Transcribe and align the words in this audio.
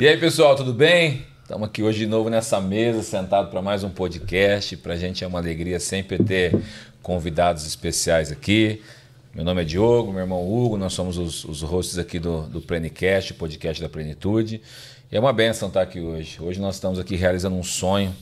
E 0.00 0.08
aí, 0.08 0.16
pessoal, 0.16 0.56
tudo 0.56 0.72
bem? 0.72 1.26
Estamos 1.42 1.68
aqui 1.68 1.82
hoje 1.82 1.98
de 1.98 2.06
novo 2.06 2.30
nessa 2.30 2.58
mesa, 2.58 3.02
sentado 3.02 3.50
para 3.50 3.60
mais 3.60 3.84
um 3.84 3.90
podcast. 3.90 4.74
Para 4.78 4.94
a 4.94 4.96
gente 4.96 5.22
é 5.22 5.26
uma 5.26 5.38
alegria 5.38 5.78
sempre 5.78 6.16
ter 6.16 6.58
convidados 7.02 7.66
especiais 7.66 8.32
aqui. 8.32 8.80
Meu 9.34 9.44
nome 9.44 9.60
é 9.60 9.64
Diogo, 9.66 10.10
meu 10.10 10.22
irmão 10.22 10.42
Hugo, 10.50 10.78
nós 10.78 10.94
somos 10.94 11.18
os, 11.18 11.44
os 11.44 11.60
hosts 11.60 11.98
aqui 11.98 12.18
do, 12.18 12.44
do 12.44 12.62
Plenicast, 12.62 13.34
podcast 13.34 13.82
da 13.82 13.90
Plenitude. 13.90 14.62
E 15.12 15.16
é 15.18 15.20
uma 15.20 15.34
benção 15.34 15.68
estar 15.68 15.82
aqui 15.82 16.00
hoje. 16.00 16.38
Hoje 16.40 16.58
nós 16.58 16.76
estamos 16.76 16.98
aqui 16.98 17.14
realizando 17.14 17.56
um 17.56 17.62
sonho 17.62 18.16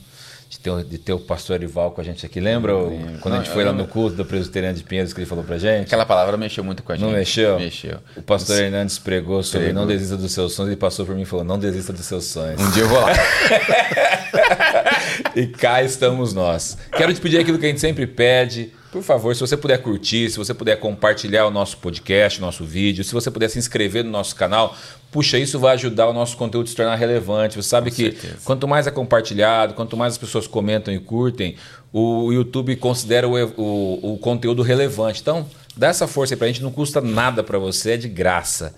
de 0.49 0.59
ter, 0.59 0.83
de 0.83 0.97
ter 0.97 1.13
o 1.13 1.19
pastor 1.19 1.57
Erival 1.57 1.91
com 1.91 2.01
a 2.01 2.03
gente 2.03 2.25
aqui. 2.25 2.39
Lembra 2.39 2.75
o, 2.75 2.99
quando 3.21 3.35
a 3.35 3.37
gente 3.37 3.51
foi 3.51 3.63
lá 3.63 3.71
no 3.71 3.87
culto 3.87 4.15
do 4.15 4.25
presbiteriano 4.25 4.75
de 4.75 4.83
Pinheiros 4.83 5.13
que 5.13 5.19
ele 5.19 5.27
falou 5.27 5.43
pra 5.43 5.59
gente? 5.59 5.85
Aquela 5.85 6.07
palavra 6.07 6.35
mexeu 6.37 6.63
muito 6.63 6.81
com 6.81 6.91
a 6.91 6.95
gente. 6.95 7.05
Não 7.05 7.11
mexeu? 7.11 7.59
Mexeu. 7.59 7.99
O 8.17 8.23
pastor 8.23 8.59
Hernandes 8.59 8.97
pregou 8.97 9.43
sobre 9.43 9.67
pregou. 9.67 9.81
não 9.81 9.87
desista 9.87 10.17
dos 10.17 10.31
seus 10.31 10.53
sonhos. 10.53 10.71
Ele 10.71 10.79
passou 10.79 11.05
por 11.05 11.13
mim 11.13 11.21
e 11.21 11.25
falou: 11.25 11.45
não 11.45 11.59
desista 11.59 11.93
dos 11.93 12.03
seus 12.03 12.25
sonhos. 12.25 12.59
Um 12.59 12.71
dia 12.71 12.81
eu 12.81 12.89
vou 12.89 12.99
lá. 12.99 13.11
e 15.35 15.45
cá 15.45 15.83
estamos 15.83 16.33
nós. 16.33 16.79
Quero 16.97 17.13
te 17.13 17.21
pedir 17.21 17.37
aquilo 17.37 17.59
que 17.59 17.67
a 17.67 17.69
gente 17.69 17.79
sempre 17.79 18.07
pede. 18.07 18.73
Por 18.91 19.03
favor, 19.03 19.35
se 19.35 19.41
você 19.41 19.55
puder 19.55 19.77
curtir, 19.83 20.31
se 20.31 20.37
você 20.37 20.51
puder 20.51 20.79
compartilhar 20.79 21.45
o 21.45 21.51
nosso 21.51 21.77
podcast, 21.77 22.39
o 22.39 22.41
nosso 22.41 22.65
vídeo, 22.65 23.03
se 23.03 23.13
você 23.13 23.29
puder 23.29 23.47
se 23.47 23.59
inscrever 23.59 24.03
no 24.03 24.09
nosso 24.09 24.35
canal, 24.35 24.75
puxa, 25.11 25.37
isso 25.37 25.59
vai 25.59 25.75
ajudar 25.75 26.07
o 26.07 26.13
nosso 26.13 26.35
conteúdo 26.35 26.65
a 26.65 26.69
se 26.69 26.75
tornar 26.75 26.95
relevante. 26.95 27.55
Você 27.55 27.69
sabe 27.69 27.91
Com 27.91 27.95
que 27.95 28.03
certeza. 28.11 28.37
quanto 28.43 28.67
mais 28.67 28.87
é 28.87 28.91
compartilhado, 28.91 29.75
quanto 29.75 29.95
mais 29.95 30.13
as 30.13 30.17
pessoas 30.17 30.47
comentam 30.47 30.91
e 30.91 30.99
curtem, 30.99 31.55
o 31.93 32.31
YouTube 32.33 32.75
considera 32.77 33.27
o, 33.27 33.33
o, 33.57 34.13
o 34.13 34.17
conteúdo 34.17 34.63
relevante. 34.63 35.21
Então, 35.21 35.47
dá 35.77 35.89
essa 35.89 36.07
força 36.07 36.33
aí 36.33 36.37
pra 36.37 36.47
gente, 36.47 36.63
não 36.63 36.71
custa 36.71 36.99
nada 36.99 37.43
para 37.43 37.59
você, 37.59 37.91
é 37.91 37.97
de 37.97 38.07
graça. 38.07 38.73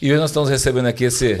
E 0.00 0.10
hoje 0.10 0.20
nós 0.20 0.30
estamos 0.30 0.48
recebendo 0.50 0.86
aqui 0.86 1.04
esse, 1.04 1.40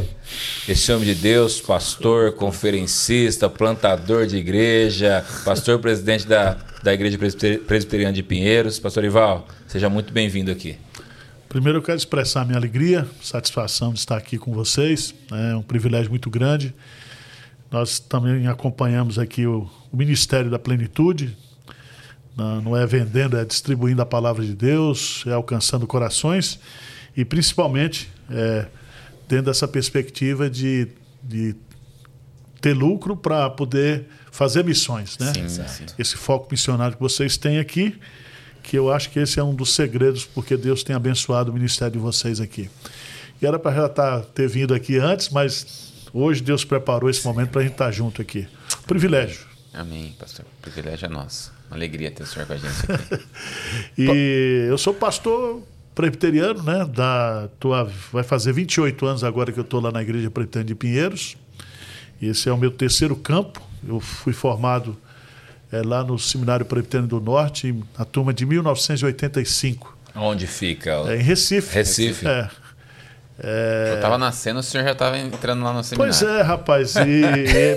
esse 0.68 0.92
homem 0.92 1.06
de 1.06 1.16
Deus, 1.16 1.60
pastor, 1.60 2.30
conferencista, 2.34 3.50
plantador 3.50 4.26
de 4.26 4.36
igreja, 4.36 5.24
pastor 5.44 5.80
presidente 5.80 6.24
da, 6.24 6.56
da 6.82 6.92
Igreja 6.92 7.16
Presbiteriana 7.66 8.12
de 8.12 8.22
Pinheiros. 8.22 8.78
Pastor 8.78 9.04
Ival, 9.04 9.46
seja 9.68 9.88
muito 9.88 10.12
bem-vindo 10.12 10.50
aqui. 10.50 10.76
Primeiro 11.48 11.78
eu 11.78 11.82
quero 11.82 11.96
expressar 11.96 12.44
minha 12.44 12.58
alegria, 12.58 13.06
satisfação 13.22 13.92
de 13.92 14.00
estar 14.00 14.16
aqui 14.16 14.36
com 14.36 14.52
vocês. 14.52 15.14
É 15.30 15.54
um 15.54 15.62
privilégio 15.62 16.10
muito 16.10 16.28
grande. 16.28 16.74
Nós 17.70 18.00
também 18.00 18.48
acompanhamos 18.48 19.18
aqui 19.18 19.46
o, 19.46 19.70
o 19.92 19.96
Ministério 19.96 20.50
da 20.50 20.58
Plenitude. 20.58 21.36
Não 22.36 22.76
é 22.76 22.84
vendendo, 22.86 23.36
é 23.36 23.44
distribuindo 23.44 24.02
a 24.02 24.06
palavra 24.06 24.44
de 24.44 24.54
Deus, 24.54 25.22
é 25.26 25.32
alcançando 25.32 25.86
corações 25.86 26.58
e 27.14 27.24
principalmente 27.24 28.10
é, 28.30 28.66
dentro 29.28 29.46
dessa 29.46 29.68
perspectiva 29.68 30.48
de, 30.48 30.88
de 31.22 31.54
ter 32.60 32.72
lucro 32.72 33.14
para 33.14 33.50
poder 33.50 34.06
fazer 34.32 34.64
missões, 34.64 35.16
né? 35.18 35.32
Sim, 35.32 35.48
sim. 35.48 35.86
Esse 35.96 36.16
foco 36.16 36.48
missionário 36.50 36.96
que 36.96 37.02
vocês 37.02 37.36
têm 37.36 37.60
aqui 37.60 37.96
que 38.62 38.78
eu 38.78 38.92
acho 38.92 39.10
que 39.10 39.18
esse 39.18 39.38
é 39.38 39.42
um 39.42 39.54
dos 39.54 39.74
segredos 39.74 40.24
porque 40.24 40.56
Deus 40.56 40.82
tem 40.82 40.94
abençoado 40.94 41.50
o 41.50 41.54
ministério 41.54 41.92
de 41.92 41.98
vocês 41.98 42.40
aqui. 42.40 42.70
E 43.40 43.46
era 43.46 43.58
para 43.58 43.74
já 43.74 43.88
tá, 43.88 44.20
ter 44.20 44.48
vindo 44.48 44.72
aqui 44.72 44.98
antes, 44.98 45.28
mas 45.30 46.06
hoje 46.12 46.42
Deus 46.42 46.64
preparou 46.64 47.10
esse 47.10 47.24
momento 47.24 47.50
para 47.50 47.60
a 47.60 47.64
gente 47.64 47.72
estar 47.72 47.86
tá 47.86 47.90
junto 47.90 48.22
aqui. 48.22 48.46
Privilégio. 48.86 49.46
Amém, 49.74 50.14
pastor. 50.18 50.44
Privilégio 50.60 51.06
é 51.06 51.08
nosso. 51.08 51.52
Uma 51.68 51.76
alegria 51.76 52.10
ter 52.10 52.22
o 52.22 52.26
senhor 52.26 52.46
com 52.46 52.52
a 52.52 52.56
gente 52.56 52.74
aqui. 52.92 53.24
e 53.98 54.66
eu 54.68 54.78
sou 54.78 54.94
pastor 54.94 55.62
presbiteriano, 55.94 56.62
né? 56.62 56.84
Da, 56.84 57.48
tô, 57.58 57.70
vai 58.12 58.22
fazer 58.22 58.52
28 58.52 59.04
anos 59.06 59.24
agora 59.24 59.50
que 59.50 59.58
eu 59.58 59.64
estou 59.64 59.80
lá 59.80 59.90
na 59.90 60.02
Igreja 60.02 60.30
Presbiteriana 60.30 60.68
de 60.68 60.74
Pinheiros. 60.74 61.36
Esse 62.20 62.48
é 62.48 62.52
o 62.52 62.56
meu 62.56 62.70
terceiro 62.70 63.16
campo. 63.16 63.71
Eu 63.86 64.00
fui 64.00 64.32
formado 64.32 64.96
é, 65.70 65.82
lá 65.82 66.04
no 66.04 66.18
Seminário 66.18 66.66
Presbiteriano 66.66 67.08
do 67.08 67.20
Norte, 67.20 67.74
na 67.98 68.04
turma 68.04 68.32
de 68.32 68.44
1985. 68.44 69.96
Onde 70.14 70.46
fica? 70.46 70.90
É, 71.06 71.16
em 71.16 71.22
Recife. 71.22 71.74
Recife. 71.74 72.26
É. 72.26 72.50
É... 73.44 73.88
Eu 73.90 73.94
estava 73.96 74.16
nascendo, 74.16 74.60
o 74.60 74.62
senhor 74.62 74.84
já 74.84 74.92
estava 74.92 75.18
entrando 75.18 75.64
lá 75.64 75.72
no 75.72 75.82
seminário. 75.82 76.14
Pois 76.16 76.22
é, 76.22 76.42
rapaz. 76.42 76.94
E, 76.94 77.00
e, 77.00 77.76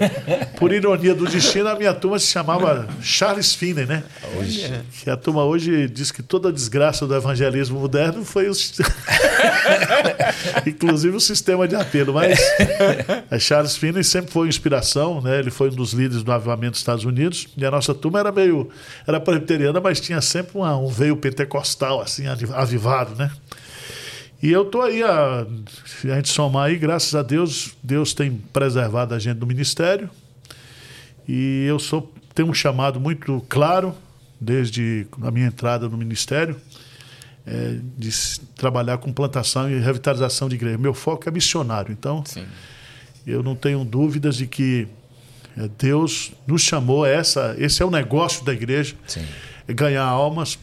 por 0.60 0.72
ironia 0.72 1.16
do 1.16 1.26
destino, 1.26 1.68
a 1.70 1.76
minha 1.76 1.92
turma 1.92 2.20
se 2.20 2.28
chamava 2.28 2.88
Charles 3.02 3.56
Finney, 3.56 3.88
né? 3.88 4.04
Hoje. 4.38 4.72
Que 5.02 5.10
a 5.10 5.18
turma 5.18 5.44
hoje 5.44 5.90
diz 5.90 6.12
que 6.12 6.22
toda 6.22 6.50
a 6.50 6.52
desgraça 6.52 7.08
do 7.08 7.16
evangelismo 7.16 7.80
moderno 7.80 8.24
foi 8.24 8.48
o... 8.48 8.54
inclusive 10.68 11.18
o 11.18 11.20
sistema 11.20 11.68
de 11.68 11.76
apelo. 11.76 12.14
Mas 12.14 12.40
Charles 13.42 13.76
Finney 13.76 14.04
sempre 14.04 14.32
foi 14.32 14.48
inspiração, 14.48 15.20
né? 15.20 15.40
Ele 15.40 15.50
foi 15.50 15.70
um 15.70 15.76
dos 15.76 15.94
líderes 15.94 16.22
do 16.22 16.32
avivamento 16.32 16.74
dos 16.74 16.82
Estados 16.82 17.06
Unidos. 17.06 17.48
E 17.58 17.66
a 17.66 17.72
nossa 17.72 17.96
turma 17.96 18.20
era 18.20 18.32
meio... 18.32 18.70
Era 19.08 19.20
presbiteriana, 19.20 19.82
mas 19.82 20.00
tinha 20.00 20.22
sempre 20.22 20.60
uma, 20.60 20.78
um 20.78 20.90
veio 20.90 21.18
pentecostal, 21.18 22.02
assim, 22.02 22.26
avivado, 22.28 23.16
né? 23.16 23.32
E 24.46 24.52
eu 24.52 24.62
estou 24.62 24.84
aí, 24.84 25.02
a, 25.02 25.48
a 26.04 26.16
gente 26.18 26.30
somar 26.30 26.66
aí, 26.66 26.78
graças 26.78 27.16
a 27.16 27.24
Deus, 27.24 27.76
Deus 27.82 28.14
tem 28.14 28.32
preservado 28.54 29.16
a 29.16 29.18
gente 29.18 29.38
do 29.38 29.48
ministério. 29.48 30.08
E 31.28 31.66
eu 31.68 31.80
sou, 31.80 32.14
tenho 32.36 32.48
um 32.48 32.54
chamado 32.54 33.00
muito 33.00 33.44
claro, 33.50 33.96
desde 34.40 35.08
a 35.24 35.32
minha 35.32 35.48
entrada 35.48 35.90
no 35.90 35.98
ministério, 35.98 36.62
é, 37.44 37.80
de 37.98 38.12
trabalhar 38.56 39.00
com 39.00 39.12
plantação 39.12 39.68
e 39.68 39.80
revitalização 39.80 40.48
de 40.48 40.54
igreja. 40.54 40.78
Meu 40.78 40.94
foco 40.94 41.28
é 41.28 41.32
missionário, 41.32 41.92
então 41.92 42.24
Sim. 42.24 42.46
eu 43.26 43.42
não 43.42 43.56
tenho 43.56 43.84
dúvidas 43.84 44.36
de 44.36 44.46
que 44.46 44.88
é, 45.58 45.68
Deus 45.76 46.34
nos 46.46 46.62
chamou 46.62 47.04
essa, 47.04 47.56
esse 47.58 47.82
é 47.82 47.86
o 47.86 47.90
negócio 47.90 48.46
da 48.46 48.54
igreja, 48.54 48.94
Sim. 49.08 49.26
é 49.68 49.74
ganhar 49.74 50.04
almas 50.04 50.60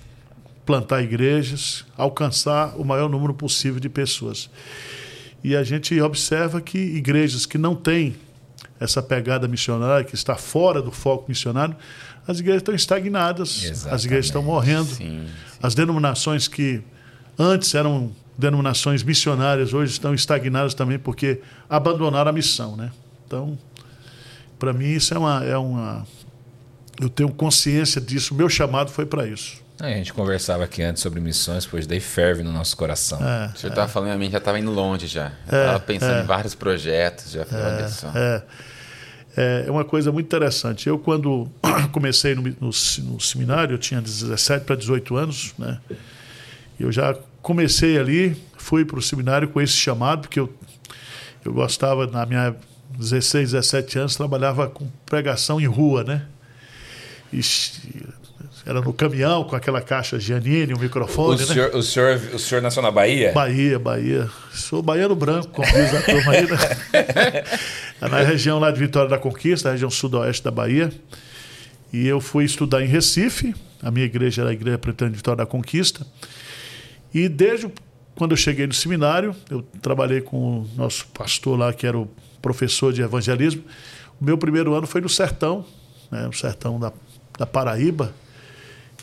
plantar 0.64 1.02
igrejas, 1.02 1.84
alcançar 1.96 2.74
o 2.76 2.84
maior 2.84 3.08
número 3.08 3.34
possível 3.34 3.80
de 3.80 3.88
pessoas. 3.88 4.48
E 5.42 5.56
a 5.56 5.64
gente 5.64 6.00
observa 6.00 6.60
que 6.60 6.78
igrejas 6.78 7.46
que 7.46 7.58
não 7.58 7.74
têm 7.74 8.16
essa 8.78 9.02
pegada 9.02 9.48
missionária, 9.48 10.04
que 10.04 10.14
está 10.14 10.36
fora 10.36 10.80
do 10.80 10.90
foco 10.90 11.26
missionário, 11.28 11.76
as 12.26 12.38
igrejas 12.38 12.62
estão 12.62 12.74
estagnadas, 12.74 13.64
Exatamente. 13.64 13.94
as 13.94 14.04
igrejas 14.04 14.26
estão 14.26 14.42
morrendo. 14.42 14.86
Sim, 14.86 15.26
sim. 15.26 15.26
As 15.62 15.74
denominações 15.74 16.46
que 16.46 16.82
antes 17.38 17.74
eram 17.74 18.12
denominações 18.36 19.02
missionárias, 19.02 19.72
hoje 19.72 19.92
estão 19.92 20.14
estagnadas 20.14 20.74
também 20.74 20.98
porque 20.98 21.40
abandonaram 21.68 22.30
a 22.30 22.32
missão. 22.32 22.76
Né? 22.76 22.90
Então, 23.26 23.58
para 24.58 24.72
mim, 24.72 24.86
isso 24.86 25.14
é 25.14 25.18
uma, 25.18 25.44
é 25.44 25.56
uma. 25.56 26.06
Eu 27.00 27.08
tenho 27.08 27.30
consciência 27.30 28.00
disso, 28.00 28.34
meu 28.34 28.48
chamado 28.48 28.90
foi 28.90 29.06
para 29.06 29.26
isso. 29.26 29.60
A 29.82 29.88
gente 29.88 30.12
conversava 30.12 30.62
aqui 30.62 30.81
antes 30.81 31.03
sobre 31.03 31.19
missões, 31.19 31.66
pois 31.66 31.88
daí 31.88 31.98
ferve 31.98 32.44
no 32.44 32.53
nosso 32.53 32.76
coração. 32.76 33.19
É, 33.19 33.50
o 33.53 33.59
senhor 33.59 33.72
estava 33.72 33.88
é. 33.88 33.93
falando, 33.93 34.12
a 34.12 34.16
mente 34.16 34.31
já 34.31 34.38
estava 34.38 34.56
indo 34.56 34.70
longe 34.70 35.09
já. 35.09 35.32
Estava 35.44 35.76
é, 35.76 35.78
pensando 35.81 36.19
em 36.19 36.20
é. 36.20 36.22
vários 36.22 36.54
projetos, 36.54 37.32
já 37.32 37.44
falei, 37.44 37.65
olha 37.65 37.88
só. 37.88 38.12
É, 39.37 39.65
é 39.66 39.71
uma 39.71 39.84
coisa 39.84 40.12
muito 40.12 40.26
interessante. 40.26 40.88
Eu, 40.88 41.00
quando 41.00 41.50
comecei 41.91 42.32
no, 42.37 42.42
no, 42.42 42.71
no 42.71 43.21
seminário, 43.21 43.75
eu 43.75 43.78
tinha 43.78 44.00
17 44.00 44.65
para 44.65 44.76
18 44.76 45.16
anos, 45.16 45.53
né? 45.59 45.81
Eu 46.78 46.92
já 46.92 47.16
comecei 47.41 47.98
ali, 47.98 48.41
fui 48.56 48.84
para 48.84 49.00
o 49.00 49.03
seminário 49.03 49.48
com 49.48 49.60
esse 49.60 49.72
chamado, 49.72 50.22
porque 50.22 50.38
eu, 50.38 50.53
eu 51.44 51.53
gostava, 51.53 52.06
na 52.06 52.24
minha 52.24 52.54
16, 52.97 53.51
17 53.51 53.98
anos, 53.98 54.15
trabalhava 54.15 54.68
com 54.68 54.86
pregação 55.04 55.60
em 55.60 55.66
rua, 55.66 56.04
né? 56.04 56.24
E 57.33 57.42
era 58.64 58.80
no 58.80 58.92
caminhão 58.92 59.44
com 59.44 59.56
aquela 59.56 59.80
caixa 59.80 60.18
Giannini, 60.18 60.72
o 60.72 60.76
um 60.76 60.80
microfone. 60.80 61.36
O, 61.36 61.38
né? 61.38 61.47
senhor, 61.47 61.74
o, 61.74 61.82
senhor, 61.82 62.20
o 62.32 62.38
senhor 62.38 62.60
nasceu 62.60 62.82
na 62.82 62.91
Bahia? 62.91 63.32
Bahia, 63.32 63.78
Bahia. 63.78 64.30
Sou 64.53 64.82
baiano 64.82 65.16
branco, 65.16 65.48
como 65.48 65.66
diz 65.66 65.94
a 65.94 66.03
turma 66.03 66.32
aí, 66.32 66.42
né? 66.42 67.44
É 68.00 68.09
na 68.09 68.20
região 68.20 68.59
lá 68.59 68.70
de 68.72 68.80
Vitória 68.80 69.09
da 69.09 69.16
Conquista, 69.16 69.70
região 69.70 69.88
sudoeste 69.88 70.42
da 70.42 70.50
Bahia. 70.50 70.92
E 71.92 72.06
eu 72.06 72.20
fui 72.20 72.44
estudar 72.44 72.82
em 72.82 72.86
Recife. 72.86 73.54
A 73.80 73.92
minha 73.92 74.06
igreja 74.06 74.42
era 74.42 74.50
a 74.50 74.53
Igreja 74.53 74.76
Pretana 74.76 75.10
de 75.10 75.16
Vitória 75.16 75.36
da 75.36 75.47
Conquista. 75.47 76.04
E 77.15 77.28
desde 77.28 77.70
quando 78.15 78.32
eu 78.32 78.36
cheguei 78.36 78.66
no 78.66 78.72
seminário, 78.72 79.34
eu 79.50 79.62
trabalhei 79.80 80.20
com 80.20 80.60
o 80.60 80.70
nosso 80.76 81.06
pastor 81.08 81.58
lá, 81.58 81.72
que 81.72 81.86
era 81.86 81.98
o 81.98 82.08
professor 82.41 82.92
de 82.92 83.03
evangelismo. 83.03 83.62
O 84.20 84.24
meu 84.24 84.36
primeiro 84.36 84.74
ano 84.74 84.86
foi 84.86 85.00
no 85.00 85.08
sertão, 85.08 85.65
né, 86.10 86.26
no 86.26 86.32
sertão 86.32 86.78
da, 86.78 86.92
da 87.38 87.47
Paraíba, 87.47 88.12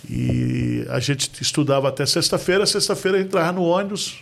e 0.08 0.86
a 0.90 1.00
gente 1.00 1.42
estudava 1.42 1.90
até 1.90 2.06
sexta-feira, 2.06 2.66
sexta-feira 2.66 3.20
entrava 3.20 3.52
no 3.52 3.64
ônibus, 3.64 4.20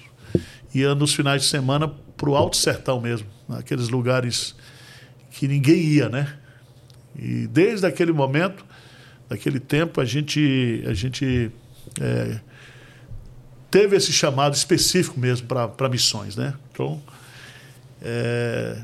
ia 0.74 0.96
nos 0.96 1.14
finais 1.14 1.44
de 1.44 1.48
semana 1.48 1.88
para 2.16 2.30
o 2.30 2.36
Alto 2.36 2.58
Sertão 2.58 3.00
mesmo, 3.00 3.28
naqueles 3.48 3.90
lugares 3.90 4.56
que 5.32 5.48
ninguém 5.48 5.78
ia, 5.78 6.10
né? 6.10 6.34
E 7.16 7.48
desde 7.48 7.86
aquele 7.86 8.12
momento, 8.12 8.66
daquele 9.30 9.60
tempo, 9.60 10.00
a 10.00 10.06
gente, 10.06 10.84
a 10.88 10.94
gente 10.94 11.52
é, 12.00 12.40
teve 13.70 13.96
esse 13.96 14.12
chamado 14.12 14.56
específico 14.56 15.20
mesmo 15.20 15.48
para 15.48 15.90
missões, 15.90 16.36
né? 16.36 16.54
Então, 16.72 17.02
é, 18.02 18.82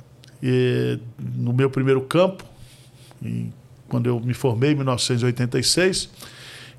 no 1.20 1.54
meu 1.54 1.70
primeiro 1.70 2.02
campo, 2.02 2.44
em, 3.22 3.54
quando 3.88 4.08
eu 4.08 4.20
me 4.20 4.34
formei 4.34 4.72
em 4.72 4.76
1986, 4.76 6.10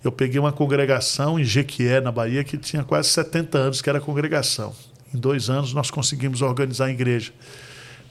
eu 0.04 0.12
peguei 0.12 0.38
uma 0.38 0.52
congregação 0.52 1.40
em 1.40 1.44
Jequié, 1.44 1.98
na 1.98 2.12
Bahia, 2.12 2.44
que 2.44 2.58
tinha 2.58 2.84
quase 2.84 3.08
70 3.08 3.56
anos, 3.56 3.80
que 3.80 3.88
era 3.88 3.98
congregação. 3.98 4.74
Em 5.14 5.18
dois 5.18 5.48
anos 5.48 5.72
nós 5.72 5.90
conseguimos 5.90 6.42
organizar 6.42 6.86
a 6.86 6.90
igreja. 6.90 7.32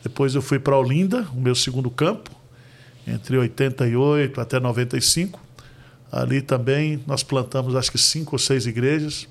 Depois 0.01 0.33
eu 0.33 0.41
fui 0.41 0.57
para 0.57 0.75
Olinda, 0.75 1.27
o 1.33 1.39
meu 1.39 1.53
segundo 1.53 1.91
campo, 1.91 2.31
entre 3.07 3.37
88 3.37 4.41
até 4.41 4.59
95. 4.59 5.39
Ali 6.11 6.41
também 6.41 7.03
nós 7.05 7.21
plantamos 7.21 7.75
acho 7.75 7.91
que 7.91 7.97
cinco 7.99 8.35
ou 8.35 8.39
seis 8.39 8.65
igrejas. 8.65 9.27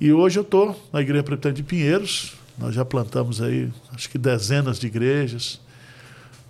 E 0.00 0.12
hoje 0.12 0.38
eu 0.38 0.42
estou 0.42 0.80
na 0.92 1.00
Igreja 1.00 1.24
Presbiteriana 1.24 1.56
de 1.56 1.62
Pinheiros. 1.62 2.34
Nós 2.58 2.74
já 2.74 2.84
plantamos 2.84 3.42
aí 3.42 3.70
acho 3.92 4.08
que 4.08 4.18
dezenas 4.18 4.78
de 4.78 4.86
igrejas. 4.86 5.60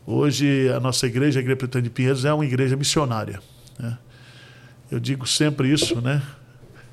Hoje 0.06 0.68
a 0.70 0.78
nossa 0.78 1.06
igreja, 1.06 1.38
a 1.38 1.40
Igreja 1.40 1.56
Presbiteriana 1.56 1.88
de 1.88 1.94
Pinheiros, 1.94 2.24
é 2.24 2.32
uma 2.32 2.44
igreja 2.44 2.76
missionária. 2.76 3.40
Né? 3.78 3.96
Eu 4.90 5.00
digo 5.00 5.26
sempre 5.26 5.72
isso, 5.72 6.00
né? 6.00 6.22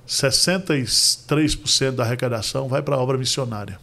63% 0.08 1.92
da 1.92 2.04
arrecadação 2.04 2.68
vai 2.68 2.82
para 2.82 2.96
a 2.96 3.00
obra 3.00 3.18
missionária. 3.18 3.80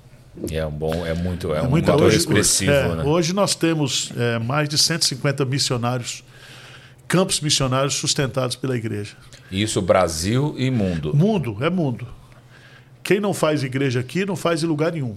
É 0.50 0.64
um 0.64 0.70
bom, 0.70 1.04
é 1.04 1.14
muito, 1.14 1.52
é, 1.54 1.58
é 1.58 1.62
um 1.62 1.70
muito, 1.70 1.90
hoje, 1.92 2.18
expressivo. 2.18 2.70
É, 2.70 2.96
né? 2.96 3.02
Hoje 3.04 3.32
nós 3.32 3.54
temos 3.54 4.12
é, 4.16 4.38
mais 4.38 4.68
de 4.68 4.78
150 4.78 5.44
missionários, 5.44 6.22
campos 7.08 7.40
missionários 7.40 7.94
sustentados 7.94 8.56
pela 8.56 8.76
igreja. 8.76 9.16
Isso 9.50 9.82
Brasil 9.82 10.54
e 10.56 10.70
mundo. 10.70 11.14
Mundo, 11.14 11.56
é 11.60 11.68
mundo. 11.68 12.06
Quem 13.02 13.18
não 13.18 13.34
faz 13.34 13.62
igreja 13.62 14.00
aqui 14.00 14.24
não 14.24 14.36
faz 14.36 14.62
em 14.62 14.66
lugar 14.66 14.92
nenhum. 14.92 15.16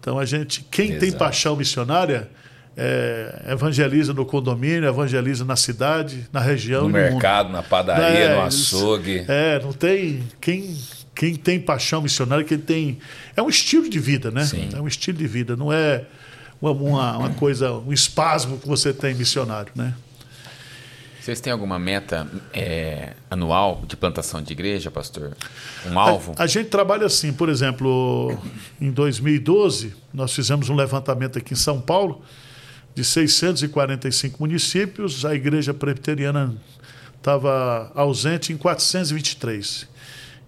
Então 0.00 0.18
a 0.18 0.24
gente, 0.24 0.66
quem 0.70 0.90
Exato. 0.90 1.00
tem 1.00 1.12
paixão 1.12 1.56
missionária, 1.56 2.28
é, 2.76 3.46
evangeliza 3.48 4.12
no 4.12 4.26
condomínio, 4.26 4.86
evangeliza 4.86 5.44
na 5.44 5.56
cidade, 5.56 6.28
na 6.30 6.40
região. 6.40 6.82
No 6.82 6.90
mercado, 6.90 7.46
mundo. 7.46 7.56
na 7.56 7.62
padaria, 7.62 8.18
é, 8.18 8.34
no 8.36 8.42
açougue. 8.42 9.24
É, 9.26 9.58
não 9.60 9.72
tem. 9.72 10.22
Quem, 10.40 10.76
quem 11.14 11.34
tem 11.34 11.58
paixão 11.58 12.02
missionária, 12.02 12.44
quem 12.44 12.58
tem. 12.58 12.98
É 13.34 13.40
um 13.40 13.48
estilo 13.48 13.88
de 13.88 13.98
vida, 13.98 14.30
né? 14.30 14.44
Sim. 14.44 14.68
É 14.74 14.80
um 14.80 14.86
estilo 14.86 15.16
de 15.16 15.26
vida, 15.26 15.56
não 15.56 15.72
é 15.72 16.04
uma, 16.60 16.70
uma, 16.72 17.18
uma 17.18 17.30
coisa, 17.30 17.72
um 17.72 17.92
espasmo 17.92 18.58
que 18.58 18.68
você 18.68 18.92
tem 18.92 19.14
missionário, 19.14 19.72
né? 19.74 19.94
Vocês 21.18 21.40
têm 21.40 21.52
alguma 21.52 21.76
meta 21.76 22.28
é, 22.52 23.14
anual 23.28 23.82
de 23.88 23.96
plantação 23.96 24.40
de 24.40 24.52
igreja, 24.52 24.92
pastor? 24.92 25.36
Um 25.90 25.98
alvo? 25.98 26.34
A, 26.38 26.44
a, 26.44 26.46
gente 26.46 26.68
trabalha 26.68 27.04
assim, 27.04 27.32
por 27.32 27.48
exemplo, 27.48 28.38
em 28.80 28.92
2012, 28.92 29.92
nós 30.14 30.32
fizemos 30.32 30.68
um 30.68 30.76
levantamento 30.76 31.36
aqui 31.36 31.52
em 31.52 31.56
São 31.56 31.80
Paulo 31.80 32.22
de 32.96 33.04
645 33.04 34.38
municípios, 34.40 35.26
a 35.26 35.34
igreja 35.34 35.74
presbiteriana 35.74 36.56
estava 37.18 37.92
ausente 37.94 38.54
em 38.54 38.56
423. 38.56 39.86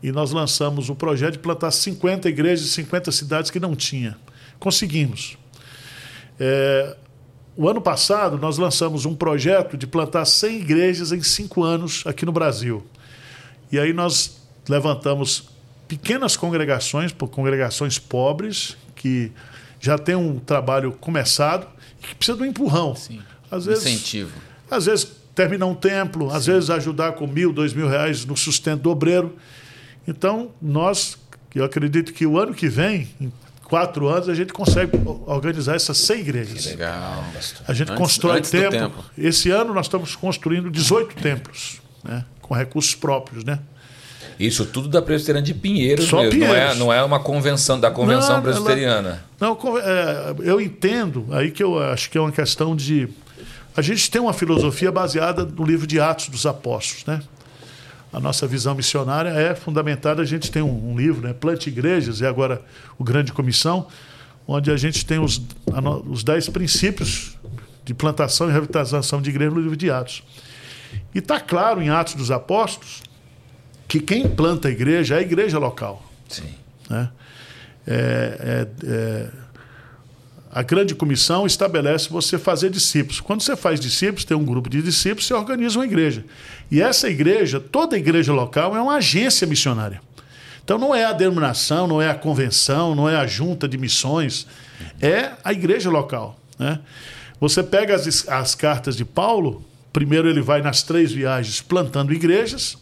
E 0.02 0.10
nós 0.10 0.32
lançamos 0.32 0.88
o 0.88 0.94
projeto 0.94 1.32
de 1.32 1.40
plantar 1.40 1.70
50 1.70 2.26
igrejas 2.26 2.66
em 2.66 2.70
50 2.70 3.12
cidades 3.12 3.50
que 3.50 3.60
não 3.60 3.76
tinha. 3.76 4.16
Conseguimos. 4.58 5.36
É, 6.40 6.96
o 7.54 7.68
ano 7.68 7.82
passado, 7.82 8.38
nós 8.38 8.56
lançamos 8.56 9.04
um 9.04 9.14
projeto 9.14 9.76
de 9.76 9.86
plantar 9.86 10.24
100 10.24 10.56
igrejas 10.56 11.12
em 11.12 11.20
cinco 11.20 11.62
anos 11.62 12.02
aqui 12.06 12.24
no 12.24 12.32
Brasil. 12.32 12.82
E 13.70 13.78
aí 13.78 13.92
nós 13.92 14.40
levantamos 14.66 15.50
pequenas 15.86 16.34
congregações, 16.34 17.12
congregações 17.12 17.98
pobres, 17.98 18.74
que 18.96 19.30
já 19.78 19.98
têm 19.98 20.14
um 20.14 20.38
trabalho 20.38 20.92
começado 20.92 21.76
que 22.08 22.14
precisa 22.14 22.36
de 22.36 22.44
um 22.44 22.46
empurrão. 22.46 22.94
Sim. 22.94 23.20
Às 23.50 23.66
vezes, 23.66 23.86
Incentivo. 23.86 24.32
Às 24.70 24.86
vezes 24.86 25.06
terminar 25.34 25.66
um 25.66 25.74
templo, 25.74 26.30
Sim. 26.30 26.36
às 26.36 26.46
vezes 26.46 26.70
ajudar 26.70 27.12
com 27.12 27.26
mil, 27.26 27.52
dois 27.52 27.72
mil 27.72 27.88
reais 27.88 28.24
no 28.24 28.36
sustento 28.36 28.82
do 28.82 28.90
obreiro. 28.90 29.36
Então, 30.06 30.50
nós, 30.60 31.16
eu 31.54 31.64
acredito 31.64 32.12
que 32.12 32.26
o 32.26 32.38
ano 32.38 32.54
que 32.54 32.68
vem, 32.68 33.08
em 33.20 33.32
quatro 33.64 34.08
anos, 34.08 34.28
a 34.28 34.34
gente 34.34 34.52
consegue 34.52 34.92
organizar 35.26 35.76
essas 35.76 35.98
100 35.98 36.20
igrejas. 36.20 36.62
Que 36.64 36.70
legal. 36.70 37.24
A 37.66 37.72
gente 37.74 37.90
antes, 37.90 38.00
constrói 38.00 38.38
antes 38.38 38.50
templo. 38.50 38.70
Tempo. 38.70 39.04
Esse 39.16 39.50
ano 39.50 39.74
nós 39.74 39.86
estamos 39.86 40.16
construindo 40.16 40.70
18 40.70 41.14
templos, 41.22 41.80
né, 42.02 42.24
com 42.40 42.54
recursos 42.54 42.94
próprios, 42.94 43.44
né? 43.44 43.58
Isso 44.38 44.64
tudo 44.64 44.88
da 44.88 45.02
presbiteriana 45.02 45.44
de 45.44 45.52
Pinheiros, 45.52 46.04
Só 46.04 46.18
mesmo. 46.18 46.32
Pinheiros. 46.32 46.56
Não, 46.56 46.72
é, 46.72 46.74
não 46.76 46.92
é 46.92 47.02
uma 47.02 47.18
convenção 47.18 47.78
da 47.80 47.90
convenção 47.90 48.36
não, 48.36 48.42
presbiteriana. 48.42 49.24
Ela, 49.40 49.56
não, 49.62 49.78
é, 49.78 50.34
eu 50.44 50.60
entendo 50.60 51.26
aí 51.30 51.50
que 51.50 51.62
eu 51.62 51.78
acho 51.82 52.08
que 52.08 52.16
é 52.16 52.20
uma 52.20 52.30
questão 52.30 52.76
de. 52.76 53.08
A 53.76 53.82
gente 53.82 54.10
tem 54.10 54.20
uma 54.20 54.32
filosofia 54.32 54.92
baseada 54.92 55.44
no 55.44 55.64
livro 55.64 55.86
de 55.86 55.98
Atos 55.98 56.28
dos 56.28 56.46
Apóstolos, 56.46 57.04
né? 57.04 57.20
A 58.12 58.20
nossa 58.20 58.46
visão 58.46 58.74
missionária 58.74 59.30
é 59.30 59.54
fundamentada. 59.54 60.22
A 60.22 60.24
gente 60.24 60.50
tem 60.50 60.62
um, 60.62 60.92
um 60.92 60.96
livro, 60.96 61.26
né? 61.26 61.34
Plante 61.34 61.68
Igrejas, 61.68 62.20
e 62.20 62.26
agora 62.26 62.62
o 62.96 63.04
Grande 63.04 63.32
Comissão, 63.32 63.88
onde 64.46 64.70
a 64.70 64.76
gente 64.76 65.04
tem 65.04 65.18
os, 65.18 65.42
os 66.08 66.22
dez 66.22 66.48
princípios 66.48 67.36
de 67.84 67.92
plantação 67.92 68.48
e 68.48 68.52
revitalização 68.52 69.20
de 69.20 69.30
igreja 69.30 69.50
no 69.50 69.60
livro 69.60 69.76
de 69.76 69.90
Atos. 69.90 70.22
E 71.14 71.18
está 71.18 71.40
claro 71.40 71.82
em 71.82 71.90
Atos 71.90 72.14
dos 72.14 72.30
Apóstolos 72.30 73.02
que 73.88 73.98
quem 73.98 74.28
planta 74.28 74.68
a 74.68 74.70
igreja 74.70 75.14
é 75.14 75.18
a 75.18 75.22
igreja 75.22 75.58
local. 75.58 76.02
Sim. 76.28 76.54
Né? 76.90 77.08
É, 77.86 78.66
é, 78.84 78.86
é, 78.86 79.28
a 80.52 80.62
grande 80.62 80.94
comissão 80.94 81.46
estabelece 81.46 82.10
você 82.10 82.38
fazer 82.38 82.68
discípulos. 82.68 83.18
Quando 83.20 83.40
você 83.40 83.56
faz 83.56 83.80
discípulos, 83.80 84.26
tem 84.26 84.36
um 84.36 84.44
grupo 84.44 84.68
de 84.68 84.82
discípulos, 84.82 85.26
você 85.26 85.32
organiza 85.32 85.78
uma 85.78 85.86
igreja. 85.86 86.22
E 86.70 86.82
essa 86.82 87.08
igreja, 87.08 87.58
toda 87.58 87.96
igreja 87.96 88.32
local, 88.32 88.76
é 88.76 88.80
uma 88.80 88.96
agência 88.96 89.46
missionária. 89.46 90.02
Então 90.62 90.76
não 90.76 90.94
é 90.94 91.06
a 91.06 91.14
denominação, 91.14 91.86
não 91.86 92.02
é 92.02 92.10
a 92.10 92.14
convenção, 92.14 92.94
não 92.94 93.08
é 93.08 93.16
a 93.16 93.26
junta 93.26 93.66
de 93.66 93.78
missões, 93.78 94.46
é 95.00 95.30
a 95.42 95.50
igreja 95.50 95.88
local. 95.88 96.38
Né? 96.58 96.78
Você 97.40 97.62
pega 97.62 97.94
as, 97.94 98.28
as 98.28 98.54
cartas 98.54 98.94
de 98.94 99.04
Paulo, 99.04 99.64
primeiro 99.94 100.28
ele 100.28 100.42
vai 100.42 100.60
nas 100.60 100.82
três 100.82 101.10
viagens 101.10 101.62
plantando 101.62 102.12
igrejas, 102.12 102.76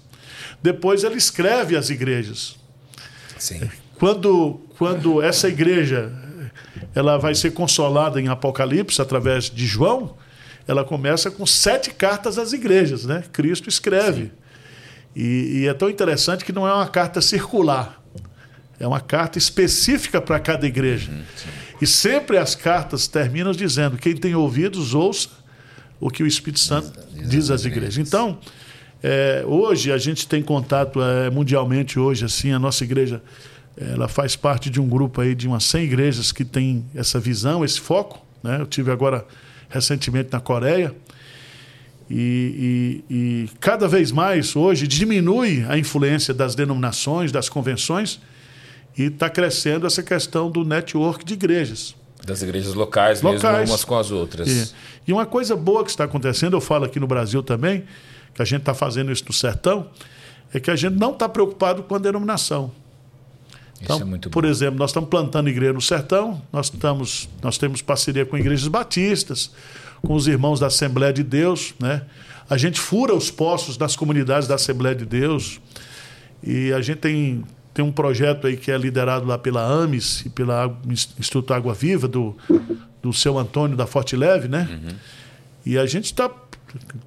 depois 0.62 1.04
ele 1.04 1.16
escreve 1.16 1.76
as 1.76 1.90
igrejas. 1.90 2.56
Sim. 3.38 3.68
Quando, 3.98 4.60
quando 4.76 5.22
essa 5.22 5.48
igreja 5.48 6.12
ela 6.94 7.18
vai 7.18 7.34
ser 7.34 7.52
consolada 7.52 8.20
em 8.20 8.28
Apocalipse 8.28 9.00
através 9.00 9.50
de 9.50 9.66
João, 9.66 10.16
ela 10.66 10.84
começa 10.84 11.30
com 11.30 11.46
sete 11.46 11.90
cartas 11.90 12.38
às 12.38 12.52
igrejas, 12.52 13.04
né? 13.04 13.22
Cristo 13.32 13.68
escreve. 13.68 14.32
E, 15.14 15.60
e, 15.60 15.66
é 15.68 15.74
tão 15.74 15.88
interessante 15.88 16.44
que 16.44 16.52
não 16.52 16.66
é 16.66 16.72
uma 16.72 16.88
carta 16.88 17.20
circular, 17.20 18.02
é 18.78 18.86
uma 18.86 19.00
carta 19.00 19.38
específica 19.38 20.20
para 20.20 20.38
cada 20.38 20.66
igreja. 20.66 21.10
Uhum, 21.10 21.22
e 21.80 21.86
sempre 21.86 22.36
as 22.36 22.54
cartas 22.54 23.06
terminam 23.06 23.52
dizendo: 23.52 23.96
quem 23.96 24.14
tem 24.14 24.34
ouvidos, 24.34 24.92
ouça 24.92 25.28
o 26.00 26.10
que 26.10 26.22
o 26.22 26.26
Espírito 26.26 26.60
Santo 26.60 26.92
diz 27.12 27.50
às 27.50 27.64
igrejas. 27.64 27.96
Então, 27.96 28.38
é, 29.06 29.44
hoje 29.46 29.92
a 29.92 29.98
gente 29.98 30.26
tem 30.26 30.42
contato 30.42 31.00
é, 31.00 31.30
mundialmente 31.30 31.98
hoje 31.98 32.24
assim 32.24 32.52
a 32.52 32.58
nossa 32.58 32.82
igreja 32.82 33.22
ela 33.76 34.08
faz 34.08 34.34
parte 34.34 34.70
de 34.70 34.80
um 34.80 34.88
grupo 34.88 35.20
aí 35.20 35.34
de 35.34 35.46
umas 35.46 35.64
100 35.64 35.84
igrejas 35.84 36.32
que 36.32 36.44
tem 36.44 36.84
essa 36.94 37.20
visão, 37.20 37.62
esse 37.64 37.78
foco. 37.78 38.24
Né? 38.42 38.58
Eu 38.60 38.66
tive 38.66 38.90
agora 38.90 39.26
recentemente 39.68 40.30
na 40.32 40.40
Coreia 40.40 40.94
e, 42.08 43.04
e, 43.10 43.14
e 43.14 43.50
cada 43.60 43.86
vez 43.86 44.10
mais 44.10 44.56
hoje 44.56 44.86
diminui 44.86 45.64
a 45.68 45.76
influência 45.76 46.32
das 46.32 46.54
denominações, 46.54 47.30
das 47.30 47.48
convenções 47.48 48.20
e 48.96 49.04
está 49.04 49.28
crescendo 49.28 49.86
essa 49.86 50.02
questão 50.02 50.50
do 50.50 50.64
network 50.64 51.24
de 51.24 51.34
igrejas. 51.34 51.94
Das 52.24 52.42
igrejas 52.42 52.72
locais, 52.72 53.20
locais. 53.20 53.58
mesmo 53.58 53.72
umas 53.72 53.84
com 53.84 53.98
as 53.98 54.10
outras. 54.10 54.48
E, 54.48 54.72
e 55.08 55.12
uma 55.12 55.26
coisa 55.26 55.54
boa 55.54 55.84
que 55.84 55.90
está 55.90 56.04
acontecendo, 56.04 56.56
eu 56.56 56.60
falo 56.60 56.86
aqui 56.86 56.98
no 56.98 57.06
Brasil 57.06 57.42
também, 57.42 57.84
que 58.36 58.42
a 58.42 58.44
gente 58.44 58.60
está 58.60 58.74
fazendo 58.74 59.10
isso 59.10 59.24
no 59.26 59.32
sertão, 59.32 59.88
é 60.52 60.60
que 60.60 60.70
a 60.70 60.76
gente 60.76 60.94
não 60.94 61.12
está 61.12 61.26
preocupado 61.26 61.82
com 61.82 61.94
a 61.94 61.98
denominação. 61.98 62.70
Então, 63.80 63.98
é 64.14 64.28
por 64.28 64.42
bom. 64.42 64.48
exemplo, 64.48 64.78
nós 64.78 64.90
estamos 64.90 65.08
plantando 65.08 65.48
igreja 65.48 65.72
no 65.72 65.80
sertão, 65.80 66.40
nós, 66.52 66.66
estamos, 66.66 67.28
nós 67.42 67.56
temos 67.56 67.80
parceria 67.80 68.24
com 68.26 68.36
igrejas 68.36 68.68
batistas, 68.68 69.50
com 70.02 70.14
os 70.14 70.26
irmãos 70.28 70.60
da 70.60 70.66
Assembleia 70.66 71.12
de 71.12 71.22
Deus, 71.22 71.74
né? 71.80 72.02
A 72.48 72.56
gente 72.56 72.78
fura 72.78 73.14
os 73.14 73.30
poços 73.30 73.76
das 73.76 73.96
comunidades 73.96 74.46
da 74.46 74.54
Assembleia 74.54 74.94
de 74.94 75.04
Deus 75.04 75.60
e 76.42 76.72
a 76.72 76.80
gente 76.80 76.98
tem, 76.98 77.42
tem 77.74 77.84
um 77.84 77.90
projeto 77.90 78.46
aí 78.46 78.56
que 78.56 78.70
é 78.70 78.78
liderado 78.78 79.26
lá 79.26 79.36
pela 79.36 79.62
AMES 79.66 80.24
e 80.26 80.28
pela 80.28 80.78
Instituto 81.18 81.52
Água 81.52 81.74
Viva, 81.74 82.06
do, 82.06 82.36
do 83.02 83.12
seu 83.12 83.36
Antônio 83.36 83.76
da 83.76 83.86
Forte 83.86 84.14
Leve, 84.14 84.46
né? 84.46 84.68
Uhum. 84.70 84.96
E 85.66 85.76
a 85.76 85.84
gente 85.86 86.04
está 86.04 86.30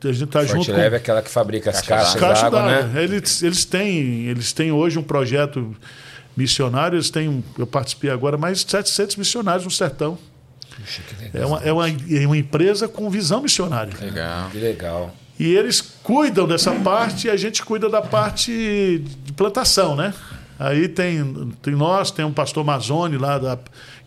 a 0.04 0.12
gente 0.12 0.28
tá 0.28 0.40
Forte 0.40 0.54
junto 0.54 0.72
Leve 0.72 0.90
com... 0.90 0.96
é 0.96 0.98
aquela 0.98 1.22
que 1.22 1.30
fabrica 1.30 1.70
as 1.70 1.82
caixas, 1.82 2.16
caixas 2.16 2.52
d'água, 2.52 2.84
né? 2.84 3.04
Eles, 3.04 3.44
eles, 3.44 3.66
têm, 3.66 4.26
eles 4.28 4.54
têm 4.54 4.72
hoje 4.72 4.98
um 4.98 5.04
projeto 5.04 5.76
missionário, 6.36 6.96
eles 6.96 7.10
têm, 7.10 7.44
eu 7.58 7.68
participei 7.68 8.10
agora, 8.10 8.38
mais 8.38 8.64
de 8.64 8.72
700 8.72 9.16
missionários 9.18 9.66
no 9.66 9.72
sertão. 9.72 10.18
Puxa, 10.76 11.02
que 11.08 11.24
legal. 11.24 11.42
É 11.42 11.46
uma, 11.46 11.64
é, 11.64 11.74
uma, 11.74 11.90
é 11.90 12.26
uma 12.26 12.38
empresa 12.38 12.88
com 12.88 13.10
visão 13.10 13.42
missionária. 13.42 13.94
Legal. 14.00 14.50
Que 14.50 14.58
legal. 14.58 15.16
E 15.40 15.56
eles 15.56 15.82
cuidam 16.04 16.48
dessa 16.48 16.72
parte 16.74 17.28
e 17.28 17.30
a 17.30 17.38
gente 17.38 17.64
cuida 17.64 17.90
da 17.90 18.02
parte 18.02 19.04
de 19.24 19.32
plantação, 19.34 19.96
né? 19.96 20.14
Aí 20.58 20.90
tem, 20.90 21.54
tem 21.62 21.74
nós, 21.74 22.12
tem 22.12 22.26
um 22.26 22.34
pastor 22.34 22.66
Mazone 22.66 23.18
lá 23.18 23.38
da 23.38 23.58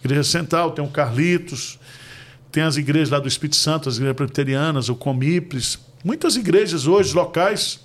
Igreja 0.05 0.25
Central, 0.25 0.73
tem 0.73 0.85
o 0.85 0.89
Carlitos, 0.89 1.79
tem 2.53 2.63
as 2.63 2.77
igrejas 2.77 3.09
lá 3.09 3.19
do 3.19 3.27
Espírito 3.27 3.57
Santo, 3.57 3.89
as 3.89 3.97
igrejas 3.97 4.17
presbiterianas, 4.17 4.91
o 4.91 4.95
Comiples, 4.95 5.79
muitas 6.05 6.37
igrejas 6.37 6.87
hoje 6.87 7.15
locais, 7.15 7.81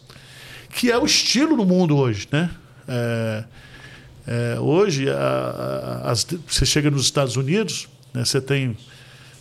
que 0.69 0.91
é 0.91 0.97
o 0.97 1.05
estilo 1.05 1.55
no 1.55 1.65
mundo 1.65 1.95
hoje, 1.95 2.27
né? 2.29 2.51
É, 2.86 3.43
é, 4.27 4.59
hoje, 4.59 5.09
a, 5.09 5.15
a, 6.03 6.12
as, 6.12 6.27
você 6.45 6.65
chega 6.65 6.91
nos 6.91 7.03
Estados 7.03 7.38
Unidos, 7.38 7.88
né, 8.13 8.25
você, 8.25 8.41
tem, 8.41 8.75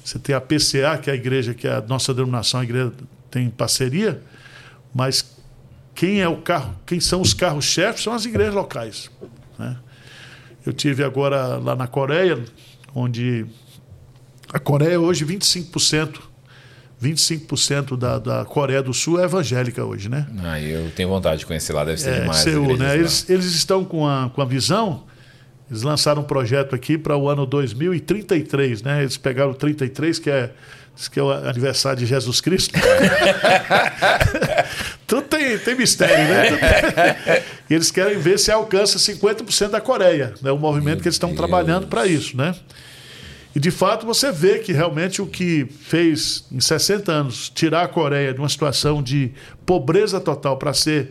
você 0.04 0.16
tem 0.16 0.33
a 0.33 0.40
PCA, 0.40 0.97
que 1.02 1.11
é 1.11 1.12
a 1.12 1.16
igreja, 1.16 1.52
que 1.52 1.66
é 1.66 1.73
a 1.73 1.80
nossa 1.80 2.14
denominação, 2.14 2.61
a 2.61 2.64
igreja 2.64 2.92
tem 3.28 3.50
parceria, 3.50 4.23
mas 4.95 5.37
quem 5.92 6.21
é 6.21 6.28
o 6.28 6.37
carro, 6.37 6.73
quem 6.87 7.00
são 7.00 7.21
os 7.21 7.35
carros-chefes 7.35 8.04
são 8.04 8.12
as 8.12 8.25
igrejas 8.25 8.54
locais. 8.54 9.11
Né? 9.59 9.76
Eu 10.64 10.73
tive 10.73 11.02
agora 11.02 11.56
lá 11.56 11.75
na 11.75 11.88
Coreia, 11.88 12.45
onde 12.95 13.45
a 14.53 14.59
Coreia 14.59 15.00
hoje 15.00 15.25
25%, 15.25 16.21
25% 17.03 17.97
da, 17.97 18.19
da 18.19 18.45
Coreia 18.45 18.83
do 18.83 18.93
Sul 18.95 19.21
é 19.21 19.25
evangélica 19.25 19.85
hoje, 19.85 20.09
né? 20.09 20.26
Ah, 20.43 20.61
eu 20.61 20.91
tenho 20.93 21.09
vontade 21.09 21.41
de 21.41 21.47
conhecer 21.47 21.73
lá, 21.73 21.85
deve 21.85 22.00
ser 22.00 22.11
É, 22.11 22.21
demais. 22.21 22.38
Seul, 22.38 22.76
né? 22.76 22.95
Eles, 22.97 23.29
eles 23.29 23.47
estão 23.47 23.85
com 23.85 24.07
a, 24.09 24.31
com 24.35 24.41
a 24.41 24.45
visão, 24.45 25.05
eles 25.71 25.83
lançaram 25.83 26.23
um 26.23 26.25
projeto 26.25 26.75
aqui 26.75 26.97
para 26.97 27.17
o 27.17 27.29
ano 27.29 27.45
2033, 27.45 28.83
né? 28.83 29.03
Eles 29.03 29.17
pegaram 29.17 29.50
o 29.50 29.55
33, 29.55 30.19
que 30.19 30.31
é, 30.31 30.50
que 31.12 31.21
é 31.21 31.23
o 31.23 31.31
aniversário 31.31 31.99
de 31.99 32.07
Jesus 32.07 32.41
Cristo. 32.41 32.73
Tudo 35.07 35.23
tem, 35.23 35.57
tem 35.59 35.75
mistério, 35.76 36.17
né? 36.17 37.43
e 37.71 37.75
eles 37.75 37.91
querem 37.91 38.19
ver 38.19 38.38
se 38.38 38.50
alcança 38.50 38.99
50% 38.99 39.69
da 39.69 39.81
Coreia, 39.81 40.35
né? 40.43 40.50
O 40.50 40.59
movimento 40.59 41.03
que 41.03 41.09
eles 41.09 41.15
estão 41.15 41.29
Deus. 41.31 41.38
trabalhando 41.38 41.87
para 41.87 42.07
isso, 42.07 42.37
né? 42.37 42.55
E 43.56 43.58
de 43.58 43.70
fato 43.70 44.04
você 44.04 44.30
vê 44.30 44.58
que 44.58 44.70
realmente 44.70 45.22
o 45.22 45.26
que 45.26 45.64
fez 45.64 46.44
em 46.52 46.60
60 46.60 47.10
anos 47.10 47.48
tirar 47.48 47.84
a 47.84 47.88
Coreia 47.88 48.34
de 48.34 48.38
uma 48.38 48.50
situação 48.50 49.02
de 49.02 49.32
pobreza 49.64 50.20
total 50.20 50.58
para 50.58 50.75
ser 50.75 51.08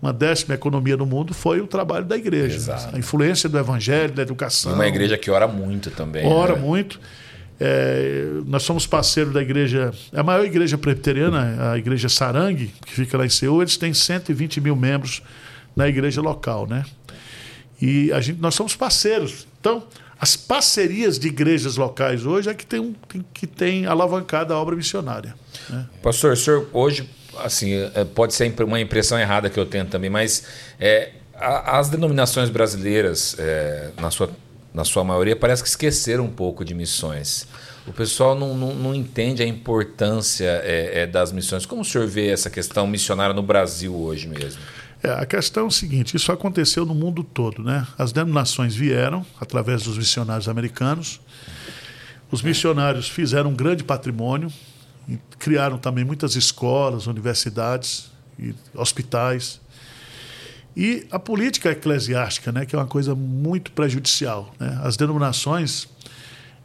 uma 0.00 0.12
décima 0.12 0.54
economia 0.54 0.96
no 0.96 1.04
mundo 1.04 1.34
foi 1.34 1.60
o 1.60 1.66
trabalho 1.66 2.04
da 2.04 2.16
igreja. 2.16 2.54
Exato. 2.54 2.94
A 2.94 2.98
influência 3.00 3.48
do 3.48 3.58
evangelho, 3.58 4.12
da 4.12 4.22
educação. 4.22 4.74
Uma 4.74 4.86
igreja 4.86 5.18
que 5.18 5.28
ora 5.28 5.48
muito 5.48 5.90
também. 5.90 6.24
Ora 6.24 6.54
né? 6.54 6.60
muito. 6.60 7.00
É, 7.58 8.28
nós 8.46 8.62
somos 8.62 8.86
parceiros 8.86 9.34
da 9.34 9.42
igreja, 9.42 9.92
a 10.14 10.22
maior 10.22 10.44
igreja 10.44 10.78
presbiteriana, 10.78 11.72
a 11.72 11.78
igreja 11.78 12.08
Sarangue, 12.08 12.72
que 12.86 12.92
fica 12.92 13.18
lá 13.18 13.26
em 13.26 13.28
Seul, 13.28 13.60
eles 13.60 13.76
têm 13.76 13.92
120 13.92 14.60
mil 14.60 14.76
membros 14.76 15.20
na 15.74 15.88
igreja 15.88 16.20
local, 16.20 16.64
né? 16.64 16.84
E 17.82 18.12
a 18.12 18.20
gente, 18.20 18.40
nós 18.40 18.54
somos 18.54 18.76
parceiros. 18.76 19.48
Então, 19.58 19.82
as 20.20 20.36
parcerias 20.36 21.18
de 21.18 21.28
igrejas 21.28 21.76
locais 21.76 22.26
hoje 22.26 22.50
é 22.50 22.54
que 22.54 22.66
tem, 22.66 22.80
um, 22.80 22.92
tem- 22.92 23.24
que 23.32 23.46
tem 23.46 23.86
alavancado 23.86 24.52
a 24.52 24.58
obra 24.58 24.74
missionária. 24.74 25.34
né? 25.68 25.86
Pastor, 26.02 26.32
o 26.32 26.36
senhor 26.36 26.68
hoje, 26.72 27.08
assim, 27.38 27.72
é, 27.94 28.04
pode 28.04 28.34
ser 28.34 28.52
uma 28.62 28.80
impressão 28.80 29.18
errada 29.18 29.48
que 29.48 29.58
eu 29.58 29.66
tenho 29.66 29.86
também, 29.86 30.10
mas 30.10 30.44
é, 30.80 31.10
as 31.34 31.88
denominações 31.88 32.50
brasileiras, 32.50 33.36
é, 33.38 33.90
na, 34.00 34.10
sua, 34.10 34.30
na 34.74 34.84
sua 34.84 35.04
maioria, 35.04 35.36
parece 35.36 35.62
que 35.62 35.68
esqueceram 35.68 36.24
um 36.24 36.30
pouco 36.30 36.64
de 36.64 36.74
missões. 36.74 37.46
O 37.86 37.92
pessoal 37.92 38.34
não, 38.34 38.54
não, 38.54 38.74
não 38.74 38.94
entende 38.94 39.42
a 39.42 39.46
importância 39.46 40.60
é, 40.64 41.02
é, 41.02 41.06
das 41.06 41.32
missões. 41.32 41.64
Como 41.64 41.82
o 41.82 41.84
senhor 41.84 42.06
vê 42.06 42.28
essa 42.28 42.50
questão 42.50 42.86
missionária 42.86 43.32
no 43.32 43.42
Brasil 43.42 43.94
hoje 43.94 44.26
mesmo? 44.26 44.60
É, 45.08 45.12
a 45.12 45.24
questão 45.24 45.64
é 45.64 45.66
o 45.66 45.70
seguinte: 45.70 46.16
isso 46.16 46.30
aconteceu 46.30 46.84
no 46.84 46.94
mundo 46.94 47.24
todo, 47.24 47.62
né? 47.62 47.86
As 47.96 48.12
denominações 48.12 48.74
vieram 48.74 49.24
através 49.40 49.82
dos 49.82 49.96
missionários 49.96 50.48
americanos. 50.48 51.18
Os 52.30 52.42
missionários 52.42 53.08
fizeram 53.08 53.50
um 53.50 53.54
grande 53.54 53.82
patrimônio, 53.82 54.52
criaram 55.38 55.78
também 55.78 56.04
muitas 56.04 56.36
escolas, 56.36 57.06
universidades 57.06 58.10
e 58.38 58.54
hospitais. 58.74 59.62
E 60.76 61.06
a 61.10 61.18
política 61.18 61.70
eclesiástica, 61.70 62.52
né, 62.52 62.66
que 62.66 62.76
é 62.76 62.78
uma 62.78 62.86
coisa 62.86 63.14
muito 63.14 63.72
prejudicial. 63.72 64.54
Né? 64.60 64.78
As 64.82 64.96
denominações 64.96 65.88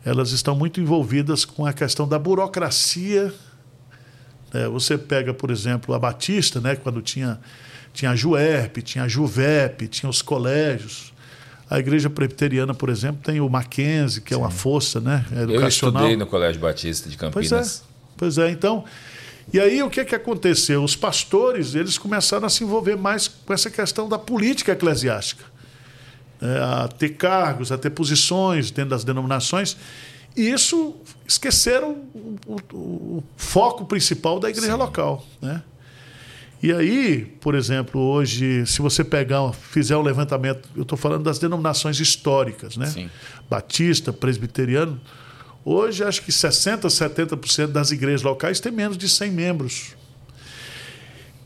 elas 0.06 0.32
estão 0.32 0.54
muito 0.54 0.82
envolvidas 0.82 1.46
com 1.46 1.66
a 1.66 1.72
questão 1.72 2.06
da 2.06 2.20
burocracia 2.20 3.34
é, 4.54 4.68
você 4.68 4.98
pega, 5.00 5.34
por 5.34 5.50
exemplo, 5.50 5.96
a 5.96 6.00
Batista, 6.00 6.62
né, 6.62 6.76
quando 6.76 7.02
tinha, 7.02 7.40
tinha 7.94 8.12
a 8.12 8.16
Juerp, 8.16 8.78
tinha 8.78 9.04
a 9.04 9.08
Juvep, 9.08 9.88
tinha 9.88 10.10
os 10.10 10.22
colégios. 10.22 11.14
A 11.70 11.80
igreja 11.80 12.10
presbiteriana, 12.10 12.74
por 12.74 12.90
exemplo, 12.90 13.22
tem 13.24 13.40
o 13.40 13.48
Mackenzie, 13.50 14.22
que 14.22 14.34
é 14.34 14.38
uma 14.38 14.52
força 14.52 15.00
né, 15.00 15.26
Eu 15.32 15.44
educacional. 15.44 16.02
estudei 16.02 16.18
no 16.18 16.26
Colégio 16.28 16.60
Batista 16.62 17.10
de 17.10 17.18
Pois 17.18 17.50
Campinas. 17.50 17.80
é, 17.80 17.84
pois 18.18 18.38
é. 18.38 18.50
Então, 18.52 18.84
e 19.52 19.60
aí 19.60 19.82
o 19.82 19.90
que, 19.90 20.04
que 20.06 20.14
aconteceu? 20.16 20.84
Os 20.84 20.96
pastores 20.96 21.74
eles 21.76 21.98
começaram 21.98 22.46
a 22.46 22.50
se 22.50 22.64
envolver 22.64 22.96
mais 22.96 23.28
com 23.28 23.54
essa 23.54 23.70
questão 23.72 24.08
da 24.10 24.20
política 24.20 24.72
eclesiástica, 24.74 25.44
né, 26.40 26.60
a 26.62 26.88
ter 26.88 27.10
cargos, 27.10 27.72
a 27.72 27.78
ter 27.78 27.90
posições 27.92 28.70
dentro 28.72 28.92
das 28.92 29.04
denominações. 29.04 29.76
E 30.36 30.50
isso 30.50 30.96
esqueceram 31.28 32.04
o, 32.14 32.38
o- 32.74 32.78
o 33.18 33.24
foco 33.38 33.86
principal 33.86 34.40
da 34.40 34.50
igreja 34.50 34.76
local, 34.76 35.26
né? 35.42 35.62
E 36.64 36.72
aí, 36.72 37.26
por 37.42 37.56
exemplo, 37.56 38.00
hoje, 38.00 38.66
se 38.66 38.82
você 38.82 39.04
pegar, 39.04 39.52
fizer 39.52 39.98
um 39.98 40.02
levantamento, 40.02 40.70
eu 40.74 40.84
estou 40.84 40.98
falando 40.98 41.22
das 41.22 41.38
denominações 41.38 42.00
históricas, 42.00 42.78
né? 42.78 42.86
Sim. 42.86 43.10
Batista, 43.50 44.14
presbiteriano. 44.14 44.98
Hoje, 45.66 46.06
acho 46.06 46.22
que 46.22 46.32
60%, 46.32 46.86
70% 46.86 47.68
das 47.68 47.92
igrejas 47.92 48.22
locais 48.22 48.62
têm 48.62 48.72
menos 48.72 48.98
de 48.98 49.10
100 49.10 49.32
membros. 49.32 49.96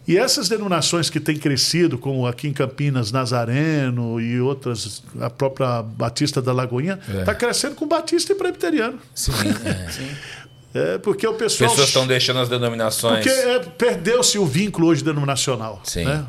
E 0.07 0.19
essas 0.19 0.47
denominações 0.47 1.09
que 1.09 1.19
têm 1.19 1.35
crescido, 1.35 1.97
como 1.97 2.27
aqui 2.27 2.47
em 2.47 2.53
Campinas, 2.53 3.11
Nazareno 3.11 4.21
e 4.21 4.39
outras, 4.39 5.03
a 5.19 5.31
própria 5.31 5.81
Batista 5.81 6.43
da 6.43 6.53
Lagoinha, 6.53 6.99
está 7.19 7.33
crescendo 7.33 7.73
com 7.73 7.87
Batista 7.87 8.33
e 8.33 8.35
presbiteriano. 8.35 8.99
Sim, 9.15 9.31
é. 9.65 10.37
É, 10.77 10.97
porque 10.97 11.25
o 11.27 11.31
As 11.31 11.37
pessoal. 11.37 11.69
pessoas 11.69 11.87
estão 11.87 12.05
deixando 12.07 12.39
as 12.39 12.49
denominações. 12.49 13.25
Porque 13.25 13.29
é, 13.29 13.59
perdeu-se 13.59 14.37
o 14.37 14.45
vínculo 14.45 14.87
hoje 14.87 15.03
denominacional. 15.03 15.81
Sim. 15.83 16.05
Né? 16.05 16.25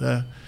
É. 0.00 0.38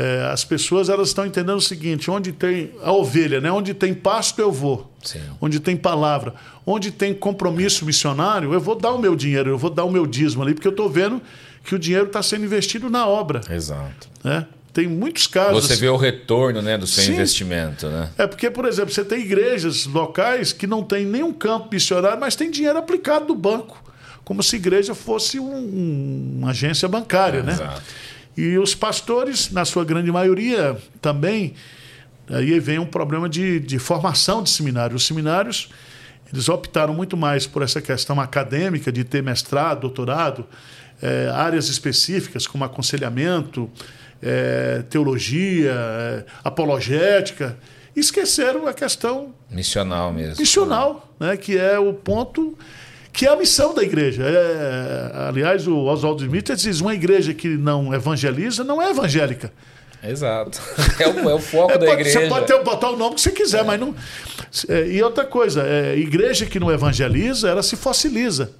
É, 0.00 0.30
as 0.32 0.44
pessoas 0.44 0.88
elas 0.88 1.08
estão 1.08 1.26
entendendo 1.26 1.56
o 1.56 1.60
seguinte: 1.60 2.08
onde 2.08 2.30
tem 2.30 2.70
a 2.82 2.92
ovelha, 2.92 3.40
né? 3.40 3.50
onde 3.50 3.74
tem 3.74 3.92
pasto, 3.92 4.40
eu 4.40 4.52
vou. 4.52 4.92
Sim. 5.02 5.20
Onde 5.40 5.58
tem 5.58 5.76
palavra, 5.76 6.34
onde 6.64 6.92
tem 6.92 7.12
compromisso 7.12 7.84
missionário, 7.84 8.54
eu 8.54 8.60
vou 8.60 8.76
dar 8.76 8.92
o 8.92 8.98
meu 8.98 9.16
dinheiro, 9.16 9.50
eu 9.50 9.58
vou 9.58 9.70
dar 9.70 9.82
o 9.84 9.90
meu 9.90 10.06
dízimo 10.06 10.44
ali, 10.44 10.54
porque 10.54 10.68
eu 10.68 10.72
estou 10.72 10.88
vendo 10.88 11.20
que 11.64 11.74
o 11.74 11.78
dinheiro 11.78 12.06
está 12.06 12.22
sendo 12.22 12.44
investido 12.44 12.88
na 12.88 13.08
obra. 13.08 13.40
Exato. 13.50 14.08
Né? 14.22 14.46
Tem 14.72 14.86
muitos 14.86 15.26
casos. 15.26 15.66
Você 15.66 15.76
vê 15.76 15.88
o 15.88 15.96
retorno 15.96 16.60
né, 16.62 16.76
do 16.78 16.86
seu 16.86 17.02
Sim. 17.02 17.14
investimento, 17.14 17.88
né? 17.88 18.10
É 18.18 18.26
porque, 18.26 18.50
por 18.50 18.64
exemplo, 18.64 18.92
você 18.92 19.04
tem 19.04 19.20
igrejas 19.20 19.86
locais 19.86 20.52
que 20.52 20.66
não 20.66 20.82
tem 20.84 21.04
nenhum 21.06 21.32
campo 21.32 21.68
missionário, 21.72 22.18
mas 22.20 22.36
tem 22.36 22.50
dinheiro 22.50 22.78
aplicado 22.78 23.26
do 23.26 23.34
banco, 23.34 23.82
como 24.24 24.42
se 24.42 24.56
igreja 24.56 24.94
fosse 24.94 25.40
um- 25.40 25.50
um- 25.56 26.34
uma 26.38 26.50
agência 26.50 26.86
bancária, 26.86 27.42
né? 27.42 27.52
Exato. 27.52 27.82
E 28.36 28.56
os 28.58 28.74
pastores, 28.74 29.50
na 29.50 29.64
sua 29.64 29.84
grande 29.84 30.12
maioria, 30.12 30.76
também, 31.00 31.54
aí 32.30 32.60
vem 32.60 32.78
um 32.78 32.86
problema 32.86 33.28
de, 33.28 33.58
de 33.58 33.78
formação 33.80 34.42
de 34.44 34.50
seminários. 34.50 35.02
Os 35.02 35.06
seminários, 35.08 35.70
eles 36.32 36.48
optaram 36.48 36.94
muito 36.94 37.16
mais 37.16 37.46
por 37.46 37.62
essa 37.62 37.80
questão 37.80 38.20
acadêmica 38.20 38.92
de 38.92 39.02
ter 39.02 39.22
mestrado, 39.24 39.80
doutorado, 39.80 40.46
eh, 41.02 41.28
áreas 41.34 41.68
específicas 41.68 42.46
como 42.46 42.62
aconselhamento, 42.64 43.68
eh, 44.22 44.82
teologia, 44.90 45.72
eh, 45.74 46.24
apologética, 46.44 47.56
esqueceram 47.96 48.66
a 48.66 48.72
questão 48.72 49.34
Missional 49.50 50.12
mesmo. 50.12 50.36
missional, 50.40 51.08
né, 51.18 51.36
que 51.36 51.56
é 51.58 51.78
o 51.78 51.92
ponto 51.92 52.56
que 53.12 53.26
é 53.26 53.30
a 53.30 53.36
missão 53.36 53.74
da 53.74 53.82
igreja. 53.82 54.22
É, 54.24 55.28
aliás, 55.28 55.66
o 55.66 55.76
Oswaldo 55.86 56.22
Smith 56.22 56.54
diz: 56.54 56.80
uma 56.80 56.94
igreja 56.94 57.34
que 57.34 57.48
não 57.48 57.92
evangeliza 57.92 58.62
não 58.62 58.80
é 58.80 58.90
evangélica. 58.90 59.52
Exato. 60.04 60.60
É 61.00 61.08
o, 61.08 61.30
é 61.30 61.34
o 61.34 61.38
foco 61.40 61.72
É, 61.72 61.78
da 61.78 61.86
pode- 61.86 62.00
igreja. 62.02 62.20
Você 62.20 62.28
pode 62.28 62.46
ter, 62.46 62.62
botar 62.62 62.90
o 62.90 62.96
nome 62.96 63.16
que 63.16 63.20
você 63.20 63.32
quiser, 63.32 63.64
mas 63.64 63.80
não. 63.80 63.92
é, 64.68 64.86
e 64.86 65.02
outra 65.02 65.24
coisa, 65.24 65.62
é, 65.66 65.96
igreja 65.96 66.46
que 66.46 66.60
não 66.60 66.70
evangeliza, 66.70 67.48
ela 67.48 67.62
se 67.62 67.74
fossiliza. 67.74 68.52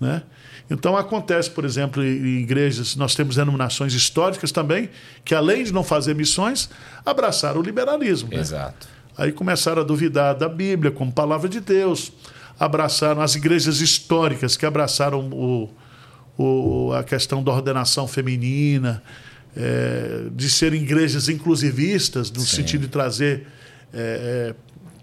Né? 0.00 0.22
Então 0.70 0.96
acontece, 0.96 1.50
por 1.50 1.64
exemplo, 1.64 2.04
em 2.04 2.40
igrejas, 2.40 2.94
nós 2.94 3.14
temos 3.14 3.36
denominações 3.36 3.94
históricas 3.94 4.52
também, 4.52 4.90
que 5.24 5.34
além 5.34 5.64
de 5.64 5.72
não 5.72 5.82
fazer 5.82 6.14
missões, 6.14 6.68
abraçaram 7.04 7.60
o 7.60 7.62
liberalismo. 7.62 8.28
né? 8.30 8.38
Exato. 8.38 8.86
Aí 9.16 9.32
começaram 9.32 9.82
a 9.82 9.84
duvidar 9.84 10.34
da 10.34 10.48
Bíblia 10.48 10.92
como 10.92 11.10
palavra 11.10 11.48
de 11.48 11.60
Deus. 11.60 12.12
abraçaram, 12.60 13.22
as 13.22 13.34
igrejas 13.34 13.80
históricas 13.80 14.56
que 14.56 14.66
abraçaram 14.66 15.30
o, 15.30 15.70
o, 16.36 16.92
a 16.92 17.02
questão 17.02 17.42
da 17.42 17.52
ordenação 17.52 18.06
feminina, 18.06 19.02
é, 19.56 20.26
de 20.32 20.50
serem 20.50 20.82
igrejas 20.82 21.28
inclusivistas, 21.28 22.30
no 22.30 22.40
Sim. 22.40 22.56
sentido 22.56 22.82
de 22.82 22.88
trazer 22.88 23.46
é, 23.92 24.52
é, 24.52 24.54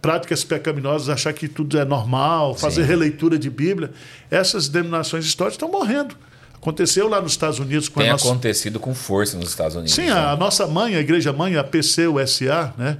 práticas 0.05 0.43
pecaminosas, 0.43 1.09
achar 1.09 1.33
que 1.33 1.47
tudo 1.47 1.79
é 1.79 1.83
normal, 1.83 2.53
fazer 2.53 2.83
Sim. 2.83 2.87
releitura 2.87 3.39
de 3.39 3.49
Bíblia. 3.49 3.91
Essas 4.29 4.67
denominações 4.69 5.25
históricas 5.25 5.55
estão 5.55 5.71
morrendo. 5.71 6.15
Aconteceu 6.53 7.07
lá 7.07 7.19
nos 7.19 7.31
Estados 7.31 7.57
Unidos 7.57 7.89
com 7.89 7.99
Tem 7.99 8.09
a 8.09 8.13
nossa. 8.13 8.27
acontecido 8.27 8.79
com 8.79 8.93
força 8.93 9.35
nos 9.35 9.49
Estados 9.49 9.75
Unidos. 9.75 9.93
Sim, 9.95 10.05
né? 10.05 10.11
a 10.11 10.35
nossa 10.35 10.67
mãe, 10.67 10.95
a 10.95 10.99
igreja 10.99 11.33
mãe, 11.33 11.55
a 11.55 11.63
PCUSA, 11.63 12.73
né? 12.77 12.97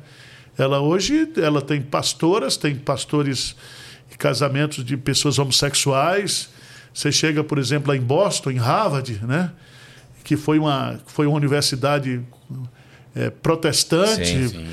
Ela 0.58 0.80
hoje 0.80 1.32
ela 1.38 1.62
tem 1.62 1.82
pastoras, 1.82 2.58
tem 2.58 2.76
pastores 2.76 3.56
e 4.12 4.18
casamentos 4.18 4.84
de 4.84 4.98
pessoas 4.98 5.38
homossexuais. 5.38 6.50
Você 6.94 7.12
chega, 7.12 7.44
por 7.44 7.60
exemplo, 7.60 7.90
lá 7.90 7.96
em 7.98 8.02
Boston, 8.02 8.52
em 8.52 8.58
Harvard, 8.58 9.20
né? 9.26 9.52
Que 10.24 10.36
foi 10.36 10.58
uma, 10.58 11.00
foi 11.06 11.28
uma 11.28 11.36
universidade 11.36 12.22
é, 13.16 13.30
protestante. 13.30 14.26
Sim, 14.26 14.48
sim. 14.48 14.66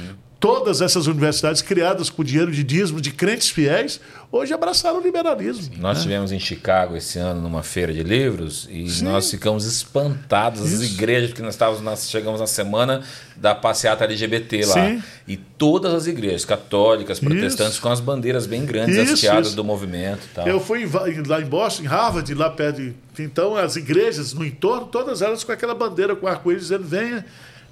Todas 0.43 0.81
essas 0.81 1.07
universidades 1.07 1.63
criadas 1.63 2.11
com 2.11 2.25
dinheiro 2.25 2.51
de 2.51 2.65
dízimo 2.65 3.01
de 3.01 3.13
crentes 3.13 3.49
fiéis, 3.49 4.01
hoje 4.33 4.53
abraçaram 4.53 4.99
o 4.99 5.01
liberalismo. 5.01 5.73
Nós 5.79 5.99
né? 5.99 6.03
tivemos 6.03 6.33
em 6.33 6.41
Chicago 6.41 6.97
esse 6.97 7.17
ano 7.17 7.41
numa 7.41 7.63
feira 7.63 7.93
de 7.95 8.03
livros 8.03 8.67
e 8.69 8.91
Sim. 8.91 9.05
nós 9.05 9.31
ficamos 9.31 9.65
espantados, 9.65 10.61
as 10.61 10.73
Isso. 10.73 10.95
igrejas, 10.95 11.29
porque 11.31 11.43
nós 11.43 11.55
estávamos, 11.55 11.81
nós 11.81 12.11
chegamos 12.11 12.41
na 12.41 12.49
semana 12.49 13.05
da 13.37 13.55
passeata 13.55 14.03
LGBT 14.03 14.67
lá. 14.67 14.75
Sim. 14.75 15.03
E 15.29 15.37
todas 15.37 15.95
as 15.95 16.09
igrejas, 16.09 16.45
católicas, 16.45 17.21
protestantes, 17.21 17.75
Isso. 17.75 17.83
com 17.83 17.91
as 17.91 18.01
bandeiras 18.01 18.45
bem 18.45 18.67
grandes, 18.67 18.97
Isso, 18.97 19.13
hasteadas 19.13 19.55
do 19.55 19.63
movimento 19.63 20.29
tal. 20.35 20.49
Eu 20.49 20.59
fui 20.59 20.91
lá 21.25 21.41
em 21.41 21.47
Boston, 21.47 21.85
em 21.85 21.87
Harvard, 21.87 22.35
lá 22.35 22.51
perto. 22.51 22.83
de- 22.83 22.95
Então, 23.17 23.57
as 23.57 23.77
igrejas 23.77 24.33
no 24.33 24.45
entorno, 24.45 24.87
todas 24.87 25.23
elas 25.23 25.45
com 25.45 25.53
aquela 25.53 25.73
bandeira 25.77 26.17
com 26.17 26.27
arco-íris 26.27 26.65
dizendo: 26.65 26.85
venha, 26.85 27.25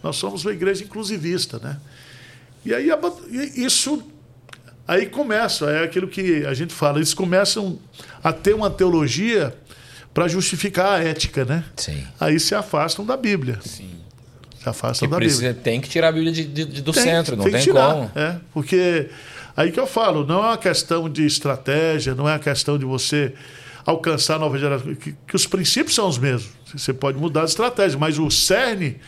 nós 0.05 0.15
somos 0.15 0.45
uma 0.45 0.53
igreja 0.53 0.85
inclusivista, 0.85 1.59
né? 1.59 1.77
E 2.65 2.75
aí 2.75 2.89
isso. 3.57 4.03
Aí 4.87 5.07
começa, 5.07 5.71
é 5.71 5.85
aquilo 5.85 6.09
que 6.09 6.45
a 6.45 6.53
gente 6.53 6.75
fala, 6.75 6.99
eles 6.99 7.15
começam 7.15 7.79
a 8.25 8.33
ter 8.33 8.55
uma 8.55 8.69
teologia 8.69 9.55
para 10.13 10.27
justificar 10.27 10.99
a 11.01 11.05
ética, 11.05 11.45
né? 11.45 11.65
Sim. 11.77 12.03
Aí 12.19 12.41
se 12.41 12.55
afastam 12.57 13.07
da 13.07 13.17
Bíblia. 13.17 13.61
Sim. 13.65 13.91
Se 14.61 14.69
afastam 14.69 15.07
Que 15.07 15.13
da 15.13 15.17
precisa, 15.19 15.43
Bíblia. 15.49 15.63
tem 15.63 15.81
que 15.81 15.89
tirar 15.89 16.09
a 16.09 16.13
Bíblia 16.13 16.33
de- 16.33 16.45
de- 16.45 16.83
do 16.83 16.93
Tem, 16.93 17.03
centro, 17.05 17.37
não 17.37 17.45
tem, 17.45 17.53
que 17.55 17.61
tirar, 17.61 17.95
como. 17.95 18.11
É, 18.17 18.37
porque 18.53 19.09
aí 19.57 19.71
que 19.71 19.79
eu 19.79 19.87
falo, 19.87 20.27
não 20.27 20.43
é 20.45 20.49
uma 20.49 20.59
questão 20.59 21.09
de 21.09 21.25
estratégia, 21.25 22.15
não 22.15 22.29
é 22.29 22.33
uma 22.33 22.39
questão 22.41 22.77
de 22.77 22.85
você 22.85 23.33
alcançar 23.87 24.35
a 24.35 24.39
nova 24.41 24.59
geração, 24.59 24.93
que, 24.97 25.15
que 25.27 25.37
os 25.37 25.47
princípios 25.47 25.95
são 25.95 26.09
os 26.09 26.19
mesmos. 26.19 26.51
Você 26.75 26.93
pode 26.93 27.17
mudar 27.17 27.43
a 27.43 27.45
estratégia, 27.45 27.97
mas 27.99 28.19
o 28.19 28.29
cerne, 28.29 28.99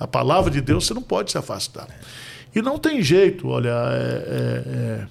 a 0.00 0.06
palavra 0.06 0.50
de 0.50 0.60
Deus, 0.62 0.86
você 0.86 0.94
não 0.94 1.02
pode 1.02 1.30
se 1.32 1.38
afastar. 1.38 1.86
E 2.56 2.62
não 2.62 2.78
tem 2.78 3.02
jeito, 3.02 3.48
olha, 3.48 3.68
é- 3.68 4.28
é- 4.28 4.72
é, 5.02 5.06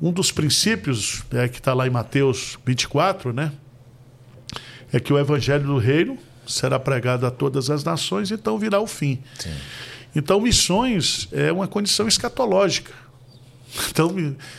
um 0.00 0.12
dos 0.12 0.30
princípios 0.30 1.22
é, 1.32 1.48
que 1.48 1.58
está 1.58 1.74
lá 1.74 1.86
em 1.86 1.90
Mateus 1.90 2.56
24, 2.64 3.32
né? 3.32 3.50
É 4.92 5.00
que 5.00 5.12
o 5.12 5.18
evangelho 5.18 5.64
do 5.64 5.78
reino 5.78 6.16
será 6.46 6.78
pregado 6.78 7.26
a 7.26 7.30
todas 7.30 7.70
as 7.70 7.82
nações, 7.82 8.30
então 8.30 8.56
virá 8.58 8.78
o 8.80 8.86
fim. 8.86 9.20
Então, 10.14 10.40
missões 10.40 11.26
é 11.32 11.50
uma 11.50 11.66
condição 11.66 12.06
escatológica. 12.06 12.92
Então, 13.90 14.14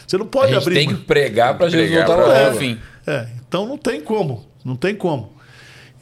você 0.06 0.18
não 0.18 0.26
A 0.26 0.30
pode 0.30 0.52
gente 0.52 0.62
abrir. 0.62 0.76
tem 0.76 0.88
que 0.90 0.96
pregar 0.96 1.58
para 1.58 1.70
Jesus 1.70 1.90
voltar 1.90 2.16
logo. 2.18 2.34
ver 2.34 2.52
o 2.52 2.56
fim. 2.58 2.78
É, 3.08 3.28
então 3.48 3.66
não 3.66 3.78
tem 3.78 4.02
como, 4.02 4.46
não 4.66 4.76
tem 4.76 4.94
como. 4.94 5.32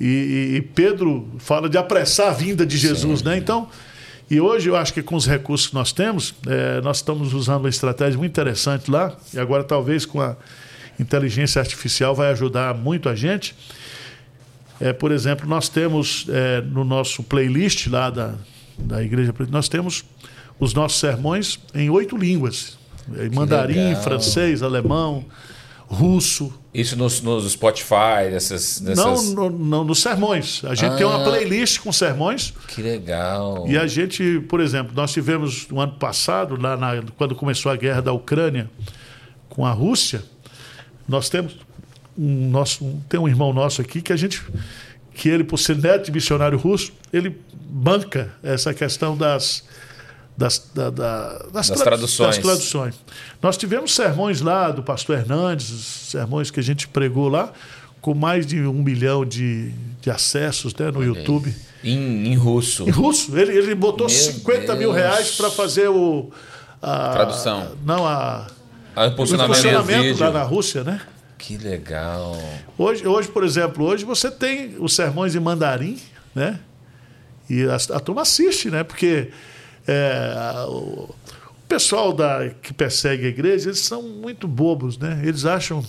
E, 0.02 0.06
e- 0.08 0.56
e 0.56 0.62
Pedro 0.64 1.30
fala 1.38 1.70
de 1.70 1.78
apressar 1.78 2.30
a 2.30 2.32
vinda 2.34 2.66
de 2.66 2.76
Jesus, 2.78 3.22
né? 3.22 3.38
Então, 3.38 3.70
e 4.34 4.42
hoje 4.42 4.68
eu 4.68 4.76
acho 4.76 4.92
que 4.92 5.04
com 5.04 5.16
os 5.16 5.28
recursos 5.28 5.68
que 5.68 5.76
nós 5.76 5.92
temos, 5.92 6.34
é, 6.48 6.82
nós 6.82 6.98
estamos 6.98 7.34
usando 7.34 7.60
uma 7.60 7.70
estratégia 7.70 8.18
muito 8.18 8.32
interessante 8.32 8.90
lá, 8.90 9.16
e 9.32 9.38
agora 9.38 9.64
talvez 9.64 10.08
com 10.08 10.20
a 10.20 10.36
inteligência 11.00 11.60
artificial 11.60 12.16
vai 12.16 12.32
ajudar 12.32 12.74
muito 12.74 13.10
a 13.10 13.16
gente. 13.16 13.56
É, 14.82 14.92
por 14.92 15.12
exemplo, 15.12 15.48
nós 15.48 15.70
temos 15.70 16.26
é, 16.30 16.62
no 16.62 16.84
nosso 16.84 17.22
playlist 17.22 17.86
lá 17.88 18.10
da, 18.10 18.34
da 18.76 19.04
Igreja, 19.04 19.32
nós 19.52 19.70
temos 19.70 20.04
os 20.60 20.74
nossos 20.74 21.00
sermões 21.00 21.60
em 21.76 21.92
oito 21.92 22.18
línguas. 22.18 22.78
Em 23.20 23.30
mandarim, 23.30 23.96
francês, 23.98 24.64
alemão, 24.64 25.26
russo, 25.94 26.54
Isso 26.74 26.98
nos, 26.98 27.22
nos 27.22 27.50
Spotify, 27.52 28.30
nessas. 28.32 28.82
nessas... 28.82 29.34
não, 29.34 29.50
no, 29.50 29.50
no- 29.58 29.84
nos 29.84 30.02
sermões. 30.02 30.62
A 30.66 30.76
gente 30.76 30.96
tem 30.98 31.06
uma 31.06 31.22
Ah. 31.22 31.24
playlist 31.24 31.80
com 31.80 31.92
sermões. 31.92 32.54
Que 32.68 32.82
legal. 32.82 33.66
E 33.68 33.78
a 33.78 33.86
gente, 33.88 34.40
por 34.50 34.60
exemplo, 34.60 34.92
nós 34.96 35.12
tivemos 35.14 35.68
no 35.70 35.80
ano 35.80 35.94
passado, 35.94 36.60
lá 36.60 36.76
na- 36.76 37.02
quando 37.18 37.36
começou 37.36 37.72
a 37.72 37.76
guerra 37.76 38.02
da 38.02 38.12
Ucrânia 38.12 38.70
com 39.50 39.66
a 39.66 39.72
Rússia, 39.72 40.24
nós 41.08 41.30
temos 41.30 41.56
um 42.18 42.50
nosso, 42.50 42.84
um- 42.84 43.00
tem 43.08 43.20
um 43.20 43.28
irmão 43.28 43.54
nosso 43.54 43.82
aqui 43.82 44.02
que 44.02 44.12
a 44.12 44.16
gente, 44.16 44.42
que 45.14 45.30
ele, 45.30 45.44
por 45.44 45.58
ser 45.60 45.78
neto 45.78 46.06
de 46.06 46.12
missionário 46.12 46.58
russo, 46.58 46.92
ele 47.12 47.38
banca 47.70 48.34
essa 48.44 48.74
questão 48.74 49.16
das 49.18 49.64
das, 50.38 50.70
da- 50.74 50.90
da- 50.90 51.38
das, 51.38 51.52
Das 51.52 51.68
tradu- 51.68 51.84
traduções. 51.84 52.36
das 52.38 52.44
traduções. 52.46 52.96
Nós 53.42 53.56
tivemos 53.58 53.94
sermões 53.94 54.42
lá 54.42 54.72
do 54.72 54.82
pastor 54.84 55.18
Hernandes, 55.20 55.66
sermões 55.68 56.50
que 56.52 56.60
a 56.60 56.64
gente 56.64 56.88
pregou 56.88 57.30
lá, 57.30 57.52
com 58.02 58.14
mais 58.14 58.46
de 58.46 58.60
um 58.62 58.74
milhão 58.84 59.24
de, 59.24 59.72
de 60.02 60.10
acessos 60.12 60.74
né, 60.76 60.92
no 60.92 61.04
YouTube. 61.04 61.54
Em, 61.84 62.28
em 62.28 62.36
russo. 62.36 62.84
Em 62.88 62.90
russo. 62.92 63.38
Ele, 63.38 63.58
ele 63.58 63.76
botou 63.76 64.08
Meu 64.08 64.16
50 64.16 64.76
mil 64.76 64.92
Deus. 64.92 64.96
reais 64.96 65.32
para 65.36 65.50
fazer 65.52 65.88
o. 65.90 66.30
A, 66.82 67.10
Tradução. 67.14 67.72
Não, 67.86 68.06
a. 68.06 68.48
Ah, 68.96 69.06
O 69.08 69.84
vídeo. 69.84 70.18
lá 70.20 70.32
na 70.32 70.44
Rússia, 70.44 70.84
né? 70.84 71.02
Que 71.38 71.58
legal. 71.58 72.38
Hoje, 72.78 73.06
hoje, 73.08 73.28
por 73.28 73.44
exemplo, 73.44 73.86
hoje 73.86 74.06
você 74.06 74.30
tem 74.32 74.76
os 74.80 74.94
sermões 74.94 75.36
em 75.36 75.40
mandarim, 75.40 75.98
né? 76.36 76.60
E 77.50 77.64
a, 77.66 77.76
a 77.96 78.00
turma 78.00 78.22
assiste, 78.22 78.70
né? 78.70 78.84
Porque 78.84 79.30
é, 79.88 80.66
o, 80.68 81.10
pessoal 81.68 82.14
da, 82.14 82.50
que 82.62 82.74
persegue 82.74 83.26
a 83.26 83.30
igreja, 83.30 83.70
eles 83.70 83.80
são 83.80 84.04
muito 84.04 84.48
bobos, 84.48 84.98
né? 84.98 85.22
Eles 85.24 85.44
acham 85.46 85.84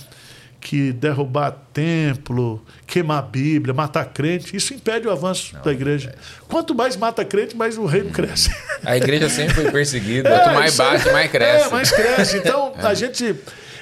que 0.60 0.92
derrubar 0.92 1.50
templo, 1.74 2.64
queimar 2.86 3.18
a 3.18 3.22
Bíblia, 3.22 3.74
matar 3.74 4.06
crente, 4.06 4.56
isso 4.56 4.72
impede 4.72 5.06
o 5.06 5.10
avanço 5.10 5.54
da 5.62 5.70
igreja. 5.70 6.14
Quanto 6.48 6.74
mais 6.74 6.96
mata 6.96 7.22
crente, 7.22 7.54
mais 7.54 7.76
o 7.76 7.84
reino 7.84 8.10
cresce. 8.10 8.50
A 8.82 8.96
igreja 8.96 9.28
sempre 9.28 9.54
foi 9.54 9.70
perseguida. 9.70 10.30
Quanto 10.30 10.54
mais 10.54 10.72
isso 10.72 10.82
aí- 10.82 10.98
bate, 10.98 11.12
mais 11.12 11.30
cresce. 11.30 11.66
É, 11.66 11.70
mais 11.70 11.90
cresce. 11.90 12.36
Então, 12.38 12.72
a 12.82 12.94
gente. 12.94 13.34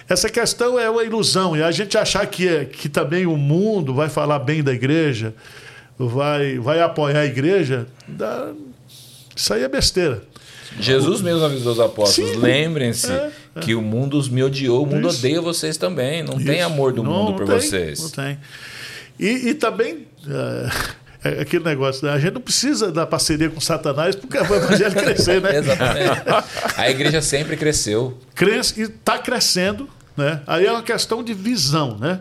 Essa 0.09 0.29
questão 0.29 0.77
é 0.79 0.91
uma 0.91 1.05
ilusão. 1.05 1.57
E 1.57 1.63
a 1.63 1.71
gente 1.71 1.97
achar 1.97 2.27
que, 2.27 2.49
é- 2.49 2.65
que 2.65 2.89
também 2.89 3.27
o 3.27 3.37
mundo 3.37 3.95
vai 3.95 4.09
falar 4.09 4.41
bem 4.41 4.61
da 4.63 4.73
igreja, 4.73 5.33
vai, 5.97 6.59
vai 6.59 6.81
apoiar 6.81 7.21
a 7.21 7.27
igreja, 7.27 7.87
dá- 8.09 8.53
isso 9.35 9.53
aí 9.55 9.63
é 9.63 9.69
besteira. 9.69 10.23
Jesus 10.81 11.21
mesmo 11.21 11.45
avisou 11.45 11.73
os 11.73 11.81
apóstolos: 11.81 12.37
lembrem-se 12.37 13.13
É, 13.13 13.31
que 13.61 13.75
o 13.75 13.83
mundo 13.83 14.17
os 14.19 14.29
me 14.29 14.43
odiou, 14.43 14.83
o 14.83 14.87
mundo 14.87 15.09
Isso. 15.09 15.19
odeia 15.19 15.41
vocês 15.41 15.77
também. 15.77 16.23
Não 16.23 16.39
tem 16.39 16.57
Isso. 16.59 16.67
amor 16.67 16.93
do 16.93 17.03
Não, 17.03 17.13
mundo 17.13 17.31
não 17.33 17.37
por 17.37 17.47
tem, 17.47 17.61
vocês. 17.61 18.01
Não 18.01 18.09
tem. 18.11 18.39
E, 19.21 19.51
e 19.51 19.55
também. 19.55 20.07
é, 21.25 21.31
é 21.37 21.41
aquele 21.43 21.63
negócio, 21.65 22.07
né? 22.07 22.13
a 22.15 22.19
gente 22.19 22.33
não 22.35 22.41
precisa 22.41 22.91
da 22.91 23.07
parceria 23.07 23.51
com 23.51 23.61
Satanás 23.61 24.17
porque 24.17 24.39
o 24.39 24.55
evangelho 24.55 24.95
crescer, 24.95 25.41
né? 25.43 25.57
Exatamente. 25.59 26.21
A 26.77 26.91
igreja 26.91 27.21
sempre 27.21 27.57
cresceu. 27.57 28.19
cresce 28.35 28.81
e 28.81 28.85
está 28.85 29.19
crescendo. 29.19 29.89
Né? 30.17 30.41
Aí 30.47 30.67
é 30.67 30.73
uma 30.73 30.83
questão 30.83 31.23
de 31.23 31.33
visão. 31.35 31.97
Né? 31.99 32.21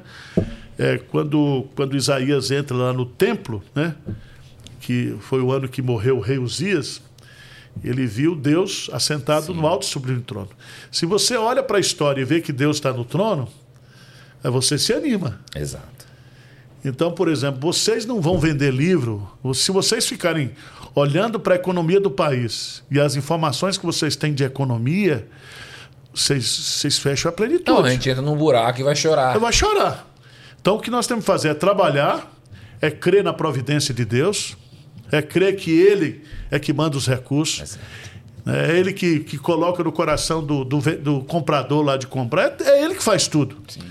É, 0.78 0.98
quando, 1.10 1.66
quando 1.76 1.96
Isaías 1.96 2.52
entra 2.52 2.76
lá 2.76 2.92
no 2.94 3.06
templo, 3.06 3.64
né? 3.74 3.96
Que 4.82 5.16
foi 5.22 5.40
o 5.42 5.52
ano 5.52 5.70
que 5.70 5.82
morreu 5.82 6.18
o 6.18 6.20
rei 6.20 6.38
Uzias, 6.38 7.02
ele 7.84 8.06
viu 8.06 8.36
Deus 8.36 8.90
assentado 8.92 9.54
no 9.54 9.66
alto 9.66 9.86
sublime 9.86 10.22
trono. 10.22 10.50
Se 10.92 11.06
você 11.06 11.38
olha 11.38 11.64
para 11.64 11.78
a 11.78 11.80
história 11.80 12.22
e 12.22 12.26
vê 12.26 12.42
que 12.42 12.52
Deus 12.52 12.78
está 12.78 12.92
no 12.92 13.06
trono, 13.06 13.48
aí 14.44 14.52
você 14.52 14.78
se 14.78 14.92
anima. 14.92 15.40
Exato. 15.56 16.02
Então, 16.84 17.12
por 17.12 17.30
exemplo, 17.30 17.60
vocês 17.62 18.06
não 18.06 18.20
vão 18.20 18.40
vender 18.40 18.74
livro. 18.74 19.30
Se 19.54 19.72
vocês 19.72 20.06
ficarem 20.08 20.52
olhando 20.96 21.40
para 21.40 21.54
a 21.54 21.56
economia 21.56 22.00
do 22.00 22.10
país 22.10 22.84
e 22.90 23.00
as 23.00 23.16
informações 23.16 23.78
que 23.78 23.86
vocês 23.86 24.16
têm 24.16 24.34
de 24.34 24.44
economia, 24.44 25.28
vocês, 26.14 26.44
vocês 26.46 26.98
fecham 26.98 27.30
a 27.30 27.32
plenitude. 27.32 27.62
Então, 27.62 27.86
a 27.86 27.90
gente 27.90 28.10
entra 28.10 28.22
num 28.22 28.36
buraco 28.36 28.80
e 28.80 28.84
vai 28.84 28.96
chorar. 28.96 29.38
Vai 29.38 29.54
chorar. 29.54 30.08
Então, 30.60 30.76
o 30.76 30.80
que 30.80 30.90
nós 30.92 31.08
temos 31.08 31.24
que 31.24 31.28
fazer 31.28 31.50
é 31.50 31.54
trabalhar, 31.54 32.32
é 32.82 32.90
crer 32.90 33.24
na 33.24 33.32
providência 33.32 33.94
de 33.94 34.04
Deus, 34.04 34.58
é 35.12 35.22
crer 35.22 35.56
que 35.56 35.72
Ele 35.72 36.22
é 36.50 36.60
que 36.60 36.74
manda 36.74 36.98
os 36.98 37.08
recursos. 37.08 37.78
É 38.46 38.76
ele 38.76 38.92
que, 38.92 39.20
que 39.20 39.38
coloca 39.38 39.84
no 39.84 39.92
coração 39.92 40.44
do, 40.44 40.64
do, 40.66 40.80
do 40.98 41.22
comprador 41.22 41.84
lá 41.84 41.96
de 41.96 42.08
comprar. 42.08 42.56
É, 42.60 42.70
é 42.70 42.84
ele 42.84 42.96
que 42.96 43.04
faz 43.04 43.28
tudo. 43.28 43.58
Sim. 43.68 43.82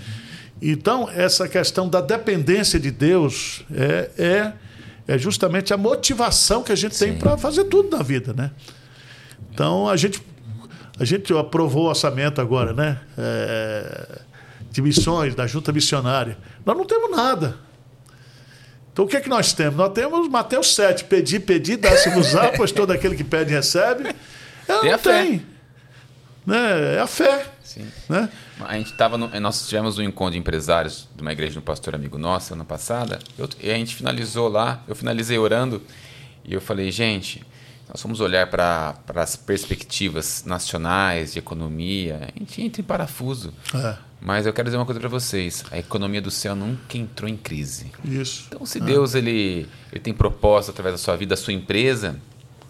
Então, 0.61 1.09
essa 1.09 1.49
questão 1.49 1.89
da 1.89 2.01
dependência 2.01 2.79
de 2.79 2.91
Deus 2.91 3.65
é, 3.73 4.11
é, 4.19 4.53
é 5.15 5.19
justamente 5.19 5.73
a 5.73 5.77
motivação 5.77 6.63
que 6.63 6.73
a 6.73 6.75
gente 6.75 6.97
Sim. 6.97 7.07
tem 7.07 7.19
para 7.19 7.39
fazer 7.39 7.65
tudo 7.65 7.97
na 7.97 8.03
vida, 8.03 8.35
né? 8.35 8.51
Então, 9.53 9.89
a 9.89 9.97
gente, 9.97 10.23
a 10.99 11.05
gente 11.05 11.33
aprovou 11.33 11.85
o 11.85 11.89
orçamento 11.89 12.41
agora, 12.41 12.73
né? 12.73 13.01
É, 13.17 14.19
de 14.71 14.83
missões, 14.83 15.35
da 15.35 15.47
junta 15.47 15.73
missionária. 15.73 16.37
Nós 16.67 16.77
não 16.77 16.85
temos 16.85 17.11
nada. 17.11 17.57
Então, 19.01 19.07
o 19.07 19.09
que 19.09 19.17
é 19.17 19.21
que 19.23 19.31
nós 19.31 19.55
temos? 19.55 19.77
Nós 19.77 19.93
temos 19.95 20.29
Mateus 20.29 20.75
7, 20.75 21.05
pedir, 21.05 21.41
pedir, 21.41 21.79
dá-se-vos-á, 21.79 22.53
pois 22.57 22.71
todo 22.71 22.91
aquele 22.91 23.17
que 23.17 23.25
pede 23.25 23.51
recebe. 23.51 24.15
Eu 24.69 24.81
tem 24.81 24.91
não 24.91 24.99
tem. 24.99 25.39
Fé. 25.39 25.45
Né? 26.45 26.97
É 26.97 27.01
a 27.01 27.07
fé. 27.07 27.47
Sim. 27.65 27.89
Né? 28.11 28.29
A 28.61 28.77
gente 28.77 28.93
tava 28.93 29.17
no, 29.17 29.29
nós 29.41 29.67
tivemos 29.67 29.97
um 29.97 30.03
encontro 30.03 30.33
de 30.33 30.39
empresários 30.39 31.09
de 31.17 31.23
uma 31.23 31.33
igreja 31.33 31.53
de 31.53 31.59
um 31.59 31.63
pastor 31.63 31.95
amigo 31.95 32.19
nosso 32.19 32.53
ano 32.53 32.65
passado, 32.65 33.19
eu, 33.39 33.49
e 33.63 33.71
a 33.71 33.75
gente 33.75 33.95
finalizou 33.95 34.49
lá, 34.49 34.85
eu 34.87 34.95
finalizei 34.95 35.39
orando, 35.39 35.81
e 36.45 36.53
eu 36.53 36.61
falei, 36.61 36.91
gente, 36.91 37.43
nós 37.89 38.03
vamos 38.03 38.21
olhar 38.21 38.49
para 38.49 38.95
as 39.15 39.35
perspectivas 39.35 40.45
nacionais 40.45 41.33
de 41.33 41.39
economia, 41.39 42.29
a 42.37 42.39
gente 42.39 42.61
entra 42.61 42.83
em 42.83 42.85
parafuso. 42.85 43.55
É. 43.75 44.10
Mas 44.21 44.45
eu 44.45 44.53
quero 44.53 44.67
dizer 44.67 44.77
uma 44.77 44.85
coisa 44.85 45.01
para 45.01 45.09
vocês: 45.09 45.65
a 45.71 45.79
economia 45.79 46.21
do 46.21 46.31
céu 46.31 46.55
nunca 46.55 46.99
entrou 46.99 47.29
em 47.29 47.37
crise. 47.37 47.91
Isso. 48.05 48.45
Então, 48.49 48.67
se 48.67 48.79
é. 48.79 48.81
Deus 48.83 49.15
ele, 49.15 49.67
ele 49.91 50.01
tem 50.01 50.13
propósito 50.13 50.71
através 50.71 50.95
da 50.95 50.99
sua 50.99 51.17
vida, 51.17 51.31
da 51.31 51.37
sua 51.37 51.55
empresa, 51.55 52.21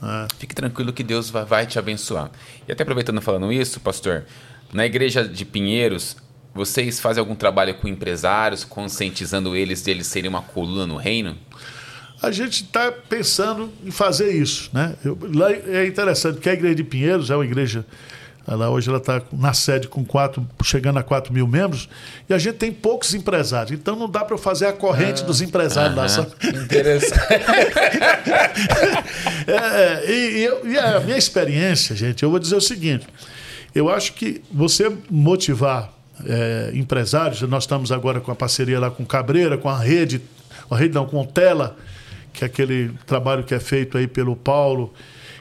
é. 0.02 0.28
fique 0.38 0.54
tranquilo 0.54 0.92
que 0.92 1.02
Deus 1.02 1.28
vai, 1.28 1.44
vai 1.44 1.66
te 1.66 1.78
abençoar. 1.78 2.30
E 2.68 2.72
até 2.72 2.82
aproveitando 2.82 3.20
falando 3.20 3.52
isso, 3.52 3.80
pastor, 3.80 4.24
na 4.72 4.86
igreja 4.86 5.26
de 5.26 5.44
Pinheiros, 5.44 6.16
vocês 6.54 7.00
fazem 7.00 7.20
algum 7.20 7.34
trabalho 7.34 7.74
com 7.74 7.88
empresários, 7.88 8.64
conscientizando 8.64 9.56
eles 9.56 9.82
de 9.82 9.90
eles 9.90 10.06
serem 10.06 10.28
uma 10.28 10.42
coluna 10.42 10.86
no 10.86 10.96
reino? 10.96 11.36
A 12.22 12.30
gente 12.30 12.64
está 12.64 12.92
pensando 12.92 13.72
em 13.84 13.90
fazer 13.90 14.30
isso. 14.32 14.70
Né? 14.72 14.94
Eu, 15.04 15.18
lá 15.32 15.52
é 15.52 15.86
interessante, 15.86 16.34
porque 16.34 16.50
a 16.50 16.52
igreja 16.52 16.74
de 16.74 16.84
Pinheiros 16.84 17.30
é 17.30 17.34
uma 17.34 17.44
igreja. 17.44 17.84
Ela, 18.46 18.70
hoje 18.70 18.88
ela 18.88 18.98
está 18.98 19.22
na 19.32 19.52
sede 19.52 19.86
com 19.86 20.04
quatro, 20.04 20.46
chegando 20.64 20.98
a 20.98 21.02
4 21.02 21.32
mil 21.32 21.46
membros, 21.46 21.88
e 22.28 22.34
a 22.34 22.38
gente 22.38 22.56
tem 22.56 22.72
poucos 22.72 23.14
empresários. 23.14 23.78
Então 23.78 23.94
não 23.94 24.08
dá 24.08 24.24
para 24.24 24.34
eu 24.34 24.38
fazer 24.38 24.66
a 24.66 24.72
corrente 24.72 25.22
ah, 25.22 25.26
dos 25.26 25.40
empresários 25.40 25.96
lá. 25.96 26.08
Sabe? 26.08 26.30
Interessante. 26.64 27.20
é, 29.46 29.54
é 29.54 30.10
e, 30.10 30.48
e, 30.64 30.78
a 30.78 31.00
minha 31.00 31.18
experiência, 31.18 31.94
gente, 31.94 32.22
eu 32.22 32.30
vou 32.30 32.38
dizer 32.38 32.56
o 32.56 32.60
seguinte: 32.60 33.06
eu 33.74 33.88
acho 33.88 34.14
que 34.14 34.42
você 34.50 34.90
motivar 35.10 35.92
é, 36.26 36.70
empresários, 36.74 37.40
nós 37.42 37.64
estamos 37.64 37.92
agora 37.92 38.20
com 38.20 38.30
a 38.30 38.34
parceria 38.34 38.80
lá 38.80 38.90
com 38.90 39.04
Cabreira, 39.04 39.56
com 39.56 39.68
a 39.68 39.78
rede, 39.78 40.20
a 40.70 40.76
rede 40.76 40.94
não, 40.94 41.06
com 41.06 41.20
o 41.20 41.26
Tela, 41.26 41.76
que 42.32 42.44
é 42.44 42.46
aquele 42.46 42.90
trabalho 43.06 43.44
que 43.44 43.54
é 43.54 43.60
feito 43.60 43.98
aí 43.98 44.06
pelo 44.06 44.34
Paulo. 44.34 44.92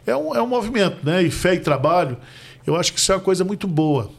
É 0.05 0.15
um, 0.15 0.35
é 0.35 0.41
um 0.41 0.47
movimento, 0.47 0.97
né? 1.03 1.21
E 1.21 1.31
fé 1.31 1.55
e 1.55 1.59
trabalho. 1.59 2.17
Eu 2.65 2.75
acho 2.75 2.93
que 2.93 2.99
isso 2.99 3.11
é 3.11 3.15
uma 3.15 3.21
coisa 3.21 3.43
muito 3.43 3.67
boa 3.67 4.11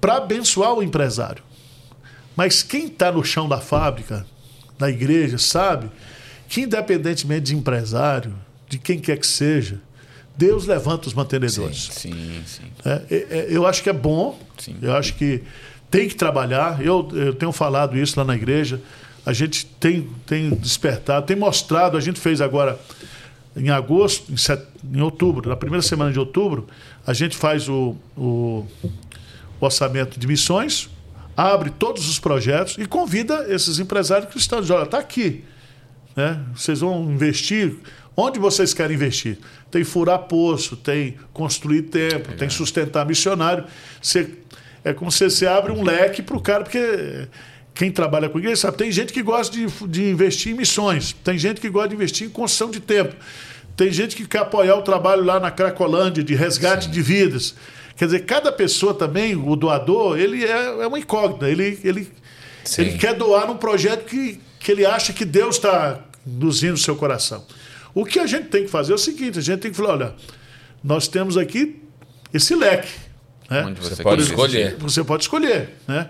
para 0.00 0.16
abençoar 0.16 0.74
o 0.74 0.82
empresário. 0.82 1.42
Mas 2.34 2.62
quem 2.62 2.86
está 2.86 3.12
no 3.12 3.24
chão 3.24 3.48
da 3.48 3.58
fábrica, 3.58 4.26
na 4.78 4.88
igreja, 4.88 5.38
sabe 5.38 5.90
que, 6.48 6.62
independentemente 6.62 7.42
de 7.46 7.56
empresário, 7.56 8.34
de 8.68 8.78
quem 8.78 8.98
quer 8.98 9.18
que 9.18 9.26
seja, 9.26 9.80
Deus 10.36 10.66
levanta 10.66 11.08
os 11.08 11.14
mantenedores. 11.14 11.88
Sim, 11.92 12.12
sim. 12.12 12.42
sim. 12.46 12.62
É, 12.84 13.02
é, 13.10 13.16
é, 13.16 13.46
eu 13.50 13.66
acho 13.66 13.82
que 13.82 13.90
é 13.90 13.92
bom, 13.92 14.38
sim. 14.58 14.76
eu 14.80 14.94
acho 14.94 15.14
que 15.14 15.42
tem 15.90 16.08
que 16.08 16.14
trabalhar. 16.14 16.84
Eu, 16.84 17.08
eu 17.12 17.34
tenho 17.34 17.52
falado 17.52 17.98
isso 17.98 18.18
lá 18.18 18.24
na 18.24 18.34
igreja. 18.34 18.80
A 19.24 19.32
gente 19.32 19.66
tem, 19.66 20.08
tem 20.26 20.50
despertado, 20.50 21.26
tem 21.26 21.36
mostrado. 21.36 21.96
A 21.96 22.00
gente 22.00 22.18
fez 22.18 22.40
agora 22.40 22.80
em 23.56 23.70
agosto, 23.70 24.32
em, 24.32 24.36
set, 24.36 24.62
em 24.92 25.00
outubro, 25.00 25.48
na 25.48 25.56
primeira 25.56 25.82
semana 25.82 26.12
de 26.12 26.18
outubro, 26.18 26.66
a 27.06 27.12
gente 27.12 27.36
faz 27.36 27.68
o, 27.68 27.96
o, 28.16 28.66
o 28.82 29.64
orçamento 29.64 30.18
de 30.18 30.26
missões, 30.26 30.88
abre 31.36 31.70
todos 31.70 32.08
os 32.08 32.18
projetos 32.18 32.76
e 32.78 32.86
convida 32.86 33.46
esses 33.48 33.78
empresários 33.78 34.30
cristãos. 34.30 34.68
Olha, 34.70 34.84
está 34.84 34.98
aqui. 34.98 35.44
Né? 36.14 36.40
Vocês 36.54 36.80
vão 36.80 37.10
investir 37.10 37.76
Onde 38.16 38.38
vocês 38.38 38.74
querem 38.74 38.94
investir? 38.94 39.38
Tem 39.70 39.84
furar 39.84 40.18
poço, 40.20 40.76
tem 40.76 41.16
construir 41.32 41.82
templo, 41.82 42.34
tem 42.36 42.48
sustentar 42.50 43.06
missionário. 43.06 43.64
Você, 44.00 44.30
é 44.84 44.92
como 44.92 45.10
se 45.10 45.28
você 45.30 45.46
abre 45.46 45.72
um 45.72 45.82
leque 45.82 46.20
para 46.22 46.36
o 46.36 46.40
cara, 46.40 46.62
porque 46.62 47.26
quem 47.74 47.90
trabalha 47.90 48.28
com 48.28 48.38
igreja 48.38 48.56
sabe, 48.56 48.76
tem 48.76 48.92
gente 48.92 49.12
que 49.12 49.22
gosta 49.22 49.56
de, 49.56 49.66
de 49.88 50.10
investir 50.10 50.52
em 50.52 50.56
missões, 50.56 51.14
tem 51.24 51.38
gente 51.38 51.60
que 51.60 51.68
gosta 51.68 51.88
de 51.88 51.94
investir 51.94 52.26
em 52.26 52.30
construção 52.30 52.70
de 52.70 52.80
templo, 52.80 53.16
tem 53.76 53.90
gente 53.90 54.14
que 54.14 54.26
quer 54.26 54.40
apoiar 54.40 54.76
o 54.76 54.82
trabalho 54.82 55.24
lá 55.24 55.40
na 55.40 55.50
Cracolândia 55.50 56.22
de 56.22 56.34
resgate 56.34 56.86
Sim. 56.86 56.90
de 56.90 57.02
vidas. 57.02 57.54
Quer 57.96 58.06
dizer, 58.06 58.20
cada 58.20 58.52
pessoa 58.52 58.94
também, 58.94 59.34
o 59.36 59.56
doador, 59.56 60.18
ele 60.18 60.44
é, 60.44 60.82
é 60.82 60.86
uma 60.86 60.98
incógnita. 60.98 61.48
Ele, 61.48 61.78
ele, 61.84 62.10
ele 62.78 62.98
quer 62.98 63.14
doar 63.14 63.46
num 63.46 63.56
projeto 63.56 64.04
que, 64.04 64.40
que 64.58 64.72
ele 64.72 64.84
acha 64.84 65.12
que 65.12 65.24
Deus 65.24 65.56
está 65.56 66.00
induzindo 66.26 66.74
o 66.74 66.78
seu 66.78 66.96
coração. 66.96 67.44
O 67.94 68.04
que 68.04 68.18
a 68.18 68.26
gente 68.26 68.48
tem 68.48 68.64
que 68.64 68.70
fazer 68.70 68.92
é 68.92 68.94
o 68.94 68.98
seguinte: 68.98 69.38
a 69.38 69.42
gente 69.42 69.60
tem 69.60 69.70
que 69.70 69.76
falar, 69.76 69.94
olha, 69.94 70.14
nós 70.82 71.08
temos 71.08 71.36
aqui 71.36 71.82
esse 72.32 72.54
leque. 72.54 72.92
Né? 73.50 73.64
Onde 73.66 73.80
você, 73.80 73.94
você 73.96 74.02
pode 74.02 74.22
escolher. 74.22 74.76
Você 74.78 75.04
pode 75.04 75.24
escolher. 75.24 75.70
Né? 75.86 76.08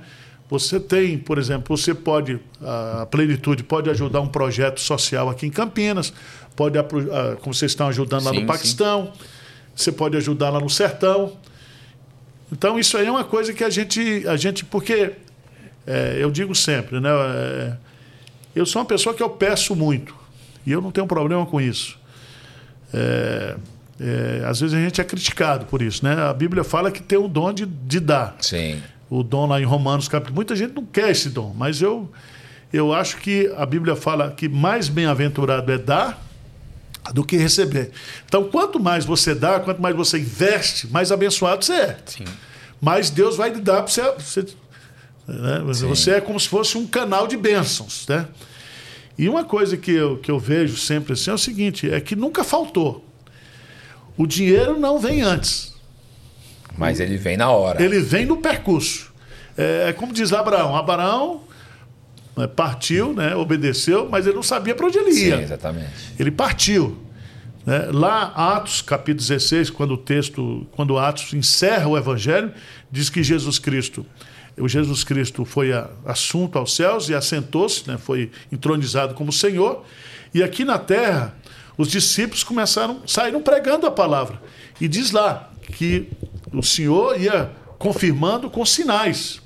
Você 0.52 0.78
tem, 0.78 1.16
por 1.16 1.38
exemplo, 1.38 1.74
você 1.74 1.94
pode, 1.94 2.38
a 2.60 3.06
plenitude 3.06 3.62
pode 3.62 3.88
ajudar 3.88 4.20
um 4.20 4.28
projeto 4.28 4.80
social 4.80 5.30
aqui 5.30 5.46
em 5.46 5.50
Campinas, 5.50 6.12
pode, 6.54 6.76
como 7.40 7.54
vocês 7.54 7.72
estão 7.72 7.88
ajudando 7.88 8.24
lá 8.24 8.32
sim, 8.32 8.40
no 8.40 8.46
Paquistão, 8.46 9.06
sim. 9.14 9.24
você 9.74 9.90
pode 9.90 10.14
ajudar 10.18 10.50
lá 10.50 10.60
no 10.60 10.68
Sertão. 10.68 11.32
Então, 12.52 12.78
isso 12.78 12.98
aí 12.98 13.06
é 13.06 13.10
uma 13.10 13.24
coisa 13.24 13.54
que 13.54 13.64
a 13.64 13.70
gente. 13.70 14.28
A 14.28 14.36
gente 14.36 14.62
porque 14.62 15.12
é, 15.86 16.18
eu 16.20 16.30
digo 16.30 16.54
sempre, 16.54 17.00
né? 17.00 17.08
É, 17.08 17.76
eu 18.54 18.66
sou 18.66 18.82
uma 18.82 18.86
pessoa 18.86 19.14
que 19.14 19.22
eu 19.22 19.30
peço 19.30 19.74
muito. 19.74 20.14
E 20.66 20.70
eu 20.70 20.82
não 20.82 20.92
tenho 20.92 21.06
problema 21.06 21.46
com 21.46 21.62
isso. 21.62 21.98
É, 22.92 23.56
é, 23.98 24.44
às 24.44 24.60
vezes 24.60 24.76
a 24.76 24.80
gente 24.82 25.00
é 25.00 25.04
criticado 25.04 25.64
por 25.64 25.80
isso, 25.80 26.04
né? 26.04 26.12
A 26.12 26.34
Bíblia 26.34 26.62
fala 26.62 26.90
que 26.90 27.02
tem 27.02 27.16
o 27.16 27.26
dom 27.26 27.54
de, 27.54 27.64
de 27.64 27.98
dar. 27.98 28.36
Sim. 28.38 28.82
O 29.12 29.22
dom 29.22 29.44
lá 29.44 29.60
em 29.60 29.64
Romanos, 29.64 30.08
capítulo. 30.08 30.34
Muita 30.36 30.56
gente 30.56 30.74
não 30.74 30.86
quer 30.86 31.10
esse 31.10 31.28
dom, 31.28 31.52
mas 31.54 31.82
eu, 31.82 32.10
eu 32.72 32.94
acho 32.94 33.18
que 33.18 33.52
a 33.58 33.66
Bíblia 33.66 33.94
fala 33.94 34.30
que 34.30 34.48
mais 34.48 34.88
bem-aventurado 34.88 35.70
é 35.70 35.76
dar 35.76 36.18
do 37.12 37.22
que 37.22 37.36
receber. 37.36 37.90
Então, 38.24 38.44
quanto 38.44 38.80
mais 38.80 39.04
você 39.04 39.34
dá, 39.34 39.60
quanto 39.60 39.82
mais 39.82 39.94
você 39.94 40.18
investe, 40.18 40.86
mais 40.86 41.12
abençoado 41.12 41.62
você 41.62 41.74
é. 41.74 41.98
Sim. 42.06 42.24
Mais 42.80 43.10
Deus 43.10 43.36
vai 43.36 43.50
lhe 43.50 43.60
dar 43.60 43.82
para 43.82 43.92
você. 43.92 44.00
você, 44.18 44.46
né? 45.28 45.60
você 45.62 46.12
é 46.12 46.20
como 46.22 46.40
se 46.40 46.48
fosse 46.48 46.78
um 46.78 46.86
canal 46.86 47.26
de 47.26 47.36
bênçãos, 47.36 48.06
né? 48.08 48.26
E 49.18 49.28
uma 49.28 49.44
coisa 49.44 49.76
que 49.76 49.90
eu, 49.90 50.16
que 50.16 50.30
eu 50.30 50.38
vejo 50.38 50.78
sempre 50.78 51.12
assim 51.12 51.30
é 51.30 51.34
o 51.34 51.38
seguinte: 51.38 51.90
é 51.90 52.00
que 52.00 52.16
nunca 52.16 52.42
faltou. 52.42 53.06
O 54.16 54.26
dinheiro 54.26 54.80
não 54.80 54.98
vem 54.98 55.20
antes. 55.20 55.71
Mas 56.76 57.00
ele 57.00 57.16
vem 57.16 57.36
na 57.36 57.50
hora. 57.50 57.82
Ele 57.82 58.00
vem 58.00 58.26
no 58.26 58.36
percurso. 58.38 59.12
É, 59.56 59.88
é 59.88 59.92
como 59.92 60.12
diz 60.12 60.32
Abraão: 60.32 60.76
Abraão 60.76 61.42
né, 62.36 62.46
partiu, 62.46 63.12
né, 63.12 63.34
obedeceu, 63.34 64.08
mas 64.10 64.26
ele 64.26 64.36
não 64.36 64.42
sabia 64.42 64.74
para 64.74 64.86
onde 64.86 64.98
ele 64.98 65.10
ia. 65.10 65.36
Sim, 65.36 65.42
exatamente. 65.42 65.90
Ele 66.18 66.30
partiu. 66.30 66.98
Né? 67.64 67.88
Lá, 67.92 68.32
Atos, 68.34 68.82
capítulo 68.82 69.18
16, 69.26 69.70
quando 69.70 69.94
o 69.94 69.98
texto, 69.98 70.66
quando 70.72 70.98
Atos 70.98 71.32
encerra 71.34 71.88
o 71.88 71.96
evangelho, 71.96 72.52
diz 72.90 73.08
que 73.08 73.22
Jesus 73.22 73.58
Cristo 73.58 74.04
o 74.58 74.68
Jesus 74.68 75.04
Cristo 75.04 75.44
foi 75.44 75.70
assunto 76.04 76.58
aos 76.58 76.74
céus 76.74 77.08
e 77.08 77.14
assentou-se, 77.14 77.88
né, 77.88 77.96
foi 77.98 78.30
entronizado 78.50 79.14
como 79.14 79.32
Senhor. 79.32 79.84
E 80.34 80.42
aqui 80.42 80.64
na 80.64 80.78
terra, 80.78 81.34
os 81.76 81.88
discípulos 81.88 82.44
começaram, 82.44 83.00
saíram 83.06 83.40
pregando 83.40 83.86
a 83.86 83.90
palavra. 83.90 84.40
E 84.80 84.88
diz 84.88 85.10
lá 85.10 85.50
que 85.72 86.08
o 86.52 86.62
Senhor 86.62 87.20
ia 87.20 87.50
confirmando 87.78 88.50
com 88.50 88.64
sinais. 88.64 89.40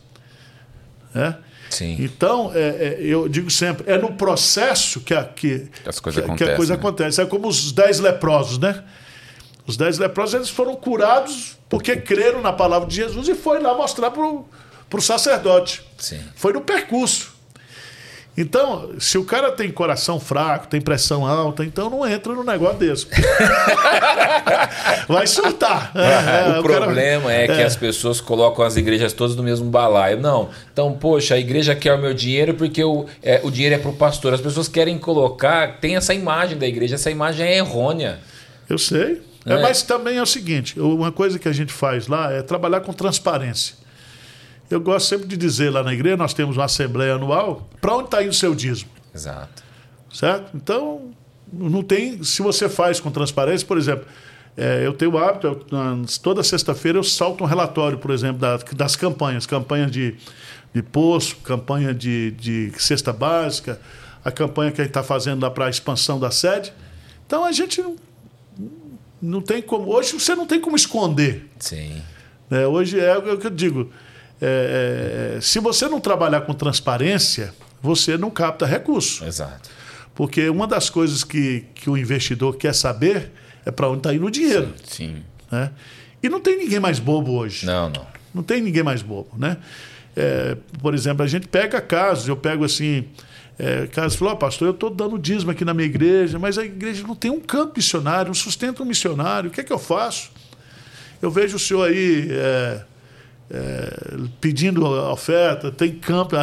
Né? 1.15 1.37
Sim. 1.71 1.97
Então, 1.99 2.53
é, 2.55 2.61
é, 2.61 2.97
eu 3.01 3.29
digo 3.29 3.51
sempre, 3.51 3.91
é 3.91 3.99
no 3.99 4.13
processo 4.13 5.01
que 5.01 5.15
a, 5.15 5.25
que, 5.25 5.69
As 5.85 5.99
coisas 5.99 6.25
que, 6.25 6.35
que 6.37 6.45
a 6.45 6.57
coisa 6.57 6.75
né? 6.75 6.79
acontece. 6.79 7.21
É 7.21 7.27
como 7.27 7.49
os 7.49 7.73
dez 7.73 7.99
leprosos, 7.99 8.59
né? 8.59 8.85
Os 9.67 9.77
dez 9.77 9.99
leprosos 9.99 10.35
eles 10.35 10.49
foram 10.49 10.77
curados 10.77 11.57
porque 11.69 11.97
creram 11.97 12.41
na 12.41 12.53
palavra 12.53 12.89
de 12.89 12.95
Jesus 12.95 13.29
e 13.29 13.35
foi 13.35 13.59
lá 13.59 13.75
mostrar 13.75 14.11
para 14.11 14.25
o 14.25 14.47
para 14.89 14.99
o 14.99 15.03
sacerdote. 15.03 15.83
Sim. 15.99 16.21
Foi 16.35 16.53
no 16.53 16.61
percurso. 16.61 17.36
Então, 18.37 18.91
se 18.99 19.17
o 19.17 19.25
cara 19.25 19.51
tem 19.51 19.71
coração 19.71 20.21
fraco, 20.21 20.67
tem 20.67 20.79
pressão 20.79 21.27
alta, 21.27 21.65
então 21.65 21.89
não 21.89 22.07
entra 22.07 22.35
no 22.35 22.45
negócio 22.45 22.77
desse. 22.77 23.07
Vai 25.09 25.27
surtar. 25.27 25.93
É, 26.07 26.57
o, 26.57 26.61
o, 26.61 26.63
problema 26.63 27.31
cara... 27.31 27.35
é 27.35 27.47
que 27.47 27.61
é. 27.61 27.65
as 27.65 27.77
pessoas 27.77 28.21
colocam 28.21 28.65
as 28.65 28.77
igrejas 28.77 29.13
todas 29.13 29.35
no 29.35 29.43
mesmo 29.43 29.69
balaio. 29.71 30.21
Não. 30.21 30.51
Então, 30.73 30.93
poxa, 30.93 31.35
a 31.35 31.39
igreja 31.39 31.75
quer 31.75 31.95
o 31.95 31.99
meu 31.99 32.15
dinheiro 32.15 32.55
porque 32.55 32.83
o, 32.83 33.07
é, 33.23 33.41
o 33.43 33.51
dinheiro 33.51 33.75
é 33.75 33.79
para 33.79 33.91
o 33.91 33.95
pastor. 33.95 34.35
As 34.35 34.41
pessoas 34.41 34.69
querem 34.69 34.99
colocar, 34.99 35.79
tem 35.81 35.97
essa 35.97 36.15
imagem 36.15 36.59
da 36.59 36.67
igreja, 36.67 36.95
essa 36.95 37.11
imagem 37.11 37.47
é 37.47 37.59
errônea. 37.59 38.19
Eu 38.69 38.79
sei. 38.79 39.23
É. 39.45 39.55
é. 39.55 39.63
mas 39.63 39.83
também 39.83 40.19
é 40.19 40.23
o 40.23 40.27
seguinte: 40.27 40.79
uma 40.79 41.13
coisa 41.13 41.39
que 41.39 41.49
a 41.49 41.53
gente 41.53 41.73
faz 41.73 42.09
lá 42.09 42.33
é 42.33 42.43
trabalhar 42.43 42.81
com 42.81 42.93
transparência. 42.93 43.86
Eu 44.71 44.81
gosto 44.81 45.09
sempre 45.09 45.27
de 45.27 45.37
dizer 45.37 45.71
lá 45.71 45.83
na 45.83 45.93
igreja, 45.95 46.17
nós 46.17 46.35
temos 46.35 46.57
uma 46.57 46.65
assembleia 46.65 47.15
anual, 47.15 47.69
para 47.81 47.95
onde 47.95 48.07
está 48.07 48.23
indo 48.23 48.31
o 48.31 48.35
seu 48.35 48.55
dízimo? 48.55 48.91
Exato. 49.15 49.63
Certo? 50.13 50.51
Então, 50.55 51.11
não 51.53 51.83
tem. 51.83 52.23
Se 52.23 52.43
você 52.43 52.69
faz 52.69 52.99
com 52.99 53.11
transparência, 53.11 53.67
por 53.67 53.79
exemplo, 53.79 54.07
é, 54.57 54.87
eu 54.87 54.93
tenho 54.93 55.13
o 55.13 55.19
hábito, 55.19 55.47
eu, 55.47 55.67
toda 56.23 56.43
sexta-feira 56.43 56.99
eu 56.99 57.05
salto 57.05 57.45
um 57.45 57.47
relatório, 57.47 57.99
por 57.99 58.11
exemplo, 58.11 58.39
da, 58.39 58.57
das 58.57 58.97
campanhas, 58.97 59.47
campanha 59.47 59.87
de, 59.87 60.17
de 60.73 60.83
poço, 60.83 61.37
campanha 61.37 61.95
de, 61.95 62.31
de 62.33 62.73
cesta 62.79 63.13
básica, 63.13 63.81
a 64.25 64.33
campanha 64.33 64.73
que 64.73 64.81
a 64.81 64.85
gente 64.85 64.91
está 64.91 65.03
fazendo 65.03 65.43
lá 65.43 65.51
para 65.51 65.67
a 65.67 65.71
expansão 65.71 66.19
da 66.19 66.31
sede. 66.31 66.73
Então 67.27 67.45
a 67.45 67.53
gente 67.53 67.83
não, 67.83 67.97
não 69.21 69.41
tem 69.43 69.61
como. 69.61 69.93
Hoje 69.93 70.15
você 70.15 70.35
não 70.35 70.47
tem 70.47 70.61
como 70.61 70.75
esconder. 70.75 71.49
Sim. 71.59 72.03
É, 72.51 72.67
hoje 72.67 72.99
é 72.99 73.17
o 73.17 73.37
que 73.37 73.47
eu 73.47 73.51
digo. 73.51 73.91
É, 74.41 75.37
é, 75.37 75.41
se 75.41 75.59
você 75.61 75.89
não 75.89 76.01
trabalhar 76.01 76.43
com 76.43 76.53
transparência, 76.53 77.55
você 77.83 78.17
não 78.19 78.31
capta 78.31 78.67
recurso. 78.67 79.25
Exato. 79.25 79.71
Porque 80.15 80.49
uma 80.49 80.67
das 80.67 80.89
coisas 80.91 81.23
que, 81.23 81.65
que 81.75 81.91
o 81.91 81.97
investidor 81.97 82.57
quer 82.57 82.75
saber 82.75 83.31
é 83.65 83.71
para 83.71 83.89
onde 83.89 83.99
está 83.99 84.15
indo 84.15 84.27
o 84.27 84.31
dinheiro. 84.31 84.73
Sim. 84.85 85.17
sim. 85.17 85.23
Né? 85.51 85.71
E 86.23 86.29
não 86.29 86.41
tem 86.41 86.57
ninguém 86.57 86.81
mais 86.81 86.99
bobo 86.99 87.33
hoje. 87.33 87.67
Não, 87.67 87.91
não. 87.91 88.07
Não 88.35 88.43
tem 88.43 88.61
ninguém 88.61 88.83
mais 88.83 89.03
bobo. 89.03 89.31
Né? 89.37 89.57
É, 90.17 90.57
por 90.81 90.95
exemplo, 90.95 91.23
a 91.23 91.27
gente 91.27 91.47
pega 91.47 91.81
casos, 91.81 92.29
eu 92.29 92.37
pego 92.37 92.65
assim. 92.65 93.05
É, 93.59 93.87
casos, 93.87 94.19
falou, 94.19 94.35
oh, 94.35 94.37
pastor, 94.37 94.69
eu 94.69 94.73
estou 94.73 94.91
dando 94.91 95.19
dízimo 95.19 95.51
aqui 95.51 95.65
na 95.65 95.73
minha 95.73 95.87
igreja, 95.87 96.39
mas 96.39 96.59
a 96.59 96.65
igreja 96.65 97.07
não 97.07 97.15
tem 97.15 97.31
um 97.31 97.41
campo 97.41 97.75
missionário, 97.77 98.27
não 98.27 98.35
sustenta 98.35 98.83
um 98.83 98.87
missionário, 98.87 99.49
o 99.49 99.53
que 99.53 99.63
é 99.63 99.65
que 99.65 99.73
eu 99.73 99.79
faço? 99.79 100.31
Eu 101.23 101.31
vejo 101.31 101.57
o 101.57 101.59
senhor 101.59 101.89
aí. 101.89 102.29
É, 102.31 102.85
é, 103.51 104.17
pedindo 104.41 104.85
oferta, 104.85 105.71
tem 105.71 105.93
campo. 105.93 106.37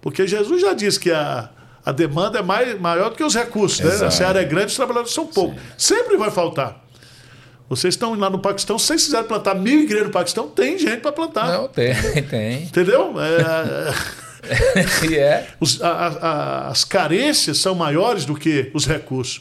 Porque 0.00 0.26
Jesus 0.26 0.60
já 0.60 0.72
disse 0.72 0.98
que 1.00 1.10
a, 1.10 1.48
a 1.84 1.92
demanda 1.92 2.38
é 2.38 2.42
mais, 2.42 2.80
maior 2.80 3.10
do 3.10 3.16
que 3.16 3.24
os 3.24 3.34
recursos. 3.34 3.80
Né? 3.80 4.06
A 4.06 4.10
seara 4.10 4.40
é 4.40 4.44
grande, 4.44 4.66
os 4.66 4.76
trabalhadores 4.76 5.14
são 5.14 5.26
poucos. 5.26 5.60
Sempre 5.76 6.16
vai 6.16 6.30
faltar. 6.30 6.82
Vocês 7.68 7.94
estão 7.94 8.14
lá 8.14 8.28
no 8.28 8.38
Paquistão, 8.38 8.78
se 8.78 8.86
vocês 8.86 9.04
quiserem 9.04 9.26
plantar 9.26 9.54
mil 9.54 9.80
igrejas 9.80 10.06
no 10.06 10.12
Paquistão, 10.12 10.48
tem 10.48 10.78
gente 10.78 11.00
para 11.00 11.12
plantar. 11.12 11.48
Não, 11.48 11.68
tem, 11.68 11.94
tem. 12.28 12.62
Entendeu? 12.64 13.14
É, 13.18 13.94
é. 15.16 15.46
Os, 15.58 15.80
a, 15.82 15.88
a, 15.90 16.68
as 16.68 16.84
carências 16.84 17.58
são 17.58 17.74
maiores 17.74 18.26
do 18.26 18.34
que 18.34 18.70
os 18.74 18.86
recursos. 18.86 19.40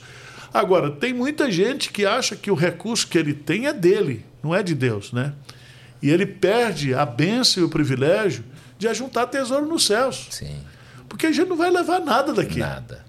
Agora, 0.54 0.92
tem 0.92 1.13
muita 1.13 1.52
gente 1.52 1.92
que 1.92 2.06
acha 2.06 2.36
que 2.36 2.50
o 2.50 2.56
recurso 2.56 3.08
que 3.08 3.18
ele 3.18 3.34
tem 3.34 3.68
é 3.68 3.74
dele, 3.74 4.24
não 4.42 4.56
é 4.56 4.63
de 4.63 4.74
Deus, 4.76 5.12
né? 5.12 5.34
E 6.04 6.12
ele 6.12 6.26
perde 6.26 6.94
a 6.94 7.06
bênção 7.06 7.63
e 7.63 7.66
o 7.66 7.70
privilégio 7.70 8.44
de 8.78 8.89
ajuntar 8.89 9.26
tesouro 9.28 9.66
nos 9.66 9.86
céus. 9.86 10.28
Sim. 10.32 10.54
Porque 11.08 11.28
a 11.28 11.32
gente 11.32 11.48
não 11.48 11.56
vai 11.56 11.72
levar 11.72 12.02
nada 12.02 12.34
daqui. 12.34 12.60
Nada. 12.60 13.06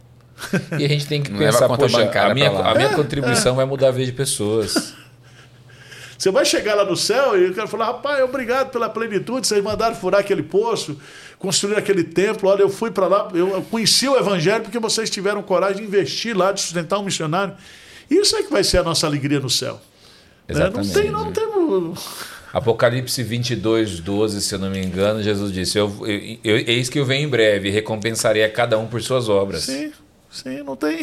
E 0.78 0.84
a 0.84 0.88
gente 0.88 1.04
tem 1.08 1.20
que 1.20 1.28
não 1.32 1.38
pensar, 1.40 1.66
poxa, 1.66 2.08
a 2.20 2.32
minha, 2.32 2.50
a 2.50 2.72
minha 2.72 2.90
é, 2.90 2.94
contribuição 2.94 3.54
é. 3.54 3.56
vai 3.56 3.64
mudar 3.64 3.88
a 3.88 3.90
vida 3.90 4.06
de 4.06 4.12
pessoas. 4.12 4.94
Você 6.16 6.30
vai 6.30 6.44
chegar 6.44 6.76
lá 6.76 6.84
no 6.84 6.96
céu 6.96 7.36
e 7.36 7.50
o 7.50 7.54
cara 7.54 7.66
falar, 7.66 7.86
rapaz, 7.86 8.22
obrigado 8.22 8.70
pela 8.70 8.88
plenitude, 8.88 9.46
vocês 9.46 9.62
mandaram 9.62 9.96
furar 9.96 10.20
aquele 10.20 10.44
poço, 10.44 10.96
construir 11.40 11.76
aquele 11.76 12.04
templo, 12.04 12.48
olha, 12.48 12.62
eu 12.62 12.70
fui 12.70 12.92
para 12.92 13.08
lá, 13.08 13.28
eu 13.34 13.60
conheci 13.68 14.08
o 14.08 14.16
evangelho 14.16 14.62
porque 14.62 14.78
vocês 14.78 15.10
tiveram 15.10 15.42
coragem 15.42 15.78
de 15.78 15.82
investir 15.82 16.34
lá, 16.34 16.52
de 16.52 16.60
sustentar 16.60 17.00
um 17.00 17.02
missionário. 17.02 17.54
Isso 18.08 18.36
é 18.36 18.44
que 18.44 18.50
vai 18.50 18.62
ser 18.62 18.78
a 18.78 18.82
nossa 18.84 19.06
alegria 19.08 19.40
no 19.40 19.50
céu. 19.50 19.80
Exatamente. 20.48 20.94
Né? 20.94 20.94
Não 20.94 21.02
tem, 21.02 21.10
não, 21.10 21.24
não 21.24 21.32
temos... 21.32 22.33
Apocalipse 22.54 23.20
22, 23.20 23.98
12, 23.98 24.40
se 24.40 24.54
eu 24.54 24.60
não 24.60 24.70
me 24.70 24.80
engano, 24.80 25.20
Jesus 25.20 25.52
disse: 25.52 25.76
eu, 25.76 25.92
eu, 26.06 26.38
eu, 26.44 26.56
Eis 26.58 26.88
que 26.88 27.00
eu 27.00 27.04
venho 27.04 27.26
em 27.26 27.28
breve, 27.28 27.68
recompensarei 27.68 28.44
a 28.44 28.48
cada 28.48 28.78
um 28.78 28.86
por 28.86 29.02
suas 29.02 29.28
obras. 29.28 29.64
Sim, 29.64 29.90
sim, 30.30 30.62
não 30.62 30.76
tem. 30.76 31.00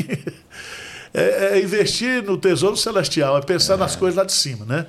É, 1.14 1.58
é 1.58 1.62
investir 1.62 2.24
no 2.24 2.38
tesouro 2.38 2.78
celestial, 2.78 3.38
é 3.38 3.42
pensar 3.42 3.74
é. 3.74 3.78
nas 3.78 3.98
coisas 3.98 4.16
lá 4.16 4.24
de 4.24 4.32
cima, 4.32 4.64
né? 4.64 4.86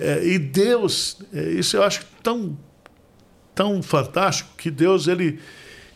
É, 0.00 0.26
e 0.26 0.36
Deus, 0.36 1.18
é, 1.32 1.42
isso 1.50 1.76
eu 1.76 1.84
acho 1.84 2.04
tão, 2.24 2.58
tão 3.54 3.80
fantástico 3.80 4.50
que 4.58 4.68
Deus 4.68 5.06
ele, 5.06 5.38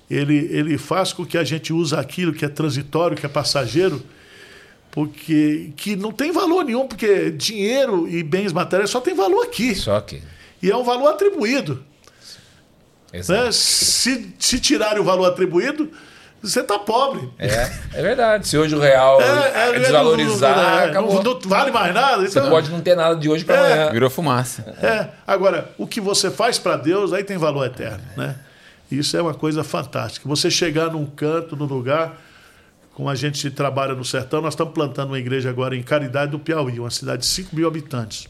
ele, 0.09 0.37
ele 0.53 0.79
faz 0.79 1.13
com 1.13 1.27
que 1.27 1.37
a 1.37 1.43
gente 1.43 1.73
use 1.73 1.93
aquilo 1.93 2.33
que 2.33 2.45
é 2.45 2.49
transitório, 2.49 3.17
que 3.17 3.27
é 3.27 3.29
passageiro, 3.29 4.01
porque 4.95 5.73
que 5.77 5.97
não 5.97 6.13
tem 6.13 6.31
valor 6.31 6.65
nenhum, 6.65 6.87
porque 6.87 7.33
dinheiro 7.33 8.09
e 8.09 8.23
bens 8.23 8.53
materiais 8.53 8.91
só 8.91 9.01
tem 9.01 9.13
valor 9.13 9.43
aqui. 9.43 9.75
Só 9.75 9.97
aqui. 9.97 10.23
E 10.63 10.71
é 10.71 10.77
um 10.77 10.85
valor 10.85 11.09
atribuído. 11.09 11.85
Exato. 13.13 13.45
Né? 13.45 13.51
Se, 13.51 14.33
se 14.39 14.61
tirarem 14.61 15.01
o 15.01 15.05
valor 15.05 15.27
atribuído, 15.27 15.91
você 16.41 16.61
está 16.61 16.79
pobre. 16.79 17.29
É, 17.41 17.73
é 17.93 18.03
verdade. 18.03 18.47
Se 18.47 18.57
hoje 18.57 18.77
o 18.77 18.79
real 18.79 19.21
é, 19.21 19.71
é, 19.71 19.79
desvalorizar, 19.81 20.57
não, 20.57 20.79
é, 20.79 20.85
acabou. 20.85 21.25
Não, 21.25 21.35
não, 21.35 21.41
vale 21.41 21.73
mais 21.73 21.93
nada. 21.93 22.25
Então, 22.25 22.45
você 22.45 22.49
pode 22.49 22.71
não 22.71 22.81
ter 22.81 22.95
nada 22.95 23.17
de 23.17 23.29
hoje 23.29 23.45
para 23.45 23.57
é. 23.57 23.73
amanhã. 23.73 23.91
Virou 23.91 24.09
fumaça. 24.09 24.63
É. 24.81 25.09
Agora, 25.27 25.73
o 25.77 25.89
que 25.89 26.01
você 26.01 26.31
faz 26.31 26.57
para 26.57 26.77
Deus, 26.77 27.13
aí 27.13 27.25
tem 27.25 27.37
valor 27.37 27.67
eterno. 27.67 28.05
Né? 28.17 28.37
Isso 28.89 29.17
é 29.17 29.23
uma 29.23 29.35
coisa 29.35 29.65
fantástica. 29.65 30.29
Você 30.29 30.53
chegar 30.53 30.93
num 30.93 31.05
canto, 31.05 31.57
num 31.57 31.67
lugar 31.67 32.17
como 32.95 33.11
a 33.11 33.15
gente 33.15 33.51
trabalha 33.51 33.93
no 33.93 34.05
sertão, 34.05 34.41
nós 34.41 34.55
estamos 34.55 34.73
plantando 34.73 35.09
uma 35.09 35.19
igreja 35.19 35.51
agora 35.51 35.77
em 35.77 35.83
Caridade 35.83 36.31
do 36.31 36.39
Piauí, 36.39 36.79
uma 36.79 36.91
cidade 36.91 37.23
de 37.23 37.27
5 37.27 37.55
mil 37.55 37.67
habitantes. 37.67 38.29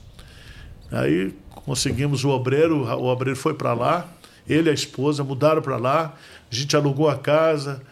Aí 0.91 1.35
conseguimos 1.53 2.25
o 2.25 2.31
obreiro, 2.31 2.85
o 2.85 3.05
obreiro 3.05 3.39
foi 3.39 3.53
para 3.53 3.75
lá, 3.75 4.09
ele 4.49 4.69
e 4.69 4.71
a 4.71 4.75
esposa 4.75 5.23
mudaram 5.23 5.61
para 5.61 5.77
lá, 5.77 6.15
a 6.51 6.55
gente 6.55 6.75
alugou 6.75 7.11
a 7.11 7.17
casa, 7.17 7.83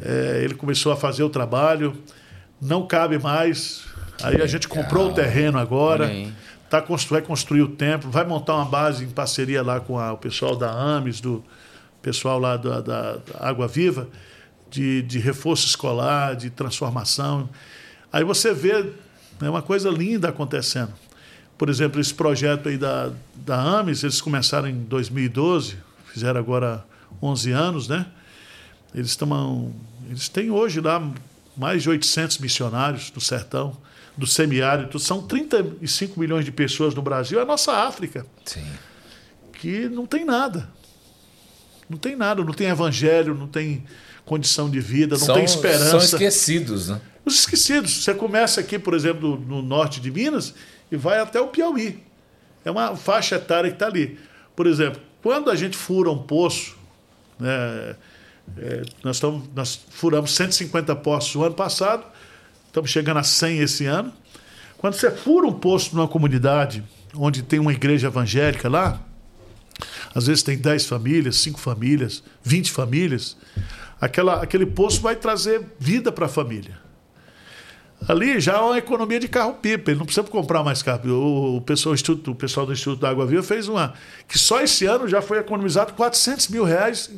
é, 0.00 0.40
ele 0.44 0.54
começou 0.54 0.92
a 0.92 0.96
fazer 0.96 1.24
o 1.24 1.28
trabalho, 1.28 1.96
não 2.62 2.86
cabe 2.86 3.18
mais. 3.18 3.84
Aí 4.22 4.40
a 4.40 4.46
gente 4.46 4.68
comprou 4.68 5.10
o 5.10 5.12
terreno 5.12 5.58
agora, 5.58 6.08
tá, 6.70 6.84
vai 7.10 7.22
construir 7.22 7.62
o 7.62 7.68
templo, 7.68 8.08
vai 8.08 8.24
montar 8.24 8.54
uma 8.54 8.64
base 8.66 9.04
em 9.04 9.10
parceria 9.10 9.62
lá 9.62 9.80
com 9.80 9.98
a, 9.98 10.12
o 10.12 10.16
pessoal 10.16 10.54
da 10.54 10.70
AMES, 10.70 11.20
do 11.20 11.42
pessoal 12.00 12.38
lá 12.38 12.56
da, 12.56 12.80
da, 12.80 13.16
da 13.16 13.20
Água 13.40 13.66
Viva 13.66 14.08
de, 14.74 15.02
de 15.02 15.20
reforço 15.20 15.68
escolar, 15.68 16.34
de 16.34 16.50
transformação. 16.50 17.48
Aí 18.12 18.24
você 18.24 18.52
vê 18.52 18.82
né, 19.40 19.48
uma 19.48 19.62
coisa 19.62 19.88
linda 19.88 20.30
acontecendo. 20.30 20.92
Por 21.56 21.68
exemplo, 21.68 22.00
esse 22.00 22.12
projeto 22.12 22.68
aí 22.68 22.76
da, 22.76 23.12
da 23.36 23.56
AMES, 23.78 24.02
eles 24.02 24.20
começaram 24.20 24.68
em 24.68 24.80
2012, 24.82 25.76
fizeram 26.12 26.40
agora 26.40 26.84
11 27.22 27.52
anos, 27.52 27.88
né? 27.88 28.04
Eles, 28.92 29.10
estão, 29.10 29.72
eles 30.08 30.28
têm 30.28 30.50
hoje 30.50 30.80
lá 30.80 31.00
mais 31.56 31.84
de 31.84 31.90
800 31.90 32.38
missionários 32.38 33.12
no 33.14 33.20
sertão, 33.20 33.76
do 34.16 34.26
semiárido. 34.26 34.98
São 34.98 35.22
35 35.22 36.18
milhões 36.18 36.44
de 36.44 36.50
pessoas 36.50 36.96
no 36.96 37.02
Brasil, 37.02 37.38
é 37.38 37.42
a 37.42 37.46
nossa 37.46 37.72
África. 37.72 38.26
Sim. 38.44 38.66
Que 39.52 39.88
não 39.88 40.04
tem 40.04 40.24
nada. 40.24 40.68
Não 41.88 41.96
tem 41.96 42.16
nada, 42.16 42.42
não 42.42 42.52
tem 42.52 42.66
evangelho, 42.66 43.36
não 43.36 43.46
tem 43.46 43.84
condição 44.24 44.70
de 44.70 44.80
vida, 44.80 45.16
não 45.16 45.26
são, 45.26 45.34
tem 45.34 45.44
esperança. 45.44 45.90
São 45.90 45.98
esquecidos, 45.98 46.88
né? 46.88 47.00
Os 47.24 47.40
esquecidos. 47.40 48.04
Você 48.04 48.14
começa 48.14 48.60
aqui, 48.60 48.78
por 48.78 48.94
exemplo, 48.94 49.38
no 49.38 49.62
norte 49.62 50.00
de 50.00 50.10
Minas 50.10 50.54
e 50.90 50.96
vai 50.96 51.20
até 51.20 51.40
o 51.40 51.48
Piauí. 51.48 52.02
É 52.64 52.70
uma 52.70 52.96
faixa 52.96 53.36
etária 53.36 53.70
que 53.70 53.76
está 53.76 53.86
ali. 53.86 54.18
Por 54.56 54.66
exemplo, 54.66 55.00
quando 55.22 55.50
a 55.50 55.56
gente 55.56 55.76
fura 55.76 56.10
um 56.10 56.18
poço, 56.18 56.76
né, 57.38 57.96
é, 58.58 58.82
nós, 59.02 59.16
estamos, 59.16 59.44
nós 59.54 59.80
furamos 59.90 60.34
150 60.34 60.94
poços 60.96 61.34
no 61.34 61.44
ano 61.44 61.54
passado, 61.54 62.04
estamos 62.66 62.90
chegando 62.90 63.18
a 63.18 63.22
100 63.22 63.58
esse 63.58 63.86
ano. 63.86 64.12
Quando 64.78 64.94
você 64.94 65.10
fura 65.10 65.46
um 65.46 65.52
poço 65.52 65.94
numa 65.96 66.08
comunidade 66.08 66.84
onde 67.14 67.42
tem 67.42 67.58
uma 67.58 67.72
igreja 67.72 68.08
evangélica 68.08 68.68
lá, 68.68 69.00
às 70.14 70.26
vezes 70.26 70.42
tem 70.42 70.56
10 70.56 70.86
famílias, 70.86 71.36
5 71.36 71.58
famílias, 71.58 72.22
20 72.42 72.70
famílias 72.70 73.36
aquela, 74.00 74.42
aquele 74.42 74.66
poço 74.66 75.00
vai 75.00 75.16
trazer 75.16 75.62
vida 75.78 76.12
para 76.12 76.26
a 76.26 76.28
família. 76.28 76.84
Ali 78.06 78.38
já 78.38 78.54
é 78.54 78.60
uma 78.60 78.76
economia 78.76 79.18
de 79.18 79.28
carro-pipa, 79.28 79.90
ele 79.90 79.98
não 79.98 80.04
precisa 80.04 80.26
comprar 80.26 80.62
mais 80.62 80.82
carro. 80.82 81.08
O, 81.10 81.56
o, 81.56 81.60
pessoal, 81.60 81.94
o, 81.94 82.30
o 82.30 82.34
pessoal 82.34 82.66
do 82.66 82.72
Instituto 82.72 83.00
da 83.00 83.08
Água 83.08 83.24
Viva 83.24 83.42
fez 83.42 83.66
uma. 83.66 83.94
que 84.28 84.38
só 84.38 84.60
esse 84.60 84.84
ano 84.84 85.08
já 85.08 85.22
foi 85.22 85.38
economizado 85.38 85.94
400 85.94 86.48
mil 86.48 86.64
reais. 86.64 87.10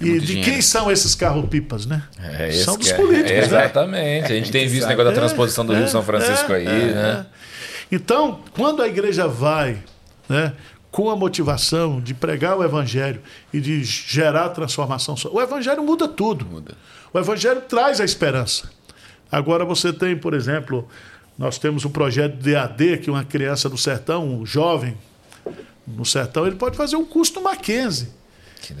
E 0.00 0.04
muito 0.04 0.20
de 0.20 0.26
dinheiro. 0.26 0.50
quem 0.50 0.62
são 0.62 0.90
esses 0.90 1.14
carro-pipas, 1.14 1.84
né? 1.84 2.02
É 2.18 2.52
São 2.52 2.76
dos 2.76 2.90
é- 2.90 2.94
políticos, 2.94 3.30
né? 3.30 3.38
Exatamente. 3.38 4.32
A 4.32 4.36
gente 4.36 4.52
tem 4.52 4.68
visto 4.68 4.86
o 4.86 4.88
negócio 4.88 5.10
da 5.10 5.16
transposição 5.16 5.66
do 5.66 5.74
Rio 5.74 5.88
São 5.88 6.02
Francisco 6.02 6.52
é, 6.52 6.56
aí, 6.56 6.66
é, 6.66 6.94
né? 6.94 7.26
é. 7.26 7.94
Então, 7.94 8.40
quando 8.52 8.82
a 8.82 8.88
igreja 8.88 9.26
vai 9.26 9.78
né, 10.28 10.52
com 10.90 11.08
a 11.08 11.16
motivação 11.16 12.00
de 12.00 12.12
pregar 12.14 12.58
o 12.58 12.64
evangelho 12.64 13.20
e 13.52 13.60
de 13.60 13.82
gerar 13.84 14.48
transformação, 14.50 15.14
o 15.32 15.40
evangelho 15.40 15.82
muda 15.84 16.08
tudo. 16.08 16.44
Muda. 16.44 16.74
O 17.12 17.18
evangelho 17.18 17.60
traz 17.62 18.00
a 18.00 18.04
esperança. 18.04 18.70
Agora 19.30 19.64
você 19.64 19.92
tem, 19.92 20.16
por 20.16 20.34
exemplo, 20.34 20.88
nós 21.38 21.58
temos 21.58 21.84
um 21.84 21.90
projeto 21.90 22.34
de 22.36 22.56
AD, 22.56 22.98
que 22.98 23.10
uma 23.10 23.24
criança 23.24 23.68
do 23.68 23.78
sertão, 23.78 24.26
um 24.26 24.44
jovem 24.44 24.96
no 25.86 26.04
sertão, 26.04 26.46
ele 26.46 26.56
pode 26.56 26.76
fazer 26.76 26.96
um 26.96 27.04
curso 27.04 27.34
no 27.34 27.42
Mackenzie. 27.42 28.08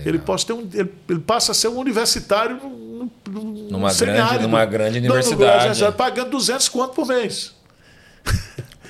Ele, 0.04 0.18
pode 0.18 0.44
ter 0.44 0.52
um, 0.52 0.68
ele, 0.74 0.92
ele 1.08 1.20
passa 1.20 1.52
a 1.52 1.54
ser 1.54 1.68
um 1.68 1.78
universitário 1.78 2.56
no, 2.56 3.10
no, 3.28 3.42
Numa 3.70 3.92
grande- 3.94 4.38
numa 4.42 4.64
grande 4.64 4.98
universidade. 4.98 5.92
pagando 5.96 6.30
200 6.30 6.68
conto 6.68 6.92
por 6.94 7.06
mês. 7.06 7.54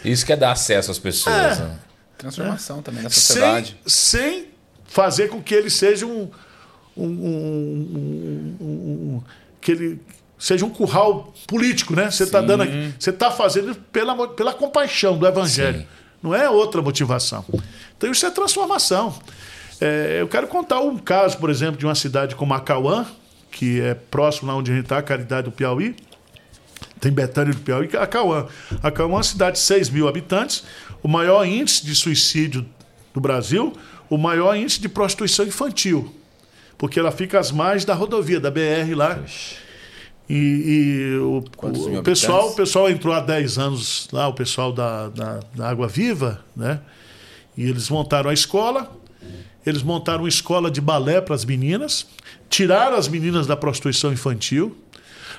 Isso 0.04 0.24
que 0.26 0.32
é 0.32 0.36
dar 0.36 0.52
acesso 0.52 0.90
às 0.90 0.98
pessoas. 0.98 1.60
É. 1.60 1.64
né? 1.64 1.78
Transformação 2.20 2.82
também 2.82 3.02
na 3.02 3.10
sem, 3.10 3.20
sociedade. 3.22 3.76
sem 3.86 4.46
fazer 4.86 5.28
com 5.28 5.40
que 5.42 5.54
ele 5.54 5.70
seja 5.70 6.06
um, 6.06 6.28
um- 6.96 7.04
um- 7.04 8.56
um- 8.60 9.22
que 9.60 9.72
ele 9.72 10.00
seja 10.38 10.64
um 10.64 10.70
curral 10.70 11.32
político, 11.46 11.94
né? 11.94 12.10
Você 12.10 12.24
está 12.24 12.40
dando, 12.40 12.62
aqui- 12.62 12.94
você 12.98 13.10
está 13.10 13.30
fazendo 13.30 13.74
pela 13.92 14.28
pela 14.28 14.54
compaixão 14.54 15.16
do 15.18 15.26
evangelho, 15.26 15.80
Sim. 15.80 15.86
não 16.22 16.34
é 16.34 16.48
outra 16.48 16.80
motivação. 16.82 17.44
Então 17.96 18.10
isso 18.10 18.24
é 18.26 18.30
transformação. 18.30 19.14
É, 19.80 20.18
eu 20.20 20.28
quero 20.28 20.46
contar 20.46 20.80
um 20.80 20.98
caso, 20.98 21.38
por 21.38 21.48
exemplo, 21.50 21.78
de 21.78 21.86
uma 21.86 21.94
cidade 21.94 22.34
como 22.34 22.52
Acauã, 22.54 23.06
que 23.50 23.80
é 23.80 23.94
próximo 23.94 24.48
lá 24.48 24.56
onde 24.56 24.70
a 24.70 24.74
gente 24.74 24.84
está, 24.84 24.98
a 24.98 25.02
Caridade 25.02 25.44
do 25.46 25.52
Piauí. 25.52 25.94
Tem 27.00 27.10
Betânia 27.10 27.54
do 27.54 27.60
Piauí, 27.60 27.88
é 27.94 27.96
Acauã. 27.98 28.46
Acauã 28.82 29.08
é 29.08 29.12
uma 29.14 29.22
cidade 29.22 29.56
de 29.56 29.62
6 29.62 29.88
mil 29.88 30.06
habitantes, 30.06 30.64
o 31.02 31.08
maior 31.08 31.46
índice 31.46 31.84
de 31.84 31.94
suicídio 31.94 32.66
do 33.12 33.20
Brasil, 33.20 33.72
o 34.08 34.18
maior 34.18 34.56
índice 34.56 34.80
de 34.80 34.88
prostituição 34.88 35.46
infantil, 35.46 36.14
porque 36.76 36.98
ela 36.98 37.12
fica 37.12 37.38
às 37.38 37.50
margens 37.50 37.84
da 37.84 37.94
rodovia, 37.94 38.40
da 38.40 38.50
BR 38.50 38.94
lá. 38.94 39.18
E, 40.28 40.34
e 40.34 41.18
o, 41.18 41.44
o 41.98 42.02
pessoal, 42.02 42.50
o 42.50 42.54
pessoal 42.54 42.88
entrou 42.88 43.12
há 43.12 43.20
10 43.20 43.58
anos 43.58 44.08
lá, 44.12 44.28
o 44.28 44.32
pessoal 44.32 44.72
da, 44.72 45.08
da, 45.08 45.40
da 45.54 45.68
Água 45.68 45.88
Viva, 45.88 46.44
né? 46.54 46.80
E 47.56 47.68
eles 47.68 47.90
montaram 47.90 48.30
a 48.30 48.32
escola, 48.32 48.90
eles 49.66 49.82
montaram 49.82 50.20
uma 50.20 50.28
escola 50.28 50.70
de 50.70 50.80
balé 50.80 51.20
para 51.20 51.34
as 51.34 51.44
meninas, 51.44 52.06
tiraram 52.48 52.96
as 52.96 53.08
meninas 53.08 53.46
da 53.46 53.56
prostituição 53.56 54.12
infantil, 54.12 54.76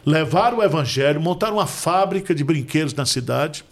levaram 0.06 0.58
o 0.58 0.64
evangelho, 0.64 1.22
montaram 1.22 1.56
uma 1.56 1.68
fábrica 1.68 2.36
de 2.36 2.44
brinquedos 2.44 2.94
na 2.94 3.06
cidade. 3.06 3.64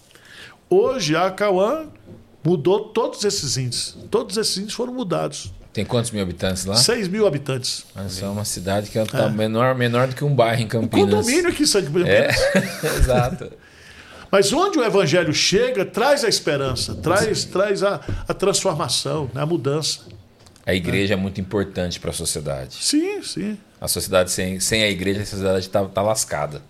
Hoje 0.69 1.15
a 1.15 1.32
Cauã 1.32 1.88
mudou 2.43 2.89
todos 2.89 3.23
esses 3.25 3.58
índices. 3.58 3.97
Todos 4.12 4.38
esses 4.38 4.55
índices 4.58 4.75
foram 4.75 4.93
mudados. 4.93 5.51
Tem 5.73 5.86
quantos 5.86 6.12
mil 6.12 6.21
habitantes 6.21 6.65
lá? 6.65 6.75
6 6.75 7.08
mil 7.08 7.25
habitantes. 7.27 7.86
Essa 7.95 8.25
é 8.25 8.29
uma 8.29 8.45
cidade 8.45 8.89
que 8.89 9.03
tá 9.05 9.29
menor, 9.29 9.75
menor 9.75 10.08
do 10.08 10.15
que 10.15 10.23
um 10.23 10.34
bairro 10.34 10.62
em 10.62 10.67
Campinas. 10.67 11.10
condomínio 11.10 11.49
aqui 11.49 11.63
em 11.63 11.65
São 11.65 11.82
É, 12.05 12.29
exato. 12.97 13.51
Mas 14.32 14.51
onde 14.53 14.77
o 14.77 14.84
evangelho 14.84 15.34
chega, 15.34 15.86
traz 15.86 16.23
a 16.23 16.29
esperança, 16.29 16.95
traz, 16.95 17.45
traz 17.45 17.84
a, 17.84 17.99
a 18.27 18.34
transformação, 18.34 19.29
né, 19.34 19.41
a 19.41 19.45
mudança. 19.45 20.01
A 20.65 20.73
igreja 20.73 21.13
é 21.13 21.17
muito 21.17 21.41
importante 21.41 21.99
para 21.99 22.12
a 22.12 22.13
sociedade. 22.13 22.75
Sim, 22.75 23.23
sim. 23.23 23.58
A 23.82 23.88
sociedade 23.88 24.29
sem, 24.29 24.60
sem 24.60 24.84
a 24.84 24.89
igreja, 24.89 25.21
a 25.21 25.25
sociedade 25.25 25.65
está 25.65 25.84
tá 25.86 26.01
lascada. 26.01 26.62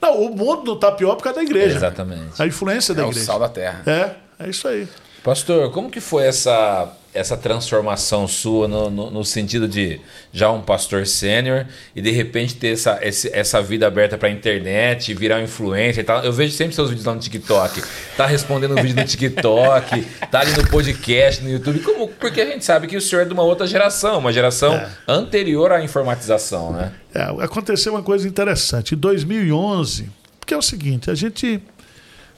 Não, 0.00 0.20
o 0.22 0.36
mundo 0.36 0.74
está 0.74 0.92
pior 0.92 1.14
por 1.16 1.24
causa 1.24 1.38
da 1.38 1.44
igreja. 1.44 1.76
Exatamente. 1.76 2.40
A 2.40 2.46
influência 2.46 2.92
É 2.92 2.94
da 2.96 3.04
o 3.06 3.10
igreja. 3.10 3.26
sal 3.26 3.38
da 3.38 3.48
terra. 3.48 3.82
É, 3.86 4.44
é 4.44 4.48
isso 4.50 4.66
aí. 4.68 4.86
Pastor, 5.22 5.72
como 5.72 5.90
que 5.90 6.00
foi 6.00 6.24
essa, 6.24 6.88
essa 7.16 7.36
transformação 7.36 8.28
sua 8.28 8.68
no, 8.68 8.90
no, 8.90 9.10
no 9.10 9.24
sentido 9.24 9.66
de 9.66 10.00
já 10.32 10.50
um 10.50 10.60
pastor 10.60 11.06
sênior 11.06 11.66
e 11.94 12.00
de 12.02 12.10
repente 12.10 12.54
ter 12.56 12.68
essa, 12.74 12.98
esse- 13.02 13.30
essa 13.32 13.60
vida 13.62 13.86
aberta 13.86 14.16
para 14.18 14.28
a 14.28 14.30
internet, 14.30 15.12
virar 15.14 15.38
um 15.38 15.44
influencer 15.44 16.02
e 16.02 16.06
tal? 16.06 16.22
Eu 16.24 16.32
vejo 16.32 16.52
sempre 16.54 16.74
seus 16.74 16.88
vídeos 16.90 17.06
lá 17.06 17.14
no 17.14 17.20
TikTok. 17.20 17.82
Tá 18.16 18.26
respondendo 18.26 18.72
um 18.78 18.82
vídeo 18.82 18.96
no 18.96 19.04
TikTok, 19.04 20.02
tá 20.30 20.40
ali 20.40 20.52
no 20.52 20.68
podcast, 20.68 21.42
no 21.42 21.50
YouTube. 21.50 21.80
Como, 21.80 22.08
porque 22.08 22.40
a 22.40 22.46
gente 22.46 22.64
sabe 22.64 22.86
que 22.86 22.96
o 22.96 23.00
senhor 23.00 23.22
é 23.22 23.24
de 23.24 23.32
uma 23.32 23.42
outra 23.42 23.66
geração, 23.66 24.18
uma 24.18 24.32
geração 24.32 24.74
É. 24.74 24.88
anterior 25.08 25.72
à 25.72 25.82
informatização, 25.82 26.72
né? 26.72 26.92
É, 27.14 27.22
aconteceu 27.42 27.92
uma 27.94 28.02
coisa 28.02 28.28
interessante. 28.28 28.94
Em 28.94 28.98
2011, 28.98 30.10
porque 30.38 30.52
é 30.52 30.56
o 30.56 30.62
seguinte, 30.62 31.10
a 31.10 31.14
gente 31.14 31.60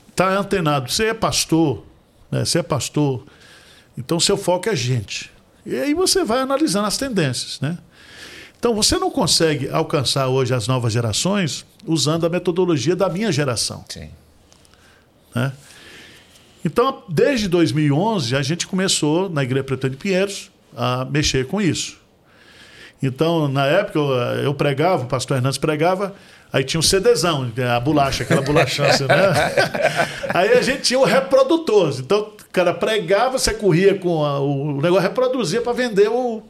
está 0.08 0.30
antenado. 0.38 0.90
Você 0.90 1.06
é 1.06 1.14
pastor, 1.14 1.84
né? 2.30 2.44
Você 2.44 2.58
é 2.60 2.62
pastor, 2.62 3.24
então 3.98 4.20
seu 4.20 4.36
foco 4.36 4.68
é 4.68 4.76
gente. 4.76 5.30
E 5.66 5.74
aí 5.74 5.92
você 5.92 6.24
vai 6.24 6.38
analisando 6.38 6.86
as 6.86 6.96
tendências, 6.96 7.60
né? 7.60 7.76
Então 8.58 8.74
você 8.74 8.96
não 8.96 9.10
consegue 9.10 9.68
alcançar 9.68 10.28
hoje 10.28 10.54
as 10.54 10.66
novas 10.66 10.92
gerações 10.92 11.66
usando 11.84 12.24
a 12.24 12.28
metodologia 12.28 12.94
da 12.96 13.08
minha 13.08 13.30
geração. 13.30 13.84
Sim. 13.88 14.08
né? 15.34 15.52
Então, 16.64 17.04
desde 17.08 17.48
2011, 17.48 18.34
a 18.34 18.42
gente 18.42 18.66
começou 18.66 19.28
na 19.28 19.44
Igreja 19.44 19.64
Preta 19.64 19.88
de 19.88 19.96
Pinheiros 19.96 20.50
a 20.76 21.04
mexer 21.04 21.46
com 21.46 21.60
isso. 21.60 21.98
Então, 23.02 23.46
na 23.46 23.64
época, 23.64 23.98
eu, 24.42 24.52
pregava, 24.52 25.04
o 25.04 25.06
pastor 25.06 25.36
Hernandes 25.36 25.58
pregava, 25.58 26.14
aí 26.52 26.64
tinha 26.64 26.80
um 26.80 26.82
CDzão, 26.82 27.50
a 27.74 27.78
bolacha, 27.78 28.24
aquela 28.24 28.42
bolachança, 28.42 29.06
né? 29.06 29.16
Aí 30.34 30.52
a 30.58 30.62
gente 30.62 30.82
tinha 30.82 30.98
o 30.98 31.04
reprodutor. 31.04 31.94
Então, 32.00 32.32
o 32.48 32.52
cara 32.52 32.72
pregava, 32.74 33.38
você 33.38 33.52
corria 33.54 33.94
com 33.98 34.24
a- 34.24 34.40
o 34.40 34.80
negócio, 34.80 35.02
reproduzia 35.02 35.60
para 35.60 35.72
vender 35.72 36.08
o. 36.08 36.42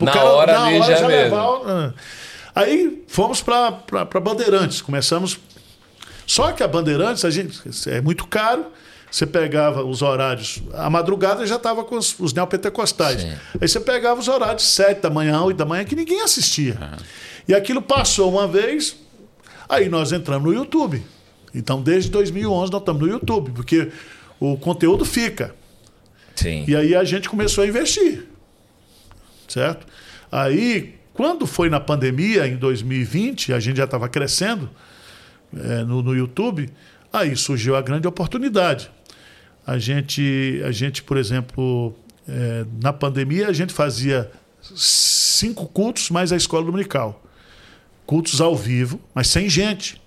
Na 0.00 0.22
hora 0.24 0.60
ali 0.62 0.78
já 0.80 0.86
mesmo. 0.88 1.06
levar 1.08 1.46
o- 1.48 1.62
ah. 1.68 1.94
Aí 2.54 3.02
fomos 3.08 3.40
para 3.42 4.20
Bandeirantes, 4.20 4.80
começamos 4.82 5.38
só 6.26 6.52
que 6.52 6.62
a 6.62 6.68
Bandeirantes, 6.68 7.24
a 7.24 7.30
gente, 7.30 7.60
é 7.88 8.00
muito 8.00 8.26
caro. 8.26 8.66
Você 9.10 9.26
pegava 9.26 9.84
os 9.84 10.02
horários. 10.02 10.60
A 10.72 10.90
madrugada 10.90 11.46
já 11.46 11.54
estava 11.54 11.84
com 11.84 11.96
os, 11.96 12.18
os 12.18 12.32
neopentecostais. 12.32 13.20
Sim. 13.20 13.32
Aí 13.60 13.68
você 13.68 13.78
pegava 13.78 14.18
os 14.18 14.26
horários 14.26 14.64
sete 14.64 15.02
da 15.02 15.10
manhã, 15.10 15.40
oito 15.42 15.56
da 15.56 15.64
manhã, 15.64 15.84
que 15.84 15.94
ninguém 15.94 16.20
assistia. 16.22 16.76
E 17.46 17.54
aquilo 17.54 17.80
passou 17.80 18.28
uma 18.32 18.48
vez, 18.48 18.96
aí 19.68 19.88
nós 19.88 20.10
entramos 20.10 20.44
no 20.50 20.52
YouTube. 20.52 21.00
Então, 21.54 21.80
desde 21.80 22.10
2011, 22.10 22.72
nós 22.72 22.80
estamos 22.80 23.00
no 23.02 23.06
YouTube, 23.08 23.52
porque 23.52 23.88
o 24.40 24.56
conteúdo 24.56 25.04
fica. 25.04 25.54
Sim. 26.34 26.64
E 26.66 26.74
aí 26.74 26.94
a 26.94 27.04
gente 27.04 27.28
começou 27.28 27.64
a 27.64 27.66
investir. 27.66 28.26
Certo? 29.48 29.86
Aí, 30.30 30.94
quando 31.12 31.46
foi 31.46 31.70
na 31.70 31.78
pandemia, 31.78 32.46
em 32.46 32.56
2020, 32.56 33.52
a 33.52 33.60
gente 33.60 33.76
já 33.76 33.84
estava 33.84 34.08
crescendo 34.08 34.68
eh, 35.56 35.84
no, 35.84 36.02
no 36.02 36.14
YouTube, 36.14 36.68
aí 37.12 37.36
surgiu 37.36 37.76
a 37.76 37.82
grande 37.82 38.08
oportunidade. 38.08 38.90
A 39.66 39.78
gente, 39.78 40.60
a 40.64 40.72
gente 40.72 41.02
por 41.02 41.16
exemplo, 41.16 41.94
eh, 42.28 42.64
na 42.82 42.92
pandemia, 42.92 43.48
a 43.48 43.52
gente 43.52 43.72
fazia 43.72 44.30
cinco 44.60 45.66
cultos 45.66 46.10
mais 46.10 46.32
a 46.32 46.36
escola 46.36 46.64
dominical. 46.64 47.22
Cultos 48.06 48.40
ao 48.40 48.56
vivo, 48.56 49.00
mas 49.14 49.28
sem 49.28 49.48
gente. 49.48 50.00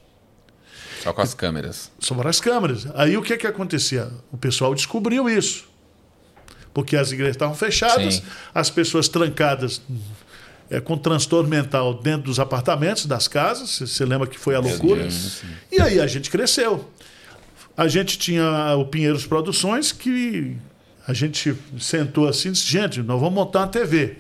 Só 1.08 1.14
com 1.14 1.22
as 1.22 1.34
câmeras. 1.34 1.92
São 2.00 2.16
várias 2.18 2.40
câmeras. 2.40 2.88
Aí 2.96 3.16
o 3.18 3.22
que, 3.22 3.38
que 3.38 3.48
acontecia? 3.48 4.10
O 4.32 4.38
pessoal 4.38 4.74
descobriu 4.76 5.30
isso. 5.30 5.66
Porque 6.74 6.96
as 6.96 7.12
igrejas 7.12 7.36
estavam 7.36 7.56
fechadas, 7.56 8.16
Sim. 8.16 8.24
as 8.54 8.70
pessoas 8.70 9.08
trancadas 9.08 9.82
é, 10.70 10.80
com 10.82 10.98
transtorno 10.98 11.50
mental 11.50 11.94
dentro 11.94 12.24
dos 12.24 12.40
apartamentos, 12.40 13.06
das 13.06 13.28
casas. 13.28 13.70
Você- 13.70 13.88
Você 13.88 14.06
lembra 14.06 14.28
que 14.28 14.38
foi 14.38 14.54
a 14.56 14.60
loucura? 14.60 15.02
Deus. 15.02 15.42
E 15.72 15.82
aí 15.82 16.00
a 16.00 16.06
gente 16.08 16.30
cresceu. 16.30 16.90
A 17.76 17.88
gente 17.88 18.18
tinha 18.18 18.76
o 18.78 18.86
Pinheiros 18.86 19.26
Produções, 19.26 19.92
que 19.92 20.58
a 21.08 21.14
gente 21.14 21.56
sentou 21.80 22.28
assim 22.28 22.50
e 22.50 22.52
disse: 22.52 22.66
gente, 22.66 23.02
nós 23.02 23.20
vamos 23.20 23.34
montar 23.36 23.60
uma 23.60 23.68
TV. 23.68 24.18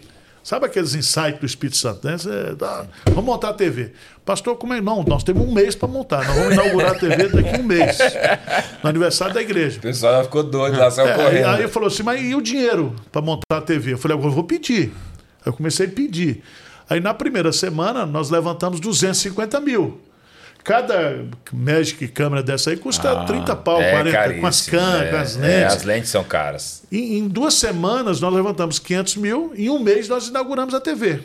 Sabe 0.47 0.65
aqueles 0.65 0.95
insights 0.95 1.41
do 1.41 1.45
Espírito 1.45 1.75
Santo? 1.75 2.07
Né? 2.07 2.17
Cê, 2.17 2.29
ah, 2.61 2.85
vamos 3.07 3.25
montar 3.25 3.49
a 3.49 3.53
TV. 3.53 3.91
Pastor, 4.23 4.55
como 4.55 4.73
é? 4.73 4.79
Não, 4.79 5.03
nós 5.03 5.21
temos 5.21 5.45
um 5.45 5.51
mês 5.51 5.75
para 5.75 5.89
montar. 5.89 6.25
Nós 6.25 6.37
vamos 6.37 6.53
inaugurar 6.53 6.91
a 6.91 6.95
TV 6.95 7.27
daqui 7.27 7.49
a 7.53 7.59
um 7.59 7.63
mês, 7.63 7.97
no 8.81 8.89
aniversário 8.89 9.33
da 9.33 9.41
igreja. 9.41 9.77
O 9.77 9.81
pessoal 9.81 10.13
já 10.13 10.23
ficou 10.23 10.43
doido 10.43 10.77
lá, 10.79 10.89
saiu 10.89 11.09
É, 11.09 11.11
aí, 11.11 11.17
correndo. 11.21 11.45
aí 11.47 11.59
ele 11.63 11.67
falou 11.67 11.87
assim, 11.87 12.01
mas 12.01 12.21
e 12.21 12.33
o 12.33 12.41
dinheiro 12.41 12.95
para 13.11 13.21
montar 13.21 13.57
a 13.57 13.59
TV? 13.59 13.91
Eu 13.91 13.97
falei, 13.97 14.15
eu 14.15 14.21
vou 14.21 14.45
pedir. 14.45 14.93
Eu 15.45 15.51
comecei 15.51 15.85
a 15.85 15.89
pedir. 15.89 16.41
Aí 16.89 17.01
na 17.01 17.13
primeira 17.13 17.51
semana 17.51 18.05
nós 18.05 18.29
levantamos 18.29 18.79
250 18.79 19.59
mil. 19.59 19.99
Cada 20.67 21.23
Magic 21.53 22.09
câmera 22.09 22.43
dessa 22.43 22.71
aí 22.71 22.75
custa 22.75 23.23
30 23.23 23.55
pau, 23.55 23.77
40, 23.77 24.33
com 24.41 24.47
as 24.47 24.65
câmeras, 24.67 25.07
é, 25.07 25.11
com 25.11 25.15
as 25.15 25.37
é, 25.37 25.39
lentes. 25.39 25.75
as 25.77 25.83
lentes 25.83 26.09
são 26.09 26.23
caras. 26.25 26.83
Em, 26.91 27.19
em 27.19 27.27
duas 27.29 27.53
semanas 27.53 28.19
nós 28.19 28.33
levantamos 28.33 28.77
500 28.77 29.15
mil, 29.15 29.53
em 29.55 29.69
um 29.69 29.79
mês 29.79 30.09
nós 30.09 30.27
inauguramos 30.27 30.73
a 30.73 30.81
TV. 30.81 31.21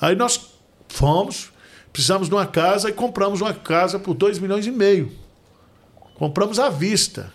Aí 0.00 0.16
nós 0.16 0.48
fomos, 0.88 1.52
precisamos 1.92 2.30
de 2.30 2.34
uma 2.34 2.46
casa 2.46 2.88
e 2.88 2.92
compramos 2.94 3.42
uma 3.42 3.52
casa 3.52 3.98
por 3.98 4.14
2 4.14 4.38
milhões 4.38 4.66
e 4.66 4.70
meio. 4.70 5.12
Compramos 6.14 6.58
à 6.58 6.70
vista. 6.70 7.30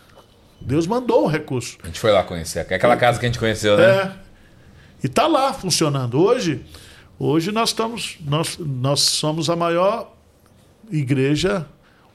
Deus 0.60 0.88
mandou 0.88 1.26
o 1.26 1.28
recurso. 1.28 1.78
A 1.84 1.86
gente 1.86 2.00
foi 2.00 2.12
lá 2.12 2.24
conhecer. 2.24 2.62
Aquela 2.62 2.98
casa 2.98 3.20
que 3.20 3.26
a 3.28 3.30
gente 3.30 3.38
conheceu, 3.38 3.78
né? 3.78 3.84
É. 3.84 4.12
E 5.04 5.06
está 5.06 5.28
lá 5.28 5.54
funcionando. 5.54 6.20
Hoje, 6.20 6.66
hoje 7.20 7.52
nós 7.52 7.70
estamos, 7.70 8.18
nós, 8.26 8.58
nós 8.58 9.02
somos 9.02 9.48
a 9.48 9.56
maior 9.56 10.13
igreja 10.98 11.66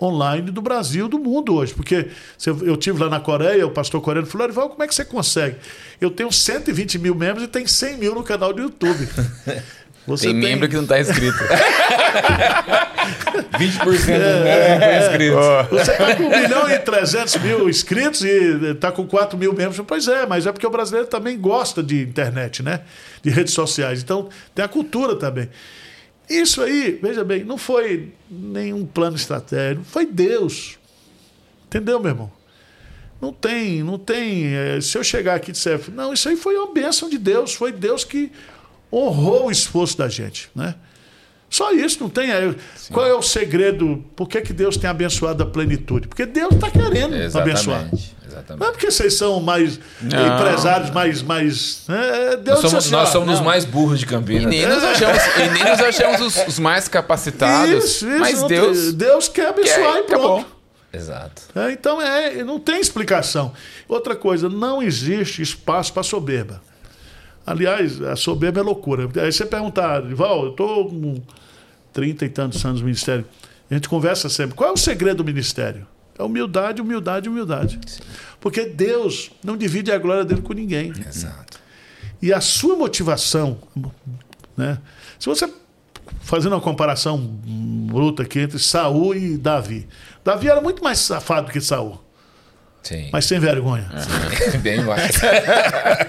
online 0.00 0.50
do 0.50 0.62
Brasil, 0.62 1.08
do 1.08 1.18
mundo 1.18 1.54
hoje. 1.54 1.74
Porque 1.74 2.08
eu, 2.46 2.76
tive 2.76 3.02
lá 3.02 3.10
na 3.10 3.20
Coreia, 3.20 3.66
o 3.66 3.70
pastor 3.70 4.00
coreano 4.00 4.26
falou: 4.26 4.44
Arival, 4.44 4.70
como 4.70 4.82
é 4.82 4.86
que 4.86 4.94
você 4.94 5.04
consegue? 5.04 5.56
Eu 6.00 6.10
tenho 6.10 6.30
120 6.32 6.98
mil 6.98 7.14
membros 7.14 7.44
e 7.44 7.48
tem 7.48 7.66
100 7.66 7.96
mil 7.98 8.14
no 8.14 8.22
canal 8.22 8.52
do 8.52 8.62
YouTube. 8.62 9.08
Você 10.06 10.28
tem, 10.28 10.40
tem 10.40 10.40
membro 10.40 10.66
que 10.66 10.74
não 10.74 10.84
está 10.84 10.98
inscrito. 10.98 11.36
20% 13.58 13.84
dos 13.84 14.06
membros 14.06 14.34
não 14.34 14.72
estão 14.72 14.98
inscritos. 14.98 15.68
Você 15.68 15.92
está 15.92 16.16
com 16.16 16.22
1 16.22 16.40
milhão 16.40 16.70
e 16.70 16.78
300 16.78 17.36
mil 17.42 17.68
inscritos 17.68 18.22
e 18.22 18.72
está 18.72 18.90
com 18.90 19.06
4 19.06 19.36
mil 19.36 19.52
membros. 19.52 19.78
Pois 19.86 20.08
é, 20.08 20.24
mas 20.24 20.46
é 20.46 20.52
porque 20.52 20.66
o 20.66 20.70
brasileiro 20.70 21.06
também 21.06 21.38
gosta 21.38 21.82
de 21.82 22.00
internet, 22.00 22.62
né? 22.62 22.80
De 23.22 23.28
redes 23.28 23.52
sociais. 23.52 24.00
Então, 24.02 24.30
tem 24.54 24.64
a 24.64 24.68
cultura 24.68 25.14
também. 25.14 25.50
Isso 26.28 26.62
aí, 26.62 26.98
veja 27.02 27.24
bem, 27.24 27.44
não 27.44 27.56
foi 27.56 28.12
nenhum 28.30 28.84
plano 28.84 29.16
estratégico, 29.16 29.84
foi 29.84 30.04
Deus. 30.04 30.78
Entendeu, 31.66 31.98
meu 31.98 32.10
irmão? 32.10 32.32
Não 33.20 33.32
tem, 33.32 33.82
não 33.82 33.98
tem. 33.98 34.46
É, 34.54 34.80
se 34.80 34.96
eu 34.96 35.02
chegar 35.02 35.34
aqui 35.34 35.50
e 35.50 35.52
disser, 35.52 35.80
não, 35.90 36.12
isso 36.12 36.28
aí 36.28 36.36
foi 36.36 36.56
uma 36.56 36.72
bênção 36.72 37.08
de 37.08 37.18
Deus, 37.18 37.54
foi 37.54 37.72
Deus 37.72 38.04
que 38.04 38.30
honrou 38.92 39.46
o 39.46 39.50
esforço 39.50 39.98
da 39.98 40.08
gente, 40.08 40.50
né? 40.54 40.74
Só 41.50 41.72
isso, 41.72 41.98
não 42.00 42.10
tem. 42.10 42.30
É, 42.30 42.54
qual 42.92 43.06
é 43.06 43.14
o 43.14 43.22
segredo? 43.22 44.04
Por 44.14 44.28
que, 44.28 44.40
que 44.42 44.52
Deus 44.52 44.76
tem 44.76 44.88
abençoado 44.88 45.42
a 45.42 45.46
plenitude? 45.46 46.06
Porque 46.06 46.26
Deus 46.26 46.54
está 46.54 46.70
querendo 46.70 47.16
Exatamente. 47.16 47.70
abençoar. 47.70 47.90
Exatamente. 48.38 48.60
Não 48.60 48.68
é 48.68 48.70
porque 48.72 48.90
vocês 48.90 49.14
são 49.14 49.40
mais 49.40 49.80
não. 50.00 50.36
empresários, 50.36 50.90
mais. 50.90 51.22
mais 51.22 51.84
é, 51.88 52.36
Deus 52.36 52.62
nós 52.62 52.70
somos, 52.70 52.90
nós 52.90 53.08
somos 53.10 53.34
os 53.34 53.40
mais 53.40 53.64
burros 53.64 53.98
de 53.98 54.06
Campinas. 54.06 54.44
E 54.44 54.46
nem 54.46 54.66
nos 54.66 54.82
achamos, 54.82 55.22
e 55.36 55.50
nem 55.50 55.64
nos 55.64 55.80
achamos 55.80 56.20
os, 56.20 56.46
os 56.48 56.58
mais 56.58 56.88
capacitados. 56.88 57.84
Isso, 57.84 58.08
isso, 58.08 58.18
mas 58.18 58.42
Deus, 58.44 58.78
tem, 58.78 58.92
Deus 58.94 59.28
quer 59.28 59.48
abençoar 59.48 59.94
quer, 59.94 60.00
e 60.00 60.02
pronto. 60.04 60.40
Acabou. 60.40 60.58
Exato. 60.92 61.42
É, 61.54 61.72
então 61.72 62.00
é, 62.00 62.42
não 62.42 62.58
tem 62.58 62.80
explicação. 62.80 63.52
Outra 63.86 64.16
coisa, 64.16 64.48
não 64.48 64.82
existe 64.82 65.42
espaço 65.42 65.92
para 65.92 66.02
soberba. 66.02 66.62
Aliás, 67.46 68.00
a 68.02 68.16
soberba 68.16 68.60
é 68.60 68.62
loucura. 68.62 69.08
Aí 69.22 69.32
você 69.32 69.44
perguntar, 69.44 70.02
Val, 70.14 70.44
eu 70.44 70.50
estou 70.50 70.88
com 70.88 71.22
30 71.92 72.24
e 72.24 72.28
tantos 72.28 72.64
anos 72.64 72.80
no 72.80 72.86
ministério. 72.86 73.24
A 73.70 73.74
gente 73.74 73.88
conversa 73.88 74.28
sempre. 74.28 74.54
Qual 74.54 74.70
é 74.70 74.72
o 74.72 74.76
segredo 74.76 75.18
do 75.18 75.24
ministério? 75.24 75.86
É 76.18 76.22
humildade, 76.22 76.82
humildade, 76.82 77.28
humildade. 77.28 77.78
Sim. 77.86 78.00
Porque 78.40 78.64
Deus 78.64 79.30
não 79.42 79.56
divide 79.56 79.92
a 79.92 79.98
glória 79.98 80.24
dele 80.24 80.42
com 80.42 80.52
ninguém. 80.52 80.92
Exato. 81.06 81.58
E 82.20 82.32
a 82.32 82.40
sua 82.40 82.76
motivação, 82.76 83.58
né? 84.56 84.78
Se 85.18 85.26
você 85.26 85.48
fazendo 86.28 86.52
uma 86.52 86.60
comparação 86.60 87.18
bruta 87.18 88.22
aqui 88.22 88.40
entre 88.40 88.58
Saul 88.58 89.14
e 89.14 89.38
Davi. 89.38 89.88
Davi 90.22 90.48
era 90.48 90.60
muito 90.60 90.84
mais 90.84 90.98
safado 90.98 91.50
que 91.50 91.58
Saul. 91.58 91.98
Sim. 92.82 93.08
Mas 93.10 93.24
sem 93.24 93.38
vergonha. 93.40 93.90
Uhum. 93.90 94.60
Bem 94.60 94.82
mais. 94.82 95.12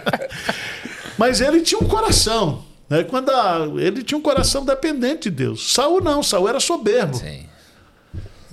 mas 1.17 1.41
ele 1.41 1.61
tinha 1.61 1.79
um 1.79 1.87
coração. 1.87 2.65
Né? 2.89 3.03
Quando 3.03 3.29
a, 3.29 3.65
ele 3.77 4.03
tinha 4.03 4.17
um 4.17 4.21
coração 4.21 4.65
dependente 4.65 5.29
de 5.29 5.31
Deus. 5.31 5.73
Saul 5.73 6.01
não, 6.01 6.21
Saul 6.21 6.49
era 6.49 6.59
soberbo. 6.59 7.15
Sim. 7.17 7.45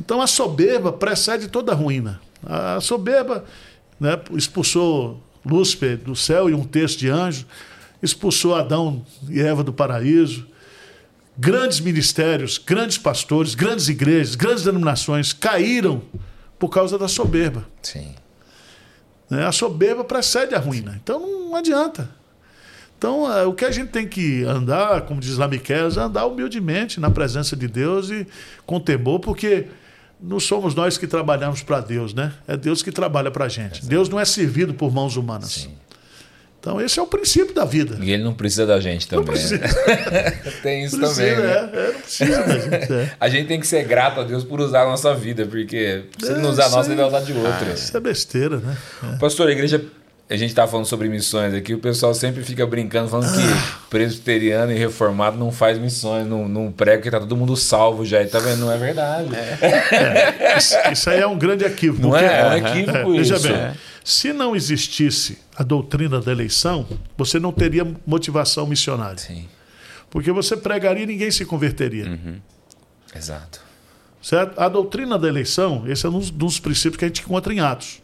Então 0.07 0.23
a 0.23 0.29
soberba 0.29 0.93
precede 0.93 1.49
toda 1.49 1.73
a 1.73 1.75
ruína. 1.75 2.21
A 2.45 2.81
soberba 2.81 3.45
né, 3.99 4.17
expulsou 4.35 5.21
Lúcifer 5.45 5.97
do 5.97 6.15
céu 6.15 6.49
e 6.49 6.55
um 6.55 6.63
terço 6.63 6.97
de 6.97 7.09
anjos, 7.09 7.45
expulsou 8.01 8.55
Adão 8.55 9.05
e 9.29 9.41
Eva 9.41 9.65
do 9.65 9.73
paraíso. 9.73 10.47
Grandes 11.37 11.81
ministérios, 11.81 12.57
grandes 12.57 12.97
pastores, 12.97 13.57
grandes 13.57 13.89
igrejas, 13.89 14.37
grandes 14.37 14.63
denominações 14.63 15.33
caíram 15.33 16.01
por 16.57 16.69
causa 16.69 16.97
da 16.97 17.09
soberba. 17.09 17.67
Sim. 17.83 18.15
Né, 19.29 19.45
a 19.45 19.51
soberba 19.51 20.05
precede 20.05 20.55
a 20.55 20.61
ruína. 20.61 21.01
Então 21.03 21.19
não 21.19 21.57
adianta. 21.57 22.09
Então, 22.97 23.31
é, 23.31 23.45
o 23.45 23.53
que 23.53 23.65
a 23.65 23.73
gente 23.73 23.91
tem 23.91 24.07
que 24.07 24.45
andar, 24.45 25.03
como 25.03 25.21
diz 25.21 25.37
lá 25.37 25.49
Miquel, 25.49 25.89
é 25.89 25.99
andar 25.99 26.27
humildemente 26.27 27.01
na 27.01 27.11
presença 27.11 27.57
de 27.57 27.67
Deus 27.67 28.09
e 28.09 28.25
com 28.65 28.79
temor, 28.79 29.19
porque 29.19 29.67
não 30.21 30.41
somos 30.41 30.75
nós 30.75 30.97
que 30.97 31.07
trabalhamos 31.07 31.63
para 31.63 31.81
Deus, 31.81 32.15
né? 32.15 32.33
É 32.49 32.57
Deus 32.57 32.83
que 32.83 32.91
trabalha 32.91 33.31
para 33.31 33.45
a 33.45 33.49
gente. 33.49 33.81
Exato. 33.81 33.87
Deus 33.87 34.09
não 34.09 34.19
é 34.19 34.25
servido 34.25 34.75
por 34.75 34.93
mãos 34.93 35.17
humanas. 35.17 35.51
Sim. 35.51 35.75
Então, 36.59 36.81
esse 36.81 36.99
é 36.99 37.03
o 37.03 37.07
princípio 37.07 37.55
da 37.55 37.65
vida. 37.65 37.97
E 38.03 38.11
ele 38.11 38.25
não 38.25 38.35
precisa 38.35 38.67
da 38.67 38.81
gente 38.81 39.07
também. 39.07 39.25
Não 39.25 39.33
precisa. 39.33 39.61
tem 40.65 40.85
isso 40.85 40.99
precisa, 40.99 41.23
também. 41.23 41.47
Né? 41.47 41.53
É, 41.53 41.79
é, 41.79 41.93
não 41.93 42.01
precisa 42.01 42.43
da 42.43 42.59
gente. 42.59 42.93
É. 42.93 43.13
a 43.21 43.29
gente 43.29 43.47
tem 43.47 43.61
que 43.61 43.67
ser 43.69 43.85
grato 43.85 44.21
a 44.21 44.25
Deus 44.25 44.43
por 44.43 44.61
usar 44.61 44.83
a 44.83 44.87
nossa 44.87 45.15
vida, 45.15 45.47
porque 45.47 46.07
se 46.19 46.29
ele 46.29 46.41
não 46.41 46.51
usar 46.51 46.67
a 46.67 46.71
nossa, 46.71 46.89
ele 46.89 46.97
vai 46.97 47.07
usar 47.07 47.21
de 47.21 47.33
outra. 47.35 47.71
Ah, 47.71 47.73
isso 47.73 47.97
é 47.97 48.01
besteira, 48.01 48.57
né? 48.57 48.77
É. 49.13 49.17
Pastor, 49.17 49.49
a 49.49 49.53
igreja 49.53 49.81
a 50.29 50.37
gente 50.37 50.53
tá 50.55 50.67
falando 50.67 50.87
sobre 50.87 51.09
missões 51.09 51.55
aqui, 51.55 51.73
o 51.73 51.79
pessoal 51.79 52.13
sempre 52.13 52.43
fica 52.43 52.67
brincando, 52.67 53.09
falando 53.09 53.33
que 53.33 53.43
ah. 53.43 53.79
presbiteriano 53.89 54.73
e 54.73 54.75
reformado 54.75 55.37
não 55.37 55.53
faz 55.53 55.79
missões, 55.79 56.27
não, 56.27 56.49
não 56.49 56.73
prega 56.73 57.01
que 57.03 57.11
tá 57.11 57.21
todo 57.21 57.37
mundo 57.37 57.57
salvo 57.57 58.05
já. 58.05 58.23
E 58.23 58.27
tá 58.27 58.41
vendo? 58.41 58.61
Não 58.61 58.73
é 58.73 58.77
verdade. 58.77 59.31
É. 59.35 60.57
Isso, 60.59 60.75
isso, 60.91 61.11
aí 61.11 61.21
é 61.21 61.27
um 61.27 61.39
grande 61.39 61.65
equívoco. 61.65 62.09
Não 62.09 62.17
é? 62.17 62.25
É 62.25 62.47
um 62.47 62.53
equívoco 62.55 63.15
é, 63.15 63.21
isso. 63.21 63.35
Veja 63.35 63.39
bem, 63.39 63.77
se 64.03 64.33
não 64.33 64.57
existisse 64.57 65.39
a 65.55 65.63
doutrina 65.63 66.21
da 66.21 66.33
eleição, 66.33 66.87
você 67.17 67.39
não 67.39 67.53
teria 67.53 67.87
motivação 68.05 68.67
missionária. 68.67 69.19
Sim. 69.19 69.47
Porque 70.11 70.33
você 70.33 70.57
pregaria 70.57 71.05
e 71.05 71.07
ninguém 71.07 71.31
se 71.31 71.45
converteria. 71.45 72.07
Uhum. 72.07 72.41
Exato. 73.15 73.61
Certo? 74.21 74.61
A 74.61 74.69
doutrina 74.69 75.17
da 75.19 75.29
eleição, 75.29 75.85
esse 75.87 76.05
é 76.05 76.09
um 76.09 76.19
dos 76.19 76.59
princípios 76.59 76.97
que 76.97 77.05
a 77.05 77.09
gente 77.09 77.23
encontra 77.23 77.53
em 77.55 77.61
Atos. 77.61 78.01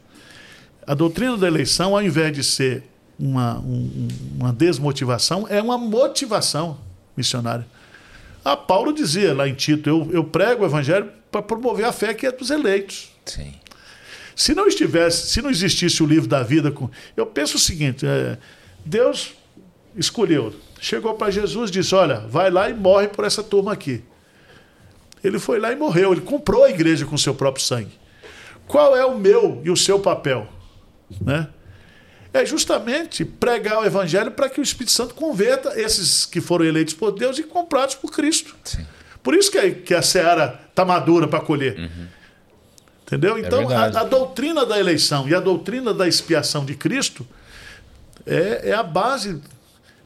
A 0.87 0.95
doutrina 0.95 1.37
da 1.37 1.47
eleição, 1.47 1.95
ao 1.95 2.03
invés 2.03 2.33
de 2.33 2.43
ser 2.43 2.83
uma, 3.19 3.59
um, 3.59 4.09
uma 4.39 4.53
desmotivação, 4.53 5.47
é 5.49 5.61
uma 5.63 5.79
motivação 5.79 6.79
missionária. 7.17 7.67
A 8.45 8.57
Paulo 8.57 8.93
dizia 8.93 9.33
lá 9.33 9.49
em 9.49 9.55
Tito: 9.55 9.89
eu, 9.89 10.11
eu 10.13 10.25
prego 10.25 10.63
o 10.63 10.67
evangelho 10.67 11.09
para 11.31 11.43
promover 11.43 11.87
a 11.87 11.93
fé 11.93 12.13
que 12.13 12.27
é 12.27 12.33
dos 12.33 12.51
eleitos. 12.51 13.11
Sim. 13.25 13.55
Se 14.35 14.55
não 14.55 14.67
estivesse, 14.67 15.29
se 15.29 15.43
não 15.43 15.51
existisse 15.51 16.03
o 16.03 16.07
livro 16.07 16.29
da 16.29 16.43
vida, 16.43 16.71
com, 16.71 16.91
eu 17.17 17.27
penso 17.27 17.57
o 17.57 17.61
seguinte: 17.61 18.05
é, 18.05 18.37
Deus 18.85 19.35
escolheu, 19.97 20.55
chegou 20.81 21.15
para 21.15 21.31
Jesus 21.31 21.71
e 21.71 21.75
disse: 21.75 21.95
Olha, 21.95 22.21
vai 22.21 22.51
lá 22.51 22.69
e 22.69 22.75
morre 22.75 23.09
por 23.09 23.25
essa 23.25 23.43
turma 23.43 23.73
aqui. 23.73 24.03
Ele 25.23 25.39
foi 25.39 25.61
lá 25.61 25.71
e 25.71 25.77
morreu, 25.77 26.13
ele 26.13 26.21
comprou 26.21 26.65
a 26.65 26.71
igreja 26.71 27.07
com 27.07 27.17
seu 27.17 27.35
próprio 27.35 27.65
sangue. 27.65 27.93
Qual 28.67 28.97
é 28.97 29.05
o 29.05 29.17
meu 29.17 29.61
e 29.65 29.71
o 29.71 29.77
seu 29.77 30.01
papel? 30.01 30.49
Né? 31.21 31.49
É 32.33 32.47
justamente 32.47 33.25
pregar 33.25 33.81
o 33.81 33.85
evangelho 33.85 34.31
para 34.31 34.49
que 34.49 34.59
o 34.59 34.63
Espírito 34.63 34.93
Santo 34.93 35.15
converta 35.15 35.79
esses 35.79 36.25
que 36.25 36.41
foram 36.41 36.65
eleitos 36.65 36.95
por 36.95 37.13
Deus 37.13 37.39
e 37.39 37.43
comprados 37.43 37.95
por 37.95 38.11
Cristo. 38.11 38.57
Sim. 38.65 38.87
Por 39.23 39.35
isso 39.35 39.51
que 39.51 39.59
a, 39.59 39.71
que 39.71 39.95
a 39.95 40.03
seara 40.03 40.61
está 40.71 40.85
madura 40.85 41.29
para 41.29 41.41
colher. 41.41 41.79
Uhum. 41.79 42.07
Entendeu? 43.07 43.37
É 43.37 43.41
então, 43.41 43.69
a, 43.69 43.85
a, 43.85 44.05
doutrina 44.05 44.65
da 44.65 44.79
eleição 44.81 45.29
e 45.29 45.35
a 45.35 45.41
doutrina 45.41 45.93
da 45.93 46.09
expiação 46.09 46.65
de 46.65 46.75
Cristo 46.75 47.27
é, 48.27 48.71
é 48.71 48.73
a 48.73 48.83
base. 48.83 49.39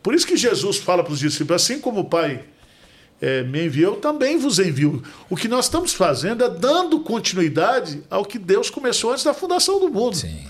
Por 0.02 0.12
isso 0.12 0.26
que 0.26 0.36
Jesus 0.36 0.78
fala 0.78 1.04
para 1.04 1.12
os 1.12 1.20
discípulos: 1.20 1.62
assim 1.62 1.78
como 1.78 2.00
o 2.00 2.04
Pai 2.04 2.44
é, 3.20 3.42
me 3.44 3.66
enviou, 3.66 3.94
eu 3.94 4.00
também 4.00 4.36
vos 4.36 4.59
envio. 4.59 5.02
O 5.30 5.36
que 5.36 5.46
nós 5.46 5.66
estamos 5.66 5.94
fazendo 5.94 6.44
é 6.44 6.48
dando 6.48 7.00
continuidade 7.00 8.02
ao 8.11 8.24
que 8.24 8.38
Deus 8.38 8.70
começou 8.70 9.12
antes 9.12 9.24
da 9.24 9.32
fundação 9.32 9.78
do 9.78 9.88
mundo. 9.88 10.16
Sim. 10.16 10.44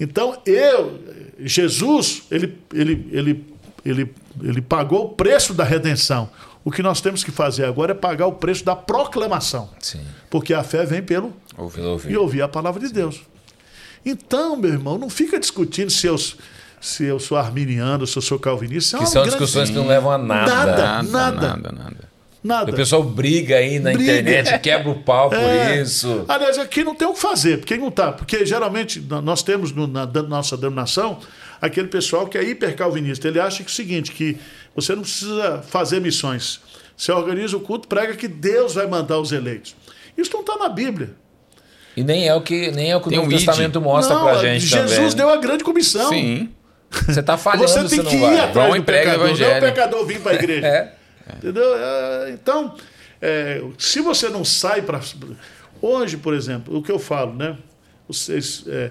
Então, 0.00 0.40
eu, 0.46 1.00
Jesus, 1.40 2.22
ele, 2.30 2.58
ele, 2.72 3.08
ele, 3.10 3.44
ele, 3.84 4.14
ele 4.42 4.62
pagou 4.62 5.06
o 5.06 5.08
preço 5.10 5.52
da 5.52 5.64
redenção. 5.64 6.30
O 6.64 6.70
que 6.70 6.82
nós 6.82 7.00
temos 7.00 7.24
que 7.24 7.30
fazer 7.30 7.64
agora 7.64 7.92
é 7.92 7.94
pagar 7.94 8.26
o 8.26 8.32
preço 8.32 8.64
da 8.64 8.76
proclamação. 8.76 9.70
Sim. 9.80 10.00
Porque 10.28 10.52
a 10.52 10.62
fé 10.62 10.84
vem 10.84 11.02
pelo 11.02 11.34
ouvir, 11.56 11.80
ouvir. 11.80 12.12
e 12.12 12.16
ouvir 12.16 12.42
a 12.42 12.48
palavra 12.48 12.80
de 12.80 12.88
Sim. 12.88 12.94
Deus. 12.94 13.20
Então, 14.04 14.56
meu 14.56 14.72
irmão, 14.72 14.98
não 14.98 15.10
fica 15.10 15.38
discutindo 15.38 15.90
se 15.90 16.06
eu, 16.06 16.16
se 16.80 17.04
eu 17.04 17.18
sou 17.18 17.36
arminiano, 17.36 18.06
se 18.06 18.16
eu 18.16 18.22
sou 18.22 18.38
calvinista. 18.38 18.96
É 18.96 19.00
que 19.00 19.06
são 19.06 19.22
grande... 19.22 19.30
discussões 19.30 19.70
que 19.70 19.76
não 19.76 19.86
levam 19.86 20.10
a 20.10 20.18
nada. 20.18 20.54
Nada, 20.54 20.76
nada. 20.76 21.02
nada. 21.02 21.48
nada, 21.48 21.72
nada. 21.72 22.08
Nada. 22.48 22.72
O 22.72 22.74
pessoal 22.74 23.02
briga 23.02 23.56
aí 23.56 23.78
na 23.78 23.92
briga. 23.92 24.20
internet, 24.20 24.58
quebra 24.60 24.88
o 24.90 24.94
pau 24.94 25.28
por 25.28 25.38
é. 25.38 25.82
isso. 25.82 26.24
Aliás, 26.26 26.56
aqui 26.56 26.82
não 26.82 26.94
tem 26.94 27.06
o 27.06 27.12
que 27.12 27.20
fazer, 27.20 27.58
porque 27.58 27.76
não 27.76 27.90
tá. 27.90 28.10
Porque 28.10 28.46
geralmente 28.46 29.00
nós 29.22 29.42
temos 29.42 29.70
no, 29.70 29.86
na, 29.86 30.06
na 30.06 30.22
nossa 30.22 30.56
denominação 30.56 31.18
aquele 31.60 31.88
pessoal 31.88 32.26
que 32.26 32.38
é 32.38 32.42
hipercalvinista. 32.42 33.28
Ele 33.28 33.38
acha 33.38 33.58
que 33.58 33.64
é 33.64 33.66
o 33.66 33.70
seguinte, 33.70 34.12
que 34.12 34.38
você 34.74 34.94
não 34.94 35.02
precisa 35.02 35.62
fazer 35.68 36.00
missões. 36.00 36.58
Você 36.96 37.12
organiza 37.12 37.54
o 37.54 37.60
culto, 37.60 37.86
prega 37.86 38.16
que 38.16 38.26
Deus 38.26 38.74
vai 38.76 38.86
mandar 38.86 39.20
os 39.20 39.30
eleitos. 39.30 39.76
Isso 40.16 40.30
não 40.32 40.40
está 40.40 40.56
na 40.56 40.70
Bíblia. 40.70 41.10
E 41.94 42.02
nem 42.02 42.26
é 42.26 42.34
o 42.34 42.40
que, 42.40 42.70
nem 42.70 42.90
é 42.90 42.96
o, 42.96 43.00
que 43.02 43.08
o 43.08 43.12
Novo 43.12 43.26
um. 43.26 43.30
Testamento 43.30 43.78
mostra 43.78 44.14
não, 44.16 44.24
pra 44.24 44.38
gente 44.38 44.64
Jesus 44.64 44.94
também. 44.96 45.16
deu 45.16 45.28
a 45.28 45.36
grande 45.36 45.62
comissão. 45.64 46.08
Sim. 46.08 46.48
Você 47.06 47.22
tá 47.22 47.36
falhando, 47.36 47.68
Você 47.68 47.88
tem 47.88 47.98
não 47.98 48.06
que 48.06 48.16
ir 48.16 48.20
vai. 48.20 48.40
atrás 48.40 48.68
Vão 48.70 48.78
do 48.78 48.84
pecador, 48.84 49.18
não 49.18 49.24
é 49.24 49.26
o 49.26 49.26
evangelho. 49.26 49.66
pecador 49.66 50.06
vir 50.06 50.20
para 50.20 50.32
a 50.32 50.34
igreja. 50.36 50.66
É. 50.66 50.97
Entendeu? 51.36 51.74
É, 51.76 52.30
Então, 52.30 52.74
é, 53.20 53.62
se 53.76 54.00
você 54.00 54.28
não 54.28 54.44
sai 54.44 54.82
para. 54.82 55.00
Hoje, 55.80 56.16
por 56.16 56.34
exemplo, 56.34 56.76
o 56.76 56.82
que 56.82 56.90
eu 56.90 56.98
falo, 56.98 57.34
né? 57.34 57.56
Vocês, 58.06 58.64
é, 58.66 58.90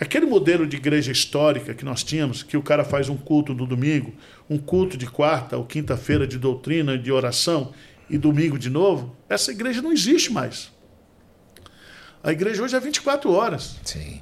aquele 0.00 0.26
modelo 0.26 0.66
de 0.66 0.76
igreja 0.76 1.10
histórica 1.10 1.74
que 1.74 1.84
nós 1.84 2.02
tínhamos, 2.02 2.42
que 2.42 2.56
o 2.56 2.62
cara 2.62 2.84
faz 2.84 3.08
um 3.08 3.16
culto 3.16 3.52
no 3.54 3.66
domingo, 3.66 4.12
um 4.48 4.56
culto 4.56 4.96
de 4.96 5.06
quarta 5.06 5.56
ou 5.56 5.64
quinta-feira 5.64 6.26
de 6.26 6.38
doutrina, 6.38 6.96
de 6.96 7.10
oração, 7.10 7.72
e 8.08 8.18
domingo 8.18 8.58
de 8.58 8.68
novo, 8.68 9.16
essa 9.28 9.50
igreja 9.50 9.80
não 9.80 9.90
existe 9.90 10.30
mais. 10.30 10.70
A 12.22 12.30
igreja 12.30 12.62
hoje 12.62 12.76
é 12.76 12.80
24 12.80 13.32
horas, 13.32 13.76
Sim, 13.84 14.20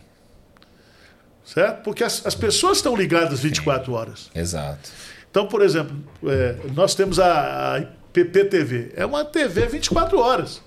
certo? 1.45 1.83
Porque 1.83 2.05
as, 2.05 2.25
as 2.25 2.35
pessoas 2.35 2.79
estão 2.79 2.97
ligadas 2.97 3.41
24 3.41 3.93
horas. 3.93 4.31
exato. 4.35 4.91
Então, 5.31 5.47
por 5.47 5.63
exemplo, 5.63 5.97
é, 6.27 6.57
nós 6.75 6.95
temos 6.95 7.19
a, 7.21 7.77
a 7.79 7.83
PPTV. 8.13 8.93
É 8.97 9.07
uma 9.07 9.25
TV 9.25 9.67
24 9.67 10.19
horas. 10.19 10.61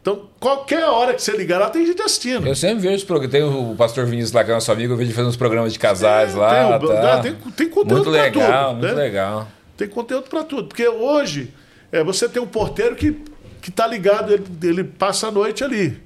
Então, 0.00 0.28
qualquer 0.38 0.84
hora 0.84 1.12
que 1.12 1.20
você 1.20 1.36
ligar 1.36 1.58
lá, 1.58 1.68
tem 1.68 1.84
gente 1.84 2.00
assistindo. 2.00 2.46
Eu 2.46 2.54
sempre 2.54 2.80
vejo 2.80 2.94
os 2.96 3.04
programas. 3.04 3.32
Tem 3.32 3.42
o 3.42 3.74
pastor 3.76 4.06
Vinícius 4.06 4.32
lá, 4.32 4.44
que 4.44 4.50
é 4.50 4.54
nosso 4.54 4.70
amigo, 4.70 4.92
eu 4.92 4.96
vejo 4.96 5.08
ele 5.08 5.14
fazendo 5.14 5.30
uns 5.30 5.36
programas 5.36 5.72
de 5.72 5.78
casais 5.78 6.34
É, 6.34 6.38
lá. 6.38 6.78
tem, 6.78 6.88
tá. 6.88 7.20
tem, 7.20 7.34
tem 7.34 7.68
conteúdo 7.68 7.94
Muito 7.94 8.10
pra 8.10 8.22
legal, 8.22 8.68
tudo, 8.70 8.80
muito 8.80 8.94
né? 8.96 9.02
legal. 9.02 9.48
Tem 9.76 9.88
conteúdo 9.88 10.28
para 10.30 10.44
tudo. 10.44 10.68
Porque 10.68 10.86
hoje, 10.88 11.52
é, 11.92 12.02
você 12.04 12.28
tem 12.28 12.40
um 12.40 12.46
porteiro 12.46 12.94
que 12.94 13.16
que 13.60 13.70
está 13.70 13.86
ligado, 13.88 14.32
ele, 14.32 14.44
ele 14.62 14.84
passa 14.84 15.26
a 15.26 15.30
noite 15.32 15.64
ali. 15.64 16.00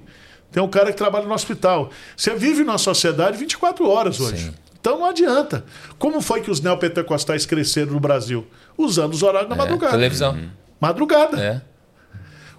Tem 0.50 0.62
um 0.62 0.68
cara 0.68 0.90
que 0.90 0.96
trabalha 0.96 1.26
no 1.26 1.34
hospital. 1.34 1.90
Você 2.16 2.34
vive 2.34 2.64
numa 2.64 2.78
sociedade 2.78 3.36
24 3.36 3.88
horas 3.88 4.18
hoje. 4.20 4.46
Sim. 4.46 4.54
Então 4.82 4.98
não 4.98 5.06
adianta. 5.06 5.64
Como 5.96 6.20
foi 6.20 6.40
que 6.40 6.50
os 6.50 6.60
neopentecostais 6.60 7.46
cresceram 7.46 7.92
no 7.92 8.00
Brasil? 8.00 8.44
Usando 8.76 9.14
os 9.14 9.22
horários 9.22 9.48
da 9.48 9.54
É, 9.54 9.58
madrugada. 9.58 9.92
televisão. 9.92 10.36
Madrugada. 10.80 11.40
É. 11.40 11.62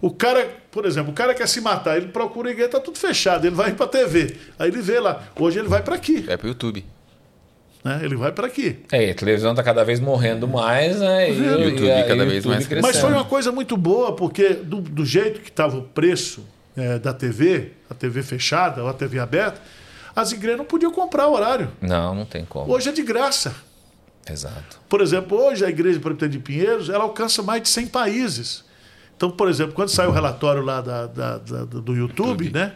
O 0.02 0.10
cara, 0.10 0.48
por 0.72 0.86
exemplo, 0.86 1.12
o 1.12 1.14
cara 1.14 1.34
quer 1.34 1.48
se 1.50 1.60
matar, 1.60 1.98
ele 1.98 2.08
procura 2.08 2.50
igreja, 2.50 2.70
tá 2.70 2.80
tudo 2.80 2.98
fechado, 2.98 3.46
ele 3.46 3.56
vai 3.56 3.74
para 3.74 3.88
TV. 3.88 4.38
Aí 4.58 4.70
ele 4.70 4.82
vê 4.82 5.02
lá, 5.02 5.22
hoje 5.38 5.60
ele 5.60 5.68
vai 5.68 5.82
para 5.84 5.96
aqui, 5.96 6.22
Vai 6.22 6.38
pro 6.38 6.48
YouTube. 6.48 6.86
né? 7.84 8.00
Ele 8.04 8.16
vai 8.16 8.32
para 8.32 8.48
aqui. 8.48 8.80
É, 8.90 9.08
e 9.08 9.12
a 9.12 9.16
televisão 9.16 9.54
tá 9.54 9.62
cada 9.64 9.84
vez 9.84 10.00
morrendo 10.00 10.48
mais, 10.48 11.00
né? 11.02 11.30
E, 11.30 11.42
o 11.42 11.62
YouTube 11.70 11.88
e 11.88 12.04
cada 12.04 12.24
e 12.24 12.28
o 12.28 12.30
vez 12.30 12.46
mais 12.46 12.66
crescendo. 12.68 12.88
Mas 12.88 13.02
foi 13.02 13.12
uma 13.12 13.26
coisa 13.26 13.52
muito 13.52 13.76
boa, 13.76 14.16
porque 14.16 14.50
do, 14.54 14.80
do 14.80 15.06
jeito 15.06 15.42
que 15.42 15.50
estava 15.50 15.76
o 15.78 15.84
preço 15.84 16.46
é, 16.78 17.00
da 17.00 17.14
TV, 17.14 17.72
a 17.90 17.94
TV 17.94 18.24
fechada 18.24 18.82
ou 18.82 18.88
a 18.90 18.94
TV 18.94 19.20
aberta, 19.20 19.62
as 20.16 20.32
igrejas 20.32 20.58
não 20.60 20.66
podiam 20.66 20.92
comprar 20.92 21.28
horário. 21.28 21.72
Não, 21.82 22.14
não 22.16 22.26
tem 22.26 22.46
como. 22.46 22.72
Hoje 22.74 22.90
é 22.90 22.92
de 22.92 23.02
graça. 23.04 23.56
Exato. 24.30 24.80
Por 24.88 25.02
exemplo, 25.02 25.38
hoje 25.38 25.66
a 25.66 25.70
Igreja 25.70 26.00
Presbiteriana 26.00 26.32
de 26.38 26.44
Pinheiros, 26.44 26.90
ela 26.90 27.04
alcança 27.04 27.42
mais 27.44 27.62
de 27.64 27.70
100 27.70 27.88
países. 27.88 28.64
Então, 29.18 29.30
por 29.30 29.50
exemplo, 29.50 29.74
quando 29.74 29.90
sai 29.90 30.08
o 30.08 30.12
relatório 30.12 30.62
lá 30.64 30.80
da, 30.82 31.08
da- 31.08 31.38
da- 31.38 31.66
do 31.66 31.94
YouTube, 31.96 32.50
né? 32.52 32.76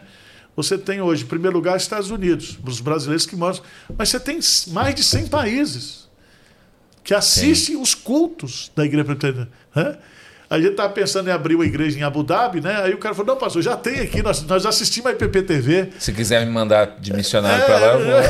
Você 0.54 0.76
tem 0.76 1.00
hoje, 1.00 1.24
em 1.24 1.26
primeiro 1.26 1.56
lugar, 1.56 1.76
os 1.76 1.82
Estados 1.84 2.10
Unidos, 2.10 2.58
os 2.66 2.80
brasileiros 2.80 3.24
que 3.24 3.36
moram. 3.36 3.58
Mas 3.96 4.08
você 4.08 4.18
tem 4.20 4.40
mais 4.68 4.94
de 4.94 5.02
100 5.04 5.28
países 5.28 6.08
que 7.04 7.14
assistem 7.14 7.80
os 7.80 7.94
cultos 7.94 8.70
da 8.76 8.84
Igreja 8.84 9.04
Presbiteriana. 9.04 9.50
né? 9.74 9.98
A 10.50 10.56
gente 10.58 10.70
estava 10.70 10.88
pensando 10.90 11.28
em 11.28 11.32
abrir 11.32 11.54
uma 11.56 11.66
igreja 11.66 11.98
em 11.98 12.02
Abu 12.02 12.22
Dhabi, 12.22 12.60
né? 12.62 12.80
Aí 12.82 12.94
o 12.94 12.98
cara 12.98 13.14
falou: 13.14 13.34
não, 13.34 13.40
pastor, 13.40 13.60
já 13.62 13.76
tem 13.76 14.00
aqui, 14.00 14.22
nós, 14.22 14.42
nós 14.44 14.64
assistimos 14.64 15.10
a 15.10 15.14
IPPTV. 15.14 15.90
Se 15.98 16.10
quiser 16.12 16.44
me 16.46 16.50
mandar 16.50 16.96
de 16.98 17.12
missionário 17.12 17.62
É, 17.62 17.66
pra 17.66 17.78
lá, 17.78 17.86
eu 17.94 18.04
vou. 18.04 18.22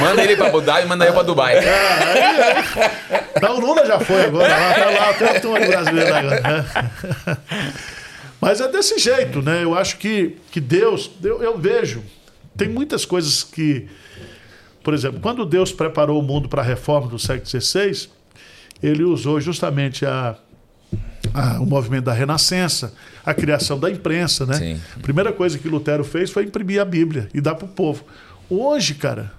Manda 0.00 0.22
ele 0.22 0.36
pra 0.36 0.46
Abu 0.48 0.60
Dhabi 0.60 0.84
e 0.84 0.88
manda 0.88 1.04
eu 1.06 1.12
pra 1.12 1.22
Dubai. 1.22 1.56
Não, 3.40 3.56
o 3.56 3.60
Lula 3.60 3.86
já 3.86 3.98
foi 4.00 4.24
agora, 4.24 4.48
lá, 4.48 4.74
tá 4.74 4.90
lá, 4.90 5.12
tem 5.14 5.28
uma 5.28 5.40
turma 5.40 5.60
de 5.60 5.66
brasileiro 5.68 6.14
agora. 6.14 6.40
né? 6.42 6.64
Mas 8.40 8.60
é 8.60 8.68
desse 8.68 8.98
jeito, 8.98 9.42
né? 9.42 9.62
Eu 9.62 9.76
acho 9.76 9.98
que, 9.98 10.36
que 10.50 10.60
Deus, 10.60 11.10
eu, 11.22 11.42
eu 11.42 11.58
vejo, 11.58 12.02
tem 12.56 12.68
muitas 12.68 13.04
coisas 13.04 13.42
que. 13.42 13.88
Por 14.82 14.94
exemplo, 14.94 15.20
quando 15.20 15.44
Deus 15.44 15.72
preparou 15.72 16.18
o 16.18 16.22
mundo 16.22 16.48
para 16.48 16.62
a 16.62 16.64
reforma 16.64 17.06
do 17.08 17.18
século 17.18 17.46
XVI, 17.46 18.08
ele 18.82 19.02
usou 19.04 19.40
justamente 19.40 20.04
a, 20.06 20.36
a- 21.34 21.60
o 21.60 21.66
movimento 21.66 22.04
da 22.04 22.12
Renascença, 22.12 22.92
a 23.24 23.34
criação 23.34 23.78
da 23.78 23.90
imprensa, 23.90 24.46
né? 24.46 24.54
Sim. 24.54 24.80
A 24.96 25.00
primeira 25.00 25.32
coisa 25.32 25.58
que 25.58 25.68
Lutero 25.68 26.04
fez 26.04 26.30
foi 26.30 26.44
imprimir 26.44 26.80
a 26.80 26.84
Bíblia 26.84 27.28
e 27.34 27.40
dar 27.40 27.54
para 27.54 27.66
o 27.66 27.68
povo. 27.68 28.04
Hoje, 28.48 28.94
cara, 28.94 29.32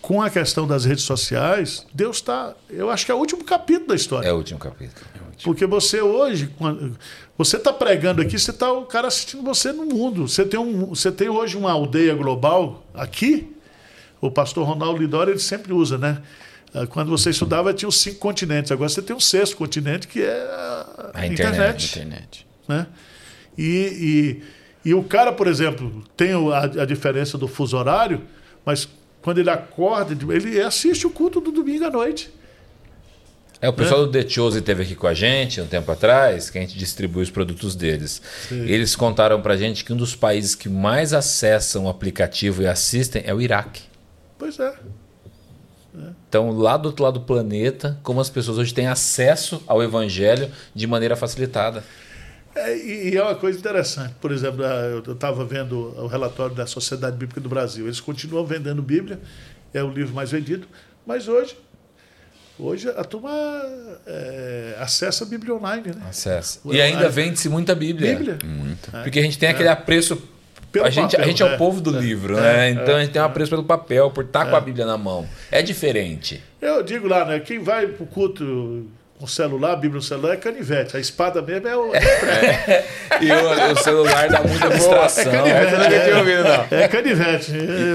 com 0.00 0.22
a 0.22 0.30
questão 0.30 0.66
das 0.68 0.84
redes 0.84 1.02
sociais, 1.04 1.84
Deus 1.92 2.16
está. 2.18 2.54
Eu 2.70 2.90
acho 2.90 3.04
que 3.04 3.10
é 3.10 3.14
o 3.14 3.18
último 3.18 3.42
capítulo 3.42 3.88
da 3.88 3.94
história. 3.96 4.28
É 4.28 4.32
o 4.32 4.36
último 4.36 4.58
capítulo. 4.60 5.04
Porque 5.42 5.66
você 5.66 6.00
hoje, 6.00 6.48
quando- 6.56 6.96
você 7.36 7.56
está 7.56 7.72
pregando 7.72 8.22
aqui, 8.22 8.38
você 8.38 8.50
está 8.52 8.72
o 8.72 8.86
cara 8.86 9.08
assistindo 9.08 9.42
você 9.42 9.72
no 9.72 9.84
mundo. 9.84 10.28
Você 10.28 10.44
tem, 10.44 10.58
um, 10.60 10.86
você 10.86 11.10
tem 11.10 11.28
hoje 11.28 11.56
uma 11.56 11.72
aldeia 11.72 12.14
global 12.14 12.84
aqui. 12.94 13.52
O 14.20 14.30
pastor 14.30 14.66
Ronaldo 14.66 14.98
Lidório 15.00 15.32
ele 15.32 15.40
sempre 15.40 15.72
usa, 15.72 15.98
né? 15.98 16.22
Ah, 16.76 16.86
Quando 16.86 17.08
você 17.08 17.30
estudava, 17.30 17.72
tinha 17.72 17.88
os 17.88 17.98
cinco 17.98 18.18
continentes. 18.18 18.70
Agora 18.70 18.88
você 18.88 19.00
tem 19.00 19.16
um 19.16 19.20
sexto 19.20 19.56
continente, 19.56 20.06
que 20.06 20.22
é 20.22 20.30
a, 20.30 21.10
A 21.14 21.26
internet. 21.26 21.86
Internet. 21.98 22.46
né? 22.68 22.86
E, 23.56 24.42
e, 24.84 24.90
e 24.90 24.94
o 24.94 25.02
cara, 25.02 25.32
por 25.32 25.46
exemplo, 25.46 26.04
tem 26.14 26.32
a, 26.52 26.82
a 26.82 26.84
diferença 26.84 27.38
do 27.38 27.48
fuso 27.48 27.76
horário, 27.78 28.22
mas 28.64 28.86
quando 29.22 29.38
ele 29.38 29.48
acorda, 29.48 30.12
ele 30.34 30.60
assiste 30.60 31.06
o 31.06 31.10
culto 31.10 31.40
do 31.40 31.50
domingo 31.50 31.86
à 31.86 31.90
noite. 31.90 32.30
É, 33.58 33.70
o 33.70 33.72
pessoal 33.72 34.04
do 34.04 34.12
The 34.12 34.28
Chose 34.28 34.58
esteve 34.58 34.82
aqui 34.82 34.94
com 34.94 35.06
a 35.06 35.14
gente 35.14 35.62
um 35.62 35.66
tempo 35.66 35.90
atrás, 35.90 36.50
que 36.50 36.58
a 36.58 36.60
gente 36.60 36.76
distribui 36.76 37.22
os 37.22 37.30
produtos 37.30 37.74
deles. 37.74 38.20
Eles 38.50 38.94
contaram 38.94 39.40
pra 39.40 39.56
gente 39.56 39.82
que 39.82 39.94
um 39.94 39.96
dos 39.96 40.14
países 40.14 40.54
que 40.54 40.68
mais 40.68 41.14
acessam 41.14 41.86
o 41.86 41.88
aplicativo 41.88 42.60
e 42.60 42.66
assistem 42.66 43.22
é 43.24 43.32
o 43.32 43.40
Iraque. 43.40 43.82
Pois 44.38 44.58
é. 44.60 44.74
Então, 46.28 46.50
lá 46.50 46.76
do 46.76 46.86
outro 46.86 47.04
lado 47.04 47.18
do 47.20 47.24
planeta, 47.24 47.98
como 48.02 48.20
as 48.20 48.28
pessoas 48.28 48.58
hoje 48.58 48.74
têm 48.74 48.86
acesso 48.86 49.62
ao 49.66 49.82
evangelho 49.82 50.50
de 50.74 50.86
maneira 50.86 51.16
facilitada. 51.16 51.82
É, 52.54 52.76
e, 52.76 53.16
é 53.16 53.22
uma 53.22 53.34
coisa 53.34 53.58
interessante. 53.58 54.14
Por 54.20 54.32
exemplo, 54.32 54.62
eu 54.64 55.12
estava 55.12 55.44
vendo 55.44 55.94
o 55.98 56.06
relatório 56.06 56.54
da 56.54 56.66
Sociedade 56.66 57.16
Bíblica 57.16 57.40
do 57.40 57.48
Brasil. 57.48 57.86
Eles 57.86 58.00
continuam 58.00 58.46
vendendo 58.46 58.82
Bíblia, 58.82 59.20
é 59.74 59.82
o 59.82 59.90
livro 59.90 60.14
mais 60.14 60.30
vendido, 60.30 60.66
mas 61.06 61.28
hoje, 61.28 61.56
hoje 62.58 62.88
a 62.88 63.04
turma 63.04 63.30
é, 64.06 64.76
acessa 64.80 65.24
a 65.24 65.26
Bíblia 65.26 65.54
online, 65.54 65.88
né? 65.94 66.06
Acessa. 66.08 66.60
E 66.64 66.80
ainda 66.80 67.10
vende-se 67.10 67.48
muita 67.48 67.74
Bíblia. 67.74 68.16
Bíblia. 68.16 68.38
Porque 69.02 69.18
a 69.18 69.22
gente 69.22 69.38
tem 69.38 69.50
aquele 69.50 69.68
apreço. 69.68 70.20
A, 70.82 70.90
gente, 70.90 71.16
a 71.16 71.18
papel, 71.18 71.24
gente 71.26 71.42
é 71.42 71.46
é. 71.46 71.54
o 71.54 71.58
povo 71.58 71.80
do 71.80 71.90
livro, 71.90 72.36
É, 72.38 72.40
né? 72.40 72.68
é, 72.68 72.70
Então 72.70 72.96
a 72.96 73.00
gente 73.00 73.12
tem 73.12 73.22
um 73.22 73.24
apreço 73.24 73.50
pelo 73.50 73.64
papel, 73.64 74.10
por 74.10 74.24
estar 74.24 74.46
com 74.46 74.56
a 74.56 74.60
Bíblia 74.60 74.84
na 74.84 74.98
mão. 74.98 75.26
É 75.50 75.62
diferente. 75.62 76.42
Eu 76.60 76.82
digo 76.82 77.06
lá, 77.08 77.24
né? 77.24 77.40
Quem 77.40 77.58
vai 77.58 77.86
pro 77.86 78.06
culto 78.06 78.86
com 79.18 79.26
celular, 79.26 79.72
a 79.72 79.76
Bíblia 79.76 79.96
no 79.96 80.02
celular, 80.02 80.34
é 80.34 80.36
canivete. 80.36 80.96
A 80.96 81.00
espada 81.00 81.40
mesmo 81.42 81.66
é 81.68 81.76
o. 81.76 81.90
E 83.18 83.32
o, 83.32 83.72
o 83.72 83.76
celular 83.82 84.28
dá 84.28 84.42
muita 84.42 84.68
distração. 84.68 85.24
canivete. 85.24 85.64
Essa 85.66 85.74
eu 85.74 85.78
nunca 85.78 86.00
tinha 86.04 86.18
ouvido, 86.18 86.42
não. 86.44 86.78
É 86.78 86.86
canivete. 86.88 87.52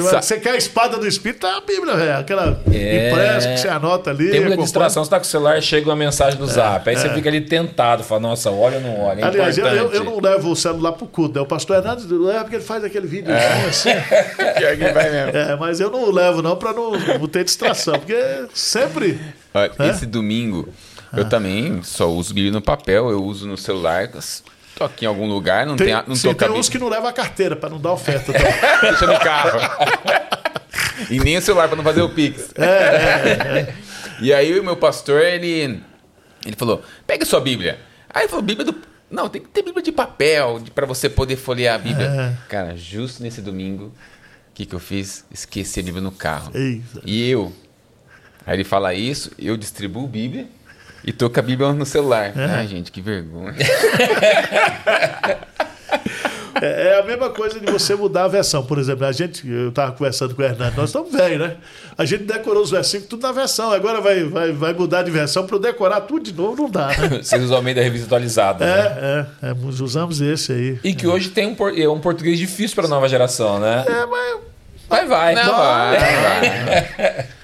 sa- 0.09 0.19
Você 0.21 0.39
quer 0.39 0.51
a 0.53 0.57
espada 0.57 0.97
do 0.97 1.07
Espírito, 1.07 1.45
é 1.45 1.57
a 1.57 1.61
Bíblia, 1.61 1.95
velho. 1.95 2.17
Aquela 2.17 2.59
É. 2.73 3.07
impressa 3.09 3.49
que 3.49 3.57
você 3.59 3.67
anota 3.67 4.09
ali. 4.09 4.17
Tem 4.31 4.39
muita 4.39 4.45
acompanha. 4.47 4.63
distração, 4.63 5.03
você 5.03 5.09
tá 5.11 5.17
com 5.19 5.23
o 5.25 5.27
celular, 5.27 5.61
chega 5.61 5.87
uma 5.87 5.95
mensagem 5.95 6.39
no 6.39 6.47
zap. 6.47 6.89
Aí 6.89 6.95
você 6.95 7.09
fica 7.09 7.29
ali 7.29 7.41
tentado, 7.41 8.03
fala, 8.03 8.21
nossa, 8.21 8.49
olha 8.49 8.77
ou 8.77 8.81
não 8.81 8.99
olha. 9.01 9.21
É 9.21 9.25
Aliás, 9.25 9.57
eu, 9.59 9.67
eu, 9.67 9.91
eu 9.91 10.03
não 10.03 10.19
levo 10.19 10.49
o 10.49 10.55
celular 10.55 10.93
pro 10.93 11.05
culto, 11.05 11.35
né? 11.35 11.41
O 11.41 11.45
pastor 11.45 11.77
Hernandes 11.77 12.09
leva 12.09 12.39
porque 12.41 12.55
ele 12.55 12.63
faz 12.63 12.83
aquele 12.83 13.05
videozinho 13.05 13.67
assim. 13.69 13.89
Pior 14.57 14.75
que 14.77 14.91
vai 14.91 15.09
mesmo. 15.11 15.37
É, 15.37 15.55
mas 15.55 15.79
eu 15.79 15.91
não 15.91 16.09
levo 16.11 16.41
não 16.41 16.55
para 16.55 16.73
não, 16.73 16.91
não 16.93 17.27
ter 17.27 17.43
distração, 17.43 17.93
porque 17.99 18.17
sempre. 18.55 19.19
Olha, 19.53 19.71
É? 19.77 19.89
Esse 19.89 20.05
domingo, 20.07 20.67
eu 21.13 21.27
também 21.27 21.81
só 21.83 22.09
uso 22.09 22.33
Bíblia 22.33 22.51
no 22.51 22.61
papel, 22.61 23.09
eu 23.09 23.23
uso 23.23 23.47
no 23.47 23.57
celular. 23.57 24.09
Tô 24.75 24.83
aqui 24.85 25.05
em 25.05 25.07
algum 25.07 25.27
lugar, 25.27 25.65
não 25.65 25.75
Tem, 25.75 25.87
tem, 25.87 26.03
não 26.07 26.15
sim, 26.15 26.29
tô 26.29 26.35
tem 26.35 26.49
uns 26.51 26.69
que 26.69 26.79
não 26.79 26.87
levam 26.87 27.07
a 27.07 27.13
carteira 27.13 27.55
para 27.55 27.69
não 27.69 27.79
dar 27.79 27.91
oferta. 27.91 28.31
Deixa 28.81 29.05
no 29.05 29.19
carro. 29.19 29.59
e 31.09 31.19
nem 31.19 31.37
o 31.37 31.41
celular 31.41 31.67
pra 31.67 31.75
não 31.75 31.83
fazer 31.83 32.01
o 32.01 32.09
Pix. 32.09 32.51
É, 32.55 33.73
E 34.21 34.33
aí 34.33 34.57
o 34.59 34.63
meu 34.63 34.77
pastor, 34.77 35.21
ele, 35.21 35.81
ele 36.45 36.55
falou, 36.55 36.81
pega 37.05 37.25
sua 37.25 37.41
Bíblia. 37.41 37.79
Aí 38.09 38.23
ele 38.23 38.29
falou, 38.29 38.43
Bíblia 38.43 38.65
do... 38.65 38.75
Não, 39.09 39.27
tem 39.27 39.41
que 39.41 39.49
ter 39.49 39.61
Bíblia 39.61 39.83
de 39.83 39.91
papel 39.91 40.61
pra 40.73 40.85
você 40.85 41.09
poder 41.09 41.35
folhear 41.35 41.75
a 41.75 41.77
Bíblia. 41.77 42.07
É. 42.07 42.33
Cara, 42.47 42.77
justo 42.77 43.21
nesse 43.21 43.41
domingo, 43.41 43.85
O 43.85 44.53
que, 44.53 44.65
que 44.65 44.73
eu 44.73 44.79
fiz? 44.79 45.25
Esqueci 45.31 45.79
a 45.81 45.83
Bíblia 45.83 46.01
no 46.01 46.11
carro. 46.11 46.51
Eita. 46.55 47.01
E 47.05 47.29
eu? 47.29 47.51
Aí 48.45 48.55
ele 48.55 48.63
fala 48.63 48.93
isso, 48.93 49.31
eu 49.37 49.57
distribuo 49.57 50.07
Bíblia 50.07 50.47
e 51.03 51.11
tô 51.11 51.29
com 51.29 51.39
a 51.39 51.43
Bíblia 51.43 51.71
no 51.73 51.85
celular. 51.85 52.33
Ai, 52.35 52.67
gente, 52.67 52.91
que 52.91 53.01
vergonha. 53.01 53.55
É, 56.61 56.89
é 56.89 56.99
a 56.99 57.03
mesma 57.03 57.29
coisa 57.31 57.59
de 57.59 57.71
você 57.71 57.95
mudar 57.95 58.25
a 58.25 58.27
versão. 58.27 58.63
Por 58.63 58.77
exemplo, 58.77 59.03
a 59.05 59.11
gente, 59.11 59.49
eu 59.49 59.69
estava 59.69 59.91
conversando 59.93 60.35
com 60.35 60.43
o 60.43 60.45
Hernando, 60.45 60.75
nós 60.75 60.89
estamos 60.89 61.11
velhos, 61.11 61.39
né? 61.39 61.55
A 61.97 62.05
gente 62.05 62.23
decorou 62.23 62.61
os 62.61 62.69
versículos 62.69 63.09
tudo 63.09 63.23
na 63.23 63.31
versão. 63.31 63.71
Agora 63.71 63.99
vai, 63.99 64.23
vai, 64.25 64.51
vai 64.51 64.73
mudar 64.73 65.01
de 65.01 65.09
versão 65.09 65.47
para 65.47 65.55
eu 65.55 65.59
decorar 65.59 66.01
tudo 66.01 66.23
de 66.23 66.33
novo, 66.33 66.61
não 66.63 66.69
dá, 66.69 66.87
né? 66.89 67.19
Vocês 67.23 67.43
usualmente 67.43 67.77
da 67.77 67.81
revista 67.81 68.05
atualizada. 68.05 68.63
né? 68.63 69.27
É, 69.41 69.47
é, 69.47 69.49
é, 69.49 69.53
usamos 69.81 70.21
esse 70.21 70.51
aí. 70.51 70.79
E 70.83 70.93
que 70.93 71.07
hoje 71.07 71.29
tem 71.29 71.47
um, 71.47 71.55
é 71.75 71.89
um 71.89 71.99
português 71.99 72.37
difícil 72.37 72.75
para 72.75 72.85
a 72.85 72.89
nova 72.89 73.09
geração, 73.09 73.59
né? 73.59 73.83
É, 73.87 74.05
mas 74.05 74.51
Vai, 74.87 75.05
vai. 75.07 75.35
Não, 75.35 75.57
vai, 75.57 75.97
vai. 75.99 77.27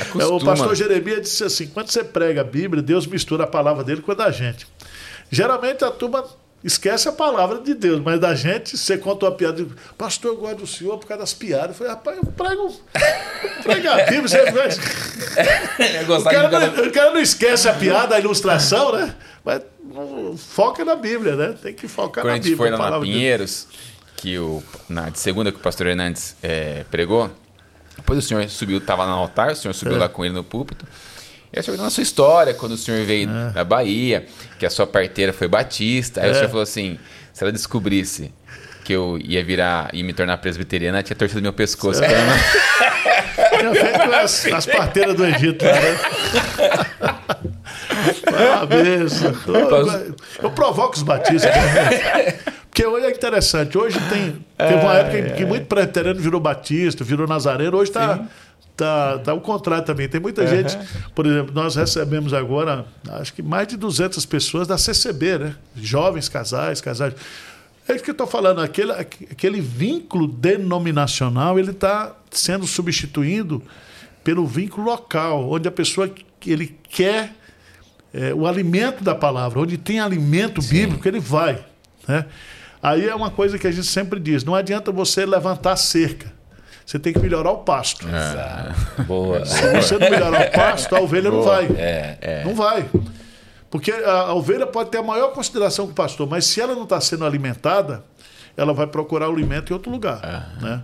é, 0.00 0.04
o 0.04 0.08
Acostuma. 0.18 0.40
pastor 0.44 0.74
Jeremias 0.74 1.22
disse 1.22 1.44
assim: 1.44 1.66
quando 1.68 1.90
você 1.90 2.02
prega 2.04 2.40
a 2.40 2.44
Bíblia, 2.44 2.82
Deus 2.82 3.06
mistura 3.06 3.44
a 3.44 3.46
palavra 3.46 3.84
dele 3.84 4.02
com 4.02 4.12
a 4.12 4.14
da 4.14 4.30
gente. 4.30 4.66
Geralmente 5.30 5.84
a 5.84 5.90
turma 5.90 6.24
esquece 6.62 7.08
a 7.08 7.12
palavra 7.12 7.58
de 7.60 7.74
Deus, 7.74 8.00
mas 8.02 8.18
da 8.18 8.34
gente, 8.34 8.76
você 8.76 8.96
conta 8.96 9.26
uma 9.26 9.32
piada, 9.32 9.62
diz, 9.62 9.72
pastor, 9.98 10.32
eu 10.32 10.36
gosto 10.38 10.56
do 10.60 10.66
senhor 10.66 10.96
por 10.98 11.06
causa 11.06 11.22
das 11.22 11.34
piadas. 11.34 11.70
Eu 11.70 11.74
falei, 11.74 11.92
rapaz, 11.92 12.16
eu 12.16 12.24
prego, 12.24 12.62
eu 12.94 13.62
prego 13.62 13.88
a 13.90 13.96
Bíblia, 14.04 14.28
você 14.28 14.50
gosta. 14.50 14.80
É 15.82 16.02
O 16.02 16.24
cara, 16.24 16.48
não, 16.48 16.84
o 16.86 16.90
cara 16.92 17.10
não 17.10 17.20
esquece 17.20 17.68
a 17.68 17.74
piada, 17.74 18.14
a 18.16 18.18
ilustração, 18.20 18.92
né? 18.92 19.14
Mas 19.44 19.60
não, 19.92 20.36
foca 20.38 20.84
na 20.86 20.94
Bíblia, 20.96 21.36
né? 21.36 21.54
Tem 21.62 21.74
que 21.74 21.86
focar 21.86 22.24
Quando 22.24 22.28
a 22.28 22.30
na 22.30 22.36
gente 22.36 22.50
Bíblia. 22.50 22.56
foi 22.56 22.70
lá 22.70 22.78
na 22.78 22.84
palavra 22.84 23.06
de. 23.06 23.12
Pinheiros, 23.12 23.68
que 24.16 24.38
o, 24.38 24.62
na 24.88 25.12
segunda 25.14 25.52
que 25.52 25.58
o 25.58 25.60
pastor 25.60 25.86
Hernandes 25.88 26.34
é, 26.42 26.84
pregou, 26.90 27.30
depois 27.96 28.18
o 28.18 28.22
senhor 28.22 28.48
subiu, 28.48 28.78
estava 28.78 29.06
no 29.06 29.12
altar, 29.12 29.52
o 29.52 29.56
senhor 29.56 29.70
É. 29.70 29.74
subiu 29.74 29.98
lá 29.98 30.08
com 30.08 30.24
ele 30.24 30.34
no 30.34 30.44
púlpito. 30.44 30.86
E 31.52 31.58
aí 31.58 31.60
o 31.60 31.64
senhor 31.64 31.80
a 31.84 31.90
sua 31.90 32.02
história, 32.02 32.54
quando 32.54 32.72
o 32.72 32.76
senhor 32.76 33.04
veio 33.04 33.28
É. 33.30 33.50
da 33.50 33.64
Bahia, 33.64 34.26
que 34.58 34.66
a 34.66 34.70
sua 34.70 34.86
parteira 34.86 35.32
foi 35.32 35.48
batista. 35.48 36.22
Aí 36.22 36.30
o 36.30 36.34
senhor 36.34 36.48
falou 36.48 36.62
assim: 36.62 36.98
se 37.32 37.42
ela 37.44 37.52
descobrisse 37.52 38.32
que 38.84 38.92
eu 38.92 39.18
ia 39.22 39.42
virar 39.42 39.88
e 39.92 40.02
me 40.02 40.12
tornar 40.12 40.36
presbiteriana, 40.38 40.98
ela 40.98 41.02
tinha 41.02 41.16
torcido 41.16 41.40
meu 41.40 41.52
pescoço. 41.52 42.02
É. 42.04 42.08
Tinha 43.58 43.74
feito 43.74 44.14
as, 44.14 44.46
as 44.46 44.66
parteiras 44.66 45.14
do 45.14 45.24
Egito 45.24 45.64
né? 45.64 45.72
Benção. 48.68 49.32
Eu, 49.46 50.14
eu 50.42 50.50
provoco 50.50 50.96
os 50.96 51.02
batistas. 51.02 51.50
Porque 52.74 52.84
hoje 52.84 53.06
é 53.06 53.10
interessante. 53.12 53.78
Hoje 53.78 53.96
tem. 54.10 54.44
Teve 54.58 54.80
uma 54.80 54.94
época 54.94 55.18
em 55.20 55.36
que 55.36 55.46
muito 55.46 55.66
presbiteriano 55.66 56.18
virou 56.18 56.40
batista, 56.40 57.04
virou 57.04 57.24
nazareno. 57.24 57.76
Hoje 57.76 57.92
está. 57.92 58.26
Tá, 58.76 59.18
tá 59.18 59.32
o 59.32 59.40
contrário 59.40 59.84
também. 59.84 60.08
Tem 60.08 60.20
muita 60.20 60.44
gente. 60.44 60.76
Por 61.14 61.24
exemplo, 61.24 61.54
nós 61.54 61.76
recebemos 61.76 62.34
agora, 62.34 62.84
acho 63.08 63.32
que 63.32 63.40
mais 63.40 63.68
de 63.68 63.76
200 63.76 64.26
pessoas 64.26 64.66
da 64.66 64.76
CCB, 64.76 65.38
né? 65.38 65.56
Jovens 65.76 66.28
casais, 66.28 66.80
casais. 66.80 67.14
É 67.88 67.94
isso 67.94 68.02
que 68.02 68.10
eu 68.10 68.14
estou 68.14 68.26
falando. 68.26 68.60
Aquele, 68.60 68.90
aquele 68.90 69.60
vínculo 69.60 70.26
denominacional 70.26 71.56
ele 71.56 71.70
está 71.70 72.16
sendo 72.32 72.66
substituído 72.66 73.62
pelo 74.24 74.44
vínculo 74.44 74.84
local, 74.88 75.48
onde 75.48 75.68
a 75.68 75.72
pessoa 75.72 76.10
ele 76.44 76.76
quer 76.90 77.36
é, 78.12 78.34
o 78.34 78.48
alimento 78.48 79.04
da 79.04 79.14
palavra, 79.14 79.60
onde 79.60 79.78
tem 79.78 80.00
alimento 80.00 80.60
bíblico, 80.60 81.06
ele 81.06 81.20
vai. 81.20 81.64
Né? 82.08 82.24
Aí 82.84 83.08
é 83.08 83.14
uma 83.14 83.30
coisa 83.30 83.58
que 83.58 83.66
a 83.66 83.72
gente 83.72 83.86
sempre 83.86 84.20
diz: 84.20 84.44
não 84.44 84.54
adianta 84.54 84.92
você 84.92 85.24
levantar 85.24 85.74
cerca. 85.76 86.30
Você 86.84 86.98
tem 86.98 87.14
que 87.14 87.18
melhorar 87.18 87.50
o 87.50 87.58
pasto. 87.58 88.06
Boa. 89.06 89.46
Se 89.46 89.66
você 89.72 89.96
não 89.96 90.10
melhorar 90.10 90.48
o 90.48 90.50
pasto, 90.52 90.94
a 90.94 91.00
ovelha 91.00 91.30
não 91.30 91.42
vai. 91.42 91.64
É, 91.78 92.18
Não 92.44 92.54
vai. 92.54 92.86
Porque 93.70 93.90
a, 93.90 94.12
a 94.12 94.34
ovelha 94.34 94.66
pode 94.66 94.90
ter 94.90 94.98
a 94.98 95.02
maior 95.02 95.32
consideração 95.32 95.86
com 95.86 95.92
o 95.92 95.94
pastor, 95.94 96.28
mas 96.28 96.44
se 96.44 96.60
ela 96.60 96.74
não 96.74 96.82
está 96.82 97.00
sendo 97.00 97.24
alimentada, 97.24 98.04
ela 98.54 98.74
vai 98.74 98.86
procurar 98.86 99.30
o 99.30 99.32
alimento 99.32 99.70
em 99.70 99.72
outro 99.72 99.90
lugar. 99.90 100.20
Né? 100.60 100.82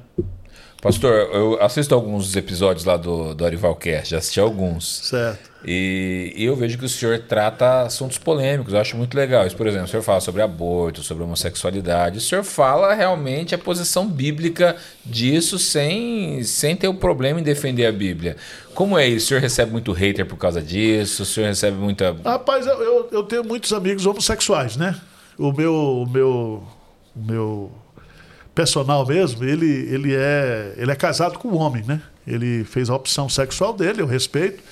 Pastor, 0.80 1.12
eu 1.12 1.62
assisto 1.62 1.94
alguns 1.94 2.34
episódios 2.34 2.86
lá 2.86 2.96
do, 2.96 3.34
do 3.34 3.44
Arivalcast, 3.44 4.10
já 4.10 4.18
assisti 4.18 4.40
alguns. 4.40 5.00
Certo. 5.04 5.50
E, 5.62 6.32
e 6.34 6.44
eu 6.46 6.56
vejo 6.56 6.78
que 6.78 6.86
o 6.86 6.88
senhor 6.88 7.18
trata 7.18 7.82
assuntos 7.82 8.16
polêmicos, 8.16 8.72
eu 8.72 8.80
acho 8.80 8.96
muito 8.96 9.14
legal. 9.14 9.46
Isso, 9.46 9.56
por 9.56 9.66
exemplo, 9.66 9.84
o 9.84 9.88
senhor 9.90 10.02
fala 10.02 10.20
sobre 10.20 10.40
aborto, 10.40 11.02
sobre 11.02 11.22
homossexualidade. 11.22 12.16
O 12.16 12.20
senhor 12.20 12.42
fala 12.42 12.94
realmente 12.94 13.54
a 13.54 13.58
posição 13.58 14.08
bíblica 14.08 14.74
disso 15.04 15.58
sem, 15.58 16.42
sem 16.44 16.74
ter 16.74 16.88
o 16.88 16.94
problema 16.94 17.38
em 17.38 17.42
defender 17.42 17.84
a 17.84 17.92
Bíblia. 17.92 18.38
Como 18.74 18.98
é 18.98 19.06
isso? 19.06 19.26
O 19.26 19.28
senhor 19.28 19.40
recebe 19.42 19.70
muito 19.70 19.92
hater 19.92 20.24
por 20.24 20.38
causa 20.38 20.62
disso? 20.62 21.24
O 21.24 21.26
senhor 21.26 21.48
recebe 21.48 21.76
muita. 21.76 22.16
Rapaz, 22.24 22.66
eu, 22.66 22.82
eu, 22.82 23.08
eu 23.12 23.22
tenho 23.24 23.44
muitos 23.44 23.74
amigos 23.74 24.06
homossexuais, 24.06 24.78
né? 24.78 24.98
O 25.36 25.52
meu, 25.52 25.74
o 25.74 26.06
meu, 26.08 26.62
o 27.14 27.22
meu 27.22 27.70
personal 28.54 29.06
mesmo, 29.06 29.44
ele, 29.44 29.66
ele, 29.66 30.14
é, 30.14 30.74
ele 30.76 30.90
é 30.90 30.94
casado 30.94 31.38
com 31.38 31.48
um 31.48 31.56
homem, 31.56 31.84
né? 31.86 32.00
Ele 32.26 32.64
fez 32.64 32.90
a 32.90 32.94
opção 32.94 33.28
sexual 33.28 33.72
dele, 33.72 34.02
eu 34.02 34.06
respeito. 34.06 34.62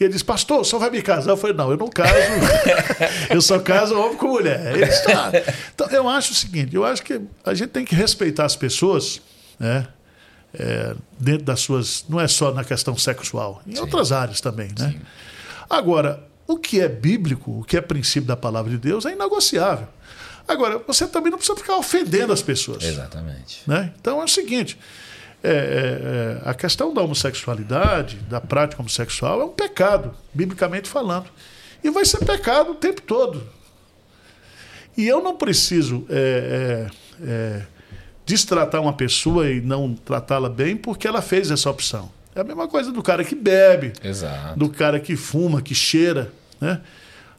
E 0.00 0.04
ele 0.04 0.12
disse, 0.12 0.24
pastor, 0.24 0.64
só 0.64 0.78
vai 0.78 0.90
me 0.90 1.00
casar? 1.00 1.30
Eu 1.30 1.36
falei, 1.36 1.54
não, 1.54 1.70
eu 1.70 1.76
não 1.76 1.88
caso. 1.88 2.12
eu 3.30 3.40
só 3.40 3.58
caso 3.60 3.96
homem 3.98 4.16
com 4.16 4.28
mulher. 4.28 4.74
Ele 4.74 4.86
disse, 4.86 5.04
"Tá." 5.04 5.30
Então, 5.74 5.88
eu 5.90 6.08
acho 6.08 6.32
o 6.32 6.34
seguinte, 6.34 6.74
eu 6.74 6.84
acho 6.84 7.02
que 7.02 7.20
a 7.44 7.54
gente 7.54 7.68
tem 7.70 7.84
que 7.84 7.94
respeitar 7.94 8.44
as 8.44 8.56
pessoas, 8.56 9.20
né? 9.58 9.86
É, 10.54 10.94
dentro 11.18 11.44
das 11.44 11.60
suas. 11.60 12.04
Não 12.08 12.20
é 12.20 12.28
só 12.28 12.52
na 12.52 12.64
questão 12.64 12.96
sexual, 12.96 13.62
em 13.66 13.78
outras 13.78 14.12
áreas 14.12 14.40
também, 14.40 14.68
né? 14.78 14.94
Agora, 15.70 16.22
o 16.46 16.58
que 16.58 16.80
é 16.80 16.88
bíblico, 16.88 17.60
o 17.60 17.64
que 17.64 17.76
é 17.76 17.80
princípio 17.80 18.26
da 18.26 18.36
palavra 18.36 18.70
de 18.70 18.76
Deus, 18.76 19.06
é 19.06 19.12
inegociável. 19.12 19.88
Agora, 20.46 20.78
você 20.86 21.06
também 21.06 21.30
não 21.30 21.38
precisa 21.38 21.58
ficar 21.58 21.76
ofendendo 21.76 22.32
as 22.32 22.42
pessoas. 22.42 22.82
Exatamente. 22.84 23.62
Né? 23.66 23.92
Então 24.00 24.20
é 24.20 24.24
o 24.24 24.28
seguinte: 24.28 24.78
é, 25.42 25.50
é, 25.50 26.46
é, 26.46 26.48
a 26.48 26.54
questão 26.54 26.94
da 26.94 27.02
homossexualidade, 27.02 28.16
da 28.28 28.40
prática 28.40 28.80
homossexual, 28.80 29.40
é 29.40 29.44
um 29.44 29.50
pecado, 29.50 30.14
biblicamente 30.32 30.88
falando. 30.88 31.26
E 31.82 31.90
vai 31.90 32.04
ser 32.04 32.24
pecado 32.24 32.72
o 32.72 32.74
tempo 32.76 33.02
todo. 33.02 33.42
E 34.96 35.08
eu 35.08 35.22
não 35.22 35.36
preciso 35.36 36.06
é, 36.08 36.88
é, 37.20 37.26
é, 37.26 37.62
destratar 38.24 38.80
uma 38.80 38.92
pessoa 38.92 39.50
e 39.50 39.60
não 39.60 39.94
tratá-la 39.94 40.48
bem 40.48 40.76
porque 40.76 41.08
ela 41.08 41.22
fez 41.22 41.50
essa 41.50 41.68
opção. 41.70 42.10
É 42.34 42.40
a 42.40 42.44
mesma 42.44 42.68
coisa 42.68 42.92
do 42.92 43.02
cara 43.02 43.24
que 43.24 43.34
bebe, 43.34 43.92
Exato. 44.02 44.58
do 44.58 44.68
cara 44.68 45.00
que 45.00 45.16
fuma, 45.16 45.60
que 45.60 45.74
cheira. 45.74 46.32
Né? 46.60 46.80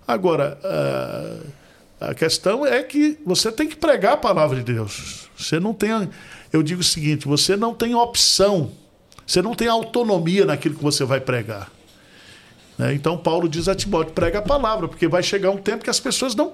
Agora, 0.08 0.58
a, 0.64 1.38
a 2.10 2.14
questão 2.14 2.66
é 2.66 2.82
que 2.84 3.18
você 3.26 3.52
tem 3.52 3.68
que 3.68 3.76
pregar 3.76 4.14
a 4.14 4.18
palavra 4.18 4.58
de 4.58 4.74
Deus. 4.74 5.30
Você 5.38 5.60
não 5.60 5.74
tem. 5.74 6.10
Eu 6.52 6.64
digo 6.64 6.82
o 6.82 6.84
seguinte: 6.84 7.28
você 7.28 7.56
não 7.56 7.74
tem 7.74 7.96
opção, 7.96 8.72
você 9.26 9.42
não 9.42 9.56
tem 9.56 9.68
autonomia 9.68 10.46
naquilo 10.46 10.76
que 10.76 10.84
você 10.84 11.04
vai 11.04 11.20
pregar. 11.20 11.72
Né? 12.78 12.94
Então, 12.94 13.18
Paulo 13.18 13.48
diz 13.48 13.68
a 13.68 13.76
Timóteo: 13.76 14.14
prega 14.14 14.40
a 14.40 14.42
palavra, 14.42 14.88
porque 14.88 15.08
vai 15.08 15.24
chegar 15.24 15.52
um 15.52 15.58
tempo 15.58 15.84
que 15.84 15.90
as 15.90 16.00
pessoas 16.00 16.36
não 16.36 16.54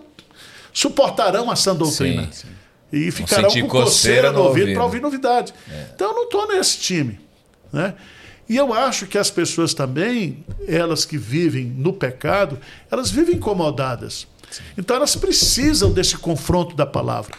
suportarão 0.74 1.50
a 1.50 1.56
sã 1.56 1.76
doutrina. 1.76 2.24
Sim, 2.32 2.47
sim. 2.47 2.47
E 2.91 3.12
ficarão 3.12 3.50
com 3.50 3.68
coceira 3.68 4.32
no 4.32 4.41
ouvido 4.43 4.74
para 4.74 4.84
ouvir 4.84 5.02
novidade. 5.02 5.54
Então 5.93 6.10
eu 6.10 6.16
não 6.16 6.24
estou 6.24 6.47
nesse 6.47 6.80
time. 6.80 7.20
Né? 7.72 7.93
E 8.47 8.58
eu 8.58 8.74
acho 8.74 9.06
que 9.06 9.18
as 9.18 9.30
pessoas 9.30 9.76
também, 9.76 10.43
elas 10.68 11.06
que 11.06 11.16
vivem 11.16 11.66
no 11.66 11.93
pecado, 11.93 12.60
elas 12.89 13.12
vivem 13.12 13.36
incomodadas. 13.36 14.28
Então 14.78 14.95
elas 14.95 15.16
precisam 15.16 15.91
desse 15.91 16.18
confronto 16.18 16.76
da 16.76 16.86
palavra. 16.86 17.36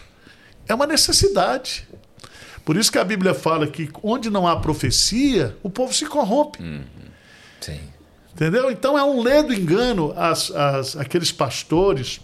É 0.68 0.74
uma 0.74 0.86
necessidade. 0.86 1.88
Por 2.64 2.76
isso 2.76 2.92
que 2.92 2.98
a 2.98 3.04
Bíblia 3.04 3.34
fala 3.34 3.66
que 3.66 3.90
onde 4.02 4.30
não 4.30 4.46
há 4.46 4.56
profecia, 4.56 5.56
o 5.62 5.70
povo 5.70 5.92
se 5.92 6.06
corrompe. 6.06 6.62
Sim. 7.60 7.80
Entendeu? 8.32 8.70
Então 8.70 8.98
é 8.98 9.02
um 9.02 9.20
ledo 9.20 9.52
engano 9.52 10.14
as, 10.16 10.50
as, 10.50 10.96
aqueles 10.96 11.32
pastores 11.32 12.20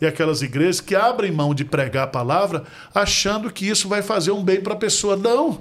e 0.00 0.06
aquelas 0.06 0.42
igrejas 0.42 0.80
que 0.80 0.94
abrem 0.94 1.32
mão 1.32 1.54
de 1.54 1.64
pregar 1.64 2.04
a 2.04 2.06
palavra 2.06 2.64
achando 2.94 3.50
que 3.50 3.68
isso 3.68 3.88
vai 3.88 4.02
fazer 4.02 4.30
um 4.30 4.44
bem 4.44 4.60
para 4.60 4.74
a 4.74 4.76
pessoa. 4.76 5.16
Não. 5.16 5.60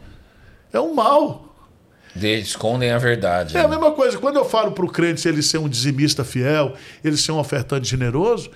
É 0.71 0.79
um 0.79 0.93
mal. 0.93 1.46
De- 2.17 2.39
escondem 2.39 2.91
a 2.91 2.97
verdade. 2.97 3.55
É 3.55 3.59
a 3.59 3.63
né? 3.63 3.69
mesma 3.69 3.91
coisa. 3.91 4.17
Quando 4.17 4.37
eu 4.37 4.45
falo 4.45 4.71
para 4.71 4.85
o 4.85 4.89
crente 4.89 5.27
ele 5.27 5.41
ser 5.41 5.57
um 5.57 5.69
dizimista 5.69 6.23
fiel, 6.23 6.73
ele 7.03 7.17
ser 7.17 7.31
um 7.31 7.39
ofertante 7.39 7.87
generoso, 7.89 8.49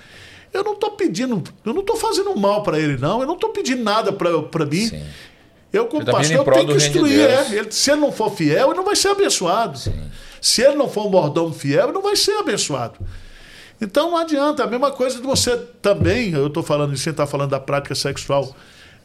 eu 0.53 0.63
não 0.63 0.73
estou 0.73 0.91
pedindo, 0.91 1.43
eu 1.65 1.73
não 1.73 1.81
estou 1.81 1.95
fazendo 1.95 2.35
mal 2.35 2.63
para 2.63 2.79
ele, 2.79 2.97
não. 2.97 3.21
Eu 3.21 3.27
não 3.27 3.35
estou 3.35 3.49
pedindo 3.51 3.83
nada 3.83 4.11
para 4.11 4.65
mim. 4.65 4.87
Sim. 4.87 5.03
Eu, 5.71 5.85
como 5.85 6.03
tá 6.03 6.13
pedindo 6.17 6.43
pastor, 6.43 6.53
eu 6.61 6.65
tenho 6.65 6.79
que 6.79 6.85
instruir. 6.85 7.19
É. 7.21 7.47
Ele- 7.55 7.71
se 7.71 7.91
ele 7.91 8.01
não 8.01 8.11
for 8.11 8.29
fiel, 8.35 8.67
ele 8.67 8.75
não 8.77 8.83
vai 8.83 8.95
ser 8.95 9.07
abençoado. 9.09 9.79
Se 10.41 10.61
ele 10.61 10.75
não 10.75 10.89
for 10.89 11.05
um 11.07 11.09
mordomo 11.09 11.53
fiel, 11.53 11.85
ele 11.85 11.93
não 11.93 12.01
vai 12.01 12.15
ser 12.15 12.33
abençoado. 12.33 12.95
Então 13.79 14.11
não 14.11 14.17
adianta. 14.17 14.63
A 14.63 14.67
mesma 14.67 14.91
coisa 14.91 15.15
de 15.17 15.23
você 15.23 15.55
também, 15.81 16.31
eu 16.33 16.47
estou 16.47 16.61
falando, 16.61 16.95
você 16.95 17.09
está 17.11 17.25
falando 17.25 17.51
da 17.51 17.59
prática 17.59 17.95
sexual 17.95 18.53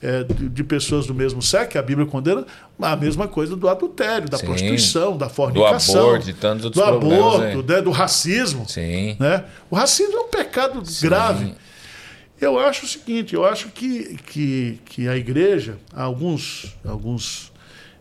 é, 0.03 0.25
de, 0.25 0.63
pessoas 0.65 1.07
do 1.07 1.15
mesmo 1.15 1.41
sexo, 1.41 1.71
que 1.71 1.79
a 1.79 1.83
Bíblia 1.83 2.07
condena, 2.07 2.45
a 2.81 2.97
mesma 2.97 3.27
coisa 3.27 3.57
do 3.57 3.69
adultério, 3.69 4.29
da 4.29 4.39
Sim. 4.39 4.47
prostituição, 4.47 5.17
da 5.17 5.29
fornicação. 5.29 6.09
aborto, 6.09 6.27
de 6.27 6.33
tantos 6.35 6.65
outros 6.67 6.85
do 6.85 6.89
aborto, 6.89 7.63
né, 7.63 7.81
do 7.81 7.91
racismo. 7.91 8.69
Sim. 8.69 9.17
Né? 9.19 9.45
O 9.71 9.77
racismo 9.77 10.17
é 10.17 10.21
um 10.21 10.29
pecado 10.29 10.83
grave. 11.01 11.55
Eu 12.39 12.59
acho 12.59 12.85
o 12.85 12.89
seguinte, 12.89 13.35
eu 13.35 13.47
acho 13.47 13.69
que, 13.69 14.19
que, 14.27 14.79
que 14.85 15.09
a 15.09 15.17
igreja, 15.17 15.79
alguns, 15.95 16.77
alguns, 16.85 17.51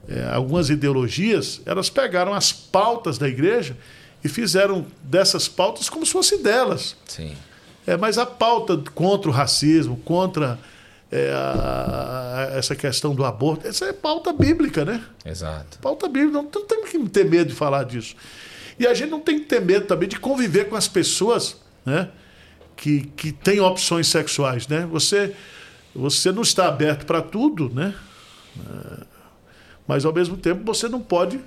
eh, 0.10 0.30
algumas 0.34 0.70
ideologias, 0.70 1.62
elas 1.66 1.90
pegaram 1.90 2.34
as 2.34 2.52
pautas 2.52 3.18
da 3.18 3.30
igreja 3.30 3.78
e 4.22 4.28
fizeram 4.28 4.86
dessas 5.02 5.48
pautas 5.48 5.90
como 5.90 6.06
se 6.06 6.12
fosse 6.12 6.38
delas. 6.44 6.98
Sim. 7.08 7.32
É, 7.88 7.96
mas 7.96 8.18
a 8.18 8.26
pauta 8.26 8.84
contra 8.94 9.30
o 9.30 9.34
racismo, 9.34 9.96
contra 10.04 10.60
é, 11.12 11.32
a- 11.34 12.50
a- 12.54 12.58
essa 12.58 12.76
questão 12.76 13.14
do 13.16 13.24
aborto, 13.24 13.68
essa 13.68 13.86
é 13.86 13.94
pauta 13.94 14.34
bíblica, 14.34 14.84
né? 14.84 15.04
Exato. 15.26 15.78
Pauta 15.80 16.08
bíblica, 16.08 16.34
não, 16.34 16.44
não 16.54 16.66
tem 16.66 16.84
que 16.84 17.10
ter 17.10 17.26
medo 17.26 17.50
de 17.50 17.56
falar 17.56 17.84
disso. 17.84 18.16
E 18.80 18.86
a 18.86 18.94
gente 18.94 19.10
não 19.10 19.20
tem 19.20 19.40
que 19.40 19.46
ter 19.46 19.62
medo 19.62 19.86
também 19.86 20.10
de 20.10 20.20
conviver 20.20 20.68
com 20.70 20.76
as 20.76 20.88
pessoas 20.88 21.58
né, 21.86 22.10
que, 22.76 23.02
que 23.16 23.32
têm 23.32 23.60
opções 23.62 24.08
sexuais. 24.08 24.68
Né? 24.68 24.86
Você, 24.92 25.34
você 25.96 26.32
não 26.32 26.42
está 26.42 26.68
aberto 26.68 27.06
para 27.06 27.22
tudo, 27.22 27.70
né? 27.74 27.94
É, 28.60 29.04
mas 29.88 30.04
ao 30.06 30.12
mesmo 30.14 30.36
tempo 30.36 30.64
você 30.66 30.88
não 30.90 31.00
pode 31.02 31.40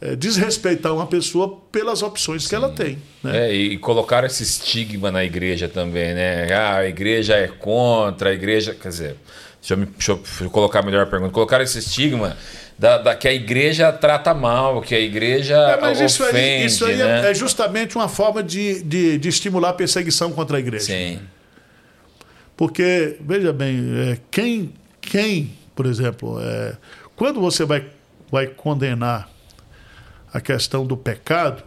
é, 0.00 0.14
desrespeitar 0.14 0.94
uma 0.94 1.06
pessoa 1.06 1.60
pelas 1.72 2.02
opções 2.02 2.46
que 2.46 2.54
ela 2.54 2.70
tem. 2.70 2.98
Né? 3.22 3.48
É, 3.48 3.52
e 3.54 3.78
colocaram 3.78 4.26
esse 4.26 4.42
estigma 4.42 5.10
na 5.10 5.24
igreja 5.24 5.68
também, 5.68 6.14
né? 6.14 6.52
Ah, 6.52 6.76
a 6.78 6.86
igreja 6.88 7.34
é 7.34 7.48
contra, 7.48 8.30
a 8.30 8.32
igreja. 8.32 8.74
Quer 8.74 8.88
dizer, 8.88 9.16
deixa 9.60 9.74
eu, 9.74 9.78
me- 9.78 9.86
deixa 9.86 10.12
eu- 10.12 10.50
colocar 10.50 10.82
melhor 10.82 11.02
a 11.02 11.06
pergunta. 11.06 11.32
Colocaram 11.32 11.64
esse 11.64 11.78
estigma 11.80 12.36
da, 12.78 12.98
da- 12.98 13.14
que 13.16 13.26
a 13.26 13.32
igreja 13.34 13.92
trata 13.92 14.32
mal, 14.32 14.80
que 14.80 14.94
a 14.94 15.00
igreja 15.00 15.56
É, 15.56 15.80
mas 15.80 16.00
isso 16.00 16.22
ofende, 16.22 16.38
aí, 16.38 16.66
isso 16.66 16.84
aí 16.84 16.92
é- 17.00 17.22
né? 17.22 17.30
é 17.30 17.34
justamente 17.34 17.96
uma 17.96 18.08
forma 18.08 18.40
de, 18.42 18.82
de, 18.84 19.18
de 19.18 19.28
estimular 19.28 19.70
a 19.70 19.72
perseguição 19.74 20.30
contra 20.30 20.58
a 20.58 20.60
igreja. 20.60 20.84
Sim, 20.86 21.18
Porque, 22.56 23.16
veja 23.20 23.52
bem, 23.52 23.78
é, 24.12 24.18
quem, 24.30 24.72
quem 25.00 25.52
por 25.74 25.86
exemplo, 25.86 26.40
é, 26.40 26.76
quando 27.14 27.40
você 27.40 27.64
vai, 27.64 27.84
vai 28.32 28.48
condenar 28.48 29.28
a 30.32 30.40
questão 30.40 30.86
do 30.86 30.96
pecado, 30.96 31.62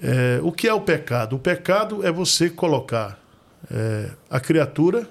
é, 0.00 0.40
o 0.42 0.50
que 0.50 0.66
é 0.66 0.74
o 0.74 0.80
pecado? 0.80 1.36
O 1.36 1.38
pecado 1.38 2.04
é 2.06 2.10
você 2.10 2.48
colocar 2.48 3.18
é, 3.70 4.10
a 4.30 4.40
criatura 4.40 5.08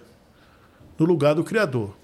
no 0.98 1.06
lugar 1.06 1.36
do 1.36 1.44
Criador. 1.44 1.96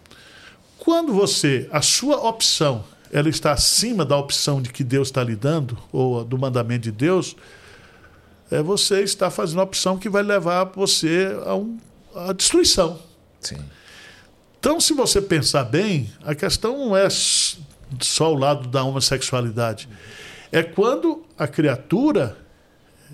Quando 0.78 1.14
você, 1.14 1.68
a 1.72 1.82
sua 1.82 2.18
opção, 2.28 2.84
ela 3.12 3.30
está 3.30 3.52
acima 3.52 4.06
da 4.06 4.18
opção 4.18 4.62
de 4.62 4.70
que 4.70 4.84
Deus 4.84 5.10
está 5.10 5.24
lhe 5.24 5.36
dando, 5.36 5.78
ou 5.92 6.24
do 6.24 6.38
mandamento 6.38 6.84
de 6.84 6.92
Deus, 6.92 7.36
é, 8.50 8.62
você 8.62 9.02
está 9.02 9.30
fazendo 9.30 9.60
a 9.60 9.64
opção 9.64 9.98
que 9.98 10.10
vai 10.10 10.24
levar 10.24 10.66
você 10.66 11.36
a, 11.46 11.56
um, 11.56 11.78
a 12.16 12.34
destruição. 12.34 13.00
sim. 13.40 13.58
Então, 14.60 14.80
se 14.80 14.94
você 14.94 15.22
pensar 15.22 15.64
bem, 15.66 16.12
a 16.26 16.34
questão 16.34 16.78
não 16.78 16.98
é 16.98 17.08
só 18.00 18.32
o 18.34 18.36
lado 18.38 18.68
da 18.68 18.84
homossexualidade. 18.84 19.88
É 20.52 20.64
quando 20.64 21.24
a 21.38 21.48
criatura 21.48 22.38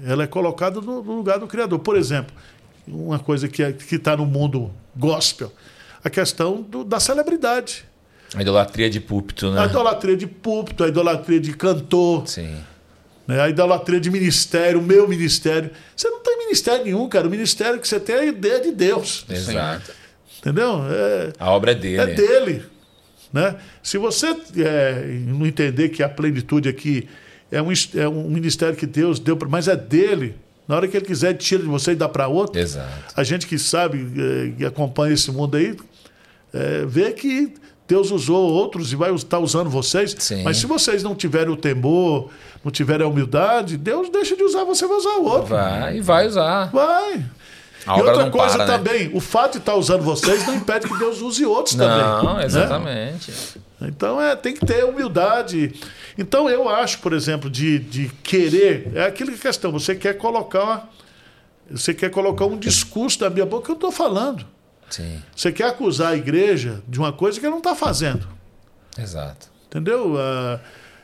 ela 0.06 0.24
é 0.24 0.28
colocada 0.28 0.82
no, 0.82 1.02
lugar 1.02 1.40
do 1.40 1.48
Criador. 1.48 1.80
Por 1.80 1.96
exemplo, 1.96 2.36
uma 2.88 3.20
coisa 3.20 3.48
que 3.48 3.62
é, 3.64 3.70
está 3.92 4.18
no 4.18 4.26
mundo 4.26 4.72
gospel, 4.96 5.52
a 6.04 6.10
questão 6.10 6.62
do- 6.62 6.84
da 6.84 7.00
celebridade. 7.00 7.86
A 8.36 8.42
idolatria 8.42 8.90
de 8.90 9.00
púlpito, 9.00 9.52
né? 9.52 9.62
A 9.62 9.66
idolatria 9.66 10.18
de 10.18 10.26
púlpito, 10.28 10.84
a 10.84 10.88
idolatria 10.88 11.40
de 11.40 11.54
cantor, 11.54 12.28
Sim. 12.28 12.58
né? 13.28 13.40
a 13.40 13.48
idolatria 13.50 14.00
de 14.00 14.10
ministério, 14.10 14.80
o 14.80 14.84
meu 14.84 15.08
ministério. 15.08 15.70
Você 15.96 16.10
não 16.10 16.20
tem 16.22 16.40
ministério 16.40 16.84
nenhum, 16.84 17.08
cara. 17.08 17.28
O 17.28 17.30
ministério 17.30 17.80
que 17.80 17.88
você 17.88 18.00
tem 18.00 18.16
é 18.16 18.20
a 18.20 18.26
ideia 18.26 18.60
de 18.62 18.72
Deus. 18.72 19.26
Exato. 19.30 19.92
Entendeu? 20.40 20.82
É, 20.90 21.34
A 21.40 21.52
obra 21.52 21.72
é 21.72 21.76
dele. 21.76 21.98
é 22.02 22.08
dele. 22.16 22.66
Né? 23.34 23.56
Se 23.82 23.98
você 23.98 24.28
é, 24.58 25.20
não 25.26 25.46
entender 25.46 25.90
que 25.90 26.04
a 26.04 26.08
plenitude 26.08 26.70
aqui 26.70 27.10
é 27.52 27.60
um, 27.62 27.70
é 27.96 28.08
um 28.08 28.30
ministério 28.30 28.76
que 28.76 28.86
Deus 28.86 29.20
deu, 29.20 29.36
pra- 29.36 29.50
mas 29.50 29.68
é 29.68 29.76
dele. 29.76 30.36
Na 30.68 30.76
hora 30.76 30.88
que 30.88 30.96
ele 30.96 31.06
quiser, 31.06 31.34
tira 31.34 31.62
de 31.64 31.68
você 31.68 31.92
e 31.92 31.96
dá 31.96 32.08
para 32.08 32.28
outro. 32.28 32.60
Exato. 32.60 32.88
A 33.18 33.24
gente 33.24 33.48
que 33.48 33.58
sabe, 33.58 34.08
é, 34.18 34.52
que 34.58 34.66
acompanha 34.66 35.14
esse 35.14 35.30
mundo 35.32 35.58
aí, 35.58 35.76
é, 36.54 36.86
vê 36.86 37.12
que 37.12 37.54
Deus 37.88 38.12
usou 38.12 38.50
outros 38.52 38.94
e 38.94 38.96
vai 38.96 39.14
estar 39.14 39.40
usando 39.40 39.70
vocês. 39.70 40.16
Sim. 40.20 40.44
Mas 40.44 40.58
se 40.58 40.66
vocês 40.66 41.04
não 41.04 41.14
tiverem 41.16 41.52
o 41.52 41.58
temor, 41.58 42.30
não 42.64 42.72
tiverem 42.72 43.06
a 43.06 43.10
humildade, 43.10 43.76
Deus 43.78 44.10
deixa 44.10 44.38
de 44.38 44.44
usar 44.44 44.64
você, 44.64 44.88
vai 44.88 44.98
usar 44.98 45.16
o 45.18 45.26
outro. 45.26 45.48
Vai 45.50 45.98
e 45.98 46.02
vai 46.02 46.28
usar. 46.28 46.72
Vai. 46.72 47.26
A 47.86 47.98
e 47.98 48.02
outra 48.02 48.24
não 48.24 48.32
coisa 48.32 48.56
para, 48.56 48.66
né? 48.66 48.78
também, 48.78 49.12
o 49.14 49.20
fato 49.20 49.54
de 49.54 49.58
estar 49.60 49.76
usando 49.76 50.04
vocês 50.04 50.46
não 50.48 50.56
impede 50.56 50.88
que 50.88 50.98
Deus 50.98 51.22
use 51.22 51.46
outros 51.46 51.76
também. 51.76 51.98
Não, 51.98 52.38
né? 52.38 52.46
exatamente. 52.46 53.34
Então 53.82 54.22
é, 54.22 54.36
tem 54.36 54.54
que 54.54 54.66
ter 54.66 54.86
humildade. 54.86 55.74
Então 56.18 56.50
eu 56.50 56.70
acho, 56.70 57.00
por 57.00 57.14
exemplo, 57.14 57.50
de, 57.50 57.80
de 57.80 58.10
querer, 58.24 58.92
é 58.96 59.06
aquela 59.06 59.32
questão, 59.34 59.72
você 59.72 59.96
quer 59.96 60.18
colocar 60.18 60.90
você 61.70 61.94
quer 61.94 62.10
colocar 62.10 62.46
um 62.46 62.58
discurso 62.58 63.20
da 63.20 63.30
minha 63.30 63.46
boca 63.46 63.66
que 63.66 63.72
eu 63.72 63.76
estou 63.76 63.92
falando. 63.92 64.46
Sim, 64.90 65.22
Você 65.36 65.52
quer 65.52 65.70
acusar 65.70 66.12
a 66.12 66.16
igreja 66.16 66.84
de 66.88 67.00
uma 67.00 67.12
coisa 67.12 67.40
que 67.40 67.46
ela 67.46 67.54
não 67.54 67.60
está 67.60 67.76
fazendo. 67.76 68.28
exato. 68.98 69.52
Entendeu? 69.68 70.16
A, 70.20 70.60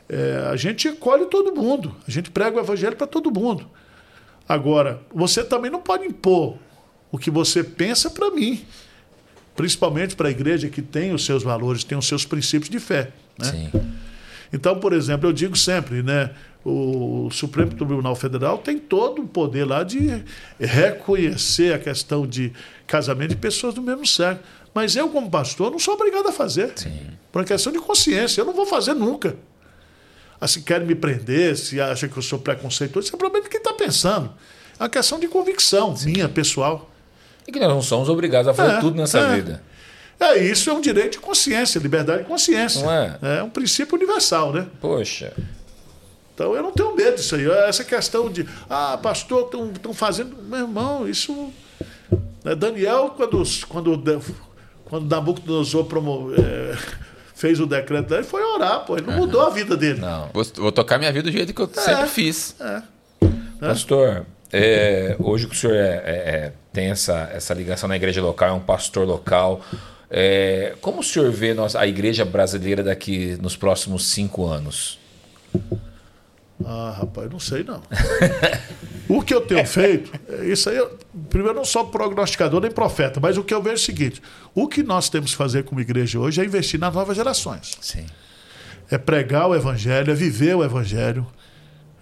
é, 0.08 0.48
a 0.52 0.54
gente 0.56 0.86
acolhe 0.86 1.26
todo 1.26 1.52
mundo. 1.54 1.96
A 2.06 2.10
gente 2.10 2.30
prega 2.30 2.56
o 2.56 2.60
evangelho 2.60 2.94
para 2.94 3.06
todo 3.06 3.32
mundo. 3.32 3.68
Agora, 4.48 5.00
você 5.12 5.42
também 5.42 5.70
não 5.70 5.80
pode 5.80 6.04
impor 6.04 6.56
o 7.10 7.18
que 7.18 7.30
você 7.30 7.62
pensa 7.62 8.10
para 8.10 8.30
mim. 8.30 8.64
Principalmente 9.56 10.14
para 10.14 10.28
a 10.28 10.30
igreja 10.30 10.68
que 10.68 10.80
tem 10.80 11.12
os 11.12 11.24
seus 11.24 11.42
valores, 11.42 11.84
tem 11.84 11.98
os 11.98 12.06
seus 12.06 12.24
princípios 12.24 12.70
de 12.70 12.78
fé. 12.78 13.10
Né? 13.38 13.46
Sim. 13.46 13.70
Então, 14.52 14.78
por 14.78 14.92
exemplo, 14.92 15.28
eu 15.28 15.32
digo 15.32 15.56
sempre, 15.56 16.02
né? 16.02 16.30
O 16.64 17.30
Supremo 17.30 17.72
Tribunal 17.72 18.14
Federal 18.14 18.58
tem 18.58 18.78
todo 18.78 19.22
o 19.22 19.28
poder 19.28 19.64
lá 19.64 19.82
de 19.82 20.22
reconhecer 20.58 21.72
a 21.72 21.78
questão 21.78 22.26
de 22.26 22.52
casamento 22.86 23.30
de 23.30 23.36
pessoas 23.36 23.74
do 23.74 23.80
mesmo 23.80 24.06
sexo. 24.06 24.42
Mas 24.74 24.94
eu, 24.94 25.08
como 25.08 25.30
pastor, 25.30 25.70
não 25.70 25.78
sou 25.78 25.94
obrigado 25.94 26.28
a 26.28 26.32
fazer. 26.32 26.72
Sim. 26.76 27.00
Por 27.32 27.40
uma 27.40 27.44
questão 27.44 27.72
de 27.72 27.78
consciência. 27.78 28.40
Eu 28.40 28.44
não 28.44 28.52
vou 28.52 28.66
fazer 28.66 28.94
nunca. 28.94 29.36
Ah, 30.40 30.48
se 30.48 30.62
querem 30.62 30.86
me 30.86 30.94
prender, 30.94 31.56
se 31.56 31.80
acham 31.80 32.08
que 32.08 32.16
eu 32.16 32.22
sou 32.22 32.38
preconceituoso, 32.38 33.06
isso 33.06 33.16
é 33.16 33.18
problema 33.18 33.44
de 33.44 33.50
quem 33.50 33.58
está 33.58 33.72
pensando. 33.72 34.32
É 34.78 34.82
uma 34.82 34.88
questão 34.88 35.18
de 35.18 35.28
convicção 35.28 35.94
minha, 36.04 36.28
pessoal. 36.28 36.89
E 37.46 37.52
que 37.52 37.58
nós 37.58 37.68
não 37.68 37.82
somos 37.82 38.08
obrigados 38.08 38.48
a 38.48 38.54
fazer 38.54 38.76
É, 38.76 38.80
tudo 38.80 38.96
nessa 38.96 39.18
é. 39.18 39.36
vida. 39.36 39.62
É, 40.18 40.38
isso 40.38 40.68
é 40.68 40.72
um 40.72 40.80
direito 40.80 41.12
de 41.12 41.18
consciência, 41.18 41.78
liberdade 41.78 42.22
de 42.22 42.28
consciência. 42.28 42.82
Não 42.82 42.92
é? 42.92 43.18
É 43.38 43.42
um 43.42 43.48
princípio 43.48 43.96
universal, 43.96 44.52
né? 44.52 44.66
Poxa. 44.80 45.32
Então 46.34 46.54
eu 46.54 46.62
não 46.62 46.72
tenho 46.72 46.94
medo 46.94 47.16
disso 47.16 47.34
aí. 47.34 47.50
Essa 47.50 47.84
questão 47.84 48.30
de, 48.30 48.46
ah, 48.68 48.98
pastor, 49.02 49.50
estão 49.74 49.94
fazendo. 49.94 50.36
Meu 50.42 50.60
irmão, 50.60 51.08
isso. 51.08 51.50
né, 52.44 52.54
Daniel, 52.54 53.14
quando, 53.16 53.42
quando, 53.68 54.22
quando 54.84 55.10
Nabucodonosor 55.10 55.84
promo, 55.84 56.32
é, 56.34 56.76
fez 57.34 57.58
o 57.58 57.66
decreto 57.66 58.08
dele, 58.08 58.22
foi 58.22 58.42
orar, 58.42 58.84
pô. 58.84 58.96
Ele 58.98 59.06
não 59.06 59.16
mudou 59.16 59.40
a 59.40 59.50
vida 59.50 59.74
dele. 59.76 60.00
Não. 60.00 60.28
Vou, 60.34 60.44
vou 60.56 60.72
tocar 60.72 60.98
minha 60.98 61.12
vida 61.12 61.30
do 61.30 61.32
jeito 61.32 61.54
que 61.54 61.60
eu 61.62 61.70
sempre 61.72 62.06
fiz. 62.08 62.56
Pastor, 63.58 64.26
é, 64.52 65.16
hoje 65.18 65.46
que 65.46 65.54
o 65.54 65.58
senhor 65.58 65.74
é- 65.76 66.02
é- 66.04 66.30
é, 66.46 66.52
tem 66.72 66.90
essa, 66.90 67.30
essa 67.32 67.54
ligação 67.54 67.88
na 67.88 67.96
igreja 67.96 68.20
local, 68.22 68.48
é 68.48 68.52
um 68.52 68.60
pastor 68.60 69.06
local. 69.06 69.60
é, 70.10 70.74
como 70.80 71.00
o 71.00 71.04
senhor 71.04 71.30
vê 71.30 71.54
nossa, 71.54 71.78
a 71.80 71.86
igreja 71.86 72.24
brasileira 72.24 72.82
daqui 72.82 73.38
nos 73.40 73.56
próximos 73.56 74.08
cinco 74.08 74.46
anos? 74.46 74.98
Ah, 76.64 76.94
rapaz, 76.98 77.30
não 77.30 77.38
sei 77.40 77.64
não. 77.64 77.80
o 79.08 79.22
que 79.22 79.32
eu 79.32 79.40
tenho 79.40 79.64
feito, 79.66 80.12
isso 80.44 80.68
aí, 80.68 80.76
eu, 80.76 80.98
primeiro, 81.30 81.56
não 81.56 81.64
sou 81.64 81.86
prognosticador 81.86 82.60
nem 82.60 82.70
profeta, 82.70 83.18
mas 83.18 83.38
o 83.38 83.42
que 83.44 83.54
eu 83.54 83.62
vejo 83.62 83.74
é 83.74 83.76
o 83.76 83.78
seguinte: 83.78 84.22
o 84.54 84.68
que 84.68 84.82
nós 84.82 85.08
temos 85.08 85.30
que 85.30 85.36
fazer 85.38 85.64
como 85.64 85.80
igreja 85.80 86.18
hoje 86.18 86.40
é 86.40 86.44
investir 86.44 86.78
nas 86.78 86.92
novas 86.94 87.16
gerações. 87.16 87.78
Sim. 87.80 88.04
é 88.90 88.98
pregar 88.98 89.48
o 89.48 89.54
evangelho, 89.54 90.10
é 90.10 90.14
viver 90.14 90.54
o 90.56 90.62
evangelho. 90.64 91.26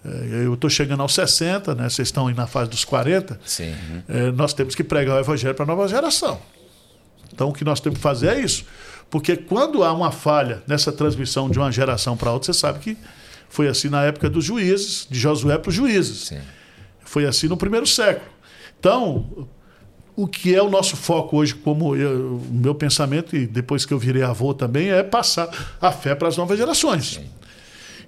É, 0.04 0.44
Eu 0.44 0.54
estou 0.54 0.70
chegando 0.70 1.00
aos 1.02 1.14
60, 1.14 1.74
né? 1.74 1.88
vocês 1.88 2.08
estão 2.08 2.26
aí 2.26 2.34
na 2.34 2.46
fase 2.46 2.70
dos 2.70 2.84
40. 2.84 3.38
Sim. 3.44 3.74
É, 4.08 4.30
nós 4.32 4.52
temos 4.52 4.74
que 4.74 4.84
pregar 4.84 5.16
o 5.16 5.20
evangelho 5.20 5.54
para 5.54 5.64
a 5.64 5.66
nova 5.66 5.88
geração. 5.88 6.40
Então, 7.32 7.48
o 7.48 7.52
que 7.52 7.64
nós 7.64 7.80
temos 7.80 7.98
que 7.98 8.02
fazer 8.02 8.28
é 8.28 8.40
isso. 8.40 8.64
Porque 9.10 9.36
quando 9.36 9.82
há 9.84 9.92
uma 9.92 10.10
falha 10.10 10.62
nessa 10.66 10.92
transmissão 10.92 11.48
de 11.48 11.58
uma 11.58 11.70
geração 11.72 12.16
para 12.16 12.32
outra, 12.32 12.52
você 12.52 12.58
sabe 12.58 12.78
que 12.80 12.96
foi 13.48 13.68
assim 13.68 13.88
na 13.88 14.02
época 14.04 14.28
dos 14.28 14.44
juízes, 14.44 15.06
de 15.10 15.18
Josué 15.18 15.56
para 15.56 15.70
os 15.70 15.74
juízes. 15.74 16.26
Sim. 16.28 16.40
Foi 17.04 17.24
assim 17.24 17.48
no 17.48 17.56
primeiro 17.56 17.86
século. 17.86 18.30
Então, 18.78 19.48
o 20.14 20.26
que 20.26 20.54
é 20.54 20.62
o 20.62 20.68
nosso 20.68 20.96
foco 20.96 21.36
hoje, 21.38 21.54
como 21.54 21.96
eu, 21.96 22.36
o 22.36 22.52
meu 22.52 22.74
pensamento, 22.74 23.34
e 23.34 23.46
depois 23.46 23.86
que 23.86 23.94
eu 23.94 23.98
virei 23.98 24.22
avô 24.22 24.52
também, 24.52 24.90
é 24.90 25.02
passar 25.02 25.48
a 25.80 25.90
fé 25.90 26.14
para 26.14 26.28
as 26.28 26.36
novas 26.36 26.58
gerações. 26.58 27.14
Sim. 27.14 27.30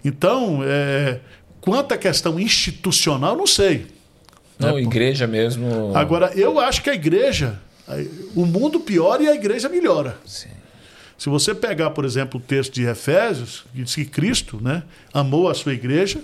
Então, 0.04 0.60
é, 0.64 1.20
quanto 1.60 1.92
à 1.92 1.98
questão 1.98 2.38
institucional, 2.38 3.36
não 3.36 3.46
sei. 3.46 3.86
Não, 4.58 4.74
né? 4.74 4.82
igreja 4.82 5.26
mesmo. 5.26 5.96
Agora, 5.96 6.32
eu 6.34 6.58
acho 6.58 6.82
que 6.82 6.90
a 6.90 6.94
igreja, 6.94 7.58
o 8.34 8.44
mundo 8.44 8.80
piora 8.80 9.22
e 9.22 9.28
a 9.28 9.34
igreja 9.34 9.68
melhora. 9.68 10.16
Sim. 10.26 10.50
Se 11.16 11.28
você 11.28 11.54
pegar, 11.54 11.90
por 11.90 12.04
exemplo, 12.04 12.40
o 12.40 12.42
texto 12.42 12.72
de 12.72 12.84
Efésios, 12.86 13.64
que 13.74 13.82
diz 13.82 13.94
que 13.94 14.04
Cristo 14.06 14.58
né, 14.62 14.82
amou 15.12 15.48
a 15.48 15.54
sua 15.54 15.74
igreja, 15.74 16.18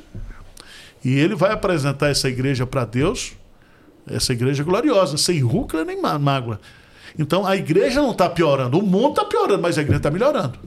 e 1.05 1.19
ele 1.19 1.35
vai 1.35 1.53
apresentar 1.53 2.09
essa 2.09 2.29
igreja 2.29 2.67
para 2.67 2.85
Deus 2.85 3.35
essa 4.09 4.33
igreja 4.33 4.63
gloriosa, 4.63 5.17
sem 5.17 5.41
rúcula 5.41 5.85
nem 5.85 6.01
mágoa. 6.01 6.61
Então 7.19 7.47
a 7.47 7.57
igreja 7.57 8.01
não 8.01 8.13
está 8.13 8.29
piorando, 8.29 8.79
o 8.79 8.83
mundo 8.83 9.11
está 9.11 9.25
piorando, 9.25 9.63
mas 9.63 9.77
a 9.77 9.81
igreja 9.81 9.99
está 9.99 10.11
melhorando. 10.11 10.59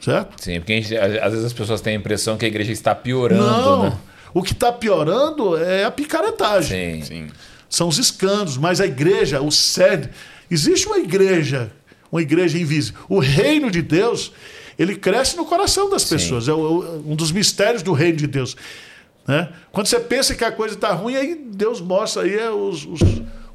Certo? 0.00 0.42
Sim, 0.42 0.60
porque 0.60 0.80
gente, 0.80 0.96
às 0.96 1.32
vezes 1.32 1.44
as 1.44 1.52
pessoas 1.52 1.80
têm 1.80 1.94
a 1.94 1.98
impressão 1.98 2.36
que 2.36 2.44
a 2.44 2.48
igreja 2.48 2.72
está 2.72 2.94
piorando. 2.94 3.42
Não, 3.42 3.82
né? 3.84 3.98
o 4.32 4.42
que 4.42 4.52
está 4.52 4.72
piorando 4.72 5.56
é 5.56 5.84
a 5.84 5.90
picaretagem. 5.90 7.02
Sim, 7.02 7.04
sim. 7.04 7.30
São 7.68 7.88
os 7.88 7.98
escândalos, 7.98 8.56
mas 8.56 8.80
a 8.80 8.86
igreja, 8.86 9.40
o 9.40 9.50
sede. 9.50 10.10
Existe 10.50 10.86
uma 10.86 10.98
igreja, 10.98 11.70
uma 12.10 12.22
igreja 12.22 12.58
invisível. 12.58 13.00
O 13.08 13.18
reino 13.18 13.70
de 13.70 13.82
Deus, 13.82 14.32
ele 14.78 14.96
cresce 14.96 15.36
no 15.36 15.44
coração 15.44 15.90
das 15.90 16.04
pessoas. 16.04 16.44
Sim. 16.44 16.50
É 16.50 16.54
um 16.54 17.14
dos 17.14 17.30
mistérios 17.30 17.82
do 17.82 17.92
reino 17.92 18.16
de 18.16 18.26
Deus. 18.26 18.56
Né? 19.26 19.46
Quando 19.70 19.86
você 19.86 20.00
pensa 20.00 20.34
que 20.34 20.42
a 20.42 20.50
coisa 20.50 20.74
está 20.74 20.92
ruim, 20.92 21.14
aí 21.14 21.34
Deus 21.34 21.82
mostra 21.82 22.22
aí 22.22 22.34
é 22.34 22.50
os, 22.50 22.86
os, 22.86 23.00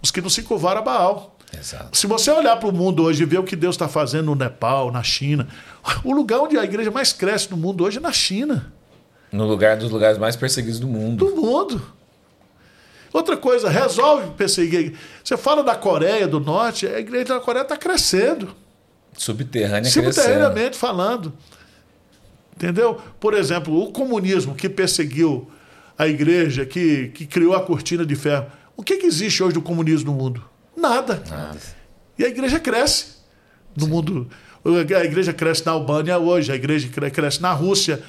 os, 0.03 0.11
que 0.11 0.21
não 0.21 0.29
se 0.29 0.43
curvaram 0.43 0.81
a 0.81 0.83
Baal. 0.83 1.32
Exato. 1.57 1.97
Se 1.97 2.07
você 2.07 2.31
olhar 2.31 2.55
para 2.57 2.69
o 2.69 2.71
mundo 2.71 3.03
hoje 3.03 3.23
e 3.23 3.25
ver 3.25 3.39
o 3.39 3.43
que 3.43 3.55
Deus 3.55 3.75
está 3.75 3.87
fazendo 3.87 4.25
no 4.25 4.35
Nepal, 4.35 4.91
na 4.91 5.03
China, 5.03 5.47
o 6.03 6.11
lugar 6.11 6.39
onde 6.39 6.57
a 6.57 6.63
igreja 6.63 6.91
mais 6.91 7.13
cresce 7.13 7.49
no 7.51 7.57
mundo 7.57 7.83
hoje 7.83 7.97
é 7.97 8.01
na 8.01 8.11
China. 8.11 8.73
No 9.31 9.45
lugar 9.47 9.77
dos 9.77 9.89
lugares 9.89 10.17
mais 10.17 10.35
perseguidos 10.35 10.79
do 10.79 10.87
mundo. 10.87 11.25
Do 11.25 11.35
mundo. 11.35 11.81
Outra 13.11 13.37
coisa, 13.37 13.69
resolve 13.69 14.31
perseguir. 14.31 14.95
Você 15.23 15.37
fala 15.37 15.63
da 15.63 15.75
Coreia 15.75 16.27
do 16.27 16.39
Norte, 16.39 16.87
a 16.87 16.99
igreja 16.99 17.35
da 17.35 17.39
Coreia 17.39 17.63
está 17.63 17.77
crescendo. 17.77 18.55
Subterrânea 19.15 19.89
Subterraneamente 19.89 20.55
crescendo. 20.55 20.75
falando. 20.75 21.33
Entendeu? 22.55 22.99
Por 23.19 23.33
exemplo, 23.33 23.79
o 23.79 23.91
comunismo 23.91 24.55
que 24.55 24.67
perseguiu 24.67 25.47
a 25.97 26.07
igreja 26.07 26.65
que, 26.65 27.09
que 27.09 27.25
criou 27.25 27.55
a 27.55 27.61
cortina 27.61 28.05
de 28.05 28.15
ferro. 28.15 28.47
O 28.75 28.83
que, 28.83 28.97
que 28.97 29.05
existe 29.05 29.43
hoje 29.43 29.53
do 29.53 29.61
comunismo 29.61 30.11
no 30.11 30.17
mundo? 30.17 30.43
Nada. 30.75 31.21
Nada. 31.29 31.57
E 32.17 32.23
a 32.23 32.27
igreja 32.27 32.59
cresce 32.59 33.17
no 33.75 33.85
Sim. 33.85 33.91
mundo. 33.91 34.29
A 34.65 35.03
igreja 35.03 35.33
cresce 35.33 35.65
na 35.65 35.73
Albânia 35.73 36.17
hoje, 36.17 36.51
a 36.51 36.55
igreja 36.55 36.89
cresce 36.89 37.41
na 37.41 37.51
Rússia. 37.51 38.01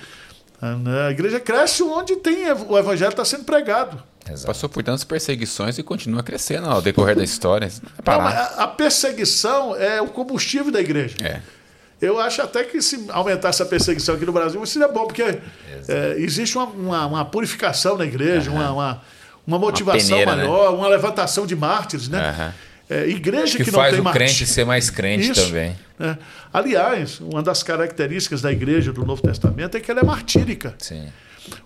A 0.61 1.11
igreja 1.11 1.41
cresce 1.41 1.83
onde 1.83 2.17
tem 2.17 2.51
o 2.69 2.79
evangelho 2.79 3.11
está 3.11 3.25
sendo 3.25 3.45
pregado. 3.45 4.03
Exato. 4.27 4.47
Passou 4.47 4.69
por 4.69 4.83
tantas 4.83 5.05
perseguições 5.05 5.77
e 5.79 5.83
continua 5.83 6.23
crescendo 6.23 6.69
ao 6.69 6.81
decorrer 6.81 7.15
da 7.17 7.25
história. 7.25 7.71
Não, 8.07 8.63
a 8.63 8.67
perseguição 8.67 9.77
é 9.77 10.01
o 10.01 10.07
combustível 10.07 10.73
da 10.73 10.81
igreja. 10.81 11.17
É. 11.23 11.41
Eu 12.01 12.19
acho 12.19 12.43
até 12.43 12.65
que 12.65 12.81
se 12.81 13.07
aumentasse 13.11 13.63
a 13.63 13.67
perseguição 13.67 14.15
aqui 14.15 14.27
no 14.27 14.33
Brasil, 14.33 14.65
seria 14.67 14.89
bom, 14.89 15.07
porque 15.07 15.23
é, 15.23 15.41
existe 16.19 16.57
uma, 16.57 16.67
uma, 16.67 17.07
uma, 17.07 17.25
purificação 17.25 17.97
na 17.97 18.05
igreja, 18.05 18.51
uhum. 18.51 18.57
uma, 18.57 18.73
uma, 18.73 19.03
uma, 19.47 19.59
motivação 19.59 20.19
uma 20.19 20.25
peneira, 20.25 20.37
maior, 20.37 20.73
né? 20.73 20.79
uma 20.79 20.89
levantação 20.89 21.47
de 21.47 21.55
mártires, 21.57 22.09
né? 22.09 22.31
Uhum. 22.31 22.53
É, 22.97 23.09
igreja 23.09 23.57
que, 23.57 23.65
que 23.65 23.71
não 23.71 23.79
faz 23.79 23.93
tem 23.93 24.01
o 24.01 24.05
mártires. 24.05 24.37
crente 24.37 24.47
ser 24.51 24.65
mais 24.67 24.91
crente 24.91 25.31
Isso, 25.31 25.47
também. 25.47 25.75
É. 25.99 26.17
Aliás, 26.53 27.19
uma 27.21 27.43
das 27.43 27.63
características 27.63 28.43
da 28.43 28.53
igreja 28.53 28.93
do 28.93 29.05
Novo 29.05 29.23
Testamento 29.23 29.77
é 29.77 29.81
que 29.81 29.91
ela 29.91 30.01
é 30.01 30.05
martírica. 30.05 30.75
Sim. 30.79 31.09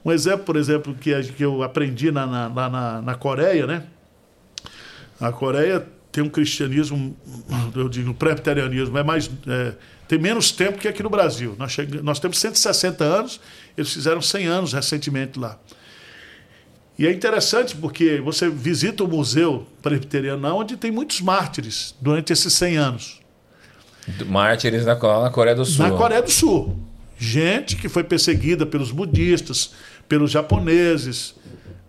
Um 0.05 0.13
exemplo, 0.13 0.45
por 0.45 0.57
exemplo, 0.57 0.95
que, 0.95 1.21
que 1.33 1.45
eu 1.45 1.63
aprendi 1.63 2.11
na, 2.11 2.27
na, 2.27 2.49
na, 2.49 3.03
na 3.03 3.15
Coreia, 3.15 3.67
né? 3.67 3.85
A 5.21 5.33
Coreia 5.33 5.85
tem 6.13 6.23
um 6.23 6.29
cristianismo, 6.29 7.17
eu 7.75 7.89
digo, 7.89 8.15
presbiterianismo, 8.15 8.97
é 8.99 9.03
mais. 9.03 9.31
É, 9.47 9.75
tem 10.07 10.19
menos 10.19 10.51
tempo 10.51 10.79
que 10.79 10.89
aqui 10.89 11.03
no 11.03 11.11
Brasil. 11.11 11.55
Nós, 11.59 11.73
chegamos, 11.73 12.03
nós 12.03 12.19
temos 12.19 12.39
160 12.39 13.05
anos, 13.05 13.41
eles 13.77 13.93
fizeram 13.93 14.23
100 14.23 14.47
anos 14.47 14.73
recentemente 14.73 15.39
lá. 15.39 15.59
E 16.99 17.07
é 17.07 17.13
interessante 17.13 17.77
porque 17.77 18.21
você 18.21 18.51
visita 18.51 19.05
o 19.05 19.09
museu 19.09 19.65
presbiteriano 19.81 20.49
onde 20.57 20.77
tem 20.77 20.91
muitos 20.91 21.21
mártires 21.21 21.95
durante 22.01 22.33
esses 22.33 22.53
100 22.55 22.77
anos. 22.77 23.21
Mártires 24.27 24.85
na, 24.85 24.95
na 24.95 25.31
Coreia 25.31 25.55
do 25.55 25.65
Sul. 25.65 25.87
Na 25.87 25.97
Coreia 25.97 26.23
do 26.23 26.31
Sul. 26.31 26.77
Gente 27.17 27.77
que 27.77 27.89
foi 27.89 28.03
perseguida 28.03 28.67
pelos 28.67 28.91
budistas, 28.91 29.73
pelos 30.09 30.31
japoneses, 30.31 31.35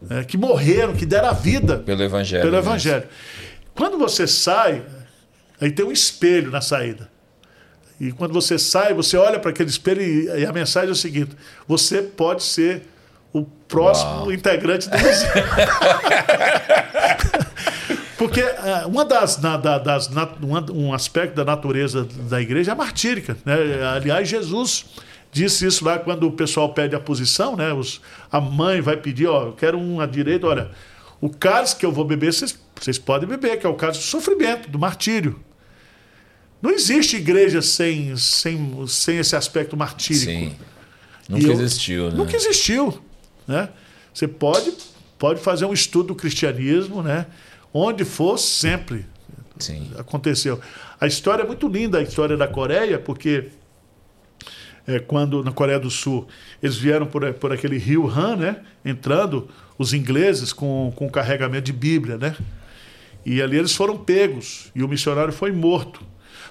é, 0.10 0.24
que 0.24 0.38
morreram, 0.38 0.94
que 0.94 1.06
deram 1.06 1.30
a 1.30 1.34
vida 1.34 1.80
pelo 1.80 2.04
evangelho. 2.04 2.44
Pelo 2.44 2.58
evangelho. 2.58 3.04
Quando 3.74 3.98
você 3.98 4.28
sai, 4.28 4.84
aí 5.60 5.72
tem 5.72 5.86
um 5.86 5.92
espelho 5.92 6.52
na 6.52 6.62
saída. 6.62 7.10
E 8.00 8.12
quando 8.12 8.34
você 8.34 8.58
sai, 8.58 8.94
você 8.94 9.18
olha 9.18 9.40
para 9.40 9.52
aquele 9.52 9.70
espelho 9.70 10.02
e, 10.02 10.26
e, 10.42 10.46
a 10.46 10.54
mensagem 10.54 10.90
é 10.90 10.94
o 10.94 10.96
seguinte: 10.96 11.32
você 11.68 12.02
pode 12.02 12.44
ser 12.44 12.84
o 13.34 13.44
próximo 13.44 14.12
Uau. 14.12 14.32
integrante 14.32 14.90
do 14.90 14.98
museu. 14.98 15.30
Porque 18.18 18.42
uh, 18.42 18.88
uma 18.88 19.06
das, 19.06 19.40
na, 19.40 19.56
das 19.56 20.10
na, 20.10 20.28
um 20.74 20.94
aspecto 20.94 21.36
da 21.36 21.46
natureza 21.46 22.06
da 22.30 22.42
igreja 22.42 22.74
é 22.74 22.76
martírica. 22.76 23.38
Né? 23.46 23.56
Aliás, 23.96 24.28
Jesus 24.28 24.88
disse 25.32 25.66
isso 25.66 25.86
lá 25.86 25.98
quando 25.98 26.28
o 26.28 26.32
pessoal 26.32 26.74
pede 26.74 26.96
a 26.96 27.00
posição, 27.00 27.56
né? 27.56 27.72
Os, 27.72 28.02
a 28.32 28.42
mãe 28.42 28.82
vai 28.82 28.98
pedir, 28.98 29.28
ó, 29.28 29.46
eu 29.46 29.54
quero 29.54 29.78
um 29.78 30.02
à 30.02 30.06
direita, 30.06 30.48
olha, 30.48 30.72
o 31.22 31.30
cálice 31.30 31.76
que 31.76 31.86
eu 31.86 31.92
vou 31.92 32.04
beber, 32.04 32.34
vocês, 32.34 32.60
vocês 32.80 32.98
podem 32.98 33.28
beber, 33.28 33.58
que 33.58 33.66
é 33.66 33.70
o 33.70 33.76
cálice 33.76 34.02
do 34.02 34.06
sofrimento, 34.06 34.70
do 34.70 34.80
martírio. 34.80 35.40
Não 36.62 36.72
existe 36.72 37.16
igreja 37.16 37.62
sem, 37.62 38.18
sem, 38.18 38.86
sem 38.88 39.18
esse 39.18 39.36
aspecto 39.36 39.78
martírico. 39.78 40.26
Sim. 40.26 40.56
Nunca 41.30 41.48
eu, 41.48 41.54
existiu, 41.54 42.10
né? 42.10 42.18
Nunca 42.18 42.36
existiu. 42.36 43.00
Né? 43.50 43.68
Você 44.14 44.28
pode, 44.28 44.72
pode 45.18 45.42
fazer 45.42 45.66
um 45.66 45.74
estudo 45.74 46.10
do 46.10 46.16
cristianismo, 46.16 47.02
né? 47.02 47.26
onde 47.74 48.06
for, 48.06 48.38
sempre 48.38 49.08
Sim. 49.58 49.92
aconteceu. 49.98 50.62
A 51.02 51.08
história 51.08 51.42
é 51.42 51.48
muito 51.48 51.68
linda, 51.68 51.98
a 51.98 52.04
história 52.04 52.38
da 52.38 52.48
Coreia, 52.48 53.00
porque 53.00 53.48
é, 54.86 55.00
quando 55.00 55.44
na 55.44 55.52
Coreia 55.52 55.80
do 55.80 55.90
Sul 55.90 56.28
eles 56.62 56.78
vieram 56.78 57.08
por, 57.08 57.34
por 57.34 57.52
aquele 57.52 57.80
rio 57.80 58.08
Han, 58.08 58.36
né? 58.36 58.58
entrando 58.86 59.50
os 59.80 59.94
ingleses 59.94 60.54
com, 60.54 60.94
com 60.96 61.10
carregamento 61.10 61.64
de 61.64 61.74
Bíblia, 61.74 62.18
né? 62.18 62.36
E 63.26 63.42
ali 63.42 63.58
eles 63.58 63.74
foram 63.74 63.98
pegos 63.98 64.72
e 64.76 64.84
o 64.84 64.88
missionário 64.88 65.34
foi 65.34 65.52
morto. 65.52 66.02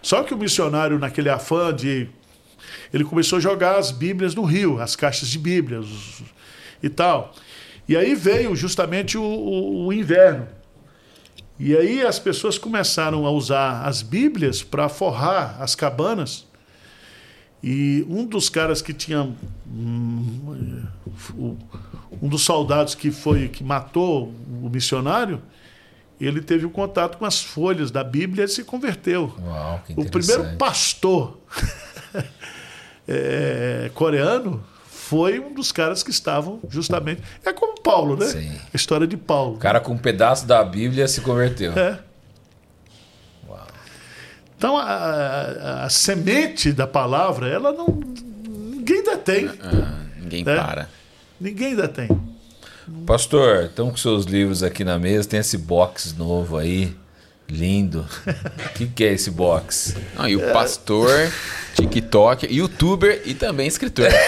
Só 0.02 0.24
que 0.24 0.34
o 0.34 0.36
missionário, 0.36 0.98
naquele 0.98 1.28
afã 1.28 1.72
de. 1.74 2.08
Ele 2.92 3.04
começou 3.04 3.38
a 3.38 3.40
jogar 3.40 3.76
as 3.76 3.90
Bíblias 3.90 4.34
no 4.34 4.42
rio, 4.42 4.80
as 4.80 4.96
caixas 4.96 5.28
de 5.28 5.38
Bíblias 5.38 5.86
e 6.82 6.88
tal. 6.88 7.34
E 7.88 7.96
aí 7.96 8.14
veio 8.14 8.54
justamente 8.54 9.16
o, 9.16 9.22
o, 9.22 9.86
o 9.86 9.92
inverno. 9.92 10.46
E 11.58 11.76
aí 11.76 12.02
as 12.02 12.18
pessoas 12.18 12.58
começaram 12.58 13.26
a 13.26 13.30
usar 13.30 13.82
as 13.84 14.02
Bíblias 14.02 14.62
para 14.62 14.88
forrar 14.88 15.56
as 15.60 15.74
cabanas. 15.74 16.46
E 17.62 18.06
um 18.08 18.24
dos 18.24 18.48
caras 18.48 18.80
que 18.80 18.92
tinha. 18.92 19.28
Um, 19.66 20.86
um 22.22 22.28
dos 22.28 22.42
soldados 22.42 22.94
que 22.94 23.10
foi 23.10 23.48
que 23.48 23.64
matou 23.64 24.32
o 24.62 24.68
missionário 24.68 25.42
ele 26.20 26.40
teve 26.40 26.66
um 26.66 26.70
contato 26.70 27.16
com 27.18 27.24
as 27.24 27.42
folhas 27.42 27.90
da 27.90 28.02
Bíblia 28.02 28.44
e 28.44 28.48
se 28.48 28.64
converteu. 28.64 29.32
Uau, 29.40 29.82
o 29.96 30.04
primeiro 30.04 30.56
pastor 30.56 31.38
é, 33.06 33.90
coreano 33.94 34.62
foi 35.08 35.40
um 35.40 35.54
dos 35.54 35.72
caras 35.72 36.02
que 36.02 36.10
estavam 36.10 36.60
justamente. 36.68 37.22
É 37.42 37.50
como 37.50 37.80
Paulo, 37.80 38.14
né? 38.14 38.26
Sim. 38.26 38.52
A 38.52 38.76
história 38.76 39.06
de 39.06 39.16
Paulo. 39.16 39.54
O 39.54 39.58
cara 39.58 39.80
com 39.80 39.92
um 39.92 39.98
pedaço 39.98 40.46
da 40.46 40.62
Bíblia 40.62 41.08
se 41.08 41.22
converteu. 41.22 41.72
É. 41.72 41.98
Uau. 43.48 43.66
Então 44.54 44.76
a, 44.76 44.82
a, 44.82 45.84
a, 45.86 45.88
semente 45.88 46.74
da 46.74 46.86
palavra, 46.86 47.48
ela 47.48 47.72
não. 47.72 47.86
Ninguém 47.86 49.02
detém. 49.02 49.50
Ah, 49.62 50.04
ninguém 50.20 50.44
né? 50.44 50.54
para. 50.54 50.90
Ninguém 51.40 51.74
detém. 51.74 52.08
Pastor, 53.06 53.64
estão 53.64 53.90
com 53.90 53.96
seus 53.96 54.26
livros 54.26 54.62
aqui 54.62 54.84
na 54.84 54.98
mesa, 54.98 55.26
tem 55.26 55.40
esse 55.40 55.56
box 55.56 56.14
novo 56.18 56.58
aí. 56.58 56.94
Lindo. 57.50 58.06
O 58.26 58.68
que, 58.74 58.86
que, 58.86 59.04
é 59.04 59.12
esse 59.14 59.30
box? 59.30 59.96
Ah, 60.16 60.28
e 60.28 60.36
o 60.36 60.52
pastor, 60.52 61.10
TikTok, 61.74 62.46
youtuber 62.54 63.22
e 63.24 63.32
também 63.34 63.66
escritor. 63.66 64.08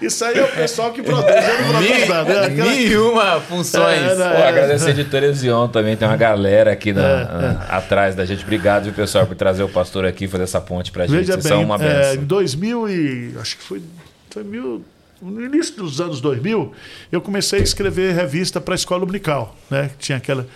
Isso 0.00 0.24
aí 0.24 0.38
é 0.38 0.44
o 0.44 0.48
pessoal 0.52 0.92
que 0.92 1.02
produz. 1.02 1.26
Eu 1.26 1.42
não 1.64 1.80
produzo 1.82 2.06
nada. 2.06 2.24
né? 2.40 2.46
Aquela- 2.46 2.70
Mil 2.72 3.12
uma 3.12 3.40
funções. 3.40 3.98
É, 4.00 4.14
né? 4.14 4.28
Pô, 4.36 4.42
agradecer 4.44 4.86
a 4.86 4.90
editora 4.90 5.32
Zion 5.32 5.66
também, 5.68 5.96
tem 5.96 6.06
uma 6.06 6.16
galera 6.16 6.70
aqui 6.70 6.92
na- 6.92 7.24
na- 7.24 7.62
atrás 7.68 8.14
da 8.14 8.24
gente. 8.24 8.44
Obrigado, 8.44 8.84
viu, 8.84 8.92
pessoal, 8.92 9.26
por 9.26 9.34
trazer 9.34 9.64
o 9.64 9.68
pastor 9.68 10.04
aqui 10.06 10.26
e 10.26 10.28
fazer 10.28 10.44
essa 10.44 10.60
ponte 10.60 10.92
pra 10.92 11.04
gente. 11.06 11.16
Veja 11.16 11.32
Vocês 11.32 11.44
bem, 11.44 11.52
são 11.52 11.64
uma 11.64 11.74
é, 11.76 11.78
benção. 12.12 12.14
em 12.22 12.26
2000 12.26 12.88
e... 12.88 13.34
Acho 13.40 13.56
que 13.56 13.62
foi... 13.64 13.82
foi 14.30 14.44
mil, 14.44 14.84
no 15.20 15.44
início 15.44 15.74
dos 15.76 16.00
anos 16.00 16.20
2000, 16.20 16.72
eu 17.10 17.20
comecei 17.20 17.60
a 17.60 17.62
escrever 17.62 18.14
revista 18.14 18.60
para 18.60 18.74
a 18.74 18.76
escola 18.76 19.00
dominical, 19.00 19.56
né? 19.70 19.90
Tinha 19.98 20.18
aquela... 20.18 20.46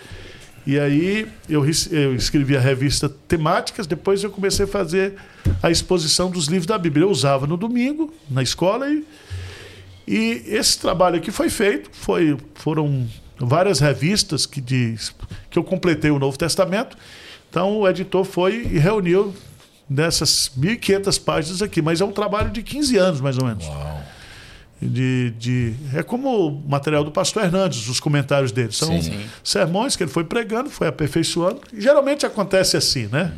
E 0.65 0.79
aí 0.79 1.27
eu, 1.49 1.65
eu 1.91 2.15
escrevia 2.15 2.57
revista 2.57 3.09
temáticas, 3.09 3.85
depois 3.85 4.23
eu 4.23 4.29
comecei 4.29 4.63
a 4.63 4.67
fazer 4.67 5.15
a 5.61 5.69
exposição 5.69 6.31
dos 6.31 6.47
livros 6.47 6.65
da 6.65 6.77
Bíblia. 6.77 7.03
Eu 7.03 7.09
usava 7.09 7.45
no 7.45 7.57
domingo, 7.57 8.13
na 8.29 8.41
escola, 8.41 8.89
e, 8.89 9.05
e 10.07 10.43
esse 10.47 10.79
trabalho 10.79 11.17
aqui 11.17 11.31
foi 11.31 11.49
feito, 11.49 11.89
foi, 11.91 12.37
foram 12.55 13.05
várias 13.37 13.79
revistas 13.81 14.45
que, 14.45 14.61
diz, 14.61 15.13
que 15.49 15.59
eu 15.59 15.65
completei 15.65 16.11
o 16.11 16.19
Novo 16.19 16.37
Testamento. 16.37 16.97
Então 17.49 17.79
o 17.79 17.87
editor 17.87 18.23
foi 18.23 18.65
e 18.71 18.79
reuniu 18.79 19.33
dessas 19.89 20.49
1.500 20.57 21.23
páginas 21.23 21.61
aqui, 21.61 21.81
mas 21.81 22.01
é 22.01 22.05
um 22.05 22.11
trabalho 22.11 22.49
de 22.51 22.63
15 22.63 22.97
anos, 22.97 23.21
mais 23.21 23.37
ou 23.37 23.45
menos. 23.45 23.65
Uau. 23.65 23.92
De, 24.85 25.31
de, 25.37 25.73
é 25.93 26.03
como 26.03 26.47
o 26.47 26.69
material 26.69 27.03
do 27.03 27.11
pastor 27.11 27.43
Hernandes, 27.43 27.87
os 27.87 27.99
comentários 27.99 28.51
dele. 28.51 28.71
São 28.71 29.01
Sim. 29.01 29.19
sermões 29.43 29.95
que 29.95 30.03
ele 30.03 30.11
foi 30.11 30.23
pregando, 30.23 30.69
foi 30.69 30.87
aperfeiçoando. 30.87 31.61
Geralmente 31.77 32.25
acontece 32.25 32.75
assim, 32.75 33.07
né? 33.07 33.33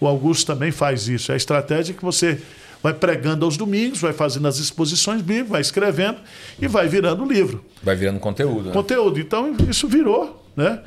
O 0.00 0.06
Augusto 0.06 0.46
também 0.46 0.70
faz 0.70 1.08
isso. 1.08 1.30
É 1.30 1.34
a 1.34 1.36
estratégia 1.36 1.94
que 1.94 2.04
você 2.04 2.40
vai 2.84 2.92
pregando 2.92 3.46
aos 3.46 3.56
domingos, 3.56 3.98
vai 3.98 4.12
fazendo 4.12 4.46
as 4.46 4.58
exposições 4.58 5.22
bíblicas, 5.22 5.50
vai 5.50 5.60
escrevendo 5.62 6.18
e 6.60 6.68
vai 6.68 6.86
virando 6.86 7.24
livro. 7.24 7.64
Vai 7.82 7.96
virando 7.96 8.20
conteúdo. 8.20 8.66
Né? 8.66 8.72
Conteúdo. 8.72 9.18
Então, 9.18 9.56
isso 9.70 9.88
virou, 9.88 10.46
né? 10.54 10.80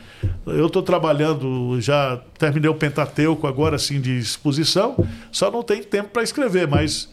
Eu 0.46 0.68
estou 0.68 0.84
trabalhando, 0.84 1.82
já 1.82 2.22
terminei 2.38 2.70
o 2.70 2.76
Pentateuco 2.76 3.48
agora, 3.48 3.78
assim, 3.78 4.00
de 4.00 4.16
exposição, 4.16 4.96
só 5.32 5.50
não 5.50 5.64
tem 5.64 5.82
tempo 5.82 6.10
para 6.10 6.22
escrever, 6.22 6.68
mas 6.68 7.10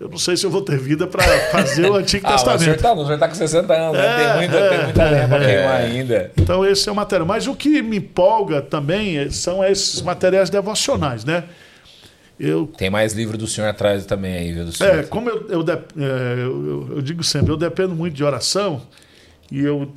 eu 0.00 0.08
não 0.08 0.16
sei 0.18 0.36
se 0.36 0.44
eu 0.46 0.50
vou 0.50 0.62
ter 0.62 0.78
vida 0.78 1.06
para 1.06 1.22
fazer 1.52 1.88
o 1.90 1.94
Antigo 1.94 2.26
Ah, 2.26 2.30
mas 2.30 2.40
o 2.40 2.44
senhor 2.44 2.56
Testamento. 2.58 2.82
tá, 2.82 2.92
o 2.94 3.04
senhor 3.06 3.18
tá 3.18 3.28
com 3.28 3.34
60 3.34 3.72
anos, 3.74 3.98
né? 3.98 4.06
É, 4.06 4.26
tem 4.28 4.36
muita, 4.38 4.56
é, 4.56 4.68
tem 4.70 4.84
muita 4.84 5.04
lenha 5.10 5.28
pra 5.28 5.42
é. 5.42 5.46
queimar 5.56 5.76
ainda. 5.82 6.32
Então, 6.36 6.64
esse 6.66 6.88
é 6.88 6.92
o 6.92 6.94
material. 6.94 7.26
Mas 7.28 7.46
o 7.46 7.54
que 7.54 7.82
me 7.82 7.98
empolga 7.98 8.62
também 8.62 9.18
é- 9.18 9.30
são 9.30 9.62
esses 9.62 10.00
materiais 10.02 10.48
devocionais, 10.50 11.24
né? 11.24 11.44
Eu, 12.38 12.66
Tem 12.78 12.88
mais 12.88 13.12
livro 13.12 13.36
do 13.36 13.46
senhor 13.46 13.68
atrás 13.68 14.06
também 14.06 14.34
aí, 14.34 14.52
viu? 14.52 14.64
Do 14.64 14.72
senhor. 14.72 15.00
é, 15.00 15.02
como 15.02 15.28
eu, 15.28 15.46
eu, 15.50 15.62
de- 15.62 15.72
é, 15.72 16.34
eu- 16.38 16.88
eu 16.96 17.02
digo 17.02 17.22
sempre, 17.22 17.52
eu 17.52 17.56
dependo 17.56 17.94
muito 17.94 18.14
de 18.14 18.24
oração 18.24 18.80
e 19.52 19.60
eu, 19.60 19.92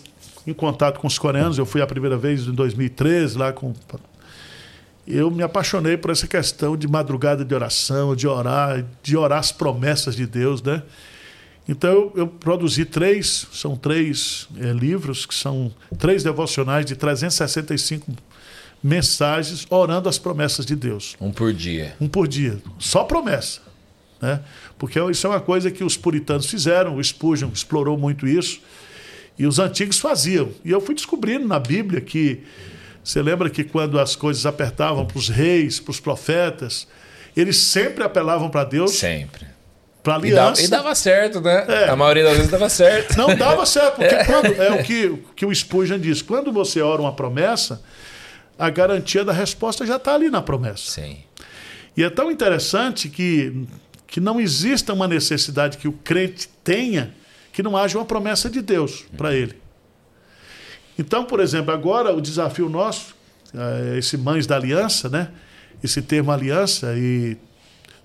em 0.46 0.52
contato 0.54 1.00
com 1.00 1.08
os 1.08 1.18
coreanos, 1.18 1.58
eu 1.58 1.66
fui 1.66 1.82
a 1.82 1.88
primeira 1.88 2.18
vez 2.18 2.42
em 2.46 2.52
2013 2.52 3.38
lá 3.38 3.54
com. 3.54 3.74
Eu 5.06 5.30
me 5.30 5.44
apaixonei 5.44 5.98
por 5.98 6.12
essa 6.12 6.28
questão 6.28 6.78
de 6.78 6.88
madrugada 6.88 7.44
de 7.44 7.54
oração, 7.54 8.16
de 8.16 8.28
orar, 8.28 8.86
de 9.02 9.18
orar 9.18 9.40
as 9.40 9.52
promessas 9.52 10.16
de 10.16 10.26
Deus, 10.26 10.62
né? 10.62 10.82
Então 11.68 11.90
eu, 11.90 12.14
eu 12.16 12.28
produzi 12.28 12.86
três, 12.86 13.48
são 13.52 13.76
três 13.76 14.48
é, 14.58 14.72
livros, 14.72 15.26
que 15.26 15.34
são 15.34 15.74
três 15.98 16.24
devocionais 16.24 16.86
de 16.86 16.96
365 16.96 18.12
mensagens 18.84 19.66
orando 19.70 20.10
as 20.10 20.18
promessas 20.18 20.66
de 20.66 20.76
Deus 20.76 21.16
Um 21.22 21.32
por 21.32 21.54
dia. 21.54 21.96
um 22.02 22.08
por 22.08 22.28
dia. 22.28 22.62
Só 22.78 23.06
promessa. 23.06 23.62
Né? 24.22 24.42
Porque 24.78 25.00
isso 25.10 25.26
é 25.28 25.30
uma 25.30 25.40
coisa 25.40 25.72
que 25.72 25.84
os 25.84 25.96
puritanos 25.96 26.46
fizeram, 26.48 26.98
o 26.98 27.04
Spurgeon 27.04 27.50
explorou 27.54 27.98
muito 27.98 28.28
isso, 28.28 28.62
e 29.38 29.46
os 29.46 29.60
antigos 29.60 30.00
faziam. 30.00 30.50
E 30.64 30.72
eu 30.72 30.80
fui 30.82 30.96
descobrindo 30.96 31.48
na 31.48 31.60
Bíblia 31.60 32.00
que, 32.02 32.44
você 33.04 33.22
lembra 33.22 33.50
que 33.50 33.64
quando 33.64 34.00
as 34.00 34.16
coisas 34.16 34.46
apertavam 34.46 35.06
para 35.06 35.18
os 35.18 35.30
reis, 35.30 35.80
para 35.80 35.92
os 35.92 36.00
profetas, 36.00 36.88
eles 37.36 37.58
sempre 37.58 38.04
apelavam 38.04 38.50
para 38.50 38.64
Deus, 38.64 38.92
Sempre. 38.92 39.46
para 40.02 40.26
E 40.26 40.32
dava, 40.32 40.48
aliança. 40.48 40.62
e 40.64 40.68
dava 40.68 40.96
certo, 40.96 41.42
né? 41.42 41.66
É. 41.68 41.90
A 41.90 41.96
maioria 41.96 42.24
das 42.24 42.36
vezes 42.36 42.52
dava 42.52 42.70
certo. 42.70 43.18
Não 43.18 43.36
dava 43.36 43.66
certo, 43.66 43.96
porque 43.96 44.16
quando, 44.26 44.62
é 44.62 44.72
o 44.72 44.84
que, 44.84 45.06
o 45.08 45.18
que 45.36 45.46
o 45.46 45.54
Spurgeon 45.54 46.00
diz, 46.00 46.22
quando 46.22 46.52
você 46.52 46.82
ora 46.82 47.02
uma 47.02 47.14
promessa, 47.14 47.82
a 48.58 48.70
garantia 48.70 49.26
da 49.26 49.34
resposta 49.34 49.86
já 49.86 49.98
está 49.98 50.14
ali 50.14 50.30
na 50.30 50.42
promessa. 50.42 50.92
Sim. 50.92 51.18
E 51.98 52.04
é 52.04 52.10
tão 52.10 52.32
interessante 52.32 53.10
que, 53.10 53.66
que 54.08 54.20
não 54.20 54.40
exista 54.40 54.94
uma 54.94 55.08
necessidade 55.08 55.78
que 55.78 55.88
o 55.88 55.92
crente 55.94 56.48
tenha 56.64 57.14
que 57.52 57.62
não 57.62 57.78
haja 57.78 57.98
uma 58.00 58.06
promessa 58.06 58.50
de 58.50 58.62
Deus 58.62 59.06
para 59.16 59.34
ele. 59.36 59.56
Então, 60.98 61.26
por 61.26 61.40
exemplo, 61.40 61.74
agora 61.74 62.14
o 62.14 62.22
desafio 62.22 62.70
nosso, 62.70 63.16
eh, 63.54 63.98
esse 63.98 64.18
Mães 64.18 64.46
da 64.46 64.56
Aliança, 64.56 65.10
né? 65.10 65.30
esse 65.84 66.02
termo 66.02 66.32
aliança, 66.32 66.94
e 66.98 67.36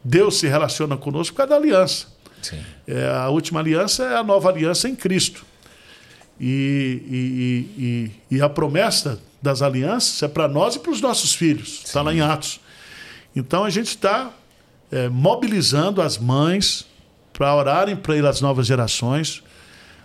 Deus 0.03 0.39
se 0.39 0.49
relaciona 0.49 0.97
conosco 0.97 1.32
por 1.34 1.47
causa 1.47 1.51
da 1.51 1.57
aliança. 1.57 2.07
É, 2.86 3.09
a 3.09 3.28
última 3.28 3.61
aliança 3.61 4.03
é 4.05 4.16
a 4.16 4.24
nova 4.24 4.49
aliança 4.49 4.89
em 4.89 4.97
Cristo. 4.97 5.45
E, 6.41 7.03
e- 7.09 7.82
e- 8.32 8.36
e- 8.36 8.43
a 8.43 8.49
promessa 8.49 9.20
das 9.43 9.61
alianças 9.62 10.22
é 10.22 10.28
para 10.28 10.49
nós 10.49 10.76
e 10.76 10.78
para 10.78 10.91
os 10.93 11.01
nossos 11.01 11.34
filhos. 11.34 11.82
Está 11.84 12.03
lá 12.03 12.12
em 12.12 12.20
Atos. 12.20 12.61
Então 13.34 13.64
a 13.64 13.70
gente 13.70 13.89
está 13.89 14.30
é, 14.91 15.09
mobilizando 15.09 16.01
as 16.01 16.16
mães 16.16 16.86
para 17.32 17.55
orarem 17.55 17.95
pelas 17.95 18.41
novas 18.41 18.66
gerações. 18.66 19.43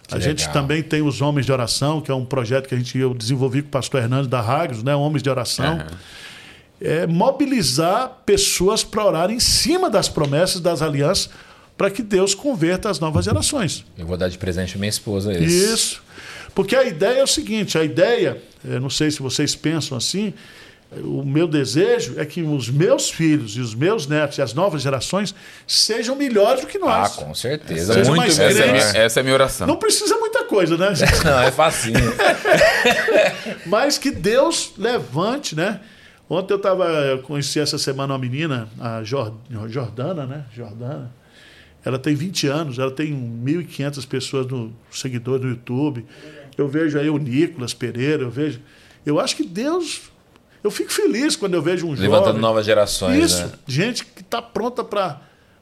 Que 0.08 0.16
a 0.16 0.20
gente 0.20 0.40
legal. 0.40 0.54
também 0.54 0.84
tem 0.84 1.02
os 1.02 1.22
Homens 1.22 1.46
de 1.46 1.52
Oração, 1.52 2.02
que 2.02 2.12
é 2.12 2.14
um 2.14 2.26
projeto 2.26 2.68
que 2.68 2.76
a 2.76 2.78
gente, 2.78 2.98
eu 2.98 3.14
desenvolvi 3.14 3.62
com 3.62 3.70
o 3.70 3.72
pastor 3.72 4.02
Hernandes 4.02 4.28
da 4.28 4.42
Ragos, 4.42 4.84
né? 4.84 4.96
Homens 4.96 5.24
de 5.24 5.30
Oração. 5.30 5.76
Aham. 5.76 5.88
É 6.82 7.08
mobilizar 7.08 8.20
pessoas 8.26 8.84
para 8.84 9.06
orar 9.06 9.32
em 9.32 9.40
cima 9.40 9.90
das 9.90 10.10
promessas 10.10 10.60
das 10.60 10.82
alianças 10.82 11.30
para 11.78 11.90
que 11.90 12.02
Deus 12.02 12.36
converta 12.36 12.90
as 12.90 13.00
novas 13.00 13.26
gerações. 13.26 13.86
Eu 13.98 14.06
vou 14.06 14.18
dar 14.18 14.28
de 14.28 14.38
presente 14.38 14.76
à 14.76 14.80
minha 14.80 14.90
esposa 14.90 15.34
esse. 15.34 15.74
Isso. 15.74 16.04
Porque 16.54 16.76
a 16.76 16.84
ideia 16.84 17.20
é 17.20 17.24
o 17.24 17.28
seguinte: 17.28 17.78
a 17.78 17.84
ideia, 17.84 18.42
eu 18.64 18.80
não 18.80 18.90
sei 18.90 19.10
se 19.12 19.22
vocês 19.22 19.56
pensam 19.56 19.98
assim, 19.98 20.34
o 21.04 21.24
meu 21.24 21.48
desejo 21.48 22.16
é 22.20 22.26
que 22.26 22.42
os 22.42 22.70
meus 22.70 23.10
filhos 23.10 23.56
e 23.56 23.60
os 23.62 23.74
meus 23.74 24.06
netos 24.08 24.38
e 24.38 24.42
as 24.42 24.54
novas 24.54 24.82
gerações 24.82 25.34
sejam 25.68 26.16
melhores 26.16 26.62
do 26.62 26.68
que 26.68 26.78
Ah, 26.78 26.82
nós. 26.82 27.16
com 27.16 27.34
certeza. 27.34 27.94
Sejam 27.94 28.16
Muito 28.16 28.20
mais. 28.22 28.40
Essa 28.40 28.64
é, 28.64 28.72
minha, 28.72 28.84
essa 29.06 29.20
é 29.20 29.24
minha 29.24 29.36
oração. 29.36 29.68
Não 29.68 29.78
precisa 29.78 30.18
muita 30.18 30.44
coisa, 30.46 30.78
né? 30.78 30.90
Não, 31.24 31.42
é 31.42 31.52
facinho. 31.52 31.94
Mas 33.66 33.98
que 33.98 34.12
Deus 34.12 34.74
levante, 34.78 35.56
né? 35.56 35.80
Ontem 36.30 36.54
eu 36.54 36.60
tava, 36.60 36.86
eu 36.86 37.20
conheci 37.20 37.60
essa 37.60 37.78
semana 37.78 38.14
uma 38.14 38.20
menina, 38.20 38.68
a 38.80 39.04
Jor- 39.04 39.34
Jordana, 39.68 40.26
né? 40.26 40.46
Jordana. 40.56 41.12
Ela 41.86 42.00
tem 42.00 42.16
20 42.16 42.48
anos, 42.48 42.80
ela 42.80 42.92
tem 42.92 43.14
1.500 43.14 44.08
pessoas 44.08 44.48
no 44.48 44.74
seguidores 44.90 45.44
no 45.44 45.50
YouTube. 45.52 46.06
Eu 46.58 46.68
vejo 46.68 46.98
aí 46.98 47.10
o 47.10 47.18
Nicolas 47.18 47.74
Pereira, 47.74 48.24
eu 48.24 48.30
vejo. 48.32 48.62
Eu 49.06 49.20
acho 49.20 49.36
que 49.36 49.44
Deus. 49.44 50.04
Eu 50.64 50.72
fico 50.72 50.92
feliz 50.92 51.36
quando 51.36 51.54
eu 51.56 51.62
vejo 51.62 51.86
um 51.88 51.92
Levantando 51.92 52.26
jovem. 52.28 52.42
novas 52.42 52.66
gerações, 52.66 53.24
Isso, 53.32 53.46
né? 53.46 53.52
gente 53.68 54.06
que 54.06 54.22
está 54.22 54.42
pronta 54.42 54.84
para. 54.84 55.20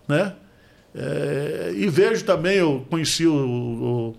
Né? 0.08 0.34
É, 0.94 1.72
e 1.76 1.88
vejo 1.88 2.24
também, 2.26 2.58
eu 2.58 2.86
conheci 2.90 3.26
o, 3.26 3.34
o- 3.34 4.16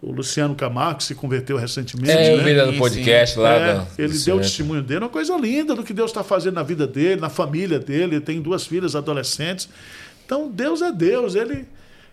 o 0.00 0.10
Luciano 0.12 0.54
Camargo, 0.56 0.98
que 0.98 1.04
se 1.04 1.14
converteu 1.14 1.56
recentemente. 1.56 2.10
É, 2.10 2.32
eu 2.32 2.38
né? 2.38 2.42
vi 2.44 2.54
lá 2.54 2.66
no 2.66 2.72
Sim, 2.72 2.78
podcast 2.78 3.38
lá. 3.38 3.50
É, 3.54 3.74
do- 3.74 3.86
ele 3.98 4.12
do 4.18 4.24
deu 4.24 4.36
o 4.36 4.40
testemunho 4.40 4.82
dele, 4.82 5.00
uma 5.04 5.08
coisa 5.08 5.36
linda 5.36 5.74
do 5.74 5.84
que 5.84 5.92
Deus 5.92 6.10
está 6.10 6.24
fazendo 6.24 6.54
na 6.54 6.62
vida 6.62 6.86
dele, 6.86 7.20
na 7.20 7.28
família 7.28 7.78
dele. 7.78 8.16
Ele 8.16 8.20
tem 8.20 8.40
duas 8.40 8.66
filhas 8.66 8.96
adolescentes. 8.96 9.68
Então, 10.24 10.50
Deus 10.50 10.80
é 10.82 10.90
Deus, 10.90 11.34
ele 11.34 11.66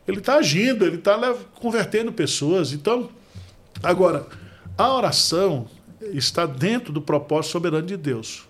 ele 0.08 0.18
está 0.18 0.36
agindo, 0.38 0.86
ele 0.86 0.96
está 0.96 1.36
convertendo 1.56 2.12
pessoas. 2.12 2.74
Então, 2.74 3.10
agora, 3.84 4.26
a 4.76 4.92
oração 4.92 5.68
está 6.14 6.46
dentro 6.46 6.92
do 6.94 7.02
propósito 7.02 7.52
soberano 7.52 7.86
de 7.86 7.98
Deus. 7.98 8.48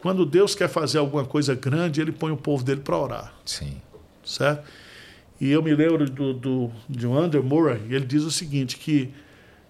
Quando 0.00 0.26
Deus 0.26 0.54
quer 0.54 0.68
fazer 0.68 0.98
alguma 0.98 1.24
coisa 1.24 1.54
grande, 1.54 2.00
ele 2.00 2.10
põe 2.12 2.32
o 2.32 2.36
povo 2.36 2.64
dele 2.64 2.80
para 2.80 2.96
orar 2.98 3.32
Sim. 3.46 3.76
certo? 4.24 4.64
E 5.40 5.50
eu 5.50 5.62
me 5.62 5.74
lembro 5.74 6.08
do, 6.08 6.32
do, 6.34 6.70
de 6.88 7.06
um 7.06 7.16
Andrew 7.16 7.42
Murray, 7.42 7.80
e 7.88 7.94
ele 7.94 8.04
diz 8.04 8.22
o 8.22 8.30
seguinte, 8.30 8.76
que 8.76 9.10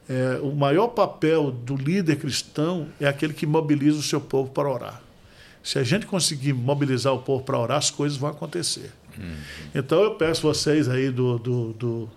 é, 0.09 0.39
o 0.43 0.53
maior 0.53 0.89
papel 0.89 1.51
do 1.51 1.77
líder 1.77 2.17
cristão 2.17 2.89
é 3.01 3.07
aquele 3.07 3.33
que 3.33 3.47
mobiliza 3.47 3.99
o 3.99 4.03
seu 4.03 4.21
povo 4.21 4.51
para 4.51 4.69
orar. 4.69 5.03
Se 5.63 5.79
a 5.79 5.83
gente 5.85 6.07
conseguir 6.07 6.53
mobilizar 6.53 7.13
o 7.15 7.21
povo 7.21 7.45
para 7.45 7.59
orar, 7.59 7.79
as 7.79 7.91
coisas 7.91 8.19
vão 8.19 8.29
acontecer. 8.31 8.91
Então 9.75 10.03
eu 10.03 10.15
peço 10.15 10.43
vocês 10.43 10.89
aí 10.89 11.11
do, 11.11 11.39
do, 11.39 11.73
do- 11.75 12.11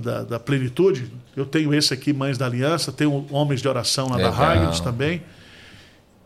da, 0.00 0.22
da- 0.22 0.38
plenitude, 0.40 1.10
eu 1.36 1.44
tenho 1.46 1.72
esse 1.74 1.92
aqui, 1.94 2.12
Mães 2.12 2.36
da 2.38 2.46
Aliança, 2.46 2.92
tenho 2.92 3.26
Homens 3.30 3.60
de 3.62 3.68
Oração 3.68 4.08
lá 4.10 4.16
Legal. 4.16 4.32
da 4.32 4.38
Hagrid 4.52 4.82
também. 4.82 5.22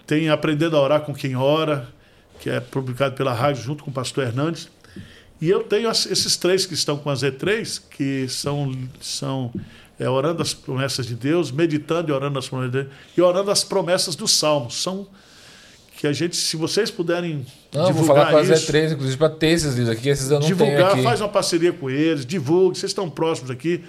Tem 0.06 0.28
Aprendendo 0.28 0.76
a 0.76 0.80
Orar 0.80 1.00
com 1.02 1.14
Quem 1.14 1.36
Ora, 1.36 1.88
que 2.40 2.50
é 2.50 2.58
publicado 2.60 3.14
pela 3.14 3.32
rádio 3.32 3.62
junto 3.62 3.84
com 3.84 3.90
o 3.90 3.94
pastor 3.94 4.24
Hernandes. 4.24 4.68
E 5.40 5.48
eu 5.48 5.62
tenho 5.62 5.88
as- 5.88 6.06
esses 6.06 6.36
três 6.36 6.66
que 6.66 6.74
estão 6.74 6.96
com 6.98 7.08
a 7.10 7.14
Z3, 7.14 7.80
que 7.90 8.28
são, 8.28 8.72
são 9.00 9.52
é, 9.98 10.08
orando 10.08 10.42
as 10.42 10.52
promessas 10.54 11.06
de 11.06 11.14
Deus, 11.14 11.50
meditando 11.50 12.10
e 12.10 12.12
orando 12.12 12.38
as 12.38 12.48
promessas 12.48 12.72
de 12.72 12.82
Deus, 12.84 12.94
e 13.16 13.20
orando 13.20 13.50
as 13.50 13.62
promessas 13.64 14.16
dos 14.16 14.32
Salmos. 14.32 14.82
São 14.82 15.06
que 16.00 16.06
a 16.06 16.12
gente, 16.14 16.34
se 16.34 16.56
vocês 16.56 16.90
puderem 16.90 17.44
Não, 17.74 17.92
vou 17.92 18.04
falar 18.04 18.24
divulgar 18.24 18.30
com 18.30 18.36
a 18.38 18.42
isso, 18.56 18.72
Z3, 18.72 18.92
inclusive, 18.92 19.16
para 19.18 19.28
ter 19.28 19.48
esses 19.48 19.74
livros 19.74 19.96
aqui. 19.96 20.08
Esses 20.08 20.30
eu 20.30 20.40
não 20.40 20.46
divulgar, 20.46 20.96
faz 21.02 21.20
uma 21.20 21.28
parceria 21.28 21.72
com 21.74 21.90
eles, 21.90 22.24
divulgue, 22.24 22.78
vocês 22.78 22.90
estão 22.90 23.10
próximos 23.10 23.50
aqui. 23.50 23.84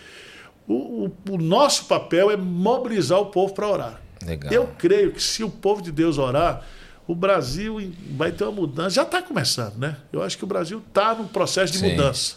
O, 0.68 1.06
o- 1.06 1.12
o 1.32 1.38
nosso 1.38 1.86
papel 1.86 2.30
é 2.30 2.36
mobilizar 2.36 3.18
o 3.20 3.28
povo 3.28 3.54
para 3.54 3.68
orar. 3.68 4.02
Legal. 4.26 4.52
Eu 4.54 4.70
creio 4.78 5.12
que 5.14 5.24
se 5.24 5.42
o 5.44 5.50
povo 5.50 5.82
de 5.82 5.92
Deus 5.92 6.18
orar, 6.18 6.66
o 7.08 7.16
Brasil 7.16 7.92
vai 8.18 8.32
ter 8.32 8.44
uma 8.44 8.52
mudança. 8.52 8.90
Já 8.92 9.04
está 9.04 9.22
começando, 9.22 9.78
né? 9.78 9.96
Eu 10.12 10.22
acho 10.22 10.38
que 10.38 10.44
o 10.44 10.48
Brasil 10.48 10.82
está 10.86 11.16
num 11.16 11.28
processo 11.28 11.72
de 11.74 11.80
Sim. 11.80 11.92
mudança. 11.92 12.36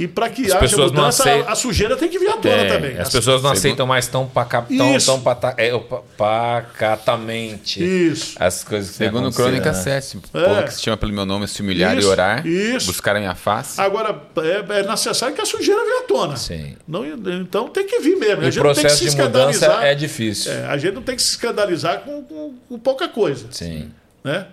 E 0.00 0.06
para 0.06 0.30
que 0.30 0.42
As 0.46 0.52
haja 0.52 0.58
pessoas 0.60 0.92
não 0.92 1.00
mudança, 1.00 1.22
aceitam- 1.24 1.48
a, 1.48 1.52
a 1.52 1.54
sujeira 1.56 1.96
tem 1.96 2.08
que 2.08 2.18
vir 2.20 2.28
à 2.28 2.36
tona 2.36 2.54
É, 2.54 2.68
também. 2.68 2.98
As 2.98 3.10
pessoas 3.10 3.42
não 3.42 3.50
aceitam 3.50 3.84
mais 3.84 4.06
tão, 4.06 4.28
paca, 4.28 4.62
tão, 4.62 4.96
tão 4.98 5.20
pata, 5.20 5.54
é, 5.58 5.76
pa- 5.76 6.02
pacatamente 6.16 7.82
Isso. 7.82 8.36
as 8.38 8.62
coisas 8.64 8.90
que 8.90 8.96
Segundo 8.96 9.32
Crônica 9.32 9.72
né? 9.72 9.74
7, 9.74 10.16
o 10.18 10.20
É. 10.38 10.44
povo 10.48 10.62
que 10.64 10.74
se 10.74 10.82
chama 10.82 10.96
pelo 10.96 11.12
meu 11.12 11.26
nome 11.26 11.48
se 11.48 11.60
humilhar 11.62 11.96
e 11.96 11.98
Isso, 11.98 12.08
orar, 12.08 12.46
isso. 12.46 12.86
buscar 12.86 13.16
a 13.16 13.18
minha 13.18 13.34
face. 13.34 13.80
Agora, 13.80 14.16
é, 14.38 14.78
é 14.80 14.82
necessário 14.88 15.34
que 15.34 15.40
a 15.40 15.44
sujeira 15.46 15.82
venha 15.84 16.00
à 16.00 16.02
tona. 16.04 16.36
Sim. 16.36 16.76
Não, 16.86 17.04
então 17.04 17.68
tem 17.68 17.86
que 17.86 17.98
vir 17.98 18.16
mesmo. 18.16 18.42
E 18.42 18.46
a 18.46 18.48
o 18.48 18.50
gente 18.52 18.62
não 18.62 18.72
tem 18.72 18.74
que 18.74 18.80
processo 18.82 19.04
de 19.04 19.10
mudança 19.16 19.50
escandalizar. 19.50 19.84
é 19.84 19.94
difícil. 19.94 20.52
É, 20.52 20.66
a 20.66 20.76
gente 20.76 20.94
não 20.94 21.02
tem 21.02 21.16
que 21.16 21.22
se 21.22 21.30
escandalizar 21.30 22.00
com, 22.02 22.22
com- 22.22 22.54
com 22.68 22.78
pouca 22.78 23.08
coisa. 23.08 23.46
Sim. 23.50 23.90
né? 24.22 24.46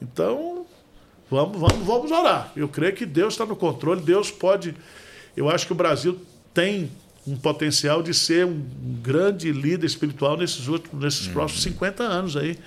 Então, 0.00 0.61
vamos, 1.32 1.58
vamos, 1.58 1.86
vamos 1.86 2.10
orar. 2.12 2.52
Eu 2.54 2.68
creio 2.68 2.94
que 2.94 3.06
Deus 3.06 3.34
está 3.34 3.44
no 3.46 3.56
controle, 3.56 4.00
Deus 4.00 4.30
pode. 4.30 4.74
Eu 5.36 5.48
acho 5.48 5.66
que 5.66 5.72
o 5.72 5.76
Brasil 5.76 6.18
tem 6.54 6.90
um 7.26 7.36
potencial 7.36 8.02
de 8.02 8.12
ser 8.12 8.44
um 8.46 8.62
grande 9.02 9.50
líder 9.52 9.86
espiritual 9.86 10.36
nesses, 10.36 10.68
últimos, 10.68 11.02
nesses 11.02 11.26
Uhum. 11.28 11.32
próximos 11.32 11.62
50 11.62 12.02
anos 12.02 12.36
aí, 12.36 12.58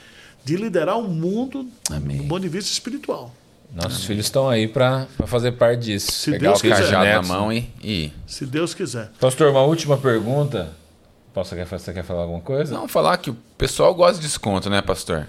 de 0.43 0.55
liderar 0.55 0.97
o 0.97 1.03
mundo 1.03 1.67
Amém. 1.91 2.17
do 2.17 2.23
ponto 2.25 2.41
de 2.41 2.49
vista 2.49 2.71
espiritual. 2.71 3.33
Nossos 3.73 4.05
filhos 4.05 4.25
estão 4.25 4.47
aí 4.49 4.67
para 4.67 5.07
fazer 5.27 5.51
parte 5.53 5.81
disso. 5.85 6.11
Se 6.11 6.31
Pegar 6.31 6.49
Deus 6.49 6.59
o 6.59 6.61
quiser. 6.61 6.75
cajado 6.77 7.05
na 7.05 7.21
mão 7.21 7.51
e, 7.51 7.67
e. 7.83 8.11
Se 8.25 8.45
Deus 8.45 8.73
quiser. 8.73 9.11
Pastor, 9.19 9.49
uma 9.51 9.63
última 9.63 9.97
pergunta. 9.97 10.71
Quer, 11.33 11.65
você 11.65 11.91
quer 11.91 12.03
falar 12.03 12.21
alguma 12.21 12.39
coisa? 12.39 12.73
Não, 12.73 12.87
falar 12.87 13.17
que 13.17 13.29
o 13.29 13.37
pessoal 13.57 13.93
gosta 13.93 14.15
de 14.21 14.21
desconto, 14.25 14.69
né, 14.69 14.81
pastor? 14.81 15.27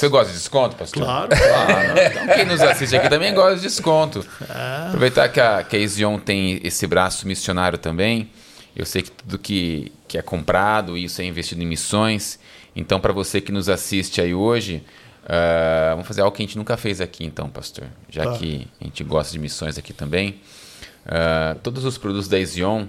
Você 0.00 0.08
gosta 0.08 0.32
de 0.32 0.38
desconto, 0.38 0.76
pastor? 0.76 1.02
Claro. 1.02 1.28
Claro. 1.28 2.00
Então 2.00 2.34
quem 2.34 2.46
nos 2.46 2.62
assiste 2.62 2.96
aqui 2.96 3.10
também 3.10 3.34
gosta 3.34 3.56
de 3.56 3.62
desconto. 3.62 4.24
É. 4.48 4.86
Aproveitar 4.86 5.28
que 5.28 5.38
a, 5.38 5.62
que 5.62 5.76
a 5.76 6.18
tem 6.24 6.58
esse 6.64 6.86
braço 6.86 7.28
missionário 7.28 7.76
também. 7.76 8.30
Eu 8.74 8.86
sei 8.86 9.02
que 9.02 9.10
tudo 9.10 9.38
que, 9.38 9.92
que 10.08 10.16
é 10.16 10.22
comprado, 10.22 10.96
isso 10.96 11.20
é 11.20 11.24
investido 11.26 11.62
em 11.62 11.66
missões. 11.66 12.40
Então, 12.74 12.98
para 12.98 13.12
você 13.12 13.42
que 13.42 13.52
nos 13.52 13.68
assiste 13.68 14.22
aí 14.22 14.32
hoje, 14.32 14.82
ah, 15.28 15.90
vamos 15.90 16.08
fazer 16.08 16.22
algo 16.22 16.34
que 16.34 16.42
a 16.42 16.46
gente 16.46 16.56
nunca 16.56 16.78
fez 16.78 17.02
aqui, 17.02 17.26
então, 17.26 17.50
pastor. 17.50 17.84
Já 18.08 18.24
Tá. 18.24 18.38
que 18.38 18.66
a 18.80 18.84
gente 18.84 19.04
gosta 19.04 19.30
de 19.30 19.38
missões 19.38 19.76
aqui 19.76 19.92
também. 19.92 20.40
Ah, 21.04 21.56
todos 21.62 21.84
os 21.84 21.98
produtos 21.98 22.26
da 22.26 22.38
Ezion, 22.38 22.86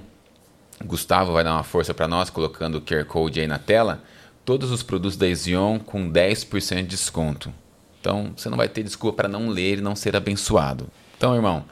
o 0.80 0.86
Gustavo 0.86 1.34
vai 1.34 1.43
dar 1.43 1.55
uma 1.55 1.64
força 1.64 1.93
para 1.93 2.07
nós, 2.07 2.30
colocando 2.30 2.76
o 2.76 2.82
QR 2.82 3.03
Code 3.03 3.41
aí 3.41 3.47
na 3.47 3.59
tela. 3.59 4.01
Todos 4.44 4.72
os 4.72 4.82
produtos 4.84 5.18
da 5.18 5.28
Ezion 5.28 5.80
com 5.80 6.12
10% 6.12 6.76
de 6.78 6.84
desconto. 6.84 7.54
Então, 8.00 8.34
você 8.36 8.50
não 8.50 8.58
vai 8.58 8.68
ter 8.68 8.84
desculpa 8.84 9.18
para 9.18 9.30
não 9.30 9.50
ler 9.50 9.78
e 9.78 9.82
não 9.82 9.96
ser 9.96 10.16
abençoado. 10.16 10.88
Então, 11.16 11.36
irmão, 11.36 11.64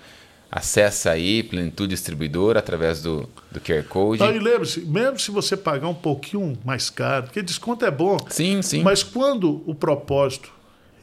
acessa 0.52 1.10
aí 1.12 1.42
Plenitude 1.42 1.90
Distribuidor 1.90 2.56
através 2.56 3.02
do, 3.02 3.28
do 3.52 3.60
QR 3.60 3.84
Code. 3.84 4.22
Então, 4.22 4.36
e 4.36 4.40
lembre-se, 4.40 4.82
mesmo 4.82 5.18
se 5.20 5.32
você 5.32 5.58
pagar 5.58 5.88
um 5.88 5.94
pouquinho 5.96 6.58
mais 6.64 6.90
caro, 6.92 7.24
porque 7.26 7.42
desconto 7.42 7.84
é 7.86 7.90
bom, 7.92 8.18
Sim, 8.30 8.62
sim. 8.62 8.84
mas 8.84 9.02
quando 9.02 9.64
o 9.66 9.74
propósito 9.74 10.52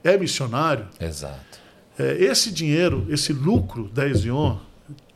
é 0.05 0.17
missionário, 0.17 0.87
Exato. 1.01 1.59
é, 1.99 2.13
esse 2.23 2.53
dinheiro, 2.53 3.05
esse 3.09 3.33
lucro 3.33 3.89
da 3.89 4.07
Ezion, 4.07 4.59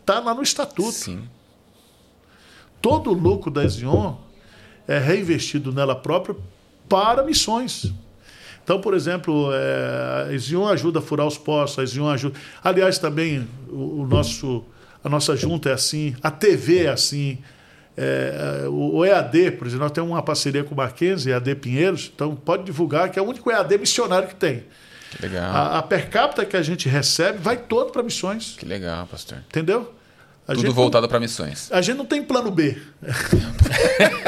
está 0.01 0.19
lá 0.19 0.35
no 0.35 0.43
estatuto. 0.43 0.91
Sim. 0.91 1.23
Todo 2.83 3.11
o 3.11 3.15
lucro 3.15 3.51
da 3.51 3.65
Ezion 3.65 4.17
é 4.93 4.99
reinvestido 4.99 5.73
nela 5.73 5.95
própria 5.95 6.35
para 6.89 7.23
missões. 7.23 7.93
Então, 8.63 8.81
por 8.81 8.95
exemplo, 8.95 9.51
é, 9.53 10.27
a 10.29 10.33
Ezion 10.33 10.67
ajuda 10.67 10.99
a 10.99 11.03
furar 11.03 11.27
os 11.27 11.39
poços, 11.39 11.79
a 11.79 11.83
Ezion 11.83 12.09
ajuda. 12.09 12.39
Aliás, 12.63 12.99
também 12.99 13.49
o, 13.69 14.03
o 14.03 14.07
nosso, 14.07 14.65
a 15.03 15.09
nossa 15.09 15.37
junta 15.37 15.71
é 15.71 15.73
assim, 15.73 16.15
a 16.23 16.31
TV 16.31 16.85
é 16.85 16.91
assim. 16.91 17.39
é, 17.97 18.67
o, 18.69 18.97
o 18.99 19.05
EAD, 19.05 19.53
por 19.53 19.67
exemplo, 19.67 19.85
nós 19.85 19.93
temos 19.93 20.11
uma 20.11 20.23
parceria 20.23 20.63
com 20.65 20.75
o 20.75 20.77
Mackenzie, 20.77 21.33
EAD 21.33 21.55
Pinheiros, 21.57 22.11
então 22.15 22.35
pode 22.37 22.65
divulgar 22.65 23.11
que 23.11 23.19
é 23.19 23.23
o 23.23 23.25
único 23.27 23.51
EAD 23.51 23.79
missionário 23.79 24.29
que 24.29 24.35
tem. 24.37 24.65
Que 25.11 25.23
legal. 25.23 25.51
A, 25.53 25.79
a 25.79 25.83
per 25.83 26.09
capita 26.09 26.45
que 26.45 26.57
a 26.57 26.63
gente 26.63 26.89
recebe 26.89 27.39
vai 27.39 27.57
todo 27.57 27.91
para 27.91 28.03
missões, 28.03 28.55
Que 28.57 28.65
legal, 28.67 29.07
pastor. 29.07 29.39
entendeu? 29.49 29.93
A 30.51 30.55
Tudo 30.55 30.75
voltado 30.75 31.09
para 31.09 31.21
missões. 31.21 31.71
A 31.71 31.81
gente 31.81 31.97
não 31.97 32.05
tem 32.05 32.21
plano 32.21 32.51
B. 32.51 32.77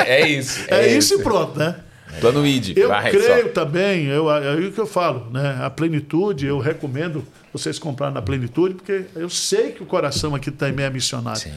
É 0.06 0.28
isso. 0.28 0.64
É, 0.68 0.96
isso 0.96 1.14
e 1.14 1.22
pronto, 1.22 1.58
né? 1.58 1.76
Plano 2.20 2.46
ID. 2.46 2.76
Eu 2.76 2.88
vai, 2.88 3.10
creio 3.10 3.46
só. 3.46 3.48
também, 3.48 4.06
eu, 4.06 4.30
é 4.30 4.54
o 4.54 4.70
que 4.72 4.78
eu 4.78 4.86
falo, 4.86 5.28
né? 5.30 5.58
A 5.62 5.70
plenitude, 5.70 6.46
eu 6.46 6.58
recomendo 6.58 7.26
vocês 7.52 7.78
comprarem 7.78 8.14
na 8.14 8.22
plenitude, 8.22 8.74
porque 8.74 9.04
eu 9.16 9.28
sei 9.28 9.72
que 9.72 9.82
o 9.82 9.86
coração 9.86 10.34
aqui 10.34 10.50
também 10.50 10.84
é 10.86 10.90
missionário. 10.90 11.40
Sim. 11.40 11.52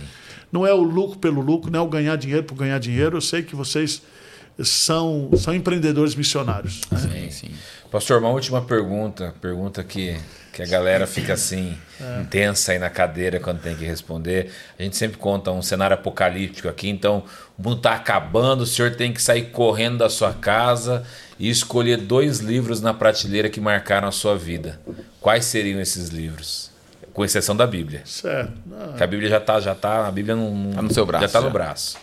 Não 0.51 0.65
é 0.65 0.73
o 0.73 0.81
lucro 0.81 1.19
pelo 1.19 1.41
lucro, 1.41 1.71
não 1.71 1.79
é 1.79 1.83
o 1.83 1.87
ganhar 1.87 2.15
dinheiro 2.15 2.43
por 2.43 2.55
ganhar 2.55 2.79
dinheiro. 2.79 3.17
Eu 3.17 3.21
sei 3.21 3.43
que 3.43 3.55
vocês 3.55 4.01
são, 4.63 5.29
são 5.37 5.53
empreendedores 5.53 6.15
missionários. 6.15 6.81
né? 6.91 6.99
Sim, 6.99 7.29
sim. 7.31 7.51
Pastor, 7.91 8.19
uma 8.19 8.29
última 8.29 8.61
pergunta. 8.61 9.33
Pergunta 9.39 9.83
que, 9.83 10.17
que 10.51 10.61
a 10.61 10.65
galera 10.65 11.05
fica 11.07 11.33
assim, 11.33 11.77
intensa 12.21 12.71
aí 12.73 12.79
na 12.79 12.89
cadeira 12.89 13.39
quando 13.39 13.61
tem 13.61 13.75
que 13.75 13.85
responder. 13.85 14.51
A 14.77 14.83
gente 14.83 14.97
sempre 14.97 15.17
conta 15.17 15.51
um 15.51 15.61
cenário 15.61 15.93
apocalíptico 15.93 16.67
aqui, 16.67 16.89
então 16.89 17.23
o 17.57 17.61
mundo 17.63 17.77
está 17.77 17.93
acabando, 17.93 18.61
o 18.61 18.65
senhor 18.65 18.95
tem 18.95 19.13
que 19.13 19.21
sair 19.21 19.43
correndo 19.51 19.99
da 19.99 20.09
sua 20.09 20.33
casa 20.33 21.03
e 21.39 21.49
escolher 21.49 21.97
dois 21.97 22.39
livros 22.39 22.81
na 22.81 22.93
prateleira 22.93 23.49
que 23.49 23.61
marcaram 23.61 24.07
a 24.07 24.11
sua 24.11 24.37
vida. 24.37 24.79
Quais 25.21 25.45
seriam 25.45 25.79
esses 25.79 26.09
livros? 26.09 26.71
Com 27.13 27.23
exceção 27.23 27.55
da 27.55 27.65
Bíblia. 27.65 28.01
Certo. 28.03 28.51
Não, 28.65 28.93
Que 28.93 29.03
a 29.03 29.07
Bíblia 29.07 29.29
já 29.29 29.37
está, 29.37 29.59
já 29.61 29.73
tá, 29.73 30.05
a 30.05 30.11
Bíblia 30.11 30.35
não, 30.35 30.53
não- 30.53 30.71
Tá 30.73 30.81
no 30.81 30.93
seu 30.93 31.05
braço, 31.05 31.21
Já 31.21 31.27
está 31.27 31.39
no 31.41 31.49
braço. 31.49 31.97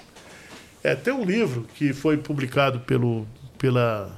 É, 0.84 0.94
tem 0.94 1.12
um 1.12 1.24
livro 1.24 1.66
que 1.74 1.92
foi 1.92 2.16
publicado 2.16 2.80
pelo, 2.80 3.26
pela 3.58 4.10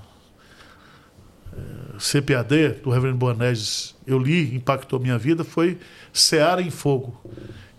eh, 1.52 1.98
CPAD, 1.98 2.80
do 2.82 2.90
Reverendo 2.90 3.18
Boanerges, 3.18 3.94
eu 4.06 4.18
li, 4.18 4.54
impactou 4.54 4.98
minha 4.98 5.18
vida, 5.18 5.44
foi 5.44 5.78
Seara 6.12 6.62
em 6.62 6.70
Fogo, 6.70 7.20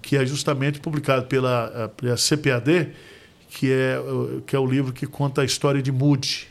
que 0.02 0.16
é 0.16 0.26
justamente 0.26 0.80
publicado 0.80 1.26
pela, 1.26 1.72
eh, 1.76 1.88
pela 1.98 2.18
CPAD, 2.18 2.90
que 3.49 3.72
é, 3.72 3.99
o- 3.99 4.41
que 4.45 4.56
é 4.56 4.60
o 4.60 4.66
livro 4.66 4.94
que 4.94 5.07
conta 5.07 5.41
a 5.41 5.45
história 5.45 5.82
de 5.82 5.91
Moody, 5.91 6.48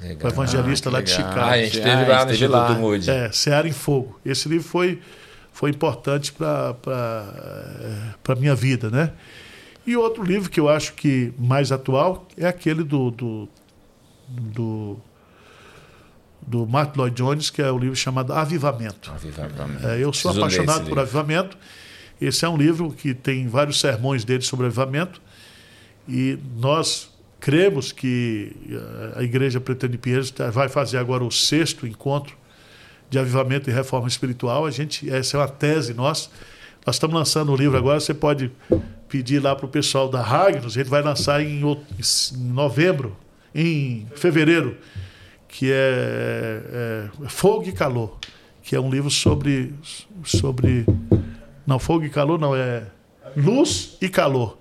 o 0.00 0.04
legal. 0.04 0.30
evangelista 0.30 0.88
Ah, 0.88 0.92
lá 0.92 0.98
que 1.02 1.04
de 1.10 1.12
legal. 1.16 1.28
Chicago. 1.30 1.48
Ah, 1.48 1.52
a 1.52 1.62
gente 1.62 1.80
Ah, 1.80 1.82
teve 1.84 2.02
a 2.12 2.16
lá 2.18 2.24
no 2.26 2.30
Instituto 2.32 2.52
lá. 2.52 2.74
Moody. 2.74 3.10
É, 3.10 3.32
Seara 3.32 3.66
em 3.68 3.72
Fogo. 3.72 4.20
Esse 4.26 4.48
livro 4.48 4.68
foi, 4.68 5.00
foi 5.52 5.70
importante 5.70 6.32
para 6.32 6.76
a 8.28 8.34
minha 8.36 8.54
vida, 8.54 8.90
né? 8.90 9.12
E 9.88 9.96
outro 9.96 10.22
livro 10.22 10.50
que 10.50 10.60
eu 10.60 10.68
acho 10.68 10.92
que 10.92 11.32
mais 11.38 11.72
atual 11.72 12.28
é 12.36 12.46
aquele 12.46 12.84
do, 12.84 13.10
do, 13.10 13.48
do, 14.28 14.96
do 16.46 16.66
Martin 16.66 16.98
Lloyd 16.98 17.16
Jones, 17.16 17.48
que 17.48 17.62
é 17.62 17.70
o 17.70 17.78
livro 17.78 17.96
chamado 17.96 18.32
Avivamento. 18.34 19.10
Avivamento. 19.10 19.86
É, 19.86 19.98
eu 19.98 20.12
sou 20.12 20.30
Preciso 20.32 20.40
apaixonado 20.40 20.80
por 20.80 20.88
livro. 20.88 21.00
avivamento. 21.00 21.56
Esse 22.20 22.44
é 22.44 22.48
um 22.48 22.56
livro 22.56 22.90
que 22.92 23.14
tem 23.14 23.48
vários 23.48 23.80
sermões 23.80 24.24
dele 24.24 24.42
sobre 24.42 24.66
avivamento. 24.66 25.22
E 26.06 26.38
nós 26.56 27.10
cremos 27.40 27.90
que 27.92 28.54
eh, 28.68 29.20
a 29.20 29.22
Igreja 29.22 29.60
Pretende 29.60 29.96
Pinheiros 29.96 30.30
tá- 30.30 30.50
vai 30.50 30.68
fazer 30.68 30.98
agora 30.98 31.22
o 31.24 31.30
sexto 31.30 31.86
encontro 31.86 32.36
de 33.08 33.18
avivamento 33.18 33.70
e 33.70 33.72
reforma 33.72 34.08
espiritual. 34.08 34.66
A 34.66 34.70
gente, 34.70 35.08
essa 35.08 35.36
é 35.36 35.40
uma 35.40 35.48
tese 35.48 35.94
nossa. 35.94 36.28
Nós 36.88 36.94
estamos 36.94 37.14
lançando 37.14 37.52
o 37.52 37.56
livro 37.56 37.76
agora. 37.76 38.00
Você 38.00 38.14
pode 38.14 38.50
pedir 39.10 39.40
lá 39.42 39.54
para 39.54 39.66
o 39.66 39.68
pessoal 39.68 40.08
da 40.08 40.22
Ragnos. 40.22 40.72
A 40.74 40.80
gente 40.80 40.88
vai 40.88 41.02
lançar 41.02 41.42
em, 41.42 41.62
novembro, 42.34 43.14
em 43.54 44.06
fevereiro, 44.14 44.74
que 45.46 45.70
é, 45.70 46.62
é 47.22 47.28
Fogo 47.28 47.68
e 47.68 47.72
Calor, 47.72 48.16
que 48.62 48.74
é 48.74 48.80
um 48.80 48.90
livro 48.90 49.10
sobre 49.10 49.74
sobre 50.24 50.86
não 51.66 51.78
fogo 51.78 52.06
e 52.06 52.08
calor 52.08 52.38
não 52.38 52.56
é 52.56 52.84
luz 53.36 53.98
e 54.00 54.08
calor 54.08 54.56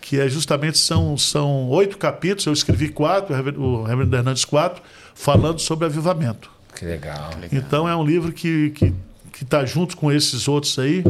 que 0.00 0.18
é 0.18 0.26
justamente 0.28 0.78
são, 0.78 1.16
são 1.18 1.68
oito 1.68 1.98
capítulos, 1.98 2.46
eu 2.46 2.52
escrevi 2.54 2.88
quatro, 2.88 3.34
o 3.34 3.84
Reverendo- 3.84 4.16
Hernandes 4.16 4.44
quatro, 4.44 4.82
falando 5.14 5.58
sobre 5.58 5.84
avivamento. 5.86 6.50
Que 6.74 6.84
legal. 6.86 7.30
Então 7.52 7.88
é 7.88 7.94
um 7.96 8.04
livro 8.04 8.32
que, 8.32 8.70
que 8.70 8.94
que 9.34 9.42
está 9.42 9.64
junto 9.64 9.96
com 9.96 10.12
esses 10.12 10.46
outros 10.46 10.78
aí 10.78 11.02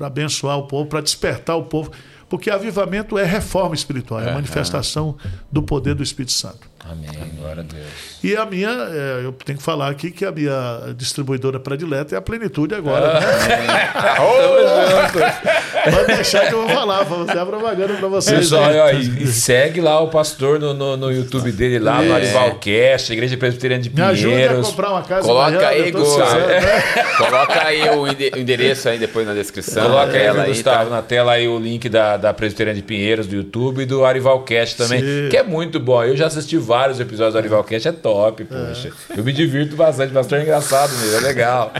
para 0.00 0.06
abençoar 0.06 0.56
o 0.56 0.62
povo, 0.62 0.88
para 0.88 1.02
despertar 1.02 1.56
o 1.56 1.64
povo. 1.64 1.92
Porque 2.26 2.48
avivamento 2.48 3.18
é 3.18 3.24
reforma 3.24 3.74
espiritual, 3.74 4.20
é, 4.20 4.30
a 4.30 4.34
manifestação 4.34 5.14
do 5.52 5.62
poder 5.62 5.94
do 5.94 6.02
Espírito 6.02 6.32
Santo. 6.32 6.70
Amém. 6.88 7.10
Glória 7.38 7.62
a 7.62 7.72
Deus. 7.72 7.86
E 8.22 8.36
a 8.36 8.44
minha, 8.46 8.68
é, 8.70 9.20
eu 9.24 9.32
tenho 9.32 9.58
que 9.58 9.64
falar 9.64 9.90
aqui 9.90 10.10
que 10.10 10.24
a 10.24 10.32
minha 10.32 10.92
distribuidora 10.96 11.60
predileta 11.60 12.14
é 12.14 12.18
a 12.18 12.22
Plenitude 12.22 12.74
agora. 12.74 13.20
Né? 13.20 13.20
Pode 15.90 16.06
deixar 16.14 16.46
que 16.48 16.54
eu 16.54 16.62
vou 16.66 16.70
falar, 16.70 17.02
vou 17.04 17.26
fazer 17.26 17.38
a 17.38 17.46
propaganda 17.46 17.94
para 17.94 18.08
vocês. 18.08 18.38
Pessoal, 18.40 18.70
ó, 18.74 18.90
e, 18.90 19.22
e 19.22 19.26
segue 19.26 19.80
lá 19.80 20.00
o 20.00 20.08
pastor 20.08 20.58
no, 20.58 20.74
no, 20.74 20.96
no 20.96 21.12
YouTube 21.12 21.50
dele, 21.52 21.78
lá 21.78 22.02
no 22.02 22.12
Arivalcast, 22.14 23.12
Igreja 23.12 23.36
Presbiteriana 23.36 23.82
de 23.82 23.90
Me 23.90 24.02
ajude 24.02 24.26
a 24.26 24.30
Pinheiros. 24.36 24.66
comprar 24.68 24.90
uma 24.90 25.02
casa 25.02 25.26
Coloca 25.26 25.68
aí, 25.68 25.90
Gustavo. 25.90 26.46
né? 26.46 26.60
Coloca 27.18 27.64
aí 27.66 27.88
o 27.90 28.06
ende- 28.08 28.30
o 28.34 28.38
endereço 28.38 28.88
aí 28.88 28.98
depois 28.98 29.26
na 29.26 29.34
descrição. 29.34 29.84
Coloca 29.84 30.12
aí, 30.12 30.26
aí, 30.28 30.48
Gustavo, 30.48 30.90
tá? 30.90 30.96
na 30.96 31.02
tela 31.02 31.32
aí 31.32 31.48
o 31.48 31.58
link 31.58 31.88
da, 31.88 32.16
da 32.16 32.32
Presbiteriana 32.34 32.76
de 32.76 32.82
Pinheiros 32.84 33.26
do 33.26 33.36
YouTube 33.36 33.82
e 33.82 33.86
do 33.86 34.04
Arivalcast 34.04 34.76
também, 34.76 35.00
Sim. 35.00 35.28
que 35.30 35.36
é 35.36 35.42
muito 35.42 35.78
bom. 35.80 36.02
Eu 36.04 36.16
já 36.16 36.26
assisti 36.26 36.56
vários 36.70 37.00
episódios 37.00 37.32
do 37.34 37.38
Arivalcast, 37.38 37.88
é 37.88 37.92
top, 37.92 38.44
poxa. 38.44 38.92
Eu 39.16 39.24
me 39.24 39.32
divirto 39.32 39.74
bastante, 39.74 40.12
pastor 40.14 40.38
é 40.38 40.42
engraçado 40.42 40.92
mesmo, 40.98 41.16
é 41.16 41.20
legal. 41.20 41.72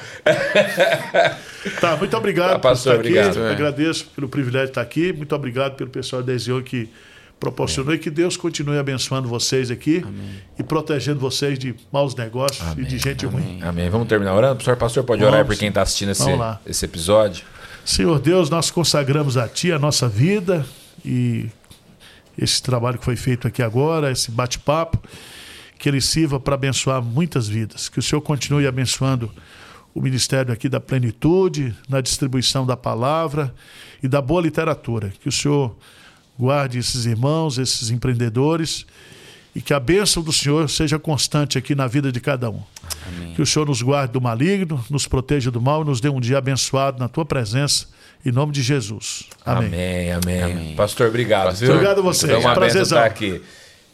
Tá, 1.81 1.97
muito 1.97 2.17
obrigado 2.17 2.53
Tá, 2.53 2.59
pastor, 2.59 2.97
por 2.97 3.07
estar 3.07 3.21
aqui. 3.21 3.29
obrigado. 3.39 3.53
Agradeço 3.53 4.07
pelo 4.17 4.29
privilégio 4.29 4.67
de 4.67 4.71
estar 4.73 4.81
aqui. 4.81 5.13
Muito 5.13 5.33
obrigado 5.35 5.77
pelo 5.77 5.91
pessoal 5.91 6.23
da 6.25 6.33
Ezion 6.33 6.61
que 6.63 6.89
proporcionou 7.39 7.95
e 7.95 7.99
que 7.99 8.11
Deus 8.11 8.37
continue 8.37 8.79
abençoando 8.79 9.29
vocês 9.29 9.71
aqui 9.71 10.05
e 10.59 10.63
protegendo 10.65 11.21
vocês 11.21 11.57
de 11.59 11.75
maus 11.93 12.15
negócios 12.17 12.67
e 12.77 12.83
de 12.83 12.99
gente 12.99 13.25
ruim. 13.27 13.61
Amém. 13.63 13.89
Vamos 13.89 14.09
terminar 14.09 14.35
orando? 14.35 14.57
Pastor, 14.57 14.77
pastor 14.77 15.05
pode 15.05 15.23
orar 15.23 15.37
Vamos. 15.43 15.55
por 15.55 15.59
quem 15.59 15.69
está 15.69 15.83
assistindo 15.83 16.11
esse, 16.11 16.29
esse 16.67 16.85
episódio? 16.85 17.45
Senhor 17.85 18.19
Deus, 18.19 18.51
nós 18.51 18.71
consagramos 18.71 19.37
a 19.37 19.47
Ti 19.49 19.71
a 19.73 19.79
nossa 19.79 20.09
vida 20.09 20.67
e 21.05 21.47
esse 22.41 22.63
trabalho 22.63 22.99
que 22.99 23.05
foi 23.05 23.17
feito 23.17 23.47
aqui 23.47 23.63
agora, 23.63 24.11
esse 24.11 24.31
bate-papo, 24.31 24.99
que 25.79 25.89
ele 25.89 26.01
sirva 26.01 26.41
para 26.41 26.55
abençoar 26.55 27.03
muitas 27.03 27.47
vidas. 27.47 27.89
Que 27.89 27.99
o 27.99 28.03
Senhor 28.03 28.21
continue 28.23 28.67
abençoando 28.67 29.31
o 29.95 30.01
ministério 30.01 30.53
aqui 30.53 30.69
da 30.69 30.81
plenitude, 30.81 31.75
na 31.89 32.01
distribuição 32.01 32.65
da 32.65 32.77
palavra 32.77 33.55
e 34.03 34.09
da 34.09 34.23
boa 34.23 34.41
literatura. 34.41 35.13
Que 35.21 35.29
o 35.29 35.33
Senhor 35.33 35.77
guarde 36.39 36.79
esses 36.79 37.05
irmãos, 37.05 37.59
esses 37.59 37.91
empreendedores 37.91 38.87
e 39.55 39.61
que 39.61 39.75
a 39.75 39.81
bênção 39.81 40.23
do 40.23 40.33
Senhor 40.33 40.71
seja 40.71 40.99
constante 40.99 41.59
aqui 41.59 41.75
na 41.75 41.87
vida 41.87 42.11
de 42.13 42.21
cada 42.21 42.49
um. 42.51 42.63
Que 43.35 43.43
o 43.43 43.47
Senhor 43.47 43.67
nos 43.67 43.83
guarde 43.83 44.13
do 44.13 44.21
maligno, 44.21 44.83
nos 44.89 45.07
proteja 45.07 45.51
do 45.51 45.61
mal 45.61 45.83
e 45.83 45.85
nos 45.85 46.01
dê 46.01 46.09
um 46.09 46.21
dia 46.21 46.39
abençoado 46.39 46.99
na 46.99 47.09
tua 47.09 47.25
presença. 47.25 47.87
Em 48.25 48.31
nome 48.33 48.53
de 48.53 48.63
Jesus. 48.63 49.25
Amém. 49.45 50.13
Amém, 50.13 50.43
amém. 50.43 50.77
Pastor, 50.77 51.09
obrigado. 51.09 51.47
Pastor, 51.47 51.67
viu? 51.67 51.75
obrigado 51.75 51.99
a 51.99 52.03
vocês. 52.03 52.31
Foi 52.31 52.41
uma 52.41 52.55
Prazerzão. 52.55 52.99
estar 52.99 53.05
aqui. 53.07 53.43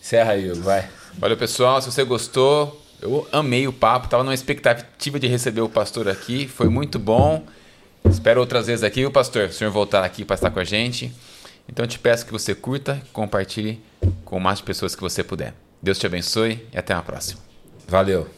Encerra 0.01 0.33
aí, 0.33 0.53
vai. 0.55 0.89
Valeu, 1.19 1.37
pessoal. 1.37 1.81
Se 1.81 1.91
você 1.91 2.03
gostou, 2.03 2.83
eu 3.01 3.27
amei 3.31 3.69
o 3.69 3.73
papo. 3.73 4.09
Tava 4.09 4.25
numa 4.25 4.35
expectativa 4.35 5.21
de 5.21 5.29
receber 5.29 5.61
o 5.61 5.69
pastor 5.69 6.09
aqui. 6.09 6.49
Foi 6.49 6.69
muito 6.69 6.99
bom. 6.99 7.45
Espero 8.11 8.41
outras 8.41 8.67
vezes 8.67 8.85
aqui, 8.85 9.05
o 9.05 9.11
pastor, 9.11 9.49
o 9.49 9.53
senhor 9.53 9.71
voltar 9.71 10.05
aqui 10.05 10.25
para 10.25 10.35
estar 10.35 10.51
com 10.51 10.61
a 10.61 10.65
gente. 10.65 11.13
Então 11.69 11.85
eu 11.85 11.89
te 11.89 11.99
peço 11.99 12.25
que 12.25 12.33
você 12.33 12.55
curta, 12.55 13.03
compartilhe 13.13 13.81
com 14.25 14.37
o 14.37 14.41
mais 14.41 14.61
pessoas 14.61 14.95
que 14.95 15.03
você 15.03 15.25
puder. 15.25 15.55
Deus 15.83 15.99
te 15.99 16.07
abençoe 16.07 16.65
e 16.73 16.79
até 16.79 16.95
a 16.95 17.03
próxima. 17.03 17.41
Valeu. 17.89 18.36